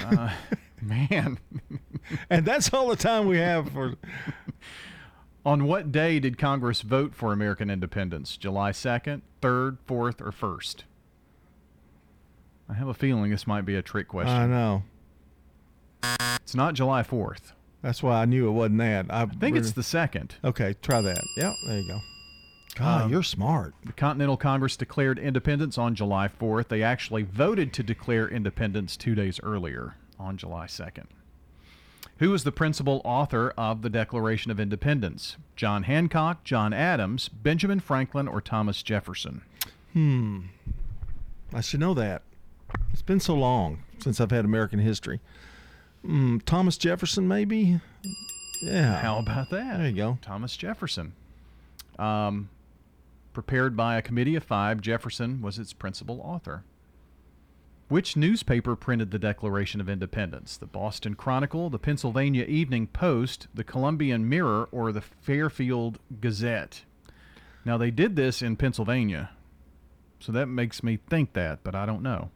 Uh, 0.00 0.30
man. 0.80 1.38
and 2.30 2.44
that's 2.44 2.72
all 2.72 2.88
the 2.88 2.96
time 2.96 3.26
we 3.26 3.38
have 3.38 3.70
for. 3.70 3.94
On 5.46 5.64
what 5.64 5.92
day 5.92 6.20
did 6.20 6.38
Congress 6.38 6.80
vote 6.80 7.14
for 7.14 7.30
American 7.30 7.68
independence? 7.68 8.38
July 8.38 8.70
2nd, 8.70 9.20
3rd, 9.42 9.76
4th, 9.86 10.20
or 10.22 10.32
1st? 10.32 10.84
I 12.66 12.72
have 12.72 12.88
a 12.88 12.94
feeling 12.94 13.30
this 13.30 13.46
might 13.46 13.66
be 13.66 13.74
a 13.74 13.82
trick 13.82 14.08
question. 14.08 14.34
I 14.34 14.46
know. 14.46 14.84
It's 16.36 16.54
not 16.54 16.72
July 16.72 17.02
4th. 17.02 17.52
That's 17.82 18.02
why 18.02 18.22
I 18.22 18.24
knew 18.24 18.48
it 18.48 18.52
wasn't 18.52 18.78
that. 18.78 19.06
I, 19.10 19.22
I 19.22 19.26
think 19.26 19.56
it's 19.58 19.72
the 19.72 19.82
2nd. 19.82 20.30
Okay, 20.42 20.74
try 20.80 21.02
that. 21.02 21.22
Yeah, 21.36 21.52
there 21.66 21.78
you 21.78 21.88
go. 21.88 22.00
God, 22.74 23.02
Um, 23.04 23.10
you're 23.12 23.22
smart. 23.22 23.74
The 23.84 23.92
Continental 23.92 24.36
Congress 24.36 24.76
declared 24.76 25.18
independence 25.18 25.78
on 25.78 25.94
July 25.94 26.28
4th. 26.28 26.68
They 26.68 26.82
actually 26.82 27.22
voted 27.22 27.72
to 27.74 27.82
declare 27.82 28.28
independence 28.28 28.96
two 28.96 29.14
days 29.14 29.38
earlier 29.42 29.94
on 30.18 30.36
July 30.36 30.66
2nd. 30.66 31.06
Who 32.18 32.30
was 32.30 32.44
the 32.44 32.52
principal 32.52 33.00
author 33.04 33.52
of 33.56 33.82
the 33.82 33.90
Declaration 33.90 34.50
of 34.50 34.60
Independence? 34.60 35.36
John 35.56 35.84
Hancock, 35.84 36.44
John 36.44 36.72
Adams, 36.72 37.28
Benjamin 37.28 37.80
Franklin, 37.80 38.28
or 38.28 38.40
Thomas 38.40 38.82
Jefferson? 38.82 39.42
Hmm. 39.92 40.40
I 41.52 41.60
should 41.60 41.80
know 41.80 41.94
that. 41.94 42.22
It's 42.92 43.02
been 43.02 43.20
so 43.20 43.34
long 43.34 43.82
since 44.00 44.20
I've 44.20 44.30
had 44.30 44.44
American 44.44 44.78
history. 44.80 45.20
Hmm, 46.04 46.38
Thomas 46.38 46.76
Jefferson, 46.76 47.26
maybe? 47.28 47.80
Yeah. 48.62 49.00
How 49.00 49.18
about 49.18 49.50
that? 49.50 49.78
There 49.78 49.88
you 49.88 49.94
go. 49.96 50.18
Thomas 50.22 50.56
Jefferson. 50.56 51.12
Um, 51.98 52.48
prepared 53.34 53.76
by 53.76 53.96
a 53.96 54.02
committee 54.02 54.36
of 54.36 54.44
five, 54.44 54.80
Jefferson 54.80 55.42
was 55.42 55.58
its 55.58 55.74
principal 55.74 56.20
author. 56.22 56.64
Which 57.88 58.16
newspaper 58.16 58.76
printed 58.76 59.10
the 59.10 59.18
Declaration 59.18 59.80
of 59.80 59.90
Independence? 59.90 60.56
The 60.56 60.66
Boston 60.66 61.14
Chronicle, 61.14 61.68
the 61.68 61.78
Pennsylvania 61.78 62.44
Evening 62.44 62.86
Post, 62.86 63.48
the 63.52 63.64
Columbian 63.64 64.26
Mirror, 64.26 64.70
or 64.72 64.90
the 64.90 65.02
Fairfield 65.02 65.98
Gazette? 66.20 66.84
Now, 67.66 67.76
they 67.76 67.90
did 67.90 68.16
this 68.16 68.40
in 68.40 68.56
Pennsylvania, 68.56 69.30
so 70.18 70.32
that 70.32 70.46
makes 70.46 70.82
me 70.82 70.98
think 71.10 71.34
that, 71.34 71.62
but 71.62 71.74
I 71.74 71.84
don't 71.84 72.02
know. 72.02 72.30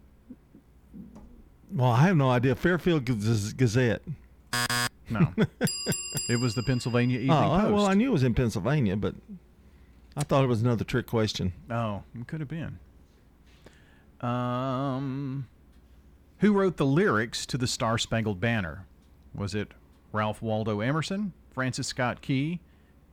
Well, 1.72 1.90
I 1.90 2.02
have 2.02 2.16
no 2.16 2.30
idea. 2.30 2.54
Fairfield 2.54 3.04
Gazette. 3.04 4.02
No. 5.10 5.32
it 6.28 6.40
was 6.40 6.54
the 6.54 6.62
Pennsylvania 6.62 7.18
Evening 7.18 7.32
oh, 7.32 7.60
Post. 7.60 7.72
well, 7.72 7.86
I 7.86 7.94
knew 7.94 8.08
it 8.08 8.12
was 8.12 8.22
in 8.22 8.34
Pennsylvania, 8.34 8.96
but 8.96 9.14
I 10.18 10.24
thought 10.24 10.42
it 10.42 10.48
was 10.48 10.62
another 10.62 10.82
trick 10.82 11.06
question. 11.06 11.52
Oh, 11.70 12.02
it 12.18 12.26
could 12.26 12.40
have 12.40 12.48
been. 12.48 12.80
Um, 14.20 15.46
who 16.38 16.52
wrote 16.52 16.76
the 16.76 16.84
lyrics 16.84 17.46
to 17.46 17.56
the 17.56 17.68
Star 17.68 17.98
Spangled 17.98 18.40
Banner? 18.40 18.84
Was 19.32 19.54
it 19.54 19.74
Ralph 20.10 20.42
Waldo 20.42 20.80
Emerson, 20.80 21.34
Francis 21.52 21.86
Scott 21.86 22.20
Key, 22.20 22.58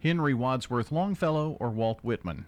Henry 0.02 0.34
Wadsworth 0.34 0.92
Longfellow, 0.92 1.58
or 1.60 1.70
Walt 1.70 2.00
Whitman? 2.02 2.48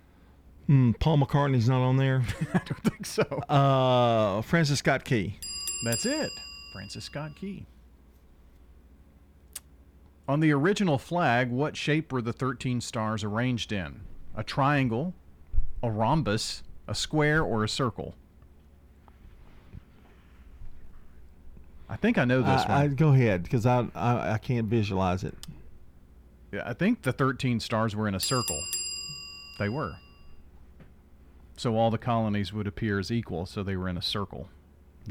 Hmm, 0.65 0.93
Paul 0.93 1.19
McCartney's 1.19 1.69
not 1.69 1.83
on 1.83 1.97
there. 1.97 2.23
I 2.55 2.61
don't 2.65 2.83
think 2.83 3.05
so. 3.05 3.21
Uh, 3.21 4.41
Francis 4.41 4.79
Scott 4.79 5.05
Key. 5.05 5.39
That's 5.85 6.07
it. 6.07 6.31
Francis 6.73 7.03
Scott 7.05 7.35
Key. 7.35 7.67
On 10.27 10.39
the 10.39 10.51
original 10.51 10.97
flag, 10.97 11.51
what 11.51 11.77
shape 11.77 12.11
were 12.11 12.23
the 12.23 12.33
13 12.33 12.81
stars 12.81 13.23
arranged 13.23 13.71
in? 13.71 14.01
A 14.37 14.43
triangle, 14.43 15.13
a 15.83 15.89
rhombus, 15.91 16.63
a 16.87 16.95
square, 16.95 17.43
or 17.43 17.63
a 17.65 17.69
circle? 17.69 18.15
I 21.89 21.95
think 21.95 22.17
I 22.17 22.25
know 22.25 22.41
this 22.41 22.61
I, 22.67 22.81
I, 22.81 22.83
one. 22.87 22.95
go 22.95 23.09
ahead 23.09 23.43
because 23.43 23.65
I, 23.65 23.87
I 23.95 24.33
I 24.33 24.37
can't 24.37 24.67
visualize 24.67 25.23
it. 25.23 25.33
Yeah, 26.51 26.63
I 26.65 26.73
think 26.73 27.01
the 27.01 27.11
13 27.11 27.59
stars 27.59 27.95
were 27.95 28.07
in 28.07 28.15
a 28.15 28.19
circle. 28.19 28.59
They 29.59 29.69
were. 29.69 29.95
So 31.55 31.75
all 31.75 31.89
the 31.89 31.97
colonies 31.97 32.53
would 32.53 32.67
appear 32.67 32.99
as 32.99 33.11
equal, 33.11 33.45
so 33.45 33.63
they 33.63 33.75
were 33.75 33.89
in 33.89 33.97
a 33.97 34.01
circle. 34.01 34.49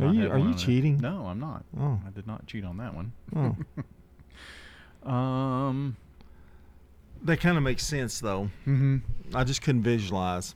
Are 0.00 0.12
you- 0.12 0.30
are 0.30 0.38
you 0.38 0.44
on 0.44 0.50
it. 0.52 0.58
cheating? 0.58 0.98
No, 0.98 1.26
I'm 1.26 1.40
not. 1.40 1.64
Oh. 1.78 1.98
I 2.06 2.10
did 2.10 2.26
not 2.26 2.46
cheat 2.46 2.64
on 2.64 2.76
that 2.76 2.94
one. 2.94 3.12
Oh. 3.34 5.10
um, 5.10 5.96
That 7.26 7.40
kind 7.40 7.56
of 7.56 7.64
makes 7.64 7.84
sense 7.84 8.20
though. 8.20 8.50
Mhm. 8.66 9.02
I 9.34 9.42
just 9.42 9.60
couldn't 9.62 9.82
visualize. 9.82 10.54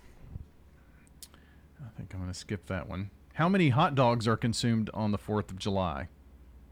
I 1.85 1.89
think 1.97 2.15
I'm 2.15 2.21
going 2.21 2.33
to 2.33 2.39
skip 2.39 2.67
that 2.67 2.89
one. 2.89 3.11
How 3.35 3.49
many 3.49 3.71
hot 3.71 3.95
dogs 3.97 4.29
are 4.29 4.37
consumed 4.37 4.89
on 4.95 5.11
the 5.11 5.19
4th 5.19 5.51
of 5.51 5.59
July? 5.59 6.07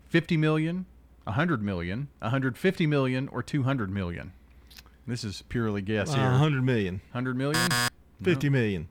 50 0.08 0.36
million, 0.36 0.86
100 1.24 1.62
million, 1.62 2.08
150 2.20 2.86
million, 2.86 3.26
or 3.28 3.42
200 3.42 3.90
million? 3.90 4.32
This 5.06 5.24
is 5.24 5.42
purely 5.48 5.82
guess 5.82 6.10
Uh, 6.12 6.16
here. 6.16 6.30
100 6.30 6.62
million. 6.62 7.00
100 7.12 7.36
million? 7.36 7.68
50 8.22 8.48
million. 8.50 8.88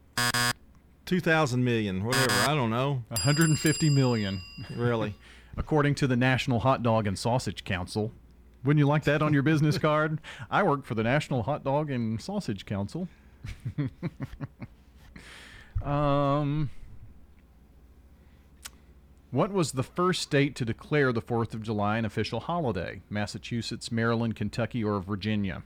2,000 1.05 1.63
million, 1.63 2.03
whatever. 2.03 2.34
I 2.49 2.53
don't 2.53 2.69
know. 2.69 3.03
150 3.09 3.89
million. 3.89 4.41
Really? 4.75 5.15
According 5.57 5.95
to 5.95 6.07
the 6.07 6.17
National 6.17 6.59
Hot 6.59 6.84
Dog 6.84 7.07
and 7.07 7.17
Sausage 7.17 7.63
Council. 7.63 8.11
Wouldn't 8.63 8.79
you 8.79 8.88
like 8.88 9.03
that 9.05 9.21
on 9.21 9.34
your 9.34 9.43
business 9.43 9.77
card? 9.77 10.19
I 10.51 10.63
work 10.63 10.84
for 10.85 10.95
the 10.95 11.03
National 11.03 11.43
Hot 11.43 11.63
Dog 11.63 11.89
and 11.91 12.21
Sausage 12.21 12.65
Council. 12.65 13.07
um, 15.84 16.69
what 19.31 19.51
was 19.51 19.73
the 19.73 19.84
first 19.84 20.21
state 20.21 20.55
to 20.55 20.65
declare 20.65 21.11
the 21.13 21.21
4th 21.21 21.53
of 21.53 21.61
July 21.63 21.97
an 21.97 22.05
official 22.05 22.39
holiday? 22.41 23.01
Massachusetts, 23.09 23.91
Maryland, 23.91 24.35
Kentucky, 24.35 24.84
or 24.84 24.99
Virginia? 24.99 25.63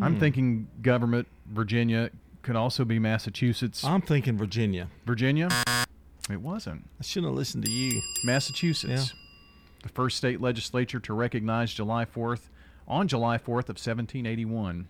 I'm 0.00 0.14
Hmm. 0.14 0.20
thinking 0.20 0.68
government, 0.82 1.26
Virginia, 1.46 2.10
could 2.42 2.56
also 2.56 2.84
be 2.84 2.98
Massachusetts. 2.98 3.82
I'm 3.82 4.02
thinking 4.02 4.36
Virginia. 4.36 4.88
Virginia? 5.06 5.48
It 6.30 6.40
wasn't. 6.42 6.88
I 7.00 7.02
shouldn't 7.02 7.30
have 7.30 7.36
listened 7.36 7.64
to 7.64 7.70
you. 7.70 8.02
Massachusetts, 8.24 9.14
the 9.86 9.92
first 9.92 10.16
state 10.16 10.40
legislature 10.40 10.98
to 10.98 11.14
recognize 11.14 11.72
July 11.72 12.04
4th 12.04 12.48
on 12.88 13.06
July 13.06 13.38
4th 13.38 13.68
of 13.68 13.78
1781. 13.78 14.88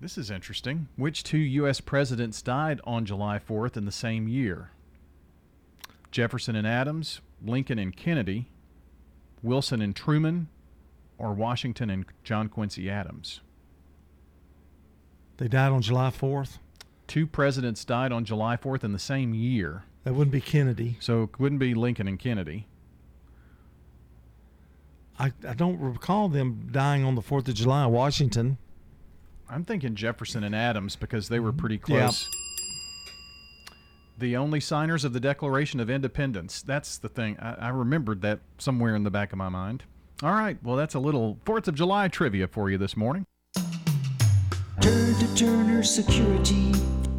This 0.00 0.16
is 0.16 0.30
interesting. 0.30 0.88
Which 0.96 1.22
two 1.22 1.38
U.S. 1.38 1.80
presidents 1.80 2.40
died 2.40 2.80
on 2.84 3.04
July 3.04 3.38
4th 3.38 3.76
in 3.76 3.84
the 3.84 3.92
same 3.92 4.26
year? 4.26 4.70
Jefferson 6.10 6.56
and 6.56 6.66
Adams, 6.66 7.20
Lincoln 7.44 7.78
and 7.78 7.94
Kennedy, 7.94 8.48
Wilson 9.42 9.82
and 9.82 9.94
Truman, 9.94 10.48
or 11.18 11.34
Washington 11.34 11.90
and 11.90 12.06
John 12.24 12.48
Quincy 12.48 12.88
Adams? 12.88 13.40
They 15.36 15.48
died 15.48 15.72
on 15.72 15.82
July 15.82 16.08
4th. 16.10 16.58
Two 17.06 17.26
presidents 17.26 17.84
died 17.84 18.12
on 18.12 18.24
July 18.24 18.56
4th 18.56 18.82
in 18.82 18.92
the 18.92 18.98
same 18.98 19.34
year. 19.34 19.84
That 20.06 20.14
wouldn't 20.14 20.30
be 20.30 20.40
Kennedy. 20.40 20.96
So 21.00 21.24
it 21.24 21.40
wouldn't 21.40 21.58
be 21.58 21.74
Lincoln 21.74 22.06
and 22.06 22.16
Kennedy. 22.16 22.68
I, 25.18 25.32
I 25.46 25.52
don't 25.52 25.80
recall 25.80 26.28
them 26.28 26.68
dying 26.70 27.02
on 27.02 27.16
the 27.16 27.22
4th 27.22 27.48
of 27.48 27.54
July. 27.54 27.84
Washington. 27.86 28.56
I'm 29.50 29.64
thinking 29.64 29.96
Jefferson 29.96 30.44
and 30.44 30.54
Adams 30.54 30.94
because 30.94 31.28
they 31.28 31.40
were 31.40 31.50
mm-hmm. 31.50 31.58
pretty 31.58 31.80
Yeah. 31.88 32.02
close. 32.02 32.30
The 34.16 34.36
only 34.36 34.60
signers 34.60 35.04
of 35.04 35.12
the 35.12 35.18
Declaration 35.18 35.80
of 35.80 35.90
Independence. 35.90 36.62
That's 36.62 36.98
the 36.98 37.08
thing. 37.08 37.36
I, 37.40 37.54
I 37.54 37.68
remembered 37.70 38.22
that 38.22 38.38
somewhere 38.58 38.94
in 38.94 39.02
the 39.02 39.10
back 39.10 39.32
of 39.32 39.38
my 39.38 39.48
mind. 39.48 39.82
All 40.22 40.30
right. 40.30 40.56
Well, 40.62 40.76
that's 40.76 40.94
a 40.94 41.00
little 41.00 41.40
4th 41.44 41.66
of 41.66 41.74
July 41.74 42.06
trivia 42.06 42.46
for 42.46 42.70
you 42.70 42.78
this 42.78 42.96
morning. 42.96 43.26
Turn 44.80 45.14
to 45.16 45.34
Turner 45.34 45.82
Security. 45.82 46.72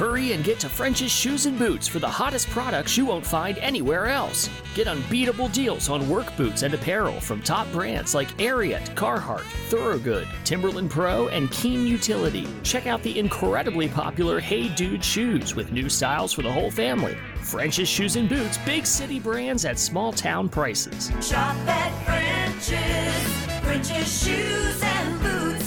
Hurry 0.00 0.32
and 0.32 0.42
get 0.42 0.58
to 0.60 0.68
French's 0.70 1.10
Shoes 1.12 1.44
and 1.44 1.58
Boots 1.58 1.86
for 1.86 1.98
the 1.98 2.08
hottest 2.08 2.48
products 2.48 2.96
you 2.96 3.04
won't 3.04 3.26
find 3.26 3.58
anywhere 3.58 4.06
else. 4.06 4.48
Get 4.74 4.88
unbeatable 4.88 5.48
deals 5.48 5.90
on 5.90 6.08
work 6.08 6.34
boots 6.38 6.62
and 6.62 6.72
apparel 6.72 7.20
from 7.20 7.42
top 7.42 7.70
brands 7.70 8.14
like 8.14 8.34
Ariat, 8.38 8.94
Carhartt, 8.94 9.44
Thorogood, 9.68 10.26
Timberland 10.42 10.90
Pro, 10.90 11.28
and 11.28 11.50
Keen 11.50 11.86
Utility. 11.86 12.48
Check 12.62 12.86
out 12.86 13.02
the 13.02 13.18
incredibly 13.18 13.88
popular 13.88 14.40
Hey 14.40 14.68
Dude 14.68 15.04
shoes 15.04 15.54
with 15.54 15.70
new 15.70 15.90
styles 15.90 16.32
for 16.32 16.40
the 16.40 16.50
whole 16.50 16.70
family. 16.70 17.14
French's 17.42 17.86
Shoes 17.86 18.16
and 18.16 18.26
Boots, 18.26 18.56
big 18.64 18.86
city 18.86 19.20
brands 19.20 19.66
at 19.66 19.78
small 19.78 20.14
town 20.14 20.48
prices. 20.48 21.12
Shop 21.20 21.54
at 21.68 21.92
French's. 22.06 23.60
French's 23.62 24.24
Shoes 24.24 24.82
and. 24.82 25.19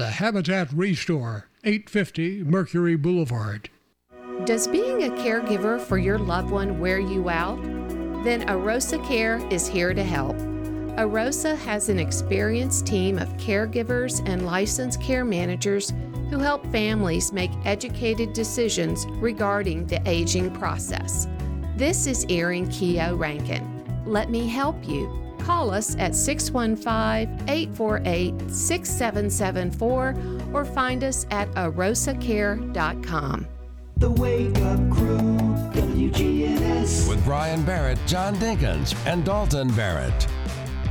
The 0.00 0.08
Habitat 0.08 0.72
Restore, 0.72 1.50
850 1.62 2.44
Mercury 2.44 2.96
Boulevard. 2.96 3.68
Does 4.46 4.66
being 4.66 5.02
a 5.02 5.10
caregiver 5.10 5.78
for 5.78 5.98
your 5.98 6.18
loved 6.18 6.50
one 6.50 6.80
wear 6.80 6.98
you 6.98 7.28
out? 7.28 7.62
Then 8.24 8.48
Arosa 8.48 9.06
Care 9.06 9.46
is 9.52 9.68
here 9.68 9.92
to 9.92 10.02
help. 10.02 10.36
Arosa 10.96 11.54
has 11.54 11.90
an 11.90 11.98
experienced 11.98 12.86
team 12.86 13.18
of 13.18 13.28
caregivers 13.36 14.26
and 14.26 14.46
licensed 14.46 15.02
care 15.02 15.26
managers 15.26 15.92
who 16.30 16.38
help 16.38 16.64
families 16.72 17.30
make 17.30 17.50
educated 17.66 18.32
decisions 18.32 19.04
regarding 19.16 19.86
the 19.86 20.00
aging 20.08 20.50
process. 20.52 21.28
This 21.76 22.06
is 22.06 22.24
Erin 22.30 22.70
Keogh 22.70 23.16
Rankin. 23.16 24.02
Let 24.06 24.30
me 24.30 24.48
help 24.48 24.82
you. 24.88 25.29
Call 25.50 25.72
us 25.72 25.96
at 25.96 26.14
615 26.14 27.48
848 27.48 28.50
6774 28.52 30.14
or 30.54 30.64
find 30.64 31.02
us 31.02 31.26
at 31.32 31.50
arosacare.com. 31.50 33.46
The 33.96 34.10
Wake 34.12 34.56
Up 34.58 34.78
Crew, 34.92 35.18
WGNS. 35.74 37.08
With 37.08 37.24
Brian 37.24 37.64
Barrett, 37.64 37.98
John 38.06 38.36
Dinkins, 38.36 38.94
and 39.06 39.24
Dalton 39.24 39.72
Barrett. 39.72 40.28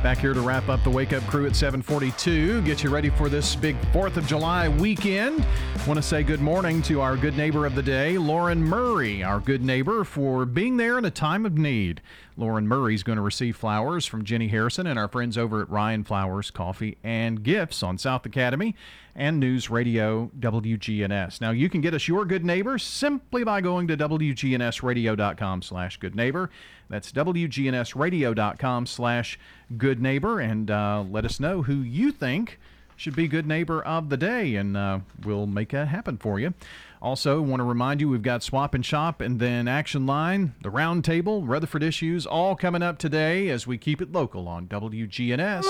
Back 0.02 0.16
here 0.16 0.32
to 0.32 0.40
wrap 0.40 0.70
up 0.70 0.82
the 0.82 0.88
Wake 0.88 1.12
Up 1.12 1.22
Crew 1.24 1.46
at 1.46 1.54
742. 1.54 2.62
Get 2.62 2.82
you 2.82 2.88
ready 2.88 3.10
for 3.10 3.28
this 3.28 3.54
big 3.54 3.78
4th 3.92 4.16
of 4.16 4.26
July 4.26 4.66
weekend. 4.66 5.44
Want 5.86 5.98
to 5.98 6.02
say 6.02 6.22
good 6.22 6.40
morning 6.40 6.80
to 6.82 7.02
our 7.02 7.18
good 7.18 7.36
neighbor 7.36 7.66
of 7.66 7.74
the 7.74 7.82
day, 7.82 8.16
Lauren 8.16 8.62
Murray, 8.62 9.22
our 9.22 9.40
good 9.40 9.62
neighbor, 9.62 10.04
for 10.04 10.46
being 10.46 10.78
there 10.78 10.96
in 10.96 11.04
a 11.04 11.10
time 11.10 11.44
of 11.44 11.58
need. 11.58 12.00
Lauren 12.40 12.66
Murray 12.66 12.94
is 12.94 13.02
going 13.02 13.16
to 13.16 13.22
receive 13.22 13.54
flowers 13.54 14.06
from 14.06 14.24
Jenny 14.24 14.48
Harrison 14.48 14.86
and 14.86 14.98
our 14.98 15.08
friends 15.08 15.36
over 15.36 15.60
at 15.60 15.68
Rion 15.68 16.04
Flowers 16.04 16.50
Coffee 16.50 16.96
and 17.04 17.42
Gifts 17.42 17.82
on 17.82 17.98
South 17.98 18.24
Academy 18.24 18.74
and 19.14 19.38
News 19.38 19.68
Radio 19.68 20.30
WGNS. 20.40 21.42
Now 21.42 21.50
you 21.50 21.68
can 21.68 21.82
get 21.82 21.92
us 21.92 22.08
your 22.08 22.24
good 22.24 22.42
neighbor 22.42 22.78
simply 22.78 23.44
by 23.44 23.60
going 23.60 23.86
to 23.88 23.96
WGNSradio.com 23.96 25.60
slash 25.60 25.98
good 25.98 26.16
neighbor. 26.16 26.48
That's 26.88 27.12
WGNSradio.com 27.12 28.86
slash 28.86 29.38
good 29.76 30.00
neighbor 30.00 30.40
and 30.40 30.70
uh, 30.70 31.04
let 31.10 31.26
us 31.26 31.40
know 31.40 31.60
who 31.60 31.74
you 31.74 32.10
think 32.10 32.58
should 32.96 33.16
be 33.16 33.28
good 33.28 33.46
neighbor 33.46 33.82
of 33.82 34.08
the 34.08 34.16
day 34.16 34.54
and 34.54 34.76
uh, 34.78 35.00
we'll 35.24 35.46
make 35.46 35.70
that 35.70 35.88
happen 35.88 36.16
for 36.16 36.40
you. 36.40 36.54
Also, 37.02 37.40
want 37.40 37.60
to 37.60 37.64
remind 37.64 38.00
you 38.00 38.08
we've 38.10 38.20
got 38.22 38.42
Swap 38.42 38.74
and 38.74 38.84
Shop 38.84 39.22
and 39.22 39.40
then 39.40 39.66
Action 39.66 40.04
Line, 40.04 40.54
the 40.62 40.68
Roundtable, 40.68 41.42
Rutherford 41.48 41.82
Issues, 41.82 42.26
all 42.26 42.54
coming 42.54 42.82
up 42.82 42.98
today 42.98 43.48
as 43.48 43.66
we 43.66 43.78
keep 43.78 44.02
it 44.02 44.12
local 44.12 44.46
on 44.46 44.66
WGNS. 44.66 45.64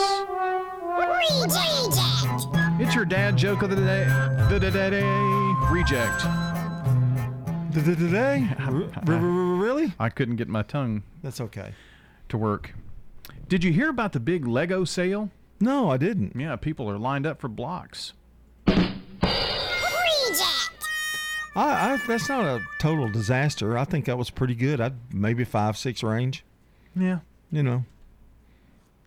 Reject. 1.30 2.80
It's 2.80 2.94
your 2.96 3.04
dad 3.04 3.36
joke 3.36 3.62
of 3.62 3.70
the 3.70 3.76
day. 3.76 4.04
The 4.48 4.58
day. 4.58 5.02
Reject. 5.70 6.24
The 7.72 8.08
day? 8.10 8.48
Really? 9.06 9.92
I 10.00 10.08
couldn't 10.08 10.36
get 10.36 10.48
my 10.48 10.62
tongue. 10.62 11.04
That's 11.22 11.40
okay. 11.40 11.74
To 12.30 12.38
work. 12.38 12.74
Did 13.46 13.62
you 13.62 13.72
hear 13.72 13.88
about 13.88 14.12
the 14.12 14.20
big 14.20 14.46
Lego 14.46 14.84
sale? 14.84 15.30
No, 15.60 15.90
I 15.90 15.96
didn't. 15.96 16.34
Yeah, 16.34 16.56
people 16.56 16.90
are 16.90 16.98
lined 16.98 17.26
up 17.26 17.40
for 17.40 17.48
blocks. 17.48 18.14
I, 21.56 21.92
I, 21.94 22.00
that's 22.06 22.28
not 22.28 22.44
a 22.44 22.60
total 22.78 23.08
disaster. 23.08 23.76
I 23.76 23.84
think 23.84 24.04
that 24.04 24.16
was 24.16 24.30
pretty 24.30 24.54
good. 24.54 24.80
I'd 24.80 24.94
maybe 25.12 25.44
five, 25.44 25.76
six 25.76 26.02
range. 26.02 26.44
Yeah. 26.94 27.20
You 27.50 27.62
know, 27.64 27.84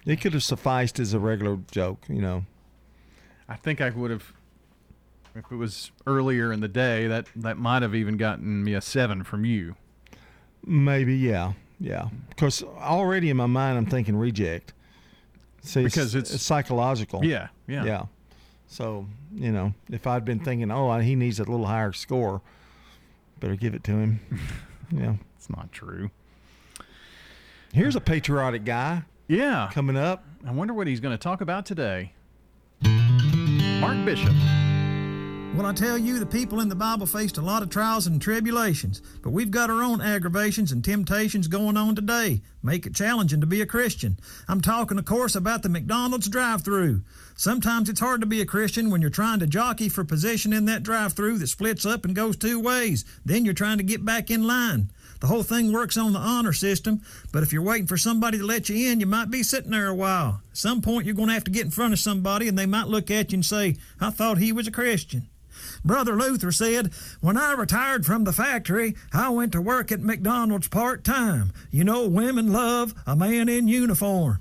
it 0.06 0.20
could 0.22 0.34
have 0.34 0.44
sufficed 0.44 1.00
as 1.00 1.14
a 1.14 1.20
regular 1.20 1.58
joke. 1.72 2.04
You 2.10 2.22
know, 2.22 2.46
I 3.48 3.56
think 3.56 3.80
I 3.80 3.90
would 3.90 4.12
have, 4.12 4.34
if 5.36 5.50
it 5.52 5.56
was 5.56 5.92
earlier 6.06 6.52
in 6.52 6.60
the 6.60 6.68
day, 6.68 7.08
that, 7.08 7.28
that 7.38 7.58
might 7.58 7.82
have 7.82 7.96
even 7.96 8.18
gotten 8.18 8.64
me 8.64 8.74
a 8.74 8.82
seven 8.82 9.24
from 9.24 9.46
you. 9.46 9.76
maybe 10.66 11.16
yeah, 11.16 11.54
yeah. 11.80 12.10
Because 12.30 12.62
already 12.64 13.30
in 13.30 13.38
my 13.38 13.46
mind, 13.46 13.78
I'm 13.78 13.86
thinking 13.86 14.16
reject. 14.18 14.74
See, 15.62 15.84
Because 15.86 16.14
it's- 16.16 16.42
psychological. 16.42 17.24
Yeah, 17.24 17.48
yeah. 17.68 17.86
yeah. 17.86 18.06
So 18.74 19.06
you 19.32 19.52
know, 19.52 19.76
if 19.92 20.08
I'd 20.08 20.26
been 20.26 20.40
thinking, 20.40 20.72
oh, 20.72 20.98
he 20.98 21.14
needs 21.14 21.40
a 21.40 21.44
little 21.44 21.68
higher 21.68 21.94
score, 21.94 22.42
better 23.40 23.56
give 23.56 23.76
it 23.76 23.84
to 23.84 23.92
him. 23.92 24.20
yeah, 24.92 25.14
it's 25.38 25.48
not 25.48 25.72
true. 25.72 26.10
Here's 27.72 27.96
a 27.96 28.02
patriotic 28.02 28.66
guy. 28.66 29.04
Yeah. 29.28 29.70
Coming 29.72 29.96
up. 29.96 30.26
I 30.46 30.52
wonder 30.52 30.74
what 30.74 30.88
he's 30.88 31.00
going 31.00 31.14
to 31.14 31.22
talk 31.22 31.42
about 31.42 31.68
today. 31.68 32.14
Mark 33.80 34.04
Bishop. 34.06 34.34
Well, 35.56 35.68
I 35.68 35.74
tell 35.74 36.00
you, 36.00 36.18
the 36.18 36.26
people 36.26 36.62
in 36.62 36.70
the 36.70 36.76
Bible 36.76 37.06
faced 37.06 37.38
a 37.38 37.42
lot 37.42 37.62
of 37.62 37.70
trials 37.70 38.08
and 38.08 38.20
tribulations, 38.20 39.04
but 39.22 39.30
we've 39.30 39.52
got 39.52 39.70
our 39.70 39.84
own 39.84 40.02
aggravations 40.02 40.72
and 40.72 40.84
temptations 40.84 41.48
going 41.48 41.78
on 41.78 41.96
today. 41.96 42.42
Make 42.64 42.88
it 42.88 42.96
challenging 42.96 43.40
to 43.40 43.46
be 43.46 43.62
a 43.62 43.68
Christian. 43.68 44.18
I'm 44.48 44.62
talking, 44.62 44.98
of 44.98 45.06
course, 45.06 45.36
about 45.36 45.62
the 45.62 45.70
McDonald's 45.70 46.28
drive 46.28 46.64
through. 46.64 47.04
Sometimes 47.36 47.88
it's 47.88 48.00
hard 48.00 48.22
to 48.22 48.26
be 48.28 48.42
a 48.42 48.48
Christian 48.48 48.90
when 48.90 49.00
you're 49.02 49.12
trying 49.12 49.38
to 49.40 49.48
jockey 49.48 49.90
for 49.90 50.04
position 50.04 50.54
in 50.54 50.66
that 50.66 50.82
drive 50.82 51.14
through 51.14 51.38
that 51.38 51.48
splits 51.48 51.86
up 51.86 52.04
and 52.04 52.16
goes 52.16 52.36
two 52.36 52.60
ways. 52.60 53.06
Then 53.24 53.46
you're 53.46 53.54
trying 53.54 53.78
to 53.78 53.84
get 53.84 54.04
back 54.04 54.32
in 54.32 54.48
line. 54.48 54.90
The 55.20 55.28
whole 55.28 55.44
thing 55.44 55.72
works 55.72 55.98
on 55.98 56.14
the 56.14 56.20
honor 56.20 56.54
system, 56.54 57.02
but 57.32 57.44
if 57.44 57.54
you're 57.54 57.62
waiting 57.62 57.88
for 57.88 57.96
somebody 57.96 58.40
to 58.40 58.44
let 58.44 58.70
you 58.70 58.92
in, 58.92 59.00
you 59.00 59.06
might 59.06 59.30
be 59.30 59.44
sitting 59.44 59.72
there 59.72 59.88
a 59.88 59.96
while. 59.96 60.42
At 60.50 60.58
some 60.58 60.82
point, 60.82 61.06
you're 61.06 61.16
going 61.16 61.28
to 61.28 61.36
have 61.36 61.44
to 61.44 61.52
get 61.52 61.66
in 61.66 61.72
front 61.72 61.94
of 61.94 62.00
somebody, 62.00 62.48
and 62.48 62.58
they 62.58 62.66
might 62.66 62.88
look 62.88 63.12
at 63.12 63.32
you 63.32 63.38
and 63.38 63.46
say, 63.46 63.78
I 64.02 64.10
thought 64.10 64.40
he 64.40 64.52
was 64.52 64.68
a 64.68 64.72
Christian. 64.72 65.30
Brother 65.86 66.16
Luther 66.16 66.52
said, 66.52 66.92
When 67.20 67.38
I 67.38 67.54
retired 67.54 68.06
from 68.06 68.24
the 68.24 68.34
factory, 68.34 68.96
I 69.12 69.30
went 69.30 69.52
to 69.52 69.62
work 69.62 69.92
at 69.92 70.02
McDonald's 70.02 70.68
part 70.70 71.04
time. 71.04 71.52
You 71.72 71.84
know, 71.84 72.08
women 72.08 72.54
love 72.54 72.94
a 73.06 73.16
man 73.16 73.50
in 73.50 73.68
uniform. 73.68 74.40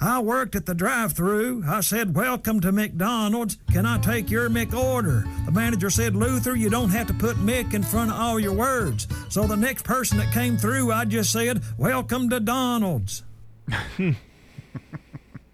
I 0.00 0.18
worked 0.18 0.56
at 0.56 0.66
the 0.66 0.74
drive 0.74 1.12
through. 1.12 1.62
I 1.66 1.80
said, 1.80 2.14
Welcome 2.16 2.60
to 2.60 2.72
McDonald's. 2.72 3.56
Can 3.72 3.86
I 3.86 3.98
take 3.98 4.30
your 4.30 4.48
Mick 4.50 4.72
order? 4.74 5.24
The 5.46 5.52
manager 5.52 5.90
said, 5.90 6.14
Luther, 6.16 6.54
you 6.56 6.70
don't 6.70 6.90
have 6.90 7.06
to 7.08 7.14
put 7.14 7.36
Mick 7.36 7.74
in 7.74 7.82
front 7.82 8.10
of 8.10 8.18
all 8.18 8.38
your 8.38 8.52
words. 8.52 9.06
So 9.28 9.46
the 9.46 9.56
next 9.56 9.84
person 9.84 10.18
that 10.18 10.32
came 10.32 10.56
through, 10.56 10.92
I 10.92 11.04
just 11.04 11.32
said, 11.32 11.62
Welcome 11.76 12.30
to 12.30 12.40
Donald's. 12.40 13.22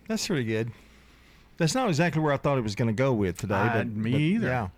That's 0.08 0.26
pretty 0.26 0.44
good. 0.44 0.72
That's 1.58 1.74
not 1.74 1.88
exactly 1.88 2.22
where 2.22 2.32
I 2.32 2.36
thought 2.38 2.56
it 2.56 2.62
was 2.62 2.74
going 2.74 2.88
to 2.88 2.94
go 2.94 3.12
with 3.12 3.38
today. 3.38 3.54
I- 3.54 3.78
but 3.78 3.88
me 3.88 4.12
but, 4.12 4.20
either. 4.20 4.46
Yeah. 4.48 4.68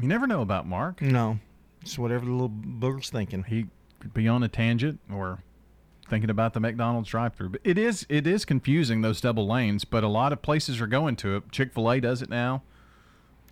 You 0.00 0.08
never 0.08 0.26
know 0.26 0.40
about 0.42 0.66
Mark. 0.66 1.00
No. 1.02 1.38
It's 1.82 1.98
whatever 1.98 2.24
the 2.24 2.30
little 2.32 2.48
booger's 2.50 3.10
thinking. 3.10 3.44
He 3.44 3.66
could 4.00 4.14
be 4.14 4.28
on 4.28 4.42
a 4.42 4.48
tangent 4.48 5.00
or 5.12 5.42
thinking 6.08 6.30
about 6.30 6.54
the 6.54 6.60
McDonald's 6.60 7.08
drive-through. 7.08 7.50
But 7.50 7.60
it 7.64 7.78
is 7.78 8.04
it 8.08 8.26
is 8.26 8.44
confusing 8.44 9.00
those 9.02 9.20
double 9.20 9.46
lanes, 9.46 9.84
but 9.84 10.02
a 10.04 10.08
lot 10.08 10.32
of 10.32 10.42
places 10.42 10.80
are 10.80 10.86
going 10.86 11.16
to 11.16 11.36
it. 11.36 11.50
Chick-fil-A 11.52 12.00
does 12.00 12.22
it 12.22 12.28
now. 12.28 12.62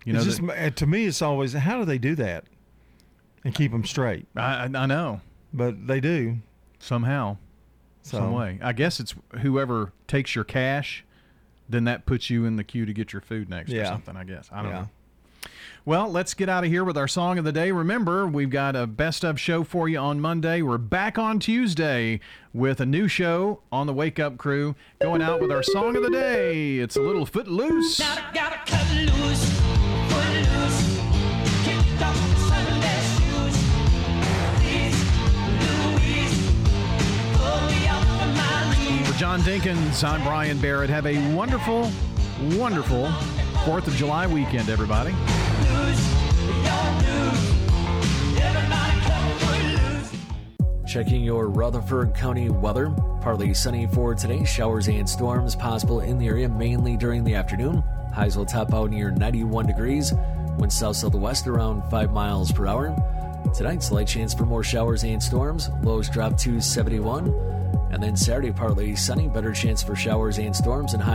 You 0.05 0.13
know, 0.13 0.23
just, 0.23 0.45
that- 0.45 0.65
uh, 0.65 0.69
to 0.71 0.87
me, 0.87 1.05
it's 1.05 1.21
always 1.21 1.53
how 1.53 1.77
do 1.79 1.85
they 1.85 1.97
do 1.97 2.15
that 2.15 2.45
and 3.43 3.53
keep 3.53 3.71
them 3.71 3.85
straight? 3.85 4.27
I, 4.35 4.69
I 4.73 4.85
know, 4.85 5.21
but 5.53 5.87
they 5.87 5.99
do 5.99 6.37
somehow, 6.79 7.37
some 8.01 8.33
way. 8.33 8.59
I 8.61 8.73
guess 8.73 8.99
it's 8.99 9.13
whoever 9.41 9.91
takes 10.07 10.35
your 10.35 10.45
cash, 10.45 11.03
then 11.67 11.83
that 11.85 12.05
puts 12.05 12.29
you 12.29 12.45
in 12.45 12.55
the 12.55 12.63
queue 12.63 12.85
to 12.85 12.93
get 12.93 13.11
your 13.13 13.21
food 13.21 13.49
next 13.49 13.71
or 13.73 13.85
something. 13.85 14.15
I 14.15 14.23
guess 14.23 14.49
I 14.51 14.61
don't 14.61 14.71
Yeah. 14.71 14.79
know. 14.81 14.89
Well, 15.89 16.07
let's 16.11 16.35
get 16.35 16.49
out 16.49 16.63
of 16.63 16.69
here 16.69 16.83
with 16.83 16.97
our 16.99 17.07
song 17.07 17.39
of 17.39 17.45
the 17.45 17.51
day. 17.51 17.71
Remember, 17.71 18.27
we've 18.27 18.51
got 18.51 18.75
a 18.75 18.85
best 18.85 19.25
of 19.25 19.39
show 19.39 19.63
for 19.63 19.89
you 19.89 19.97
on 19.97 20.21
Monday. 20.21 20.61
We're 20.61 20.77
back 20.77 21.17
on 21.17 21.39
Tuesday 21.39 22.19
with 22.53 22.79
a 22.79 22.85
new 22.85 23.07
show 23.07 23.63
on 23.71 23.87
the 23.87 23.93
Wake 23.93 24.19
Up 24.19 24.37
Crew, 24.37 24.75
going 25.01 25.23
out 25.23 25.41
with 25.41 25.51
our 25.51 25.63
song 25.63 25.95
of 25.95 26.03
the 26.03 26.11
day. 26.11 26.77
It's 26.77 26.95
a 26.95 27.01
little 27.01 27.25
footloose. 27.25 27.97
Gotta 27.97 28.61
cut 28.67 28.87
loose, 28.97 29.51
foot 30.11 30.29
loose, 30.35 30.99
kick 31.63 32.01
off 32.03 32.37
Sunday 32.37 33.01
shoes. 33.17 33.57
Please, 34.61 34.93
Louise, 35.87 36.37
pull 37.33 37.61
me 37.65 37.87
up 37.87 38.03
from 38.03 38.31
my 38.35 38.77
knees. 38.77 39.07
For 39.07 39.17
John 39.17 39.41
Dinkins, 39.41 40.07
I'm 40.07 40.21
Brian 40.21 40.59
Barrett. 40.59 40.91
Have 40.91 41.07
a 41.07 41.33
wonderful, 41.33 41.91
wonderful 42.59 43.11
4th 43.65 43.87
of 43.87 43.95
July 43.95 44.25
weekend, 44.25 44.69
everybody. 44.69 45.13
Checking 50.87 51.21
your 51.21 51.49
Rutherford 51.49 52.15
County 52.15 52.49
weather. 52.49 52.89
Partly 53.21 53.53
sunny 53.53 53.85
for 53.87 54.15
today. 54.15 54.45
Showers 54.45 54.87
and 54.87 55.07
storms 55.07 55.55
possible 55.55 55.99
in 55.99 56.17
the 56.17 56.27
area, 56.27 56.47
mainly 56.47 56.95
during 56.95 57.23
the 57.23 57.35
afternoon. 57.35 57.83
Highs 58.13 58.37
will 58.37 58.45
top 58.45 58.73
out 58.73 58.91
near 58.91 59.11
91 59.11 59.67
degrees. 59.67 60.13
Wind 60.57 60.71
south 60.71 60.95
southwest 60.95 61.45
around 61.45 61.87
5 61.91 62.11
miles 62.11 62.53
per 62.53 62.65
hour. 62.65 62.95
Tonight, 63.53 63.83
slight 63.83 64.07
chance 64.07 64.33
for 64.33 64.45
more 64.45 64.63
showers 64.63 65.03
and 65.03 65.21
storms. 65.21 65.69
Lows 65.83 66.09
drop 66.09 66.37
to 66.37 66.61
71. 66.61 67.27
And 67.91 68.01
then 68.01 68.15
Saturday, 68.15 68.51
partly 68.51 68.95
sunny. 68.95 69.27
Better 69.27 69.51
chance 69.51 69.83
for 69.83 69.95
showers 69.95 70.37
and 70.37 70.55
storms 70.55 70.93
and 70.93 71.03
high. 71.03 71.07